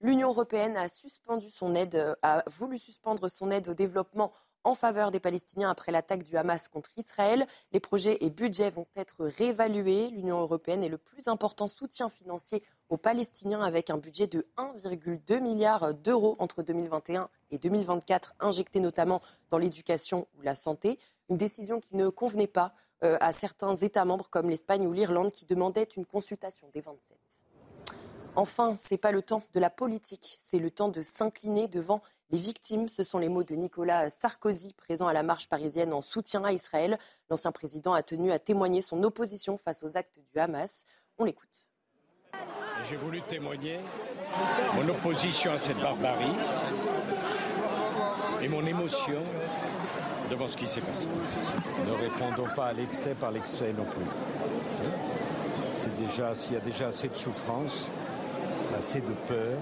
L'Union 0.00 0.28
européenne 0.28 0.76
a, 0.76 0.88
suspendu 0.88 1.50
son 1.50 1.74
aide, 1.74 2.16
a 2.22 2.42
voulu 2.50 2.78
suspendre 2.78 3.30
son 3.30 3.50
aide 3.50 3.68
au 3.68 3.74
développement 3.74 4.32
en 4.64 4.74
faveur 4.74 5.10
des 5.10 5.20
Palestiniens 5.20 5.70
après 5.70 5.92
l'attaque 5.92 6.24
du 6.24 6.36
Hamas 6.36 6.68
contre 6.68 6.90
Israël. 6.96 7.46
Les 7.72 7.80
projets 7.80 8.18
et 8.20 8.30
budgets 8.30 8.70
vont 8.70 8.86
être 8.96 9.24
réévalués. 9.24 10.10
L'Union 10.10 10.40
européenne 10.40 10.82
est 10.82 10.88
le 10.88 10.98
plus 10.98 11.28
important 11.28 11.68
soutien 11.68 12.08
financier 12.08 12.62
aux 12.88 12.96
Palestiniens 12.96 13.62
avec 13.62 13.90
un 13.90 13.98
budget 13.98 14.26
de 14.26 14.46
1,2 14.56 15.40
milliard 15.40 15.94
d'euros 15.94 16.36
entre 16.38 16.62
2021 16.62 17.28
et 17.50 17.58
2024, 17.58 18.34
injecté 18.40 18.80
notamment 18.80 19.20
dans 19.50 19.58
l'éducation 19.58 20.26
ou 20.38 20.42
la 20.42 20.56
santé. 20.56 20.98
Une 21.28 21.36
décision 21.36 21.80
qui 21.80 21.96
ne 21.96 22.08
convenait 22.08 22.46
pas 22.46 22.74
à 23.00 23.32
certains 23.32 23.74
États 23.74 24.06
membres 24.06 24.30
comme 24.30 24.48
l'Espagne 24.48 24.86
ou 24.86 24.92
l'Irlande 24.92 25.30
qui 25.30 25.44
demandaient 25.44 25.82
une 25.82 26.06
consultation 26.06 26.68
des 26.72 26.80
27. 26.80 27.18
Enfin, 28.36 28.74
c'est 28.76 28.98
pas 28.98 29.12
le 29.12 29.22
temps 29.22 29.42
de 29.52 29.60
la 29.60 29.70
politique, 29.70 30.38
c'est 30.40 30.58
le 30.58 30.70
temps 30.70 30.88
de 30.88 31.02
s'incliner 31.02 31.68
devant 31.68 32.00
les 32.30 32.38
victimes. 32.38 32.88
Ce 32.88 33.02
sont 33.02 33.18
les 33.18 33.28
mots 33.28 33.44
de 33.44 33.54
Nicolas 33.54 34.10
Sarkozy, 34.10 34.74
présent 34.74 35.06
à 35.06 35.12
la 35.12 35.22
marche 35.22 35.48
parisienne 35.48 35.92
en 35.92 36.02
soutien 36.02 36.44
à 36.44 36.52
Israël. 36.52 36.98
L'ancien 37.30 37.52
président 37.52 37.92
a 37.92 38.02
tenu 38.02 38.32
à 38.32 38.38
témoigner 38.38 38.82
son 38.82 39.02
opposition 39.02 39.56
face 39.56 39.82
aux 39.82 39.96
actes 39.96 40.18
du 40.32 40.38
Hamas. 40.38 40.84
On 41.18 41.24
l'écoute. 41.24 41.48
J'ai 42.88 42.96
voulu 42.96 43.22
témoigner 43.22 43.80
mon 44.74 44.88
opposition 44.88 45.52
à 45.52 45.58
cette 45.58 45.78
barbarie 45.78 46.34
et 48.42 48.48
mon 48.48 48.66
émotion 48.66 49.22
devant 50.28 50.46
ce 50.46 50.56
qui 50.56 50.66
s'est 50.66 50.80
passé. 50.80 51.08
Ne 51.86 51.92
répondons 51.92 52.48
pas 52.54 52.66
à 52.66 52.72
l'excès 52.72 53.14
par 53.14 53.30
l'excès 53.30 53.72
non 53.72 53.84
plus. 53.84 54.04
C'est 55.78 55.96
déjà, 55.96 56.34
s'il 56.34 56.54
y 56.54 56.56
a 56.56 56.60
déjà 56.60 56.88
assez 56.88 57.08
de 57.08 57.16
souffrance, 57.16 57.90
assez 58.76 59.00
de 59.00 59.12
peur, 59.28 59.58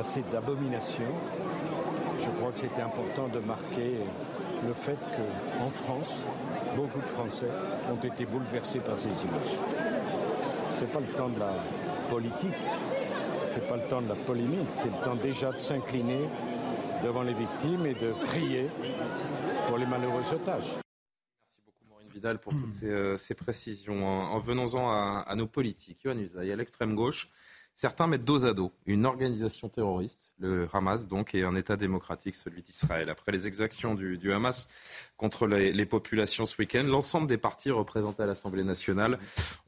assez 0.00 0.22
d'abomination, 0.32 1.04
je 2.18 2.30
crois 2.30 2.52
que 2.52 2.60
c'était 2.60 2.80
important 2.80 3.28
de 3.28 3.38
marquer 3.40 3.98
le 4.66 4.72
fait 4.72 4.96
qu'en 5.58 5.68
France, 5.68 6.22
beaucoup 6.74 7.00
de 7.00 7.06
Français 7.06 7.50
ont 7.92 8.02
été 8.02 8.24
bouleversés 8.24 8.80
par 8.80 8.96
ces 8.96 9.08
images. 9.08 9.58
Ce 10.74 10.80
n'est 10.80 10.90
pas 10.90 11.00
le 11.00 11.12
temps 11.18 11.28
de 11.28 11.38
la 11.38 11.52
politique, 12.08 12.60
ce 13.50 13.56
n'est 13.56 13.66
pas 13.66 13.76
le 13.76 13.82
temps 13.90 14.00
de 14.00 14.08
la 14.08 14.14
polémique, 14.14 14.68
c'est 14.70 14.86
le 14.86 15.04
temps 15.04 15.16
déjà 15.16 15.52
de 15.52 15.58
s'incliner 15.58 16.26
devant 17.04 17.22
les 17.22 17.34
victimes 17.34 17.84
et 17.84 17.94
de 17.94 18.12
prier 18.24 18.68
pour 19.68 19.76
les 19.76 19.86
malheureux 19.86 20.24
otages. 20.32 20.76
Merci 21.44 21.60
beaucoup 21.66 21.84
Maureen 21.90 22.08
Vidal 22.08 22.38
pour 22.38 22.54
toutes 22.54 22.70
ces, 22.70 22.88
euh, 22.88 23.18
précisions. 23.36 24.06
En, 24.06 24.32
en 24.32 24.38
venons-en 24.38 24.90
à, 24.90 25.24
à, 25.26 25.34
nos 25.34 25.46
politiques, 25.46 26.04
Yohann 26.04 26.20
Usaï, 26.20 26.52
à 26.52 26.56
l'extrême 26.56 26.94
gauche, 26.94 27.28
certains 27.74 28.06
mettent 28.06 28.24
dos 28.24 28.44
à 28.44 28.54
dos 28.54 28.72
une 28.86 29.06
organisation 29.06 29.68
terroriste, 29.68 30.34
le 30.38 30.68
Hamas 30.72 31.06
donc, 31.06 31.34
et 31.34 31.44
un 31.44 31.54
État 31.54 31.76
démocratique, 31.76 32.34
celui 32.34 32.62
d'Israël. 32.62 33.08
Après 33.08 33.32
les 33.32 33.46
exactions 33.46 33.94
du, 33.94 34.32
Hamas 34.32 34.68
contre 35.16 35.46
les, 35.46 35.86
populations 35.86 36.44
ce 36.44 36.56
week-end, 36.58 36.84
l'ensemble 36.84 37.26
des 37.26 37.38
partis 37.38 37.70
représentés 37.70 38.22
à 38.22 38.26
l'Assemblée 38.26 38.64
nationale 38.64 39.18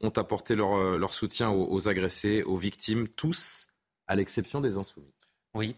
ont 0.01 0.09
apporté 0.09 0.55
leur, 0.55 0.75
euh, 0.75 1.07
soutien 1.09 1.49
aux, 1.49 1.71
aux 1.71 1.89
agressés, 1.89 2.43
aux 2.43 2.57
victimes, 2.57 3.07
tous 3.07 3.67
à 4.07 4.15
l'exception 4.15 4.61
des 4.61 4.77
insoumis. 4.77 5.13
Oui 5.53 5.75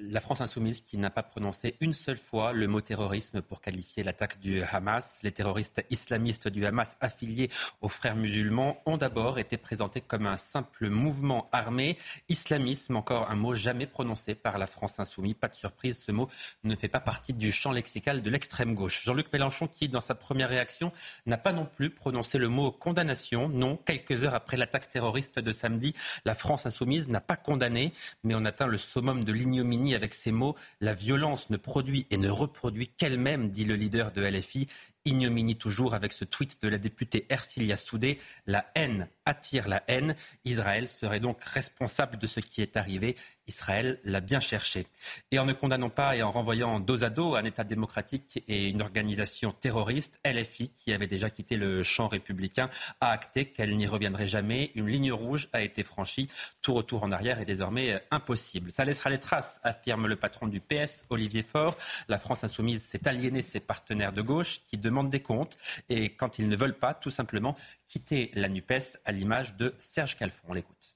la 0.00 0.20
France 0.20 0.40
insoumise 0.40 0.80
qui 0.80 0.96
n'a 0.96 1.10
pas 1.10 1.22
prononcé 1.22 1.76
une 1.80 1.94
seule 1.94 2.16
fois 2.16 2.52
le 2.52 2.66
mot 2.66 2.80
terrorisme 2.80 3.42
pour 3.42 3.60
qualifier 3.60 4.02
l'attaque 4.02 4.40
du 4.40 4.62
Hamas. 4.62 5.18
Les 5.22 5.32
terroristes 5.32 5.84
islamistes 5.90 6.48
du 6.48 6.64
Hamas 6.64 6.96
affiliés 7.00 7.50
aux 7.80 7.88
frères 7.88 8.16
musulmans 8.16 8.80
ont 8.86 8.96
d'abord 8.96 9.38
été 9.38 9.56
présentés 9.56 10.00
comme 10.00 10.26
un 10.26 10.36
simple 10.36 10.88
mouvement 10.88 11.48
armé. 11.52 11.98
Islamisme, 12.28 12.96
encore 12.96 13.30
un 13.30 13.36
mot 13.36 13.54
jamais 13.54 13.86
prononcé 13.86 14.34
par 14.34 14.58
la 14.58 14.66
France 14.66 14.98
insoumise. 14.98 15.34
Pas 15.34 15.48
de 15.48 15.54
surprise, 15.54 16.02
ce 16.04 16.12
mot 16.12 16.28
ne 16.64 16.74
fait 16.74 16.88
pas 16.88 17.00
partie 17.00 17.34
du 17.34 17.52
champ 17.52 17.72
lexical 17.72 18.22
de 18.22 18.30
l'extrême 18.30 18.74
gauche. 18.74 19.04
Jean-Luc 19.04 19.32
Mélenchon 19.32 19.68
qui, 19.68 19.88
dans 19.88 20.00
sa 20.00 20.14
première 20.14 20.48
réaction, 20.48 20.92
n'a 21.26 21.38
pas 21.38 21.52
non 21.52 21.66
plus 21.66 21.90
prononcé 21.90 22.38
le 22.38 22.48
mot 22.48 22.70
condamnation. 22.70 23.48
Non, 23.48 23.76
quelques 23.76 24.24
heures 24.24 24.34
après 24.34 24.56
l'attaque 24.56 24.90
terroriste 24.90 25.38
de 25.38 25.52
samedi, 25.52 25.94
la 26.24 26.34
France 26.34 26.66
insoumise 26.66 27.08
n'a 27.08 27.20
pas 27.20 27.36
condamné, 27.36 27.92
mais 28.24 28.34
on 28.34 28.44
atteint 28.44 28.66
le 28.66 28.78
summum 28.78 29.24
de 29.24 29.32
l'ignominie 29.32 29.81
avec 29.90 30.14
ces 30.14 30.32
mots 30.32 30.54
La 30.80 30.94
violence 30.94 31.50
ne 31.50 31.56
produit 31.56 32.06
et 32.10 32.16
ne 32.16 32.30
reproduit 32.30 32.88
qu'elle-même, 32.88 33.50
dit 33.50 33.64
le 33.64 33.74
leader 33.74 34.12
de 34.12 34.22
LFI. 34.22 34.68
Ignominie 35.04 35.56
toujours 35.56 35.94
avec 35.94 36.12
ce 36.12 36.24
tweet 36.24 36.62
de 36.62 36.68
la 36.68 36.78
députée 36.78 37.26
Ercilia 37.28 37.76
Soudé. 37.76 38.20
La 38.46 38.70
haine 38.76 39.08
attire 39.24 39.66
la 39.66 39.82
haine. 39.88 40.14
Israël 40.44 40.88
serait 40.88 41.18
donc 41.18 41.42
responsable 41.42 42.18
de 42.18 42.28
ce 42.28 42.38
qui 42.38 42.62
est 42.62 42.76
arrivé. 42.76 43.16
Israël 43.46 43.98
l'a 44.04 44.20
bien 44.20 44.40
cherché. 44.40 44.86
Et 45.30 45.38
en 45.38 45.46
ne 45.46 45.52
condamnant 45.52 45.90
pas 45.90 46.16
et 46.16 46.22
en 46.22 46.30
renvoyant 46.30 46.80
dos 46.80 47.04
à 47.04 47.10
dos 47.10 47.34
un 47.34 47.44
État 47.44 47.64
démocratique 47.64 48.42
et 48.48 48.68
une 48.68 48.82
organisation 48.82 49.52
terroriste, 49.52 50.18
LFI, 50.24 50.70
qui 50.76 50.92
avait 50.92 51.06
déjà 51.06 51.30
quitté 51.30 51.56
le 51.56 51.82
champ 51.82 52.08
républicain, 52.08 52.70
a 53.00 53.10
acté 53.10 53.46
qu'elle 53.46 53.76
n'y 53.76 53.86
reviendrait 53.86 54.28
jamais. 54.28 54.70
Une 54.74 54.88
ligne 54.88 55.12
rouge 55.12 55.48
a 55.52 55.62
été 55.62 55.82
franchie. 55.82 56.28
Tout 56.60 56.74
retour 56.74 57.02
en 57.02 57.12
arrière 57.12 57.40
est 57.40 57.44
désormais 57.44 58.02
impossible. 58.10 58.70
Ça 58.70 58.84
laissera 58.84 59.10
les 59.10 59.18
traces, 59.18 59.60
affirme 59.64 60.06
le 60.06 60.16
patron 60.16 60.46
du 60.46 60.60
PS, 60.60 61.04
Olivier 61.10 61.42
Faure. 61.42 61.76
La 62.08 62.18
France 62.18 62.44
insoumise 62.44 62.84
s'est 62.84 63.08
aliénée 63.08 63.42
ses 63.42 63.60
partenaires 63.60 64.12
de 64.12 64.22
gauche 64.22 64.60
qui 64.68 64.78
demandent 64.78 65.10
des 65.10 65.20
comptes 65.20 65.58
et 65.88 66.10
quand 66.10 66.38
ils 66.38 66.48
ne 66.48 66.56
veulent 66.56 66.78
pas, 66.78 66.94
tout 66.94 67.10
simplement, 67.10 67.56
quitter 67.88 68.30
la 68.34 68.48
NUPES 68.48 68.98
à 69.04 69.12
l'image 69.12 69.56
de 69.56 69.74
Serge 69.78 70.16
Calfon. 70.16 70.46
On 70.48 70.54
l'écoute. 70.54 70.91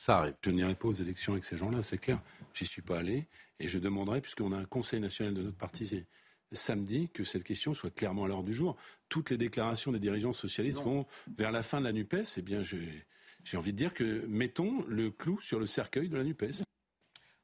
Ça 0.00 0.20
arrive. 0.20 0.34
Je 0.42 0.50
n'irai 0.50 0.74
pas 0.74 0.88
aux 0.88 0.92
élections 0.94 1.34
avec 1.34 1.44
ces 1.44 1.58
gens-là, 1.58 1.82
c'est 1.82 1.98
clair. 1.98 2.22
J'y 2.54 2.64
suis 2.64 2.80
pas 2.80 3.00
allé 3.00 3.26
et 3.58 3.68
je 3.68 3.78
demanderai, 3.78 4.22
puisqu'on 4.22 4.50
a 4.50 4.56
un 4.56 4.64
conseil 4.64 4.98
national 4.98 5.34
de 5.34 5.42
notre 5.42 5.58
parti 5.58 6.06
samedi, 6.52 7.10
que 7.12 7.22
cette 7.22 7.44
question 7.44 7.74
soit 7.74 7.94
clairement 7.94 8.24
à 8.24 8.28
l'ordre 8.28 8.46
du 8.46 8.54
jour. 8.54 8.78
Toutes 9.10 9.28
les 9.28 9.36
déclarations 9.36 9.92
des 9.92 9.98
dirigeants 9.98 10.32
socialistes 10.32 10.78
non. 10.78 10.84
vont 10.84 11.06
vers 11.36 11.52
la 11.52 11.62
fin 11.62 11.80
de 11.80 11.84
la 11.84 11.92
NUPES. 11.92 12.38
Eh 12.38 12.40
bien, 12.40 12.62
j'ai 12.62 13.56
envie 13.58 13.72
de 13.72 13.76
dire 13.76 13.92
que 13.92 14.24
mettons 14.26 14.86
le 14.88 15.10
clou 15.10 15.38
sur 15.38 15.60
le 15.60 15.66
cercueil 15.66 16.08
de 16.08 16.16
la 16.16 16.24
NUPES. 16.24 16.64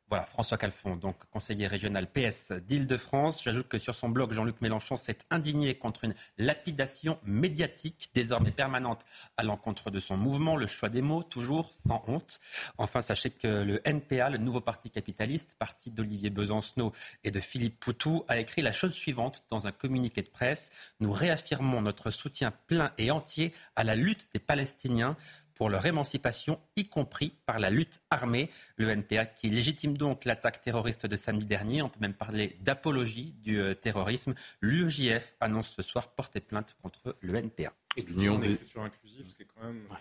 Voilà, 0.08 0.24
François 0.24 0.56
Calfon, 0.56 0.94
donc 0.94 1.16
conseiller 1.32 1.66
régional 1.66 2.06
PS 2.06 2.52
d'Île-de-France. 2.52 3.42
J'ajoute 3.42 3.66
que 3.66 3.80
sur 3.80 3.96
son 3.96 4.08
blog, 4.08 4.32
Jean-Luc 4.32 4.60
Mélenchon 4.60 4.94
s'est 4.94 5.18
indigné 5.30 5.74
contre 5.74 6.04
une 6.04 6.14
lapidation 6.38 7.18
médiatique 7.24 8.10
désormais 8.14 8.52
permanente 8.52 9.04
à 9.36 9.42
l'encontre 9.42 9.90
de 9.90 9.98
son 9.98 10.16
mouvement. 10.16 10.54
Le 10.54 10.68
choix 10.68 10.90
des 10.90 11.02
mots, 11.02 11.24
toujours 11.24 11.74
sans 11.74 12.04
honte. 12.06 12.38
Enfin, 12.78 13.00
sachez 13.00 13.30
que 13.30 13.48
le 13.48 13.80
NPA, 13.84 14.30
le 14.30 14.38
nouveau 14.38 14.60
parti 14.60 14.90
capitaliste, 14.90 15.56
parti 15.58 15.90
d'Olivier 15.90 16.30
Besancenot 16.30 16.92
et 17.24 17.32
de 17.32 17.40
Philippe 17.40 17.80
Poutou, 17.80 18.24
a 18.28 18.38
écrit 18.38 18.62
la 18.62 18.70
chose 18.70 18.92
suivante 18.92 19.44
dans 19.50 19.66
un 19.66 19.72
communiqué 19.72 20.22
de 20.22 20.30
presse. 20.30 20.70
Nous 21.00 21.10
réaffirmons 21.10 21.82
notre 21.82 22.12
soutien 22.12 22.52
plein 22.68 22.92
et 22.96 23.10
entier 23.10 23.52
à 23.74 23.82
la 23.82 23.96
lutte 23.96 24.28
des 24.32 24.38
Palestiniens 24.38 25.16
pour 25.56 25.70
leur 25.70 25.84
émancipation, 25.84 26.60
y 26.76 26.88
compris 26.88 27.32
par 27.46 27.58
la 27.58 27.70
lutte 27.70 28.00
armée. 28.10 28.50
Le 28.76 28.90
NPA 28.90 29.26
qui 29.26 29.48
légitime 29.48 29.96
donc 29.96 30.24
l'attaque 30.24 30.60
terroriste 30.60 31.06
de 31.06 31.16
samedi 31.16 31.46
dernier. 31.46 31.82
On 31.82 31.88
peut 31.88 32.00
même 32.00 32.14
parler 32.14 32.56
d'apologie 32.60 33.34
du 33.42 33.58
euh, 33.58 33.74
terrorisme. 33.74 34.34
L'UEJF 34.60 35.34
annonce 35.40 35.70
ce 35.74 35.82
soir 35.82 36.08
porter 36.08 36.40
plainte 36.40 36.76
contre 36.82 37.16
le 37.20 37.34
NPA. 37.36 37.72
Et 37.96 38.02
l'union 38.02 38.38
des... 38.38 38.58
inclusive, 38.76 39.26
ce 39.26 39.34
qui 39.34 39.42
est 39.42 39.48
quand 39.54 39.64
même... 39.64 39.86
Ouais. 39.90 39.96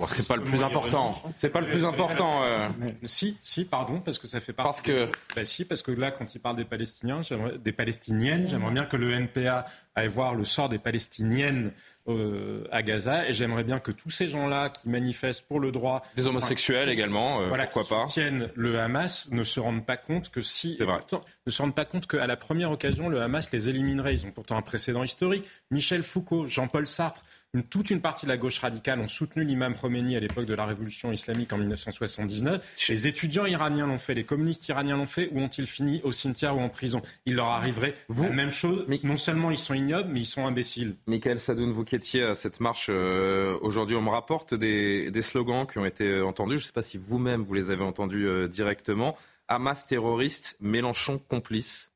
Bon, 0.00 0.06
c'est 0.06 0.26
pas 0.26 0.36
le 0.36 0.44
plus 0.44 0.62
important. 0.62 1.14
C'est 1.34 1.50
pas 1.50 1.60
le 1.60 1.66
plus 1.66 1.84
important. 1.84 2.42
Euh... 2.42 2.68
Mais, 2.78 2.96
si, 3.04 3.36
si, 3.42 3.66
pardon, 3.66 4.00
parce 4.00 4.18
que 4.18 4.26
ça 4.26 4.40
fait 4.40 4.54
partie. 4.54 4.68
Parce 4.68 4.82
que. 4.82 5.08
Bah, 5.36 5.44
si, 5.44 5.66
parce 5.66 5.82
que 5.82 5.92
là, 5.92 6.10
quand 6.10 6.34
il 6.34 6.38
parle 6.38 6.56
des 6.56 6.64
Palestiniens, 6.64 7.20
des 7.62 7.72
Palestiniennes, 7.72 8.48
j'aimerais 8.48 8.72
bien 8.72 8.86
que 8.86 8.96
le 8.96 9.12
NPA 9.12 9.66
aille 9.94 10.08
voir 10.08 10.34
le 10.34 10.44
sort 10.44 10.70
des 10.70 10.78
Palestiniennes 10.78 11.72
euh, 12.08 12.64
à 12.72 12.82
Gaza, 12.82 13.28
et 13.28 13.34
j'aimerais 13.34 13.62
bien 13.62 13.78
que 13.78 13.90
tous 13.92 14.08
ces 14.08 14.28
gens-là 14.28 14.70
qui 14.70 14.88
manifestent 14.88 15.46
pour 15.46 15.60
le 15.60 15.70
droit. 15.70 16.02
Des 16.16 16.26
homosexuels 16.26 16.84
enfin, 16.84 16.92
également, 16.92 17.42
euh, 17.42 17.48
voilà, 17.48 17.64
pourquoi 17.66 17.82
qui 17.82 17.90
pas. 17.90 18.06
soutiennent 18.06 18.50
le 18.54 18.80
Hamas 18.80 19.28
ne 19.30 19.44
se 19.44 19.60
rendent 19.60 19.84
pas 19.84 19.98
compte 19.98 20.30
que 20.30 20.40
si. 20.40 20.78
Pourtant, 20.78 21.20
ne 21.46 21.52
se 21.52 21.60
rendent 21.60 21.74
pas 21.74 21.84
compte 21.84 22.06
qu'à 22.06 22.26
la 22.26 22.36
première 22.36 22.70
occasion, 22.70 23.08
le 23.10 23.20
Hamas 23.20 23.52
les 23.52 23.68
éliminerait. 23.68 24.14
Ils 24.14 24.26
ont 24.26 24.30
pourtant 24.30 24.56
un 24.56 24.62
précédent 24.62 25.02
historique. 25.04 25.46
Michel 25.70 26.02
Foucault, 26.02 26.46
Jean-Paul 26.46 26.86
Sartre. 26.86 27.22
Une, 27.52 27.64
toute 27.64 27.90
une 27.90 28.00
partie 28.00 28.26
de 28.26 28.30
la 28.30 28.36
gauche 28.36 28.60
radicale 28.60 29.00
ont 29.00 29.08
soutenu 29.08 29.42
l'imam 29.42 29.74
Khomeini 29.74 30.14
à 30.16 30.20
l'époque 30.20 30.46
de 30.46 30.54
la 30.54 30.64
révolution 30.66 31.10
islamique 31.10 31.52
en 31.52 31.58
1979. 31.58 32.86
Les 32.88 33.06
étudiants 33.08 33.44
iraniens 33.44 33.88
l'ont 33.88 33.98
fait, 33.98 34.14
les 34.14 34.22
communistes 34.22 34.68
iraniens 34.68 34.96
l'ont 34.96 35.06
fait. 35.06 35.30
Où 35.32 35.40
ont-ils 35.40 35.66
fini 35.66 36.00
Au 36.04 36.12
cimetière 36.12 36.56
ou 36.56 36.60
en 36.60 36.68
prison? 36.68 37.02
Il 37.26 37.34
leur 37.34 37.48
arriverait 37.48 37.94
Vous, 38.08 38.22
la 38.22 38.30
même 38.30 38.52
chose. 38.52 38.84
Mais, 38.86 39.00
non 39.02 39.16
seulement 39.16 39.50
ils 39.50 39.58
sont 39.58 39.74
ignobles, 39.74 40.10
mais 40.12 40.20
ils 40.20 40.26
sont 40.26 40.46
imbéciles. 40.46 40.94
Michael 41.08 41.40
Sadoun, 41.40 41.72
vous 41.72 41.84
qui 41.84 41.96
étiez 41.96 42.22
à 42.22 42.36
cette 42.36 42.60
marche 42.60 42.86
euh, 42.88 43.58
aujourd'hui, 43.62 43.96
on 43.96 44.02
me 44.02 44.10
rapporte 44.10 44.54
des, 44.54 45.10
des, 45.10 45.22
slogans 45.22 45.66
qui 45.66 45.78
ont 45.78 45.86
été 45.86 46.20
entendus. 46.20 46.58
Je 46.58 46.62
ne 46.62 46.66
sais 46.66 46.72
pas 46.72 46.82
si 46.82 46.98
vous-même 46.98 47.42
vous 47.42 47.54
les 47.54 47.72
avez 47.72 47.82
entendus 47.82 48.28
euh, 48.28 48.46
directement. 48.46 49.16
Hamas 49.48 49.88
terroriste, 49.88 50.56
Mélenchon 50.60 51.18
complice. 51.18 51.90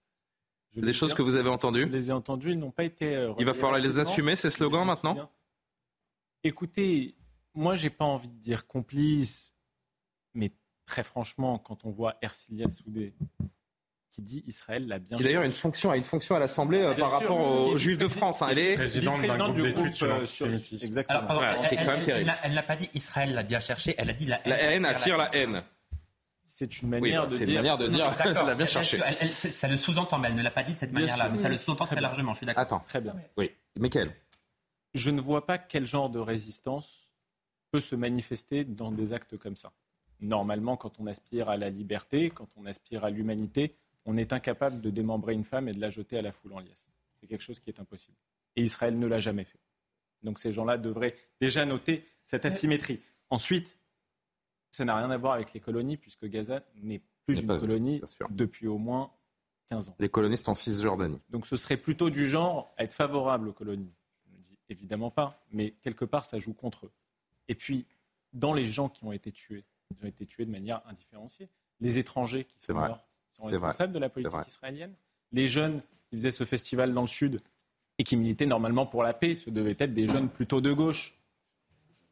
Des 0.75 0.93
choses 0.93 1.15
que 1.15 1.23
vous 1.23 1.37
avez 1.37 1.49
entendues? 1.49 1.83
Je 1.83 1.93
les 1.97 2.11
ai 2.11 2.13
entendus, 2.13 2.51
ils 2.51 2.59
n'ont 2.59 2.73
pas 2.73 2.83
été. 2.83 3.15
Euh, 3.15 3.33
Il 3.39 3.47
va 3.47 3.55
falloir 3.55 3.79
les 3.81 4.01
assumer, 4.01 4.35
ces 4.35 4.51
slogans, 4.51 4.85
maintenant? 4.85 5.31
Écoutez, 6.45 7.17
moi, 7.55 7.75
j'ai 7.75 7.91
pas 7.91 8.05
envie 8.05 8.31
de 8.31 8.39
dire 8.39 8.67
complice, 8.67 9.51
mais 10.35 10.53
très 10.87 11.03
franchement, 11.03 11.59
quand 11.59 11.85
on 11.85 11.91
voit 11.91 12.17
Ercilia 12.21 12.69
Soudé 12.69 13.15
qui 14.11 14.23
dit 14.23 14.45
Israël 14.47 14.87
l'a 14.87 15.01
bien. 15.01 15.17
Qui 15.17 15.25
d'ailleurs 15.25 15.43
une 15.43 15.51
fonction 15.51 15.91
a 15.91 15.97
une 15.97 16.05
fonction 16.05 16.37
à 16.37 16.39
l'Assemblée 16.39 16.79
euh, 16.79 16.95
par 16.95 17.09
sûr, 17.09 17.19
rapport 17.19 17.41
aux 17.41 17.77
Juifs 17.77 17.99
de 17.99 18.07
France. 18.07 18.43
Hein. 18.43 18.49
Elle 18.51 18.59
est 18.61 18.75
présidente 18.75 19.23
d'un 19.23 19.37
groupe 19.39 19.61
d'études 19.61 19.95
sur 19.95 20.07
l'antisémitisme. 20.07 20.87
Exactement. 20.87 21.29
Alors, 21.29 21.43
elle, 21.43 21.79
quand 21.79 21.85
même 21.85 21.97
elle, 21.97 22.05
terrible. 22.05 22.35
Elle 22.45 22.55
n'a 22.55 22.63
pas 22.63 22.77
dit 22.77 22.89
Israël 22.95 23.35
l'a 23.35 23.43
bien 23.43 23.59
cherché, 23.59 23.95
elle 23.99 24.11
a 24.11 24.13
dit 24.13 24.27
la 24.27 24.37
haine. 24.45 24.51
La 24.51 24.63
haine 24.63 24.85
attire 24.85 25.17
la 25.17 25.35
haine. 25.35 25.65
C'est 26.45 26.83
une 26.83 26.91
manière 26.91 27.23
oui, 27.23 27.27
bah, 27.27 27.27
de 27.27 27.39
c'est 27.39 27.47
dire. 27.47 27.49
une 27.49 27.55
manière 27.57 27.79
de 27.79 27.89
dire. 27.89 28.17
Elle 28.25 28.33
l'a 28.35 28.55
bien 28.55 28.67
cherché. 28.67 29.01
Elle, 29.05 29.17
elle, 29.21 29.29
ça 29.29 29.67
le 29.67 29.77
sous-entend, 29.77 30.19
mais 30.19 30.29
elle 30.29 30.37
ne 30.37 30.43
l'a 30.43 30.51
pas 30.51 30.63
dit 30.63 30.75
de 30.75 30.79
cette 30.79 30.93
manière-là. 30.93 31.31
Mais 31.31 31.39
ça 31.39 31.49
le 31.49 31.57
sous-entend 31.57 31.87
très, 31.87 31.97
très 31.97 32.03
largement. 32.03 32.35
Je 32.35 32.39
suis 32.39 32.47
d'accord. 32.47 32.63
Attends. 32.63 32.85
Très 32.87 33.01
bien. 33.01 33.17
Oui, 33.37 33.51
Michael. 33.81 34.13
Je 34.95 35.11
ne 35.11 35.21
vois 35.21 35.47
pas 35.47 35.59
quel 35.59 35.87
genre 35.87 36.09
de 36.09 36.19
résistance 36.19 37.11
peut 37.71 37.81
se 37.81 37.97
manifester 37.97 38.65
dans 38.65 38.93
des 38.93 39.13
actes 39.13 39.37
comme 39.37 39.57
ça. 39.57 39.73
Normalement, 40.21 40.77
quand 40.77 41.01
on 41.01 41.07
aspire 41.07 41.49
à 41.49 41.57
la 41.57 41.71
liberté, 41.71 42.31
quand 42.31 42.49
on 42.57 42.67
aspire 42.67 43.05
à 43.05 43.11
l'humanité, 43.11 43.77
on 44.07 44.17
est 44.17 44.33
incapable 44.33 44.81
de 44.81 44.91
démembrer 44.91 45.35
une 45.35 45.45
femme 45.45 45.69
et 45.69 45.73
de 45.73 45.81
la 45.81 45.91
jeter 45.91 46.19
à 46.19 46.23
la 46.23 46.33
foule 46.33 46.53
en 46.53 46.61
liesse. 46.61 46.89
C'est 47.21 47.27
quelque 47.27 47.43
chose 47.43 47.59
qui 47.59 47.71
est 47.71 47.81
impossible. 47.81 48.17
Et 48.57 48.63
Israël 48.63 48.99
ne 48.99 49.07
l'a 49.07 49.19
jamais 49.19 49.45
fait. 49.45 49.59
Donc 50.23 50.39
ces 50.39 50.53
gens-là 50.53 50.79
devraient 50.79 51.15
déjà 51.41 51.67
noter 51.67 52.07
cette 52.25 52.45
asymétrie. 52.45 53.01
Ensuite, 53.31 53.77
ça 54.71 54.85
n'a 54.85 54.97
rien 54.97 55.11
à 55.11 55.17
voir 55.17 55.35
avec 55.35 55.53
les 55.53 55.61
colonies, 55.61 55.97
puisque 55.97 56.27
Gaza 56.27 56.63
n'est 56.77 57.03
plus 57.27 57.41
une 57.41 57.47
colonie 57.47 58.01
depuis 58.31 58.67
au 58.67 58.79
moins 58.79 59.11
15 59.71 59.89
ans. 59.89 59.97
Les 59.99 60.09
colonistes 60.09 60.49
en 60.49 60.55
Cisjordanie. 60.55 61.21
Donc 61.31 61.47
ce 61.47 61.57
serait 61.57 61.77
plutôt 61.77 62.11
du 62.11 62.29
genre 62.29 62.73
à 62.77 62.85
être 62.85 62.93
favorable 62.93 63.49
aux 63.49 63.53
colonies. 63.53 63.93
Évidemment 64.69 65.11
pas, 65.11 65.45
mais 65.51 65.73
quelque 65.83 66.05
part 66.05 66.25
ça 66.25 66.39
joue 66.39 66.55
contre 66.55 66.87
eux. 66.87 66.93
Et 67.49 67.55
puis, 67.55 67.87
dans 68.33 68.53
les 68.53 68.67
gens 68.67 68.89
qui 68.89 69.05
ont 69.05 69.13
été 69.13 69.31
tués, 69.31 69.65
ils 69.91 70.05
ont 70.05 70.09
été 70.09 70.27
tués 70.27 70.47
de 70.47 70.51
manière 70.51 70.83
indifférenciée. 70.87 71.49
Les 71.81 71.99
étrangers 71.99 72.45
qui 72.45 72.55
sont 72.59 72.75
morts 72.75 73.05
sont 73.31 73.47
responsables 73.47 73.93
de 73.93 73.99
la 73.99 74.09
politique 74.09 74.47
israélienne. 74.47 74.95
Les 75.33 75.49
jeunes 75.49 75.81
qui 75.81 76.17
faisaient 76.17 76.31
ce 76.31 76.45
festival 76.45 76.95
dans 76.95 77.03
le 77.03 77.07
Sud 77.07 77.41
et 77.99 78.05
qui 78.05 78.17
militaient 78.17 78.47
normalement 78.47 78.87
pour 78.87 79.03
la 79.03 79.13
paix, 79.13 79.37
ce 79.37 79.51
devaient 79.51 79.77
être 79.79 79.95
des 79.95 80.09
jeunes 80.09 80.29
plutôt 80.29 80.61
de 80.61 80.73
gauche. 80.73 81.15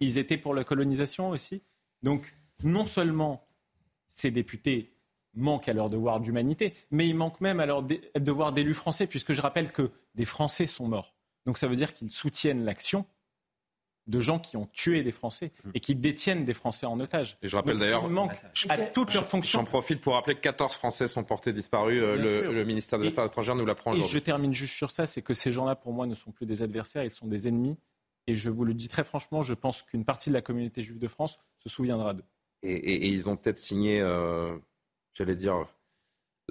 Ils 0.01 0.19
étaient 0.19 0.37
pour 0.37 0.55
la 0.55 0.65
colonisation 0.65 1.31
aussi. 1.31 1.63
Donc, 2.03 2.35
non 2.63 2.85
seulement 2.85 3.47
ces 4.09 4.31
députés 4.31 4.93
manquent 5.35 5.69
à 5.69 5.73
leur 5.73 5.89
devoir 5.89 6.21
d'humanité, 6.21 6.75
mais 6.91 7.09
ils 7.09 7.17
manquent 7.17 7.41
même 7.41 7.61
à 7.61 7.67
leur 7.67 7.83
devoir 7.83 8.53
d'élus 8.53 8.75
français, 8.75 9.07
puisque 9.07 9.33
je 9.33 9.41
rappelle 9.41 9.73
que 9.73 9.91
des 10.15 10.25
Français 10.25 10.67
sont 10.67 10.87
morts. 10.87 11.12
Donc 11.47 11.59
ça 11.59 11.67
veut 11.67 11.77
dire 11.77 11.95
qu'ils 11.95 12.11
soutiennent 12.11 12.65
l'action 12.65 13.07
de 14.07 14.21
gens 14.21 14.39
qui 14.39 14.57
ont 14.57 14.67
tué 14.73 15.03
des 15.03 15.13
Français 15.13 15.53
et 15.75 15.81
qui 15.81 15.95
détiennent 15.95 16.45
des 16.45 16.55
Français 16.55 16.87
en 16.87 16.99
otage. 16.99 17.39
Et 17.43 17.49
je 17.49 17.57
rappelle 17.57 17.79
d'ailleurs, 17.79 18.05
à 18.69 18.79
toutes 18.79 19.15
leurs 19.15 19.27
fonctions. 19.27 19.61
J'en 19.61 19.65
profite 19.65 20.01
pour 20.01 20.15
rappeler 20.15 20.35
que 20.35 20.41
14 20.41 20.75
Français 20.75 21.07
sont 21.07 21.25
portés 21.25 21.53
disparus. 21.53 22.03
Euh, 22.03 22.53
le, 22.53 22.65
ministère 22.65 22.99
des 22.99 23.09
Affaires 23.09 23.27
étrangères 23.27 23.55
nous 23.55 23.67
l'apprend 23.67 23.93
aujourd'hui. 23.93 24.11
Et 24.11 24.13
je 24.13 24.19
termine 24.19 24.53
juste 24.53 24.75
sur 24.75 24.91
ça, 24.91 25.07
c'est 25.07 25.23
que 25.23 25.35
ces 25.35 25.53
gens-là, 25.53 25.77
pour 25.77 25.93
moi, 25.93 26.07
ne 26.07 26.15
sont 26.15 26.33
plus 26.33 26.47
des 26.47 26.63
adversaires, 26.63 27.05
ils 27.05 27.11
sont 27.11 27.29
des 27.29 27.47
ennemis. 27.47 27.77
Et 28.27 28.35
je 28.35 28.51
vous 28.51 28.65
le 28.65 28.75
dis 28.75 28.89
très 28.89 29.05
franchement, 29.05 29.43
je 29.43 29.55
pense 29.55 29.83
qu'une 29.83 30.05
partie 30.05 30.31
de 30.31 30.35
la 30.35 30.43
communauté 30.43 30.83
juive 30.83 30.99
de 30.99 31.09
France 31.09 31.39
se 31.59 31.69
souviendra 31.69 32.15
d'eux. 32.15 32.25
Et, 32.63 33.09
ils 33.09 33.29
ont 33.29 33.37
peut-être 33.37 33.59
signé, 33.59 34.01
euh, 34.01 34.57
j'allais 35.15 35.35
dire, 35.35 35.67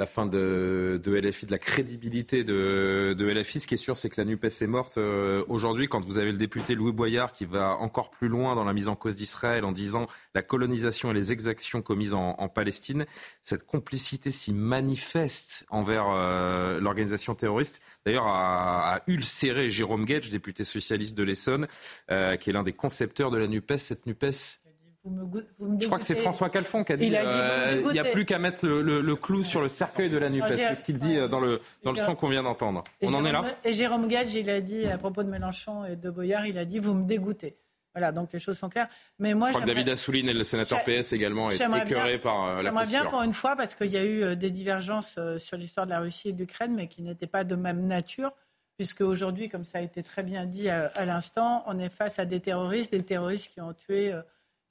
la 0.02 0.08
fin 0.08 0.26
de, 0.26 1.00
de, 1.04 1.16
LFI, 1.16 1.46
de 1.46 1.52
la 1.52 1.60
crédibilité 1.60 2.44
de, 2.44 3.14
de, 3.16 3.26
LFI. 3.28 3.60
Ce 3.60 3.68
qui 3.68 3.76
est 3.76 3.78
sûr, 3.78 3.96
c'est 3.96 4.10
que 4.10 4.20
la 4.20 4.26
NUPES 4.26 4.48
est 4.62 4.68
morte. 4.68 4.98
Euh, 4.98 5.46
aujourd'hui, 5.48 5.88
quand 5.88 6.04
vous 6.04 6.18
avez 6.18 6.32
le 6.32 6.40
député 6.40 6.74
Louis 6.74 6.92
Boyard 6.92 7.34
qui 7.34 7.46
va 7.46 7.76
encore 7.78 8.10
plus 8.10 8.28
loin 8.28 8.56
dans 8.56 8.64
la 8.64 8.74
mise 8.74 8.88
en 8.88 8.96
cause 8.96 9.16
d'Israël 9.16 9.64
en 9.64 9.72
disant 9.72 10.08
la 10.34 10.42
colonisation 10.42 11.12
et 11.12 11.14
les 11.14 11.32
exactions 11.32 11.84
commises 11.84 12.16
en, 12.16 12.32
en 12.40 12.50
Palestine, 12.50 13.06
cette 13.44 13.64
complicité 13.64 14.32
si 14.32 14.54
manifeste 14.54 15.68
envers 15.70 16.08
euh, 16.10 16.80
l'organisation 16.80 17.36
terroriste, 17.36 17.80
d'ailleurs, 18.04 18.26
a, 18.26 18.96
a, 18.96 19.02
ulcéré 19.06 19.70
Jérôme 19.70 20.06
Gage, 20.06 20.32
député 20.32 20.64
socialiste 20.64 21.16
de 21.16 21.22
l'Essonne, 21.22 21.68
euh, 22.10 22.38
qui 22.38 22.50
est 22.50 22.54
l'un 22.54 22.64
des 22.64 22.74
concepteurs 22.74 23.30
de 23.30 23.38
la 23.38 23.48
NUPES. 23.48 23.78
Cette 23.78 24.08
NUPES 24.08 24.62
je 25.04 25.86
crois 25.88 25.98
que 25.98 26.04
c'est 26.04 26.16
François 26.16 26.50
Calfon 26.50 26.84
qui 26.84 26.94
a 26.94 26.98
dit 26.98 27.06
il 27.06 27.12
n'y 27.12 27.18
euh, 27.18 28.02
a 28.02 28.04
plus 28.06 28.26
qu'à 28.26 28.38
mettre 28.38 28.68
le, 28.68 29.16
clou 29.16 29.44
sur 29.44 29.62
le 29.62 29.68
cercueil 29.68 30.10
de 30.10 30.18
la 30.18 30.30
NUPES. 30.30 30.58
C'est 30.58 30.76
ce 30.76 30.84
qu'il 30.84 30.98
dit 30.98 31.18
euh, 31.18 31.28
dans 31.28 31.40
le, 31.40 31.60
dans 31.84 31.92
le 31.92 31.98
son 31.98 32.16
qu'on 32.16 32.30
vient 32.30 32.44
d'entendre. 32.44 32.84
On 33.02 33.14
en 33.14 33.26
est 33.26 33.32
là 33.32 33.44
Et 33.64 33.74
Jérôme 33.74 34.08
Gage, 34.08 34.34
il 34.34 34.50
a 34.50 34.62
dit 34.62 34.86
à 34.86 34.98
propos 34.98 35.24
de 35.24 35.30
Mélenchon 35.30 35.86
et 35.86 35.96
de 35.96 36.10
Boyard, 36.10 36.46
il 36.46 36.58
a 36.58 36.66
dit 36.66 36.78
vous 36.78 36.94
me 36.94 37.06
dégoûtez. 37.06 37.58
Voilà, 37.94 38.14
donc 38.14 38.32
les 38.32 38.40
choses 38.40 38.58
sont 38.58 38.70
claires. 38.70 38.88
Mais 39.20 39.34
moi, 39.34 39.48
je 39.48 39.54
crois 39.54 39.64
que 39.64 39.68
David 39.68 39.90
Assouline 39.90 40.30
et 40.30 40.34
le 40.34 40.44
sénateur 40.44 40.82
PS 40.84 41.12
également 41.12 41.50
est 41.50 41.56
écœuré 41.56 42.20
par 42.20 42.46
euh, 42.46 42.56
la 42.58 42.62
J'aimerais 42.62 42.86
bien 42.86 43.06
pour 43.06 43.22
une 43.22 43.34
fois, 43.34 43.58
parce 43.58 43.76
qu'il 43.76 43.92
y 43.92 43.98
a 43.98 44.06
eu 44.06 44.36
des 44.38 44.52
divergences 44.52 45.20
sur 45.38 45.58
l'histoire 45.58 45.88
de 45.88 45.92
la 45.92 46.00
Russie 46.00 46.30
et 46.30 46.34
de 46.34 46.38
l'Ukraine, 46.38 46.74
mais 46.74 46.88
qui 46.88 47.02
n'étaient 47.02 47.28
pas 47.28 47.44
de 47.44 47.56
même 47.56 47.86
nature, 47.86 48.32
puisque 48.78 49.02
aujourd'hui, 49.02 49.50
comme 49.50 49.66
ça 49.66 49.80
a 49.80 49.82
été 49.82 50.04
très 50.04 50.24
bien 50.24 50.46
dit 50.46 50.70
à 50.70 51.06
l'instant, 51.06 51.64
on 51.66 51.80
est 51.80 51.90
face 51.90 52.20
à 52.20 52.26
des 52.26 52.40
terroristes, 52.40 52.92
des 52.92 53.04
terroristes 53.04 53.52
qui 53.52 53.60
ont 53.60 53.74
tué 53.74 54.14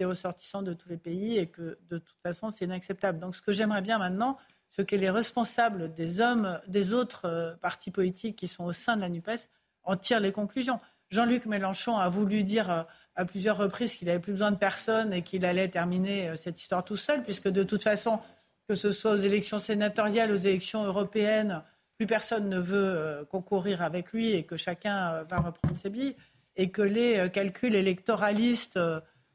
des 0.01 0.07
ressortissants 0.07 0.63
de 0.63 0.73
tous 0.73 0.89
les 0.89 0.97
pays 0.97 1.37
et 1.37 1.47
que 1.47 1.79
de 1.91 1.99
toute 1.99 2.17
façon 2.23 2.51
c'est 2.51 2.65
inacceptable. 2.65 3.19
Donc 3.19 3.37
ce 3.37 3.43
que 3.43 3.53
j'aimerais 3.53 3.83
bien 3.83 3.99
maintenant, 3.99 4.39
c'est 4.71 4.89
que 4.89 4.97
les 4.97 5.11
responsables 5.11 5.93
des 5.93 6.21
hommes, 6.21 6.59
des 6.69 6.95
autres 6.95 7.27
euh, 7.27 7.55
partis 7.57 7.91
politiques 7.91 8.37
qui 8.37 8.49
sont 8.49 8.65
au 8.65 8.73
sein 8.73 8.97
de 8.97 9.03
la 9.03 9.11
NUPES 9.11 9.51
en 9.83 9.97
tirent 9.97 10.21
les 10.21 10.33
conclusions. 10.33 10.81
Jean-Luc 11.11 11.45
Mélenchon 11.45 11.99
a 11.99 12.09
voulu 12.09 12.45
dire 12.45 12.71
euh, 12.71 12.83
à 13.15 13.27
plusieurs 13.27 13.59
reprises 13.59 13.95
qu'il 13.95 14.09
n'avait 14.09 14.21
plus 14.21 14.33
besoin 14.33 14.53
de 14.53 14.57
personne 14.57 15.13
et 15.13 15.21
qu'il 15.21 15.45
allait 15.45 15.69
terminer 15.69 16.31
euh, 16.31 16.37
cette 16.37 16.59
histoire 16.59 16.83
tout 16.83 16.97
seul, 16.97 17.23
puisque 17.23 17.49
de 17.49 17.63
toute 17.63 17.83
façon, 17.83 18.21
que 18.69 18.75
ce 18.75 18.93
soit 18.93 19.11
aux 19.11 19.17
élections 19.17 19.59
sénatoriales, 19.59 20.33
aux 20.33 20.37
élections 20.37 20.83
européennes, 20.83 21.63
plus 21.99 22.07
personne 22.07 22.49
ne 22.49 22.59
veut 22.59 23.27
concourir 23.31 23.83
avec 23.83 24.13
lui 24.13 24.31
et 24.31 24.45
que 24.45 24.57
chacun 24.57 25.23
va 25.25 25.41
reprendre 25.41 25.77
ses 25.77 25.91
billes, 25.91 26.17
et 26.57 26.71
que 26.71 26.81
les 26.81 27.29
calculs 27.31 27.75
électoralistes 27.75 28.79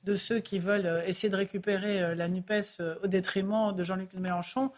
de 0.06 0.16
ceux 0.16 0.40
qui 0.40 0.60
veulent 0.60 0.86
euh, 0.86 1.06
essayer 1.06 1.30
de 1.30 1.36
récupérer 1.36 2.02
euh, 2.02 2.16
la 2.16 2.28
NUPES 2.30 2.80
euh, 2.80 2.96
au 3.04 3.08
détriment 3.08 3.76
de 3.76 3.84
Jean-Luc 3.84 4.14
Mélenchon 4.14 4.72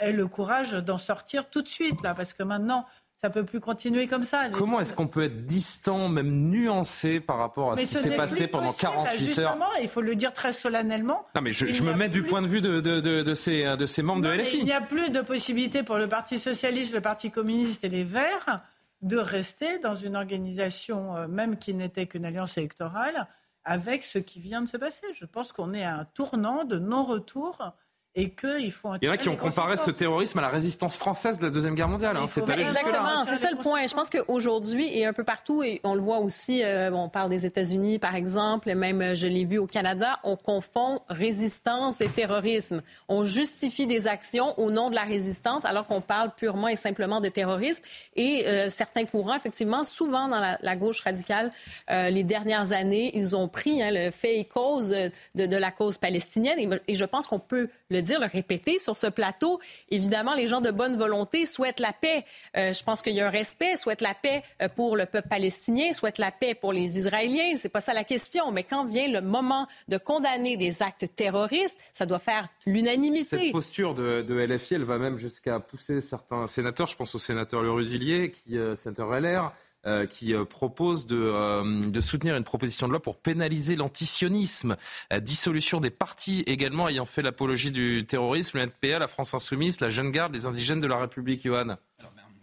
aient 0.00 0.12
le 0.12 0.28
courage 0.28 0.72
d'en 0.72 0.96
sortir 0.96 1.50
tout 1.50 1.60
de 1.60 1.68
suite, 1.68 2.00
là, 2.02 2.14
parce 2.14 2.32
que 2.32 2.42
maintenant, 2.44 2.86
ça 3.16 3.28
peut 3.28 3.44
plus 3.44 3.58
continuer 3.58 4.06
comme 4.06 4.22
ça. 4.22 4.48
Comment 4.50 4.80
est-ce 4.80 4.94
qu'on 4.94 5.08
peut 5.08 5.24
être 5.24 5.44
distant, 5.44 6.08
même 6.08 6.48
nuancé 6.48 7.18
par 7.18 7.38
rapport 7.38 7.72
à 7.72 7.76
ce, 7.76 7.82
qui 7.82 7.88
s'est 7.88 8.16
passé 8.16 8.46
pendant 8.46 8.72
48 8.72 9.40
heures 9.40 9.58
Il 9.82 9.88
faut 9.88 10.00
le 10.00 10.14
dire 10.14 10.32
très 10.32 10.52
solennellement. 10.52 11.26
Non, 11.34 11.42
mais 11.42 11.52
je, 11.52 11.82
me 11.82 11.92
mets 11.92 12.08
du 12.08 12.22
point 12.22 12.40
de 12.40 12.46
vue 12.46 12.60
de, 12.60 12.80
de, 12.80 13.34
ces, 13.34 13.76
de 13.76 13.84
ces 13.84 14.02
membres 14.02 14.22
de 14.22 14.30
LFI. 14.30 14.58
Il 14.58 14.64
n'y 14.64 14.72
a 14.72 14.80
plus 14.80 15.10
de 15.10 15.20
possibilité 15.20 15.82
pour 15.82 15.98
le 15.98 16.08
Parti 16.08 16.38
socialiste, 16.38 16.94
le 16.94 17.00
Parti 17.00 17.32
communiste 17.32 17.82
et 17.84 17.88
les 17.90 18.04
Verts 18.04 18.62
de 19.02 19.18
rester 19.18 19.80
dans 19.80 19.94
une 19.94 20.16
organisation, 20.16 21.28
même 21.28 21.58
qui 21.58 21.74
n'était 21.74 22.06
qu'une 22.06 22.24
alliance 22.24 22.56
électorale, 22.56 23.26
avec 23.64 24.02
ce 24.02 24.18
qui 24.18 24.40
vient 24.40 24.62
de 24.62 24.68
se 24.68 24.76
passer. 24.76 25.06
Je 25.12 25.24
pense 25.24 25.52
qu'on 25.52 25.74
est 25.74 25.84
à 25.84 25.98
un 25.98 26.04
tournant 26.04 26.64
de 26.64 26.78
non-retour 26.78 27.74
et 28.16 28.30
qu'il 28.30 28.70
faut. 28.70 28.90
Il 29.02 29.06
y 29.06 29.08
en 29.08 29.12
a 29.12 29.16
qui 29.16 29.28
ont 29.28 29.36
comparé 29.36 29.76
ce 29.76 29.90
terrorisme 29.90 30.38
à 30.38 30.42
la 30.42 30.48
résistance 30.48 30.96
française 30.96 31.38
de 31.38 31.44
la 31.44 31.50
Deuxième 31.50 31.74
Guerre 31.74 31.88
mondiale. 31.88 32.16
Hein. 32.16 32.26
Exactement, 32.26 33.24
c'est 33.26 33.36
ça 33.36 33.50
le 33.50 33.56
point. 33.56 33.86
Je 33.86 33.94
pense 33.94 34.08
qu'aujourd'hui 34.08 34.86
et 34.96 35.04
un 35.04 35.12
peu 35.12 35.24
partout, 35.24 35.62
et 35.62 35.80
on 35.82 35.94
le 35.94 36.00
voit 36.00 36.18
aussi, 36.18 36.62
euh, 36.62 36.92
on 36.92 37.08
parle 37.08 37.30
des 37.30 37.44
États-Unis 37.44 37.98
par 37.98 38.14
exemple, 38.14 38.70
et 38.70 38.76
même 38.76 39.02
euh, 39.02 39.14
je 39.16 39.26
l'ai 39.26 39.44
vu 39.44 39.58
au 39.58 39.66
Canada, 39.66 40.20
on 40.22 40.36
confond 40.36 41.00
résistance 41.08 42.00
et 42.00 42.08
terrorisme. 42.08 42.82
On 43.08 43.24
justifie 43.24 43.86
des 43.86 44.06
actions 44.06 44.58
au 44.60 44.70
nom 44.70 44.90
de 44.90 44.94
la 44.94 45.02
résistance 45.02 45.64
alors 45.64 45.86
qu'on 45.86 46.00
parle 46.00 46.30
purement 46.36 46.68
et 46.68 46.76
simplement 46.76 47.20
de 47.20 47.28
terrorisme. 47.28 47.82
Et 48.14 48.44
euh, 48.46 48.70
certains 48.70 49.06
courants, 49.06 49.34
effectivement, 49.34 49.82
souvent 49.82 50.28
dans 50.28 50.56
la, 50.60 50.76
gauche 50.76 51.00
radicale, 51.02 51.52
les 51.88 52.24
dernières 52.24 52.72
années, 52.72 53.12
ils 53.14 53.36
ont 53.36 53.46
pris 53.46 53.80
hein, 53.80 53.90
le 53.92 54.10
fait 54.10 54.40
et 54.40 54.44
cause 54.44 54.90
de, 54.90 55.46
de 55.46 55.56
la 55.56 55.70
cause 55.70 55.98
palestinienne. 55.98 56.58
Et, 56.58 56.68
et 56.88 56.94
je 56.96 57.04
pense 57.04 57.28
qu'on 57.28 57.38
peut 57.38 57.68
le 57.90 58.02
dire, 58.04 58.20
le 58.20 58.26
répéter 58.26 58.78
sur 58.78 58.96
ce 58.96 59.06
plateau. 59.06 59.60
Évidemment, 59.90 60.34
les 60.34 60.46
gens 60.46 60.60
de 60.60 60.70
bonne 60.70 60.96
volonté 60.96 61.46
souhaitent 61.46 61.80
la 61.80 61.92
paix. 61.92 62.24
Euh, 62.56 62.72
je 62.72 62.82
pense 62.82 63.02
qu'il 63.02 63.14
y 63.14 63.20
a 63.20 63.26
un 63.26 63.30
respect, 63.30 63.76
souhaitent 63.76 64.00
la 64.00 64.14
paix 64.14 64.42
euh, 64.62 64.68
pour 64.68 64.96
le 64.96 65.06
peuple 65.06 65.28
palestinien, 65.28 65.92
souhaitent 65.92 66.18
la 66.18 66.30
paix 66.30 66.54
pour 66.54 66.72
les 66.72 66.98
Israéliens. 66.98 67.54
C'est 67.56 67.68
pas 67.68 67.80
ça 67.80 67.94
la 67.94 68.04
question. 68.04 68.52
Mais 68.52 68.64
quand 68.64 68.84
vient 68.84 69.08
le 69.08 69.20
moment 69.20 69.66
de 69.88 69.98
condamner 69.98 70.56
des 70.56 70.82
actes 70.82 71.06
terroristes, 71.16 71.80
ça 71.92 72.06
doit 72.06 72.18
faire 72.18 72.48
l'unanimité. 72.66 73.38
Cette 73.38 73.52
posture 73.52 73.94
de, 73.94 74.22
de, 74.22 74.34
LFI, 74.34 74.74
elle 74.74 74.84
va 74.84 74.98
même 74.98 75.16
jusqu'à 75.16 75.60
pousser 75.60 76.00
certains 76.00 76.46
sénateurs, 76.46 76.86
je 76.86 76.96
pense 76.96 77.14
au 77.14 77.18
sénateur 77.18 77.62
Le 77.62 77.70
Rudulier, 77.70 78.30
qui, 78.30 78.58
euh, 78.58 78.74
sénateur 78.74 79.08
LR, 79.18 79.52
euh, 79.86 80.06
qui 80.06 80.32
euh, 80.32 80.46
propose 80.46 81.06
de, 81.06 81.16
euh, 81.16 81.90
de, 81.90 82.00
soutenir 82.00 82.36
une 82.36 82.44
proposition 82.44 82.86
de 82.86 82.92
loi 82.92 83.02
pour 83.02 83.18
pénaliser 83.18 83.76
l'antisionisme, 83.76 84.76
dissolution 85.20 85.78
des 85.78 85.90
partis 85.90 86.42
également 86.46 86.88
ayant 86.88 87.04
fait 87.04 87.20
l'apologie 87.20 87.70
du 87.70 88.06
terrorisme, 88.06 88.58
le 88.58 88.64
NPA, 88.64 88.98
la 88.98 89.08
France 89.08 89.34
Insoumise, 89.34 89.80
la 89.80 89.90
Jeune 89.90 90.10
Garde, 90.10 90.32
les 90.32 90.46
indigènes 90.46 90.80
de 90.80 90.86
la 90.86 90.96
République, 90.96 91.44
Johan. 91.44 91.76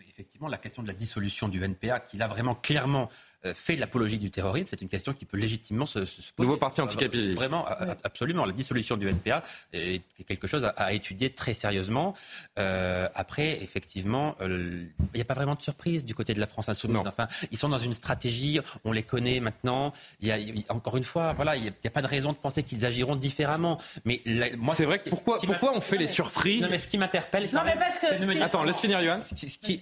Effectivement, 0.07 0.49
la 0.49 0.57
question 0.57 0.83
de 0.83 0.87
la 0.87 0.93
dissolution 0.93 1.47
du 1.47 1.63
NPA, 1.63 1.99
qui 1.99 2.17
l'a 2.17 2.27
vraiment 2.27 2.53
clairement 2.53 3.09
fait 3.53 3.75
l'apologie 3.75 4.19
du 4.19 4.31
terrorisme, 4.31 4.67
c'est 4.69 4.81
une 4.81 4.89
question 4.89 5.13
qui 5.13 5.25
peut 5.25 5.37
légitimement 5.37 5.85
se, 5.85 6.05
se 6.05 6.31
poser. 6.33 6.47
Nouveau 6.47 6.57
parti 6.57 6.81
anticapitaliste. 6.81 7.35
Vraiment, 7.35 7.65
absolument. 8.03 8.45
La 8.45 8.53
dissolution 8.53 8.97
du 8.97 9.07
NPA 9.07 9.43
est 9.73 10.03
quelque 10.27 10.47
chose 10.47 10.71
à, 10.75 10.93
étudier 10.93 11.31
très 11.31 11.53
sérieusement. 11.53 12.13
Euh, 12.59 13.07
après, 13.15 13.61
effectivement, 13.61 14.35
euh, 14.41 14.85
il 15.13 15.17
n'y 15.17 15.21
a 15.21 15.25
pas 15.25 15.33
vraiment 15.33 15.55
de 15.55 15.61
surprise 15.61 16.05
du 16.05 16.15
côté 16.15 16.33
de 16.33 16.39
la 16.39 16.47
France 16.47 16.69
insoumise. 16.69 17.01
Enfin, 17.05 17.27
ils 17.51 17.57
sont 17.57 17.69
dans 17.69 17.77
une 17.77 17.93
stratégie, 17.93 18.59
on 18.83 18.91
les 18.91 19.03
connaît 19.03 19.39
maintenant. 19.39 19.93
Il 20.19 20.27
y 20.27 20.31
a, 20.31 20.37
encore 20.73 20.97
une 20.97 21.03
fois, 21.03 21.33
voilà, 21.33 21.55
il 21.55 21.63
n'y 21.63 21.69
a, 21.69 21.89
pas 21.89 22.01
de 22.01 22.07
raison 22.07 22.31
de 22.31 22.37
penser 22.37 22.63
qu'ils 22.63 22.85
agiront 22.85 23.15
différemment. 23.15 23.79
Mais 24.05 24.21
moi, 24.57 24.75
c'est 24.75 24.85
vrai 24.85 24.99
que 24.99 25.09
pourquoi, 25.09 25.39
pourquoi 25.39 25.75
on 25.75 25.81
fait 25.81 25.97
les 25.97 26.07
surprises 26.07 26.61
Non, 26.61 26.69
mais 26.69 26.77
ce 26.77 26.87
qui 26.87 26.97
m'interpelle. 26.97 27.49
Non, 27.53 27.61
mais 27.65 27.75
parce 27.75 27.97
que. 27.97 28.41
Attends, 28.41 28.63
laisse 28.63 28.79
finir, 28.79 29.01
Johan. 29.01 29.21
Ce 29.23 29.57
qui, 29.57 29.81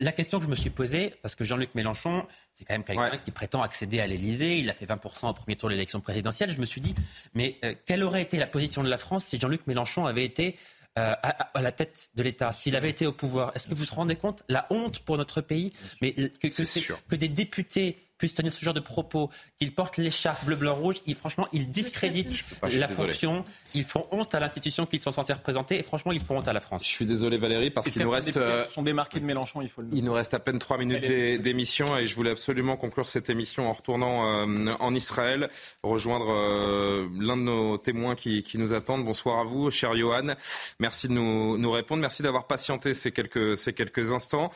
la 0.00 0.12
question 0.12 0.38
que 0.38 0.44
je 0.44 0.50
me 0.50 0.56
suis 0.56 0.70
posée, 0.70 1.14
parce 1.22 1.34
que 1.34 1.44
Jean-Luc 1.44 1.74
Mélenchon, 1.74 2.26
c'est 2.56 2.64
quand 2.64 2.74
même 2.74 2.84
quelqu'un 2.84 3.18
qui 3.18 3.30
prétend 3.30 3.60
accéder 3.60 4.00
à 4.00 4.06
l'Élysée. 4.06 4.58
Il 4.58 4.70
a 4.70 4.72
fait 4.72 4.86
20% 4.86 5.28
au 5.28 5.32
premier 5.34 5.56
tour 5.56 5.68
de 5.68 5.74
l'élection 5.74 6.00
présidentielle. 6.00 6.50
Je 6.50 6.58
me 6.58 6.64
suis 6.64 6.80
dit, 6.80 6.94
mais 7.34 7.58
euh, 7.64 7.74
quelle 7.84 8.02
aurait 8.02 8.22
été 8.22 8.38
la 8.38 8.46
position 8.46 8.82
de 8.82 8.88
la 8.88 8.96
France 8.96 9.26
si 9.26 9.38
Jean-Luc 9.38 9.66
Mélenchon 9.66 10.06
avait 10.06 10.24
été 10.24 10.56
euh, 10.98 11.14
à, 11.22 11.60
la 11.60 11.72
tête 11.72 12.08
de 12.14 12.22
l'État, 12.22 12.54
s'il 12.54 12.74
avait 12.74 12.88
été 12.88 13.06
au 13.06 13.12
pouvoir? 13.12 13.52
Est-ce 13.54 13.66
que 13.66 13.74
vous 13.74 13.84
vous 13.84 13.94
rendez 13.94 14.16
compte? 14.16 14.42
La 14.48 14.66
honte 14.70 15.00
pour 15.00 15.18
notre 15.18 15.42
pays. 15.42 15.74
Mais 16.00 16.14
que, 16.14 16.48
que, 16.48 16.92
que 17.08 17.16
des 17.16 17.28
députés 17.28 17.98
puisse 18.18 18.34
tenir 18.34 18.52
ce 18.52 18.64
genre 18.64 18.74
de 18.74 18.80
propos, 18.80 19.30
qu'ils 19.58 19.74
portent 19.74 19.96
l'écharpe 19.98 20.44
bleu, 20.44 20.56
blanc, 20.56 20.74
rouge, 20.74 20.96
ils, 21.06 21.14
franchement, 21.14 21.48
ils 21.52 21.70
discréditent 21.70 22.44
la 22.62 22.88
fonction, 22.88 23.44
ils 23.74 23.84
font 23.84 24.06
honte 24.10 24.34
à 24.34 24.40
l'institution 24.40 24.86
qu'ils 24.86 25.02
sont 25.02 25.12
censés 25.12 25.32
représenter 25.32 25.78
et 25.78 25.82
franchement, 25.82 26.12
ils 26.12 26.20
font 26.20 26.38
honte 26.38 26.48
à 26.48 26.52
la 26.52 26.60
France. 26.60 26.84
Je 26.84 26.88
suis 26.88 27.06
désolé 27.06 27.36
Valérie, 27.36 27.70
parce 27.70 27.88
qu'il 27.88 28.02
nous 28.02 28.10
reste... 28.10 28.36
Euh, 28.36 28.66
sont 28.66 28.82
démarqués 28.82 29.20
de 29.20 29.24
Mélenchon, 29.24 29.62
il 29.62 29.68
faut 29.68 29.82
le 29.82 29.88
Il 29.92 30.04
nous 30.04 30.12
reste 30.12 30.34
à 30.34 30.38
peine 30.38 30.58
trois 30.58 30.78
minutes 30.78 31.04
d'émission 31.40 31.96
et 31.96 32.06
je 32.06 32.14
voulais 32.14 32.30
absolument 32.30 32.76
conclure 32.76 33.08
cette 33.08 33.30
émission 33.30 33.68
en 33.68 33.72
retournant 33.72 34.46
euh, 34.46 34.72
en 34.80 34.94
Israël, 34.94 35.48
rejoindre 35.82 36.30
euh, 36.30 37.08
l'un 37.18 37.36
de 37.36 37.42
nos 37.42 37.78
témoins 37.78 38.14
qui, 38.14 38.42
qui, 38.42 38.58
nous 38.58 38.72
attendent. 38.72 39.04
Bonsoir 39.04 39.38
à 39.38 39.44
vous, 39.44 39.70
cher 39.70 39.94
Johan. 39.94 40.34
Merci 40.78 41.08
de 41.08 41.12
nous, 41.12 41.58
nous 41.58 41.70
répondre. 41.70 42.00
Merci 42.00 42.22
d'avoir 42.22 42.46
patienté 42.46 42.94
ces 42.94 43.12
quelques, 43.12 43.56
ces 43.56 43.72
quelques 43.72 44.12
instants. 44.12 44.50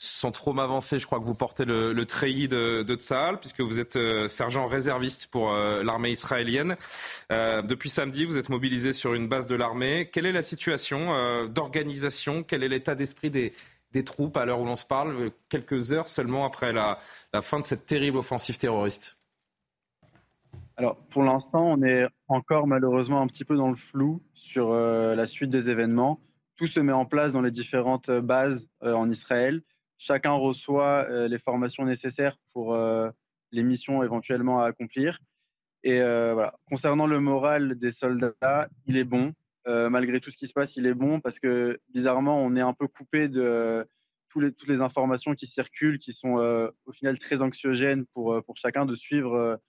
Sans 0.00 0.30
trop 0.30 0.52
m'avancer, 0.52 1.00
je 1.00 1.06
crois 1.06 1.18
que 1.18 1.24
vous 1.24 1.34
portez 1.34 1.64
le, 1.64 2.06
treillis 2.06 2.46
de, 2.46 2.84
de 2.84 3.36
puisque 3.36 3.60
vous 3.62 3.80
êtes 3.80 3.96
euh, 3.96 4.28
sergent 4.28 4.68
réserviste 4.68 5.26
pour 5.26 5.50
euh, 5.50 5.82
l'armée 5.82 6.12
israélienne. 6.12 6.76
Euh, 7.32 7.62
depuis 7.62 7.90
samedi, 7.90 8.24
vous 8.24 8.38
êtes 8.38 8.48
mobilisé 8.48 8.92
sur 8.92 9.14
une 9.14 9.26
base 9.26 9.48
de 9.48 9.56
l'armée. 9.56 10.08
Quelle 10.12 10.26
est 10.26 10.32
la 10.32 10.42
situation 10.42 11.08
d'organisation? 11.48 12.44
Quel 12.44 12.62
est 12.62 12.68
l'état 12.68 12.94
d'esprit 12.94 13.32
des, 13.32 13.52
des, 13.90 14.04
troupes 14.04 14.36
à 14.36 14.44
l'heure 14.44 14.60
où 14.60 14.64
l'on 14.64 14.76
se 14.76 14.84
parle, 14.84 15.32
quelques 15.48 15.92
heures 15.92 16.08
seulement 16.08 16.46
après 16.46 16.72
la, 16.72 17.00
la 17.32 17.42
fin 17.42 17.58
de 17.58 17.64
cette 17.64 17.84
terrible 17.84 18.18
offensive 18.18 18.56
terroriste? 18.56 19.18
Alors, 20.76 20.94
pour 21.10 21.24
l'instant, 21.24 21.72
on 21.72 21.82
est 21.82 22.06
encore 22.28 22.68
malheureusement 22.68 23.20
un 23.20 23.26
petit 23.26 23.44
peu 23.44 23.56
dans 23.56 23.70
le 23.70 23.74
flou 23.76 24.22
sur 24.32 24.72
la 24.72 25.26
suite 25.26 25.50
des 25.50 25.70
événements. 25.70 26.20
Tout 26.54 26.68
se 26.68 26.78
met 26.78 26.92
en 26.92 27.04
place 27.04 27.32
dans 27.32 27.42
les 27.42 27.50
différentes 27.50 28.12
bases 28.12 28.68
en 28.80 29.10
Israël 29.10 29.60
chacun 29.98 30.32
reçoit 30.32 31.06
euh, 31.10 31.28
les 31.28 31.38
formations 31.38 31.84
nécessaires 31.84 32.38
pour 32.52 32.74
euh, 32.74 33.10
les 33.50 33.62
missions 33.62 34.02
éventuellement 34.02 34.60
à 34.60 34.66
accomplir. 34.66 35.18
Et 35.82 36.00
euh, 36.00 36.32
voilà. 36.34 36.54
Concernant 36.70 37.06
le 37.06 37.20
moral 37.20 37.76
des 37.76 37.90
soldats, 37.90 38.68
il 38.86 38.96
est 38.96 39.04
bon. 39.04 39.32
malgré 39.66 40.18
tout 40.18 40.30
ce 40.30 40.36
qui 40.38 40.46
se 40.46 40.54
passe, 40.54 40.76
il 40.76 40.86
est 40.86 40.94
bon 40.94 41.20
parce 41.20 41.38
que 41.38 41.78
bizarrement, 41.90 42.38
on 42.38 42.56
est 42.56 42.62
un 42.62 42.72
peu 42.72 42.88
coupé 42.88 43.28
de 43.28 43.86
toutes 44.30 44.68
les 44.68 44.80
informations 44.80 45.34
qui 45.34 45.46
circulent, 45.46 45.98
qui 45.98 46.14
sont 46.14 46.36
au 46.86 46.92
final 46.92 47.18
très 47.18 47.42
anxiogènes 47.42 48.06
pour, 48.06 48.42
pour 48.44 48.56
chacun 48.56 48.86
de 48.86 48.94
suivre 48.94 49.60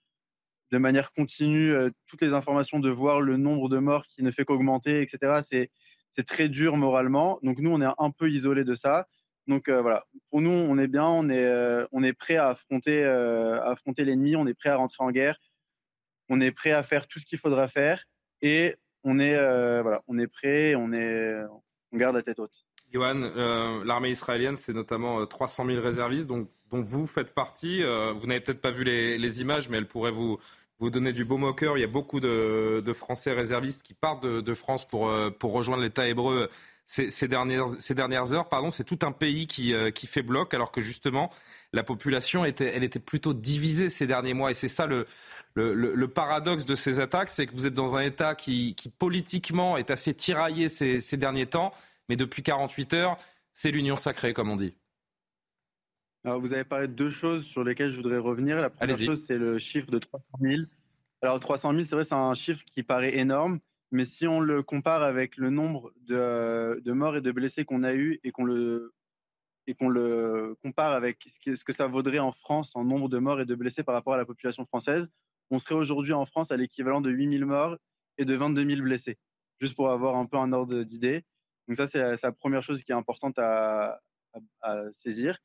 de 0.72 0.78
manière 0.78 1.12
continue 1.12 1.74
toutes 2.06 2.22
les 2.22 2.32
informations, 2.32 2.78
de 2.78 2.88
voir 2.88 3.20
le 3.20 3.36
nombre 3.36 3.68
de 3.68 3.78
morts 3.78 4.06
qui 4.06 4.22
ne 4.22 4.30
fait 4.30 4.46
qu'augmenter, 4.46 5.02
etc. 5.02 5.68
C'est 6.10 6.24
très 6.24 6.48
dur 6.48 6.76
moralement. 6.76 7.38
Donc 7.42 7.58
nous, 7.58 7.70
on 7.70 7.82
est 7.82 7.92
un 7.98 8.10
peu 8.10 8.30
isolé 8.30 8.64
de 8.64 8.74
ça. 8.74 9.06
Donc 9.46 9.68
euh, 9.68 9.82
voilà, 9.82 10.06
pour 10.30 10.40
nous, 10.40 10.50
on 10.50 10.78
est 10.78 10.86
bien, 10.86 11.06
on 11.06 11.28
est, 11.28 11.44
euh, 11.44 11.86
on 11.92 12.02
est 12.02 12.12
prêt 12.12 12.36
à 12.36 12.50
affronter, 12.50 13.04
euh, 13.04 13.60
affronter 13.64 14.04
l'ennemi, 14.04 14.36
on 14.36 14.46
est 14.46 14.54
prêt 14.54 14.70
à 14.70 14.76
rentrer 14.76 15.02
en 15.02 15.10
guerre, 15.10 15.38
on 16.28 16.40
est 16.40 16.52
prêt 16.52 16.72
à 16.72 16.82
faire 16.82 17.06
tout 17.08 17.18
ce 17.18 17.26
qu'il 17.26 17.38
faudra 17.38 17.66
faire 17.66 18.04
et 18.42 18.76
on 19.02 19.18
est, 19.18 19.34
voilà, 19.82 20.02
on 20.08 20.18
est 20.18 20.28
prêt, 20.28 20.74
on, 20.74 20.92
est, 20.92 21.34
on 21.90 21.96
garde 21.96 22.14
la 22.14 22.22
tête 22.22 22.38
haute. 22.38 22.64
Johan, 22.92 23.14
l'armée 23.84 24.10
israélienne, 24.10 24.56
c'est 24.56 24.74
notamment 24.74 25.26
300 25.26 25.66
000 25.66 25.80
réservistes 25.80 26.26
dont, 26.26 26.46
dont 26.68 26.82
vous 26.82 27.06
faites 27.06 27.32
partie. 27.32 27.82
vous 27.82 28.26
n'avez 28.26 28.40
peut-être 28.40 28.60
pas 28.60 28.70
vu 28.70 28.84
les, 28.84 29.40
images, 29.40 29.68
mais 29.70 29.78
elles 29.78 29.88
pourraient 29.88 30.10
vous, 30.10 30.38
vous 30.78 30.90
donner 30.90 31.14
du 31.14 31.24
beau 31.24 31.38
au 31.38 31.54
cœur. 31.54 31.78
Il 31.78 31.80
y 31.80 31.84
a 31.84 31.88
beaucoup 31.88 32.20
de, 32.20 32.82
de 32.84 32.92
Français 32.92 33.32
réservistes 33.32 33.82
qui 33.82 33.94
partent 33.94 34.22
de, 34.22 34.42
de 34.42 34.54
France 34.54 34.86
pour, 34.86 35.10
pour 35.38 35.52
rejoindre 35.52 35.82
l'État 35.82 36.06
hébreu 36.06 36.50
ces, 36.90 37.28
dernières, 37.28 37.68
ces 37.78 37.94
dernières 37.94 38.32
heures, 38.32 38.48
pardon, 38.48 38.72
c'est 38.72 38.82
tout 38.82 38.98
un 39.02 39.12
pays 39.12 39.46
qui, 39.46 39.72
euh, 39.74 39.92
qui 39.92 40.08
fait 40.08 40.22
bloc, 40.22 40.54
alors 40.54 40.72
que 40.72 40.80
justement, 40.80 41.30
la 41.72 41.84
population 41.84 42.44
était, 42.44 42.74
elle 42.74 42.82
était 42.82 42.98
plutôt 42.98 43.32
divisée 43.32 43.88
ces 43.88 44.08
derniers 44.08 44.34
mois. 44.34 44.50
Et 44.50 44.54
c'est 44.54 44.66
ça 44.66 44.86
le, 44.86 45.06
le, 45.54 45.72
le, 45.74 46.08
paradoxe 46.08 46.66
de 46.66 46.74
ces 46.74 46.98
attaques, 46.98 47.30
c'est 47.30 47.46
que 47.46 47.52
vous 47.52 47.68
êtes 47.68 47.74
dans 47.74 47.94
un 47.94 48.00
État 48.00 48.34
qui, 48.34 48.74
qui 48.74 48.88
politiquement 48.88 49.76
est 49.76 49.92
assez 49.92 50.14
tiraillé 50.14 50.68
ces, 50.68 51.00
ces 51.00 51.16
derniers 51.16 51.46
temps, 51.46 51.72
mais 52.08 52.16
depuis 52.16 52.42
48 52.42 52.94
heures, 52.94 53.16
c'est 53.52 53.70
l'union 53.70 53.96
sacrée, 53.96 54.32
comme 54.32 54.50
on 54.50 54.56
dit. 54.56 54.74
Alors, 56.24 56.40
vous 56.40 56.52
avez 56.52 56.64
parlé 56.64 56.88
de 56.88 56.92
deux 56.92 57.10
choses 57.10 57.44
sur 57.44 57.62
lesquelles 57.62 57.92
je 57.92 57.98
voudrais 57.98 58.18
revenir. 58.18 58.60
La 58.60 58.68
première 58.68 58.98
chose, 58.98 59.24
c'est 59.24 59.38
le 59.38 59.58
chiffre 59.58 59.92
de 59.92 60.00
300 60.00 60.24
000. 60.40 60.62
Alors, 61.22 61.38
300 61.38 61.72
000, 61.72 61.84
c'est 61.84 61.94
vrai, 61.94 62.04
c'est 62.04 62.14
un 62.14 62.34
chiffre 62.34 62.64
qui 62.64 62.82
paraît 62.82 63.16
énorme. 63.16 63.60
Mais 63.92 64.04
si 64.04 64.26
on 64.26 64.40
le 64.40 64.62
compare 64.62 65.02
avec 65.02 65.36
le 65.36 65.50
nombre 65.50 65.92
de, 66.02 66.80
de 66.84 66.92
morts 66.92 67.16
et 67.16 67.20
de 67.20 67.32
blessés 67.32 67.64
qu'on 67.64 67.82
a 67.82 67.94
eu 67.94 68.20
et 68.22 68.30
qu'on 68.30 68.44
le, 68.44 68.94
et 69.66 69.74
qu'on 69.74 69.88
le 69.88 70.56
compare 70.62 70.92
avec 70.92 71.24
ce 71.26 71.64
que 71.64 71.72
ça 71.72 71.86
vaudrait 71.86 72.18
en 72.18 72.32
France 72.32 72.74
en 72.76 72.84
nombre 72.84 73.08
de 73.08 73.18
morts 73.18 73.40
et 73.40 73.46
de 73.46 73.54
blessés 73.54 73.82
par 73.82 73.94
rapport 73.94 74.14
à 74.14 74.16
la 74.16 74.24
population 74.24 74.64
française, 74.64 75.08
on 75.50 75.58
serait 75.58 75.74
aujourd'hui 75.74 76.12
en 76.12 76.26
France 76.26 76.50
à 76.50 76.56
l'équivalent 76.56 77.00
de 77.00 77.10
8000 77.10 77.44
morts 77.44 77.76
et 78.18 78.24
de 78.24 78.34
22 78.34 78.68
000 78.68 78.82
blessés, 78.82 79.18
juste 79.60 79.74
pour 79.74 79.90
avoir 79.90 80.16
un 80.16 80.26
peu 80.26 80.36
un 80.36 80.52
ordre 80.52 80.82
d'idée. 80.82 81.24
Donc 81.66 81.76
ça, 81.76 81.86
c'est 81.86 81.98
la, 81.98 82.32
première 82.32 82.62
chose 82.62 82.82
qui 82.82 82.92
est 82.92 82.94
importante 82.94 83.38
à, 83.38 84.00
à, 84.62 84.92
saisir. 84.92 85.38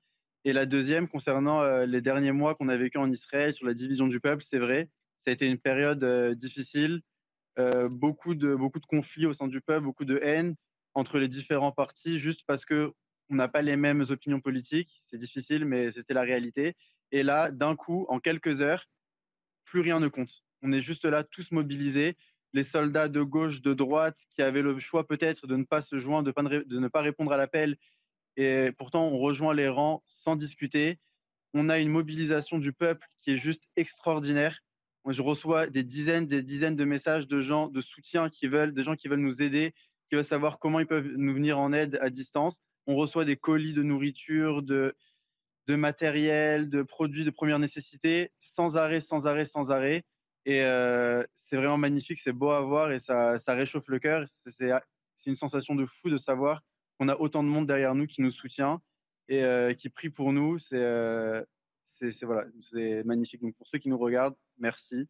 Et 0.43 0.53
la 0.53 0.65
deuxième, 0.65 1.07
concernant 1.07 1.61
euh, 1.61 1.85
les 1.85 2.01
derniers 2.01 2.31
mois 2.31 2.55
qu'on 2.55 2.69
a 2.69 2.77
vécu 2.77 2.97
en 2.97 3.11
Israël 3.11 3.53
sur 3.53 3.65
la 3.65 3.73
division 3.73 4.07
du 4.07 4.19
peuple, 4.19 4.43
c'est 4.43 4.59
vrai, 4.59 4.89
ça 5.19 5.31
a 5.31 5.33
été 5.33 5.47
une 5.47 5.57
période 5.57 6.03
euh, 6.03 6.35
difficile, 6.35 6.93
euh, 6.95 6.99
beaucoup, 7.89 8.35
de, 8.35 8.55
beaucoup 8.55 8.79
de 8.79 8.85
conflits 8.85 9.25
au 9.25 9.33
sein 9.33 9.47
du 9.47 9.61
peuple, 9.61 9.85
beaucoup 9.85 10.05
de 10.05 10.19
haine 10.21 10.55
entre 10.93 11.19
les 11.19 11.27
différents 11.27 11.71
partis, 11.71 12.19
juste 12.19 12.41
parce 12.47 12.65
que 12.65 12.93
on 13.29 13.35
n'a 13.35 13.47
pas 13.47 13.61
les 13.61 13.75
mêmes 13.75 14.03
opinions 14.09 14.39
politiques. 14.39 14.97
C'est 15.01 15.17
difficile, 15.17 15.65
mais 15.65 15.91
c'était 15.91 16.13
la 16.13 16.21
réalité. 16.21 16.75
Et 17.11 17.23
là, 17.23 17.51
d'un 17.51 17.75
coup, 17.75 18.05
en 18.09 18.19
quelques 18.19 18.61
heures, 18.61 18.87
plus 19.65 19.81
rien 19.81 19.99
ne 19.99 20.07
compte. 20.07 20.43
On 20.61 20.71
est 20.71 20.81
juste 20.81 21.05
là, 21.05 21.23
tous 21.23 21.51
mobilisés. 21.51 22.17
Les 22.53 22.63
soldats 22.63 23.09
de 23.09 23.21
gauche, 23.21 23.61
de 23.61 23.73
droite, 23.73 24.17
qui 24.29 24.41
avaient 24.41 24.61
le 24.61 24.79
choix 24.79 25.05
peut-être 25.05 25.47
de 25.47 25.55
ne 25.55 25.63
pas 25.63 25.81
se 25.81 25.99
joindre, 25.99 26.31
de, 26.31 26.79
ne 26.79 26.87
pas 26.87 27.01
répondre 27.01 27.31
à 27.33 27.37
l'appel, 27.37 27.75
et 28.37 28.71
pourtant 28.77 29.05
on 29.07 29.17
rejoint 29.17 29.53
les 29.53 29.67
rangs 29.67 30.03
sans 30.05 30.35
discuter. 30.35 30.99
On 31.53 31.67
a 31.69 31.79
une 31.79 31.89
mobilisation 31.89 32.57
du 32.57 32.71
peuple 32.71 33.07
qui 33.19 33.31
est 33.31 33.37
juste 33.37 33.63
extraordinaire 33.75 34.59
je 35.13 35.21
reçois 35.21 35.67
des 35.67 35.83
dizaines, 35.83 36.25
des 36.25 36.41
dizaines 36.41 36.75
de 36.75 36.85
messages 36.85 37.27
de 37.27 37.39
gens 37.39 37.67
de 37.67 37.81
soutien 37.81 38.29
qui 38.29 38.47
veulent, 38.47 38.73
des 38.73 38.83
gens 38.83 38.95
qui 38.95 39.07
veulent 39.07 39.19
nous 39.19 39.41
aider, 39.41 39.73
qui 40.09 40.15
veulent 40.15 40.25
savoir 40.25 40.59
comment 40.59 40.79
ils 40.79 40.87
peuvent 40.87 41.05
nous 41.05 41.33
venir 41.33 41.59
en 41.59 41.73
aide 41.73 41.97
à 42.01 42.09
distance. 42.09 42.59
On 42.87 42.95
reçoit 42.95 43.25
des 43.25 43.35
colis 43.35 43.73
de 43.73 43.83
nourriture, 43.83 44.63
de, 44.63 44.95
matériel, 45.67 46.69
de 46.69 46.83
produits 46.83 47.23
de 47.23 47.29
première 47.29 47.59
nécessité, 47.59 48.31
sans 48.39 48.77
arrêt, 48.77 49.01
sans 49.01 49.27
arrêt, 49.27 49.45
sans 49.45 49.71
arrêt. 49.71 50.03
Et 50.45 50.61
euh, 50.63 51.23
c'est 51.33 51.55
vraiment 51.55 51.77
magnifique, 51.77 52.19
c'est 52.19 52.33
beau 52.33 52.51
à 52.51 52.61
voir 52.61 52.91
et 52.91 52.99
ça, 52.99 53.37
réchauffe 53.47 53.87
le 53.87 53.99
cœur. 53.99 54.25
C'est 54.27 54.71
une 55.25 55.35
sensation 55.35 55.75
de 55.75 55.85
fou 55.85 56.09
de 56.09 56.17
savoir 56.17 56.61
qu'on 56.99 57.09
a 57.09 57.15
autant 57.15 57.43
de 57.43 57.49
monde 57.49 57.65
derrière 57.65 57.95
nous 57.95 58.05
qui 58.05 58.21
nous 58.21 58.31
soutient 58.31 58.81
et 59.27 59.43
euh, 59.43 59.73
qui 59.73 59.89
prie 59.89 60.09
pour 60.09 60.33
nous. 60.33 60.57
Euh, 60.73 61.43
c'est 61.85 63.03
magnifique. 63.05 63.41
Donc 63.41 63.55
pour 63.55 63.67
ceux 63.67 63.79
qui 63.79 63.89
nous 63.89 63.97
regardent, 63.97 64.35
merci 64.59 65.07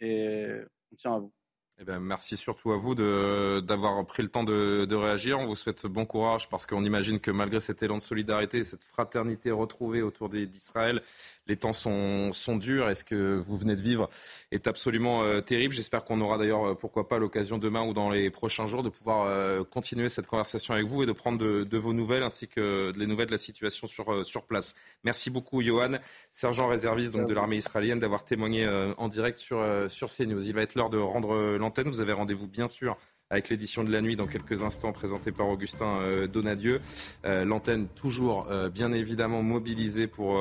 et 0.00 0.48
on 0.92 0.96
tient 0.96 1.14
à 1.16 1.18
vous. 1.18 1.32
Eh 1.80 1.84
ben, 1.84 2.00
merci 2.00 2.36
surtout 2.36 2.72
à 2.72 2.76
vous 2.76 2.96
d'avoir 2.96 4.04
pris 4.04 4.24
le 4.24 4.28
temps 4.28 4.42
de, 4.42 4.84
de, 4.84 4.96
réagir. 4.96 5.38
On 5.38 5.46
vous 5.46 5.54
souhaite 5.54 5.86
bon 5.86 6.06
courage 6.06 6.48
parce 6.48 6.66
qu'on 6.66 6.84
imagine 6.84 7.20
que 7.20 7.30
malgré 7.30 7.60
cet 7.60 7.84
élan 7.84 7.98
de 7.98 8.02
solidarité, 8.02 8.64
cette 8.64 8.82
fraternité 8.82 9.52
retrouvée 9.52 10.02
autour 10.02 10.28
d'Israël, 10.28 11.02
les 11.48 11.56
temps 11.56 11.72
sont, 11.72 12.32
sont 12.32 12.56
durs 12.56 12.90
et 12.90 12.94
ce 12.94 13.04
que 13.04 13.36
vous 13.38 13.56
venez 13.56 13.74
de 13.74 13.80
vivre 13.80 14.08
est 14.52 14.66
absolument 14.66 15.22
euh, 15.22 15.40
terrible. 15.40 15.72
J'espère 15.72 16.04
qu'on 16.04 16.20
aura 16.20 16.36
d'ailleurs, 16.36 16.70
euh, 16.70 16.74
pourquoi 16.74 17.08
pas, 17.08 17.18
l'occasion 17.18 17.58
demain 17.58 17.82
ou 17.82 17.94
dans 17.94 18.10
les 18.10 18.30
prochains 18.30 18.66
jours 18.66 18.82
de 18.82 18.90
pouvoir 18.90 19.26
euh, 19.26 19.64
continuer 19.64 20.08
cette 20.08 20.26
conversation 20.26 20.74
avec 20.74 20.86
vous 20.86 21.02
et 21.02 21.06
de 21.06 21.12
prendre 21.12 21.38
de, 21.38 21.64
de, 21.64 21.78
vos 21.78 21.94
nouvelles 21.94 22.22
ainsi 22.22 22.48
que 22.48 22.92
les 22.96 23.06
nouvelles 23.06 23.28
de 23.28 23.32
la 23.32 23.38
situation 23.38 23.86
sur, 23.86 24.26
sur 24.26 24.42
place. 24.42 24.74
Merci 25.04 25.30
beaucoup, 25.30 25.62
Johan, 25.62 25.98
sergent 26.32 26.66
réserviste 26.66 27.12
donc, 27.12 27.28
de 27.28 27.34
l'armée 27.34 27.56
israélienne, 27.56 27.98
d'avoir 27.98 28.24
témoigné 28.24 28.68
en 28.98 29.08
direct 29.08 29.38
sur, 29.38 29.64
sur 29.88 30.10
CNews. 30.10 30.44
Il 30.44 30.54
va 30.54 30.62
être 30.62 30.74
l'heure 30.74 30.90
de 30.90 30.98
rendre 30.98 31.56
Vous 31.88 32.00
avez 32.00 32.12
rendez-vous, 32.12 32.48
bien 32.48 32.66
sûr, 32.66 32.96
avec 33.30 33.48
l'édition 33.48 33.84
de 33.84 33.92
la 33.92 34.00
nuit 34.00 34.16
dans 34.16 34.26
quelques 34.26 34.62
instants 34.62 34.92
présentée 34.92 35.32
par 35.32 35.48
Augustin 35.48 36.00
euh, 36.00 36.26
Donadieu. 36.26 36.80
Euh, 37.24 37.44
l'antenne 37.44 37.88
toujours 37.88 38.48
bien 38.72 38.92
évidemment 38.92 39.42
mobilisée 39.42 40.06
pour 40.06 40.40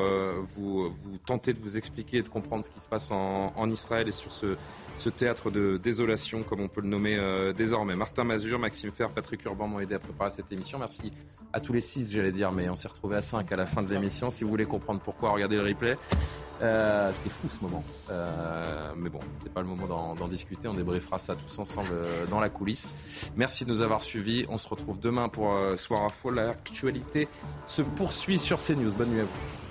vous, 0.56 0.90
tenter 1.26 1.54
de 1.54 1.60
vous 1.60 1.78
expliquer 1.78 2.18
et 2.18 2.22
de 2.22 2.30
comprendre 2.30 2.64
ce 2.64 2.70
qui 2.70 2.80
se 2.80 2.88
passe 2.88 3.12
en, 3.12 3.70
Israël 3.70 4.08
et 4.08 4.12
sur 4.12 4.32
ce, 4.32 4.56
théâtre 5.10 5.52
de 5.52 5.78
désolation, 5.78 6.44
comme 6.44 6.62
on 6.62 6.68
peut 6.68 6.82
le 6.82 6.88
nommer 6.88 7.18
euh, 7.18 7.54
désormais. 7.54 7.96
Martin 7.96 8.24
Mazur, 8.24 8.60
Maxime 8.60 8.92
Fer, 8.92 9.10
Patrick 9.10 9.44
Urban 9.46 9.68
m'ont 9.68 9.80
aidé 9.80 9.96
à 9.96 10.00
préparer 10.00 10.32
cette 10.32 10.52
émission. 10.52 10.80
Merci 10.80 11.12
à 11.54 11.60
tous 11.60 11.74
les 11.74 11.82
six, 11.82 12.12
j'allais 12.12 12.32
dire, 12.32 12.52
mais 12.52 12.70
on 12.70 12.76
s'est 12.76 12.88
retrouvé 12.88 13.16
à 13.16 13.22
cinq 13.22 13.52
à 13.52 13.56
la 13.56 13.66
fin 13.66 13.82
de 13.84 13.90
l'émission. 13.90 14.30
Si 14.30 14.44
vous 14.44 14.50
voulez 14.50 14.66
comprendre 14.66 15.02
pourquoi, 15.02 15.32
regardez 15.32 15.56
le 15.56 15.64
replay. 15.64 15.98
Euh, 16.62 17.12
C'était 17.14 17.30
fou 17.30 17.48
ce 17.50 17.62
moment. 17.62 17.84
Euh, 18.10 18.94
mais 18.98 19.10
bon, 19.10 19.20
c'est 19.44 19.54
pas 19.54 19.62
le 19.62 19.68
moment 19.68 20.16
d'en 20.16 20.28
discuter. 20.28 20.68
On 20.68 20.74
débriefera 20.74 21.20
ça 21.20 21.36
tous 21.36 21.60
ensemble 21.60 21.90
euh, 21.92 22.26
dans 22.28 22.40
la 22.40 22.50
coulisse. 22.50 22.77
Merci 23.36 23.66
de 23.66 23.70
nous 23.70 23.82
avoir 23.82 24.02
suivis. 24.02 24.46
On 24.50 24.58
se 24.58 24.68
retrouve 24.68 25.00
demain 25.00 25.30
pour 25.30 25.54
euh, 25.54 25.76
Soir 25.78 26.10
Faux. 26.12 26.32
L'actualité 26.32 27.28
se 27.66 27.82
poursuit 27.82 28.40
sur 28.40 28.60
CNews. 28.60 28.94
Bonne 28.94 29.10
nuit 29.10 29.22
à 29.22 29.26
vous. 29.26 29.67